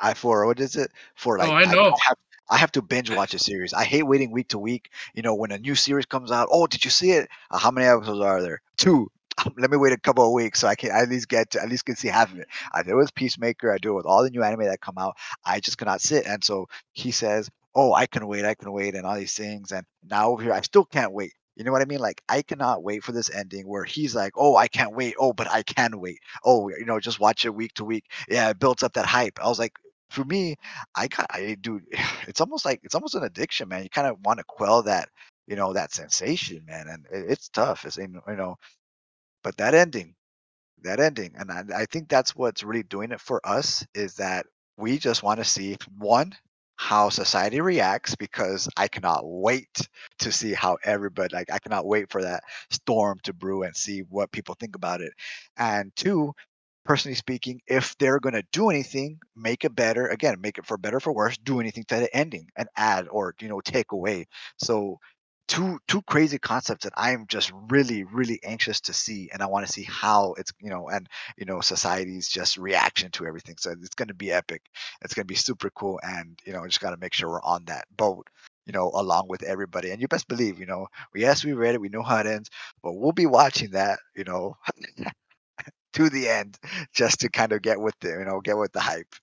I 0.00 0.14
for 0.14 0.46
what 0.46 0.60
is 0.60 0.76
it? 0.76 0.92
For 1.16 1.38
Oh, 1.38 1.40
like 1.40 1.52
I 1.52 1.62
I 1.62 1.64
I 1.64 1.74
know. 1.74 1.90
have 2.06 2.16
I 2.50 2.58
have 2.58 2.72
to 2.72 2.82
binge 2.82 3.10
watch 3.16 3.34
a 3.34 3.38
series. 3.38 3.72
I 3.74 3.84
hate 3.84 4.04
waiting 4.04 4.30
week 4.32 4.48
to 4.48 4.58
week. 4.58 4.90
You 5.14 5.22
know, 5.22 5.34
when 5.34 5.52
a 5.52 5.58
new 5.58 5.74
series 5.74 6.06
comes 6.06 6.30
out, 6.32 6.48
"Oh, 6.50 6.66
did 6.66 6.84
you 6.84 6.90
see 6.90 7.12
it? 7.12 7.28
Uh, 7.50 7.58
how 7.58 7.70
many 7.70 7.86
episodes 7.86 8.20
are 8.20 8.42
there? 8.42 8.60
2. 8.78 9.10
Let 9.58 9.70
me 9.70 9.76
wait 9.76 9.92
a 9.92 9.98
couple 9.98 10.26
of 10.26 10.32
weeks 10.32 10.60
so 10.60 10.68
I 10.68 10.74
can 10.74 10.90
at 10.90 11.08
least 11.08 11.28
get 11.28 11.50
to 11.50 11.62
at 11.62 11.68
least 11.68 11.84
can 11.84 11.96
see 11.96 12.08
half 12.08 12.32
of 12.32 12.38
it. 12.38 12.48
I 12.72 12.82
do 12.82 12.90
it 12.90 12.96
with 12.96 13.14
Peacemaker. 13.14 13.72
I 13.72 13.78
do 13.78 13.92
it 13.92 13.96
with 13.96 14.06
all 14.06 14.22
the 14.22 14.30
new 14.30 14.42
anime 14.42 14.64
that 14.64 14.80
come 14.80 14.98
out. 14.98 15.16
I 15.44 15.60
just 15.60 15.78
cannot 15.78 16.00
sit. 16.00 16.26
And 16.26 16.42
so 16.42 16.66
he 16.92 17.10
says, 17.10 17.48
"Oh, 17.74 17.92
I 17.94 18.06
can 18.06 18.26
wait. 18.26 18.44
I 18.44 18.54
can 18.54 18.72
wait," 18.72 18.94
and 18.94 19.06
all 19.06 19.16
these 19.16 19.34
things. 19.34 19.72
And 19.72 19.86
now 20.08 20.30
over 20.30 20.42
here, 20.42 20.52
I 20.52 20.60
still 20.62 20.84
can't 20.84 21.12
wait. 21.12 21.32
You 21.56 21.64
know 21.64 21.72
what 21.72 21.82
I 21.82 21.86
mean? 21.86 22.00
Like 22.00 22.22
I 22.28 22.42
cannot 22.42 22.82
wait 22.82 23.04
for 23.04 23.12
this 23.12 23.30
ending 23.30 23.66
where 23.66 23.84
he's 23.84 24.14
like, 24.14 24.32
"Oh, 24.36 24.56
I 24.56 24.68
can't 24.68 24.94
wait. 24.94 25.14
Oh, 25.18 25.32
but 25.32 25.50
I 25.50 25.62
can 25.62 26.00
wait. 26.00 26.18
Oh, 26.44 26.68
you 26.68 26.84
know, 26.86 27.00
just 27.00 27.20
watch 27.20 27.44
it 27.44 27.54
week 27.54 27.74
to 27.74 27.84
week. 27.84 28.04
Yeah, 28.28 28.50
it 28.50 28.58
builds 28.58 28.82
up 28.82 28.94
that 28.94 29.06
hype." 29.06 29.38
I 29.42 29.48
was 29.48 29.58
like, 29.58 29.74
for 30.12 30.24
me, 30.24 30.56
I 30.94 31.08
got 31.08 31.26
I 31.30 31.56
dude, 31.60 31.84
it's 32.28 32.40
almost 32.40 32.64
like 32.64 32.80
it's 32.84 32.94
almost 32.94 33.14
an 33.14 33.24
addiction, 33.24 33.68
man. 33.68 33.82
You 33.82 33.90
kind 33.90 34.06
of 34.06 34.18
want 34.24 34.38
to 34.38 34.44
quell 34.46 34.82
that, 34.84 35.08
you 35.46 35.56
know, 35.56 35.72
that 35.72 35.92
sensation, 35.92 36.64
man, 36.66 36.86
and 36.88 37.06
it, 37.10 37.30
it's 37.30 37.48
tough. 37.48 37.84
It's 37.84 37.96
you 37.96 38.08
know, 38.08 38.56
but 39.42 39.56
that 39.58 39.74
ending, 39.74 40.14
that 40.82 41.00
ending, 41.00 41.34
and 41.36 41.50
I, 41.50 41.64
I 41.82 41.86
think 41.86 42.08
that's 42.08 42.34
what's 42.36 42.62
really 42.64 42.82
doing 42.82 43.12
it 43.12 43.20
for 43.20 43.40
us 43.46 43.86
is 43.94 44.16
that 44.16 44.46
we 44.76 44.98
just 44.98 45.22
want 45.22 45.38
to 45.40 45.44
see 45.44 45.76
one 45.98 46.34
how 46.76 47.08
society 47.10 47.60
reacts 47.60 48.16
because 48.16 48.68
I 48.76 48.88
cannot 48.88 49.20
wait 49.24 49.88
to 50.20 50.32
see 50.32 50.52
how 50.52 50.78
everybody 50.84 51.34
like 51.34 51.52
I 51.52 51.58
cannot 51.60 51.86
wait 51.86 52.10
for 52.10 52.22
that 52.22 52.42
storm 52.70 53.18
to 53.24 53.32
brew 53.32 53.62
and 53.62 53.76
see 53.76 54.00
what 54.00 54.32
people 54.32 54.56
think 54.58 54.74
about 54.74 55.00
it. 55.00 55.12
And 55.56 55.92
two, 55.96 56.32
personally 56.84 57.14
speaking, 57.14 57.60
if 57.66 57.96
they're 57.98 58.18
going 58.20 58.34
to 58.34 58.44
do 58.52 58.70
anything, 58.70 59.18
make 59.36 59.64
it 59.64 59.74
better. 59.74 60.08
Again, 60.08 60.40
make 60.40 60.58
it 60.58 60.66
for 60.66 60.76
better 60.76 61.00
for 61.00 61.12
worse. 61.12 61.36
Do 61.38 61.60
anything 61.60 61.84
to 61.88 61.96
the 61.96 62.16
ending 62.16 62.48
and 62.56 62.68
add 62.76 63.08
or 63.08 63.34
you 63.40 63.48
know 63.48 63.60
take 63.60 63.92
away. 63.92 64.26
So 64.58 64.98
two 65.52 65.78
two 65.86 66.00
crazy 66.02 66.38
concepts 66.38 66.84
that 66.84 66.94
I'm 66.96 67.26
just 67.28 67.52
really 67.68 68.04
really 68.04 68.40
anxious 68.42 68.80
to 68.82 68.94
see, 68.94 69.28
and 69.32 69.42
I 69.42 69.46
want 69.46 69.66
to 69.66 69.72
see 69.72 69.82
how 69.82 70.32
it's 70.38 70.50
you 70.60 70.70
know 70.70 70.88
and 70.88 71.06
you 71.36 71.44
know 71.44 71.60
society's 71.60 72.26
just 72.26 72.56
reaction 72.56 73.10
to 73.12 73.26
everything. 73.26 73.56
So 73.58 73.72
it's 73.72 73.94
going 73.94 74.08
to 74.08 74.14
be 74.14 74.32
epic. 74.32 74.62
It's 75.02 75.12
going 75.12 75.24
to 75.24 75.32
be 75.32 75.34
super 75.34 75.68
cool, 75.70 76.00
and 76.02 76.38
you 76.46 76.54
know 76.54 76.66
just 76.66 76.80
got 76.80 76.92
to 76.92 76.96
make 76.96 77.12
sure 77.12 77.28
we're 77.28 77.42
on 77.42 77.66
that 77.66 77.84
boat. 77.94 78.28
You 78.64 78.72
know, 78.72 78.90
along 78.94 79.26
with 79.28 79.42
everybody, 79.42 79.90
and 79.90 80.00
you 80.00 80.08
best 80.08 80.28
believe, 80.28 80.58
you 80.60 80.66
know, 80.66 80.86
yes, 81.14 81.44
we 81.44 81.52
read 81.52 81.74
it, 81.74 81.80
we 81.80 81.88
know 81.88 82.02
how 82.02 82.18
it 82.18 82.26
ends, 82.26 82.48
but 82.82 82.92
we'll 82.94 83.12
be 83.12 83.26
watching 83.26 83.72
that, 83.72 83.98
you 84.14 84.22
know, 84.22 84.56
to 85.94 86.08
the 86.08 86.28
end 86.28 86.58
just 86.94 87.20
to 87.20 87.28
kind 87.28 87.52
of 87.52 87.60
get 87.60 87.80
with 87.80 87.94
the 88.00 88.08
you 88.10 88.24
know 88.24 88.40
get 88.40 88.56
with 88.56 88.72
the 88.72 88.80
hype 88.80 89.14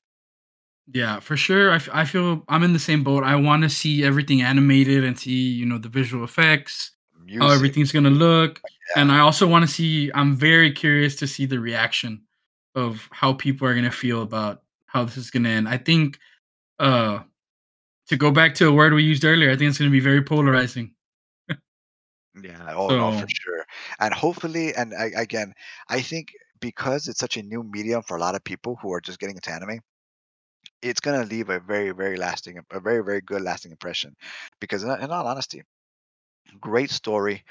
Yeah, 0.94 1.20
for 1.20 1.38
sure. 1.38 1.72
I, 1.72 1.76
f- 1.76 1.90
I 1.94 2.06
feel 2.06 2.44
I'm 2.48 2.64
in 2.64 2.74
the 2.74 2.80
same 2.80 3.04
boat. 3.04 3.24
I 3.24 3.36
want 3.36 3.64
to 3.64 3.70
see 3.70 4.04
everything 4.04 4.42
animated 4.42 5.04
and 5.04 5.18
see, 5.18 5.52
you 5.52 5.66
know, 5.66 5.78
the 5.78 5.90
visual 5.90 6.24
effects, 6.24 6.92
how 7.38 7.50
everything's 7.52 7.92
going 7.92 8.06
to 8.06 8.10
look. 8.10 8.60
yeah, 8.96 9.02
And 9.02 9.12
I 9.12 9.20
also 9.20 9.48
want 9.48 9.66
to 9.66 9.72
see, 9.72 10.12
I'm 10.14 10.36
very 10.36 10.72
curious 10.72 11.16
to 11.18 11.28
see 11.28 11.46
the 11.46 11.60
reaction 11.60 12.24
of 12.76 13.08
how 13.12 13.34
people 13.34 13.68
are 13.68 13.74
going 13.74 13.86
to 13.86 13.92
feel 13.92 14.22
about 14.24 14.64
how 14.88 15.04
this 15.04 15.18
is 15.18 15.30
going 15.30 15.44
to 15.44 15.50
end. 15.50 15.70
I 15.70 15.78
think, 15.78 16.18
uh, 16.80 17.20
to 18.08 18.18
go 18.18 18.32
back 18.32 18.56
to 18.56 18.68
a 18.68 18.72
word 18.72 18.94
we 18.94 19.04
used 19.04 19.24
earlier, 19.24 19.52
I 19.52 19.56
think 19.56 19.70
it's 19.70 19.78
going 19.78 19.92
to 19.92 19.96
be 19.96 20.00
very 20.00 20.24
polarizing. 20.24 20.94
yeah. 21.50 21.56
Oh 22.76 22.88
no, 22.90 23.12
for 23.12 23.28
sure. 23.30 23.66
And 24.00 24.14
hopefully, 24.14 24.74
and 24.76 24.94
I, 24.96 25.12
again, 25.16 25.54
I 25.90 26.02
think 26.02 26.34
because 26.62 27.08
it's 27.08 27.20
such 27.20 27.38
a 27.38 27.44
new 27.44 27.64
medium 27.64 28.02
for 28.02 28.18
a 28.18 28.20
lot 28.20 28.36
of 28.36 28.44
people 28.44 28.78
who 28.82 28.92
are 28.94 29.02
just 29.02 29.20
getting 29.20 29.36
into 29.36 29.52
anime, 29.52 29.82
it's 30.82 31.00
gonna 31.00 31.26
leave 31.26 31.50
a 31.50 31.60
very, 31.60 31.92
very 31.92 32.18
lasting, 32.18 32.60
a 32.72 32.80
very, 32.80 33.04
very 33.04 33.22
good 33.22 33.42
lasting 33.42 33.72
impression. 33.72 34.16
Because 34.60 34.84
in, 34.84 34.90
in 34.92 35.12
all 35.12 35.28
honesty, 35.28 35.64
great 36.60 36.90
story, 36.90 37.44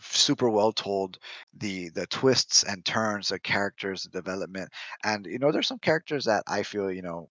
super 0.00 0.50
well 0.50 0.72
told. 0.72 1.18
The 1.54 1.90
the 1.90 2.06
twists 2.08 2.62
and 2.64 2.84
turns, 2.84 3.28
the 3.28 3.38
characters, 3.38 4.04
the 4.04 4.10
development, 4.10 4.70
and 5.04 5.26
you 5.26 5.38
know, 5.38 5.52
there's 5.52 5.68
some 5.68 5.78
characters 5.78 6.24
that 6.26 6.42
I 6.46 6.62
feel 6.62 6.90
you 6.92 7.02
know 7.02 7.28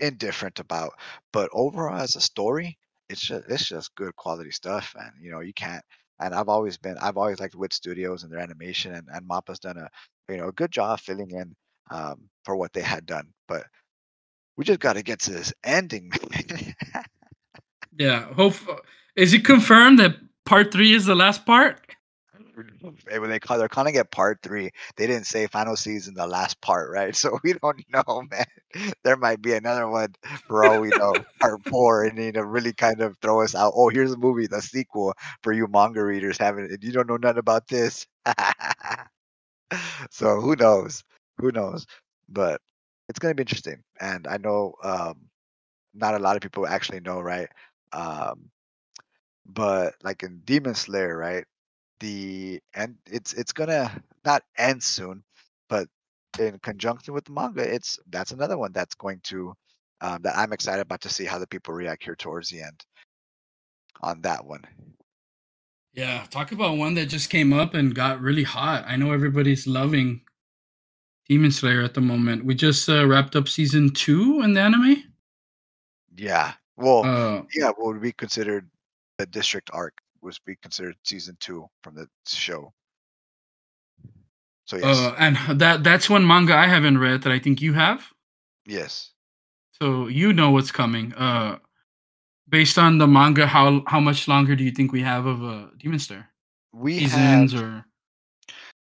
indifferent 0.00 0.58
about. 0.60 0.92
But 1.32 1.50
overall, 1.52 2.00
as 2.00 2.16
a 2.16 2.20
story, 2.20 2.78
it's 3.08 3.20
just 3.20 3.48
it's 3.48 3.68
just 3.68 3.94
good 3.94 4.14
quality 4.16 4.50
stuff, 4.50 4.94
and 4.98 5.12
you 5.22 5.30
know 5.30 5.40
you 5.40 5.52
can't. 5.54 5.84
And 6.20 6.34
I've 6.34 6.48
always 6.48 6.76
been 6.76 6.98
I've 6.98 7.16
always 7.16 7.40
liked 7.40 7.54
Wit 7.54 7.72
Studios 7.72 8.22
and 8.22 8.32
their 8.32 8.40
animation, 8.40 8.94
and 8.94 9.08
and 9.12 9.26
Mappa's 9.26 9.58
done 9.60 9.78
a 9.78 9.88
you 10.32 10.38
know 10.38 10.48
a 10.48 10.52
good 10.52 10.70
job 10.70 11.00
filling 11.00 11.30
in 11.30 11.54
um, 11.90 12.28
for 12.44 12.56
what 12.56 12.72
they 12.72 12.82
had 12.82 13.06
done. 13.06 13.28
But 13.48 13.64
we 14.60 14.64
just 14.64 14.80
got 14.80 14.92
to 14.92 15.02
get 15.02 15.18
to 15.20 15.30
this 15.30 15.54
ending. 15.64 16.12
yeah, 17.98 18.30
hope 18.34 18.56
is 19.16 19.32
it 19.32 19.42
confirmed 19.42 19.98
that 20.00 20.16
part 20.44 20.70
3 20.70 20.92
is 20.92 21.06
the 21.06 21.14
last 21.14 21.46
part? 21.46 21.80
When 22.82 23.30
they 23.30 23.38
call 23.38 23.56
they're 23.56 23.68
calling 23.68 23.94
it 23.94 24.10
part 24.10 24.40
three, 24.42 24.70
they 24.96 25.06
didn't 25.06 25.24
say 25.24 25.46
final 25.46 25.76
season, 25.76 26.12
the 26.12 26.26
last 26.26 26.60
part, 26.60 26.90
right? 26.90 27.16
So 27.16 27.38
we 27.42 27.54
don't 27.54 27.82
know, 27.88 28.22
man. 28.30 28.92
There 29.02 29.16
might 29.16 29.40
be 29.40 29.54
another 29.54 29.88
one 29.88 30.14
for 30.46 30.66
all 30.66 30.78
we 30.78 30.90
know, 30.90 31.14
part 31.40 31.66
four, 31.66 32.04
and 32.04 32.18
you 32.18 32.32
know, 32.32 32.42
really 32.42 32.74
kind 32.74 33.00
of 33.00 33.16
throw 33.22 33.40
us 33.40 33.54
out. 33.54 33.72
Oh, 33.74 33.88
here's 33.88 34.12
a 34.12 34.18
movie, 34.18 34.46
the 34.46 34.60
sequel 34.60 35.14
for 35.42 35.54
you 35.54 35.68
manga 35.68 36.04
readers 36.04 36.36
haven't 36.36 36.70
and 36.70 36.84
you 36.84 36.92
don't 36.92 37.08
know 37.08 37.16
nothing 37.16 37.38
about 37.38 37.66
this. 37.68 38.06
so 40.10 40.38
who 40.38 40.54
knows? 40.54 41.02
Who 41.38 41.50
knows? 41.50 41.86
But 42.28 42.60
it's 43.10 43.18
gonna 43.18 43.34
be 43.34 43.42
interesting. 43.42 43.82
And 44.00 44.26
I 44.26 44.38
know 44.38 44.74
um 44.84 45.28
not 45.94 46.14
a 46.14 46.20
lot 46.20 46.36
of 46.36 46.42
people 46.42 46.66
actually 46.66 47.00
know, 47.00 47.20
right? 47.20 47.48
Um, 47.92 48.50
but 49.46 49.94
like 50.02 50.22
in 50.22 50.40
Demon 50.44 50.74
Slayer, 50.74 51.16
right? 51.16 51.44
the 52.00 52.60
and 52.74 52.96
it's 53.06 53.32
it's 53.34 53.52
gonna 53.52 54.02
not 54.24 54.42
end 54.58 54.82
soon, 54.82 55.22
but 55.68 55.86
in 56.38 56.58
conjunction 56.58 57.14
with 57.14 57.24
the 57.24 57.32
manga, 57.32 57.62
it's 57.62 57.98
that's 58.10 58.32
another 58.32 58.58
one 58.58 58.72
that's 58.72 58.94
going 58.94 59.20
to 59.24 59.54
um, 60.00 60.22
that 60.22 60.36
I'm 60.36 60.52
excited 60.52 60.82
about 60.82 61.02
to 61.02 61.08
see 61.08 61.26
how 61.26 61.38
the 61.38 61.46
people 61.46 61.74
react 61.74 62.02
here 62.02 62.16
towards 62.16 62.50
the 62.50 62.62
end 62.62 62.84
on 64.02 64.22
that 64.22 64.44
one. 64.44 64.64
Yeah, 65.92 66.24
talk 66.30 66.52
about 66.52 66.76
one 66.76 66.94
that 66.94 67.06
just 67.06 67.30
came 67.30 67.52
up 67.52 67.74
and 67.74 67.94
got 67.94 68.20
really 68.20 68.44
hot. 68.44 68.84
I 68.86 68.96
know 68.96 69.12
everybody's 69.12 69.66
loving 69.66 70.22
Demon 71.30 71.52
Slayer 71.52 71.80
at 71.80 71.94
the 71.94 72.00
moment. 72.00 72.44
We 72.44 72.56
just 72.56 72.88
uh, 72.88 73.06
wrapped 73.06 73.36
up 73.36 73.48
season 73.48 73.90
two 73.90 74.42
in 74.42 74.52
the 74.52 74.60
anime. 74.60 75.04
Yeah, 76.16 76.54
well, 76.76 77.04
Uh, 77.04 77.42
yeah, 77.54 77.68
what 77.68 77.86
would 77.94 78.02
be 78.02 78.10
considered 78.10 78.68
the 79.16 79.26
district 79.26 79.70
arc 79.72 79.96
was 80.22 80.40
be 80.40 80.56
considered 80.56 80.96
season 81.04 81.36
two 81.38 81.68
from 81.84 81.94
the 81.94 82.08
show. 82.26 82.72
So 84.66 84.76
yes, 84.78 84.98
uh, 84.98 85.14
and 85.20 85.60
that 85.60 85.84
that's 85.84 86.10
one 86.10 86.26
manga 86.26 86.52
I 86.56 86.66
haven't 86.66 86.98
read 86.98 87.22
that 87.22 87.32
I 87.32 87.38
think 87.38 87.62
you 87.62 87.74
have. 87.74 88.04
yes, 88.66 89.12
So 89.80 90.08
you 90.08 90.32
know 90.32 90.50
what's 90.50 90.72
coming. 90.72 91.14
Uh, 91.14 91.58
based 92.48 92.76
on 92.76 92.98
the 92.98 93.06
manga, 93.06 93.46
how 93.46 93.84
how 93.86 94.00
much 94.00 94.26
longer 94.26 94.56
do 94.56 94.64
you 94.64 94.72
think 94.72 94.90
we 94.90 95.02
have 95.02 95.26
of 95.26 95.44
uh, 95.44 95.66
Demon 95.78 96.00
Slayer 96.00 96.26
we 96.72 96.98
have. 96.98 97.54
or? 97.54 97.86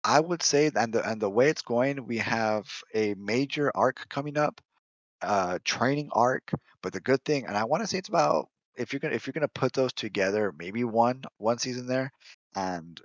I 0.04 0.20
would 0.20 0.44
say, 0.44 0.72
and 0.76 0.94
the 0.94 1.08
and 1.08 1.22
the 1.22 1.30
way 1.30 1.50
it's 1.50 1.62
going, 1.62 2.06
we 2.08 2.18
have 2.20 2.68
a 2.94 3.14
major 3.16 3.72
arc 3.76 4.08
coming 4.10 4.38
up 4.38 4.62
uh 5.22 5.60
training 5.66 6.10
arc 6.14 6.52
but 6.84 6.94
the 6.94 7.00
good 7.00 7.24
thing 7.26 7.46
and 7.48 7.58
i 7.58 7.64
want 7.64 7.82
to 7.82 7.88
say 7.88 7.98
it's 7.98 8.10
about 8.10 8.50
if 8.76 8.94
you're 8.94 9.00
gonna 9.00 9.16
if 9.16 9.26
you're 9.28 9.34
gonna 9.34 9.48
put 9.48 9.74
those 9.74 9.94
together 9.94 10.54
maybe 10.60 10.84
one 10.84 11.24
one 11.38 11.58
season 11.58 11.88
there 11.88 12.12
and 12.56 13.02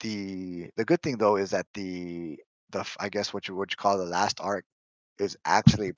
the 0.00 0.70
the 0.76 0.84
good 0.84 1.02
thing 1.02 1.18
though 1.18 1.36
is 1.36 1.50
that 1.50 1.66
the 1.74 2.38
the 2.70 2.84
I 3.00 3.08
guess 3.08 3.32
what 3.34 3.48
you 3.48 3.56
would 3.56 3.76
call 3.76 3.98
the 3.98 4.04
last 4.04 4.40
arc 4.40 4.64
is 5.18 5.36
actually 5.44 5.92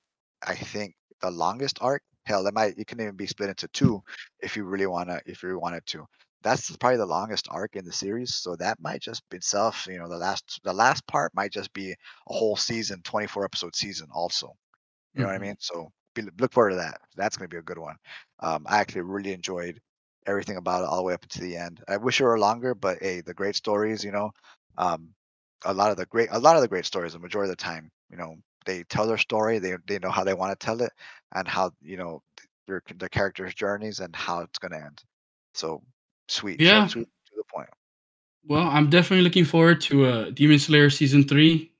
i 0.45 0.55
think 0.55 0.95
the 1.21 1.31
longest 1.31 1.79
arc. 1.81 2.03
Hell 2.25 2.47
it 2.47 2.53
might 2.53 2.77
it 2.77 2.87
can 2.87 3.01
even 3.01 3.15
be 3.15 3.27
split 3.27 3.49
into 3.49 3.67
two 3.69 4.01
if 4.39 4.55
you 4.57 4.63
really 4.65 4.87
want 4.87 5.09
to 5.09 5.21
if 5.25 5.43
you 5.43 5.59
wanted 5.59 5.85
to 5.87 6.05
that's 6.43 6.75
probably 6.77 6.97
the 6.97 7.05
longest 7.05 7.47
arc 7.49 7.75
in 7.75 7.85
the 7.85 7.91
series 7.93 8.33
so 8.35 8.55
that 8.55 8.79
might 8.81 9.01
just 9.01 9.23
itself 9.31 9.87
you 9.87 9.97
know 9.97 10.09
the 10.09 10.17
last 10.17 10.59
the 10.63 10.73
last 10.73 11.05
part 11.07 11.33
might 11.35 11.51
just 11.51 11.73
be 11.73 11.91
a 11.91 11.95
whole 12.27 12.55
season 12.57 13.01
24 13.03 13.45
episode 13.45 13.75
season 13.75 14.07
also 14.13 14.53
you 15.13 15.21
know 15.21 15.27
what 15.27 15.35
I 15.35 15.39
Mhm. 15.39 15.45
mean? 15.45 15.55
So 15.59 15.89
be, 16.15 16.23
look 16.39 16.53
forward 16.53 16.71
to 16.71 16.75
that. 16.77 17.01
That's 17.15 17.37
going 17.37 17.49
to 17.49 17.53
be 17.53 17.59
a 17.59 17.63
good 17.63 17.77
one. 17.77 17.95
Um, 18.39 18.65
I 18.67 18.79
actually 18.79 19.01
really 19.01 19.33
enjoyed 19.33 19.79
everything 20.25 20.57
about 20.57 20.83
it 20.83 20.87
all 20.87 20.97
the 20.97 21.03
way 21.03 21.13
up 21.13 21.27
to 21.27 21.41
the 21.41 21.57
end. 21.57 21.83
I 21.87 21.97
wish 21.97 22.19
it 22.21 22.23
were 22.25 22.39
longer, 22.39 22.73
but 22.75 22.99
hey, 23.01 23.21
the 23.21 23.33
great 23.33 23.55
stories, 23.55 24.03
you 24.03 24.11
know, 24.11 24.31
um, 24.77 25.13
a 25.65 25.73
lot 25.73 25.91
of 25.91 25.97
the 25.97 26.05
great, 26.05 26.29
a 26.31 26.39
lot 26.39 26.55
of 26.55 26.61
the 26.61 26.67
great 26.67 26.85
stories, 26.85 27.13
the 27.13 27.19
majority 27.19 27.51
of 27.51 27.57
the 27.57 27.63
time, 27.63 27.89
you 28.09 28.17
know, 28.17 28.35
they 28.65 28.83
tell 28.85 29.07
their 29.07 29.17
story. 29.17 29.59
They 29.59 29.75
they 29.87 29.99
know 29.99 30.09
how 30.09 30.23
they 30.23 30.33
want 30.33 30.57
to 30.57 30.65
tell 30.65 30.81
it, 30.81 30.91
and 31.35 31.45
how 31.47 31.71
you 31.81 31.97
know 31.97 32.21
their 32.67 32.81
the 32.95 33.09
characters' 33.09 33.53
journeys 33.53 33.99
and 33.99 34.15
how 34.15 34.39
it's 34.41 34.57
going 34.59 34.71
to 34.71 34.77
end. 34.85 35.03
So 35.53 35.83
sweet, 36.33 36.59
Yeah. 36.59 36.87
sweet, 36.87 37.07
to 37.27 37.31
the 37.37 37.43
point. 37.43 37.69
Well, 38.45 38.67
I'm 38.67 38.89
definitely 38.89 39.23
looking 39.23 39.45
forward 39.45 39.79
to 39.81 40.05
uh, 40.05 40.29
Demon 40.31 40.59
Slayer 40.59 40.89
season 40.89 41.23
three 41.27 41.71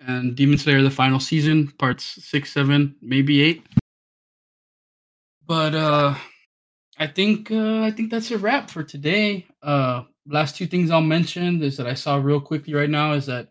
and 0.00 0.34
Demon 0.36 0.58
Slayer 0.58 0.82
the 0.82 0.90
final 0.90 1.20
season, 1.20 1.68
parts 1.78 2.04
six, 2.04 2.52
seven, 2.52 2.94
maybe 3.00 3.40
eight. 3.42 3.64
But 5.46 5.74
uh, 5.74 6.14
I 6.98 7.06
think 7.06 7.50
uh, 7.50 7.82
I 7.82 7.90
think 7.90 8.10
that's 8.10 8.30
a 8.30 8.38
wrap 8.38 8.70
for 8.70 8.82
today. 8.82 9.46
Uh, 9.62 10.02
last 10.26 10.56
two 10.56 10.66
things 10.66 10.90
I'll 10.90 11.00
mention 11.00 11.62
is 11.62 11.76
that 11.76 11.86
I 11.86 11.94
saw 11.94 12.16
real 12.16 12.40
quickly 12.40 12.74
right 12.74 12.90
now 12.90 13.12
is 13.12 13.26
that 13.26 13.48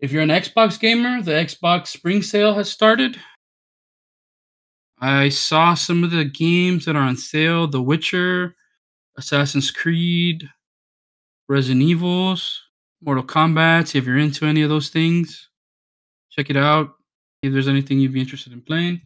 if 0.00 0.12
you're 0.12 0.22
an 0.22 0.28
Xbox 0.28 0.78
gamer, 0.78 1.22
the 1.22 1.32
Xbox 1.32 1.88
Spring 1.88 2.22
Sale 2.22 2.54
has 2.54 2.70
started. 2.70 3.18
I 5.00 5.28
saw 5.28 5.74
some 5.74 6.02
of 6.04 6.10
the 6.10 6.24
games 6.24 6.84
that 6.84 6.96
are 6.96 7.02
on 7.02 7.16
sale: 7.16 7.66
The 7.68 7.80
Witcher, 7.82 8.54
Assassin's 9.18 9.70
Creed, 9.70 10.48
Resident 11.48 11.82
Evils, 11.82 12.62
Mortal 13.02 13.24
Kombat. 13.24 13.94
If 13.94 14.06
you're 14.06 14.18
into 14.18 14.46
any 14.46 14.62
of 14.62 14.70
those 14.70 14.88
things, 14.88 15.50
check 16.30 16.48
it 16.48 16.56
out. 16.56 16.94
If 17.42 17.52
there's 17.52 17.68
anything 17.68 17.98
you'd 17.98 18.12
be 18.12 18.20
interested 18.20 18.52
in 18.52 18.62
playing. 18.62 19.02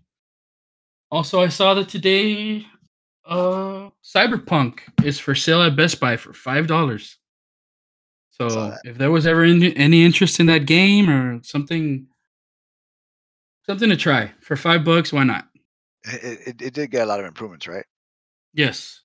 Also, 1.11 1.41
I 1.41 1.49
saw 1.49 1.75
that 1.75 1.89
today 1.89 2.67
uh 3.25 3.89
Cyberpunk 4.03 4.81
is 5.05 5.19
for 5.19 5.35
sale 5.35 5.63
at 5.63 5.77
Best 5.77 6.01
Buy 6.01 6.17
for 6.17 6.33
five 6.33 6.67
dollars. 6.67 7.19
So 8.31 8.75
if 8.85 8.99
there 8.99 9.11
was 9.11 9.27
ever 9.27 9.45
any, 9.45 9.77
any 9.77 10.05
interest 10.05 10.41
in 10.41 10.47
that 10.47 10.67
game 10.67 11.09
or 11.09 11.43
something 11.43 12.07
something 13.65 13.91
to 13.91 13.97
try 13.97 14.33
for 14.41 14.57
five 14.57 14.85
bucks, 14.85 15.13
why 15.13 15.25
not? 15.25 15.49
It, 16.05 16.41
it, 16.47 16.63
it 16.63 16.75
did 16.75 16.91
get 16.91 17.03
a 17.03 17.07
lot 17.07 17.21
of 17.21 17.27
improvements, 17.27 17.69
right? 17.69 17.85
Yes. 18.55 19.02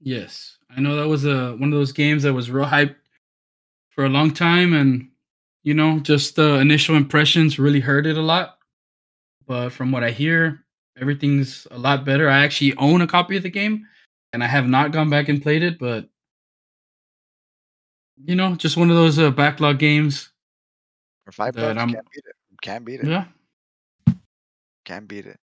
Yes. 0.00 0.56
I 0.70 0.80
know 0.80 0.96
that 0.96 1.08
was 1.08 1.24
a 1.24 1.52
one 1.56 1.72
of 1.72 1.78
those 1.78 1.92
games 1.92 2.22
that 2.22 2.32
was 2.34 2.50
real 2.50 2.66
hype 2.66 2.96
for 3.90 4.04
a 4.04 4.08
long 4.08 4.32
time 4.32 4.74
and 4.74 5.10
you 5.64 5.74
know, 5.74 5.98
just 5.98 6.36
the 6.36 6.54
initial 6.54 6.96
impressions 6.96 7.58
really 7.58 7.80
hurt 7.80 8.06
it 8.06 8.16
a 8.16 8.22
lot. 8.22 8.58
But 9.46 9.70
from 9.70 9.90
what 9.92 10.04
I 10.04 10.10
hear, 10.10 10.64
everything's 10.98 11.66
a 11.70 11.78
lot 11.78 12.04
better. 12.04 12.28
I 12.30 12.44
actually 12.44 12.74
own 12.76 13.00
a 13.02 13.06
copy 13.06 13.36
of 13.36 13.42
the 13.42 13.50
game 13.50 13.86
and 14.32 14.42
I 14.42 14.46
have 14.46 14.66
not 14.66 14.92
gone 14.92 15.10
back 15.10 15.28
and 15.28 15.42
played 15.42 15.62
it, 15.62 15.78
but 15.78 16.08
you 18.24 18.34
know, 18.34 18.54
just 18.56 18.76
one 18.76 18.90
of 18.90 18.96
those 18.96 19.18
uh, 19.18 19.30
backlog 19.30 19.78
games 19.78 20.30
For 21.24 21.32
five 21.32 21.54
bucks, 21.54 21.78
I'm 21.80 21.92
can't 21.92 22.06
beat 22.12 22.24
it. 22.26 22.34
Can't 22.62 22.84
beat 22.84 23.00
it. 23.00 23.06
yeah. 23.06 23.24
Can't 24.84 25.06
beat 25.06 25.26
it. 25.26 25.38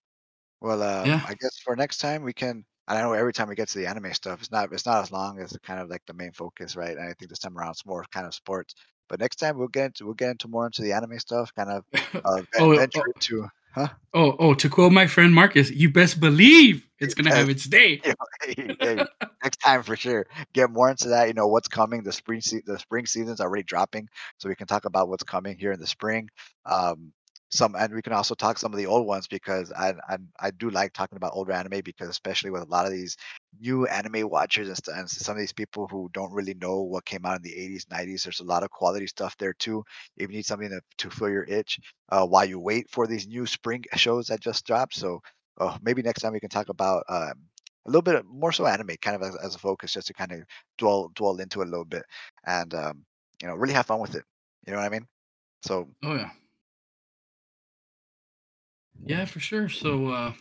Well, 0.60 0.82
um, 0.82 1.06
Yeah. 1.06 1.20
I 1.26 1.34
guess 1.34 1.58
for 1.62 1.76
next 1.76 1.98
time 1.98 2.22
we 2.22 2.32
can. 2.32 2.64
I 2.86 3.00
know 3.00 3.12
every 3.12 3.32
time 3.32 3.48
we 3.48 3.54
get 3.54 3.68
to 3.68 3.78
the 3.78 3.86
anime 3.86 4.12
stuff, 4.12 4.40
it's 4.40 4.50
not 4.50 4.72
it's 4.72 4.86
not 4.86 5.02
as 5.02 5.12
long 5.12 5.38
as 5.40 5.56
kind 5.62 5.80
of 5.80 5.88
like 5.88 6.02
the 6.06 6.14
main 6.14 6.32
focus, 6.32 6.76
right? 6.76 6.96
And 6.96 7.08
I 7.08 7.14
think 7.14 7.30
this 7.30 7.38
time 7.38 7.56
around 7.56 7.70
it's 7.70 7.86
more 7.86 8.04
kind 8.12 8.26
of 8.26 8.34
sports. 8.34 8.74
But 9.08 9.20
next 9.20 9.36
time 9.36 9.58
we'll 9.58 9.68
get 9.68 9.86
into 9.86 10.04
we'll 10.04 10.14
get 10.14 10.30
into 10.30 10.48
more 10.48 10.66
into 10.66 10.82
the 10.82 10.92
anime 10.92 11.18
stuff, 11.18 11.54
kind 11.54 11.70
of 11.70 11.84
uh, 12.24 12.42
oh, 12.58 12.76
venture 12.76 13.00
oh, 13.00 13.12
into 13.14 13.48
Huh? 13.74 13.88
Oh, 14.12 14.36
oh, 14.38 14.54
to 14.54 14.68
quote 14.68 14.92
my 14.92 15.08
friend 15.08 15.34
Marcus, 15.34 15.68
you 15.68 15.90
best 15.90 16.20
believe 16.20 16.86
it's 17.00 17.14
gonna 17.14 17.34
have 17.34 17.48
its 17.48 17.64
day. 17.64 18.00
You 18.54 18.66
know, 18.68 18.76
hey, 18.78 18.96
hey, 18.96 19.04
next 19.42 19.56
time 19.56 19.82
for 19.82 19.96
sure. 19.96 20.26
Get 20.52 20.70
more 20.70 20.88
into 20.88 21.08
that. 21.08 21.26
You 21.26 21.34
know 21.34 21.48
what's 21.48 21.66
coming. 21.66 22.04
The 22.04 22.12
spring 22.12 22.40
se- 22.40 22.62
the 22.66 22.78
spring 22.78 23.06
season's 23.06 23.40
already 23.40 23.64
dropping, 23.64 24.08
so 24.38 24.48
we 24.48 24.54
can 24.54 24.68
talk 24.68 24.84
about 24.84 25.08
what's 25.08 25.24
coming 25.24 25.58
here 25.58 25.72
in 25.72 25.80
the 25.80 25.88
spring. 25.88 26.28
Um, 26.64 27.12
some 27.50 27.74
and 27.76 27.94
we 27.94 28.02
can 28.02 28.12
also 28.12 28.34
talk 28.34 28.58
some 28.58 28.72
of 28.72 28.78
the 28.78 28.86
old 28.86 29.06
ones 29.06 29.28
because 29.28 29.72
I 29.72 29.94
I, 30.08 30.16
I 30.40 30.50
do 30.50 30.70
like 30.70 30.92
talking 30.92 31.16
about 31.16 31.32
older 31.34 31.52
anime 31.52 31.80
because 31.84 32.08
especially 32.08 32.50
with 32.50 32.62
a 32.62 32.66
lot 32.66 32.86
of 32.86 32.92
these 32.92 33.16
new 33.60 33.86
anime 33.86 34.28
watchers 34.28 34.68
and, 34.68 34.98
and 34.98 35.08
some 35.10 35.36
of 35.36 35.38
these 35.40 35.52
people 35.52 35.86
who 35.88 36.10
don't 36.12 36.32
really 36.32 36.54
know 36.54 36.82
what 36.82 37.04
came 37.04 37.24
out 37.24 37.36
in 37.36 37.42
the 37.42 37.52
80s 37.56 37.86
90s 37.90 38.24
there's 38.24 38.40
a 38.40 38.44
lot 38.44 38.62
of 38.62 38.70
quality 38.70 39.06
stuff 39.06 39.36
there 39.38 39.54
too. 39.54 39.84
If 40.16 40.30
you 40.30 40.36
need 40.36 40.46
something 40.46 40.70
to, 40.70 40.80
to 40.98 41.10
fill 41.10 41.30
your 41.30 41.44
itch 41.44 41.78
uh, 42.10 42.26
while 42.26 42.44
you 42.44 42.58
wait 42.58 42.90
for 42.90 43.06
these 43.06 43.26
new 43.26 43.46
spring 43.46 43.84
shows 43.94 44.26
that 44.28 44.40
just 44.40 44.66
dropped 44.66 44.94
so 44.94 45.20
uh, 45.58 45.78
maybe 45.82 46.02
next 46.02 46.22
time 46.22 46.32
we 46.32 46.40
can 46.40 46.48
talk 46.50 46.68
about 46.68 47.04
um, 47.08 47.34
a 47.86 47.90
little 47.90 48.02
bit 48.02 48.24
more 48.26 48.52
so 48.52 48.66
anime 48.66 48.96
kind 49.00 49.16
of 49.16 49.22
as, 49.22 49.36
as 49.36 49.54
a 49.54 49.58
focus 49.58 49.92
just 49.92 50.08
to 50.08 50.14
kind 50.14 50.32
of 50.32 50.40
dwell 50.78 51.10
dwell 51.14 51.36
into 51.36 51.60
it 51.60 51.68
a 51.68 51.70
little 51.70 51.84
bit 51.84 52.04
and 52.46 52.74
um, 52.74 53.04
you 53.40 53.48
know 53.48 53.54
really 53.54 53.74
have 53.74 53.86
fun 53.86 54.00
with 54.00 54.14
it. 54.14 54.24
You 54.66 54.72
know 54.72 54.78
what 54.78 54.86
i 54.86 54.88
mean? 54.88 55.06
So 55.62 55.88
Oh 56.02 56.14
yeah, 56.14 56.30
yeah, 59.04 59.24
for 59.24 59.40
sure. 59.40 59.68
So 59.68 60.08
uh, 60.08 60.32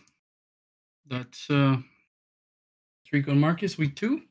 that's 1.08 1.48
uh, 1.50 1.76
Rico 3.12 3.30
and 3.32 3.40
Marcus 3.40 3.78
week 3.78 3.96
two. 3.96 4.22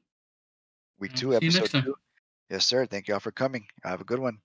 week 0.99 1.13
two 1.13 1.31
see 1.31 1.47
episode 1.47 1.83
two. 1.83 1.95
Yes 2.49 2.65
sir. 2.65 2.85
Thank 2.85 3.07
you 3.07 3.13
all 3.13 3.19
for 3.19 3.31
coming. 3.31 3.65
Have 3.83 4.01
a 4.01 4.05
good 4.05 4.19
one 4.19 4.39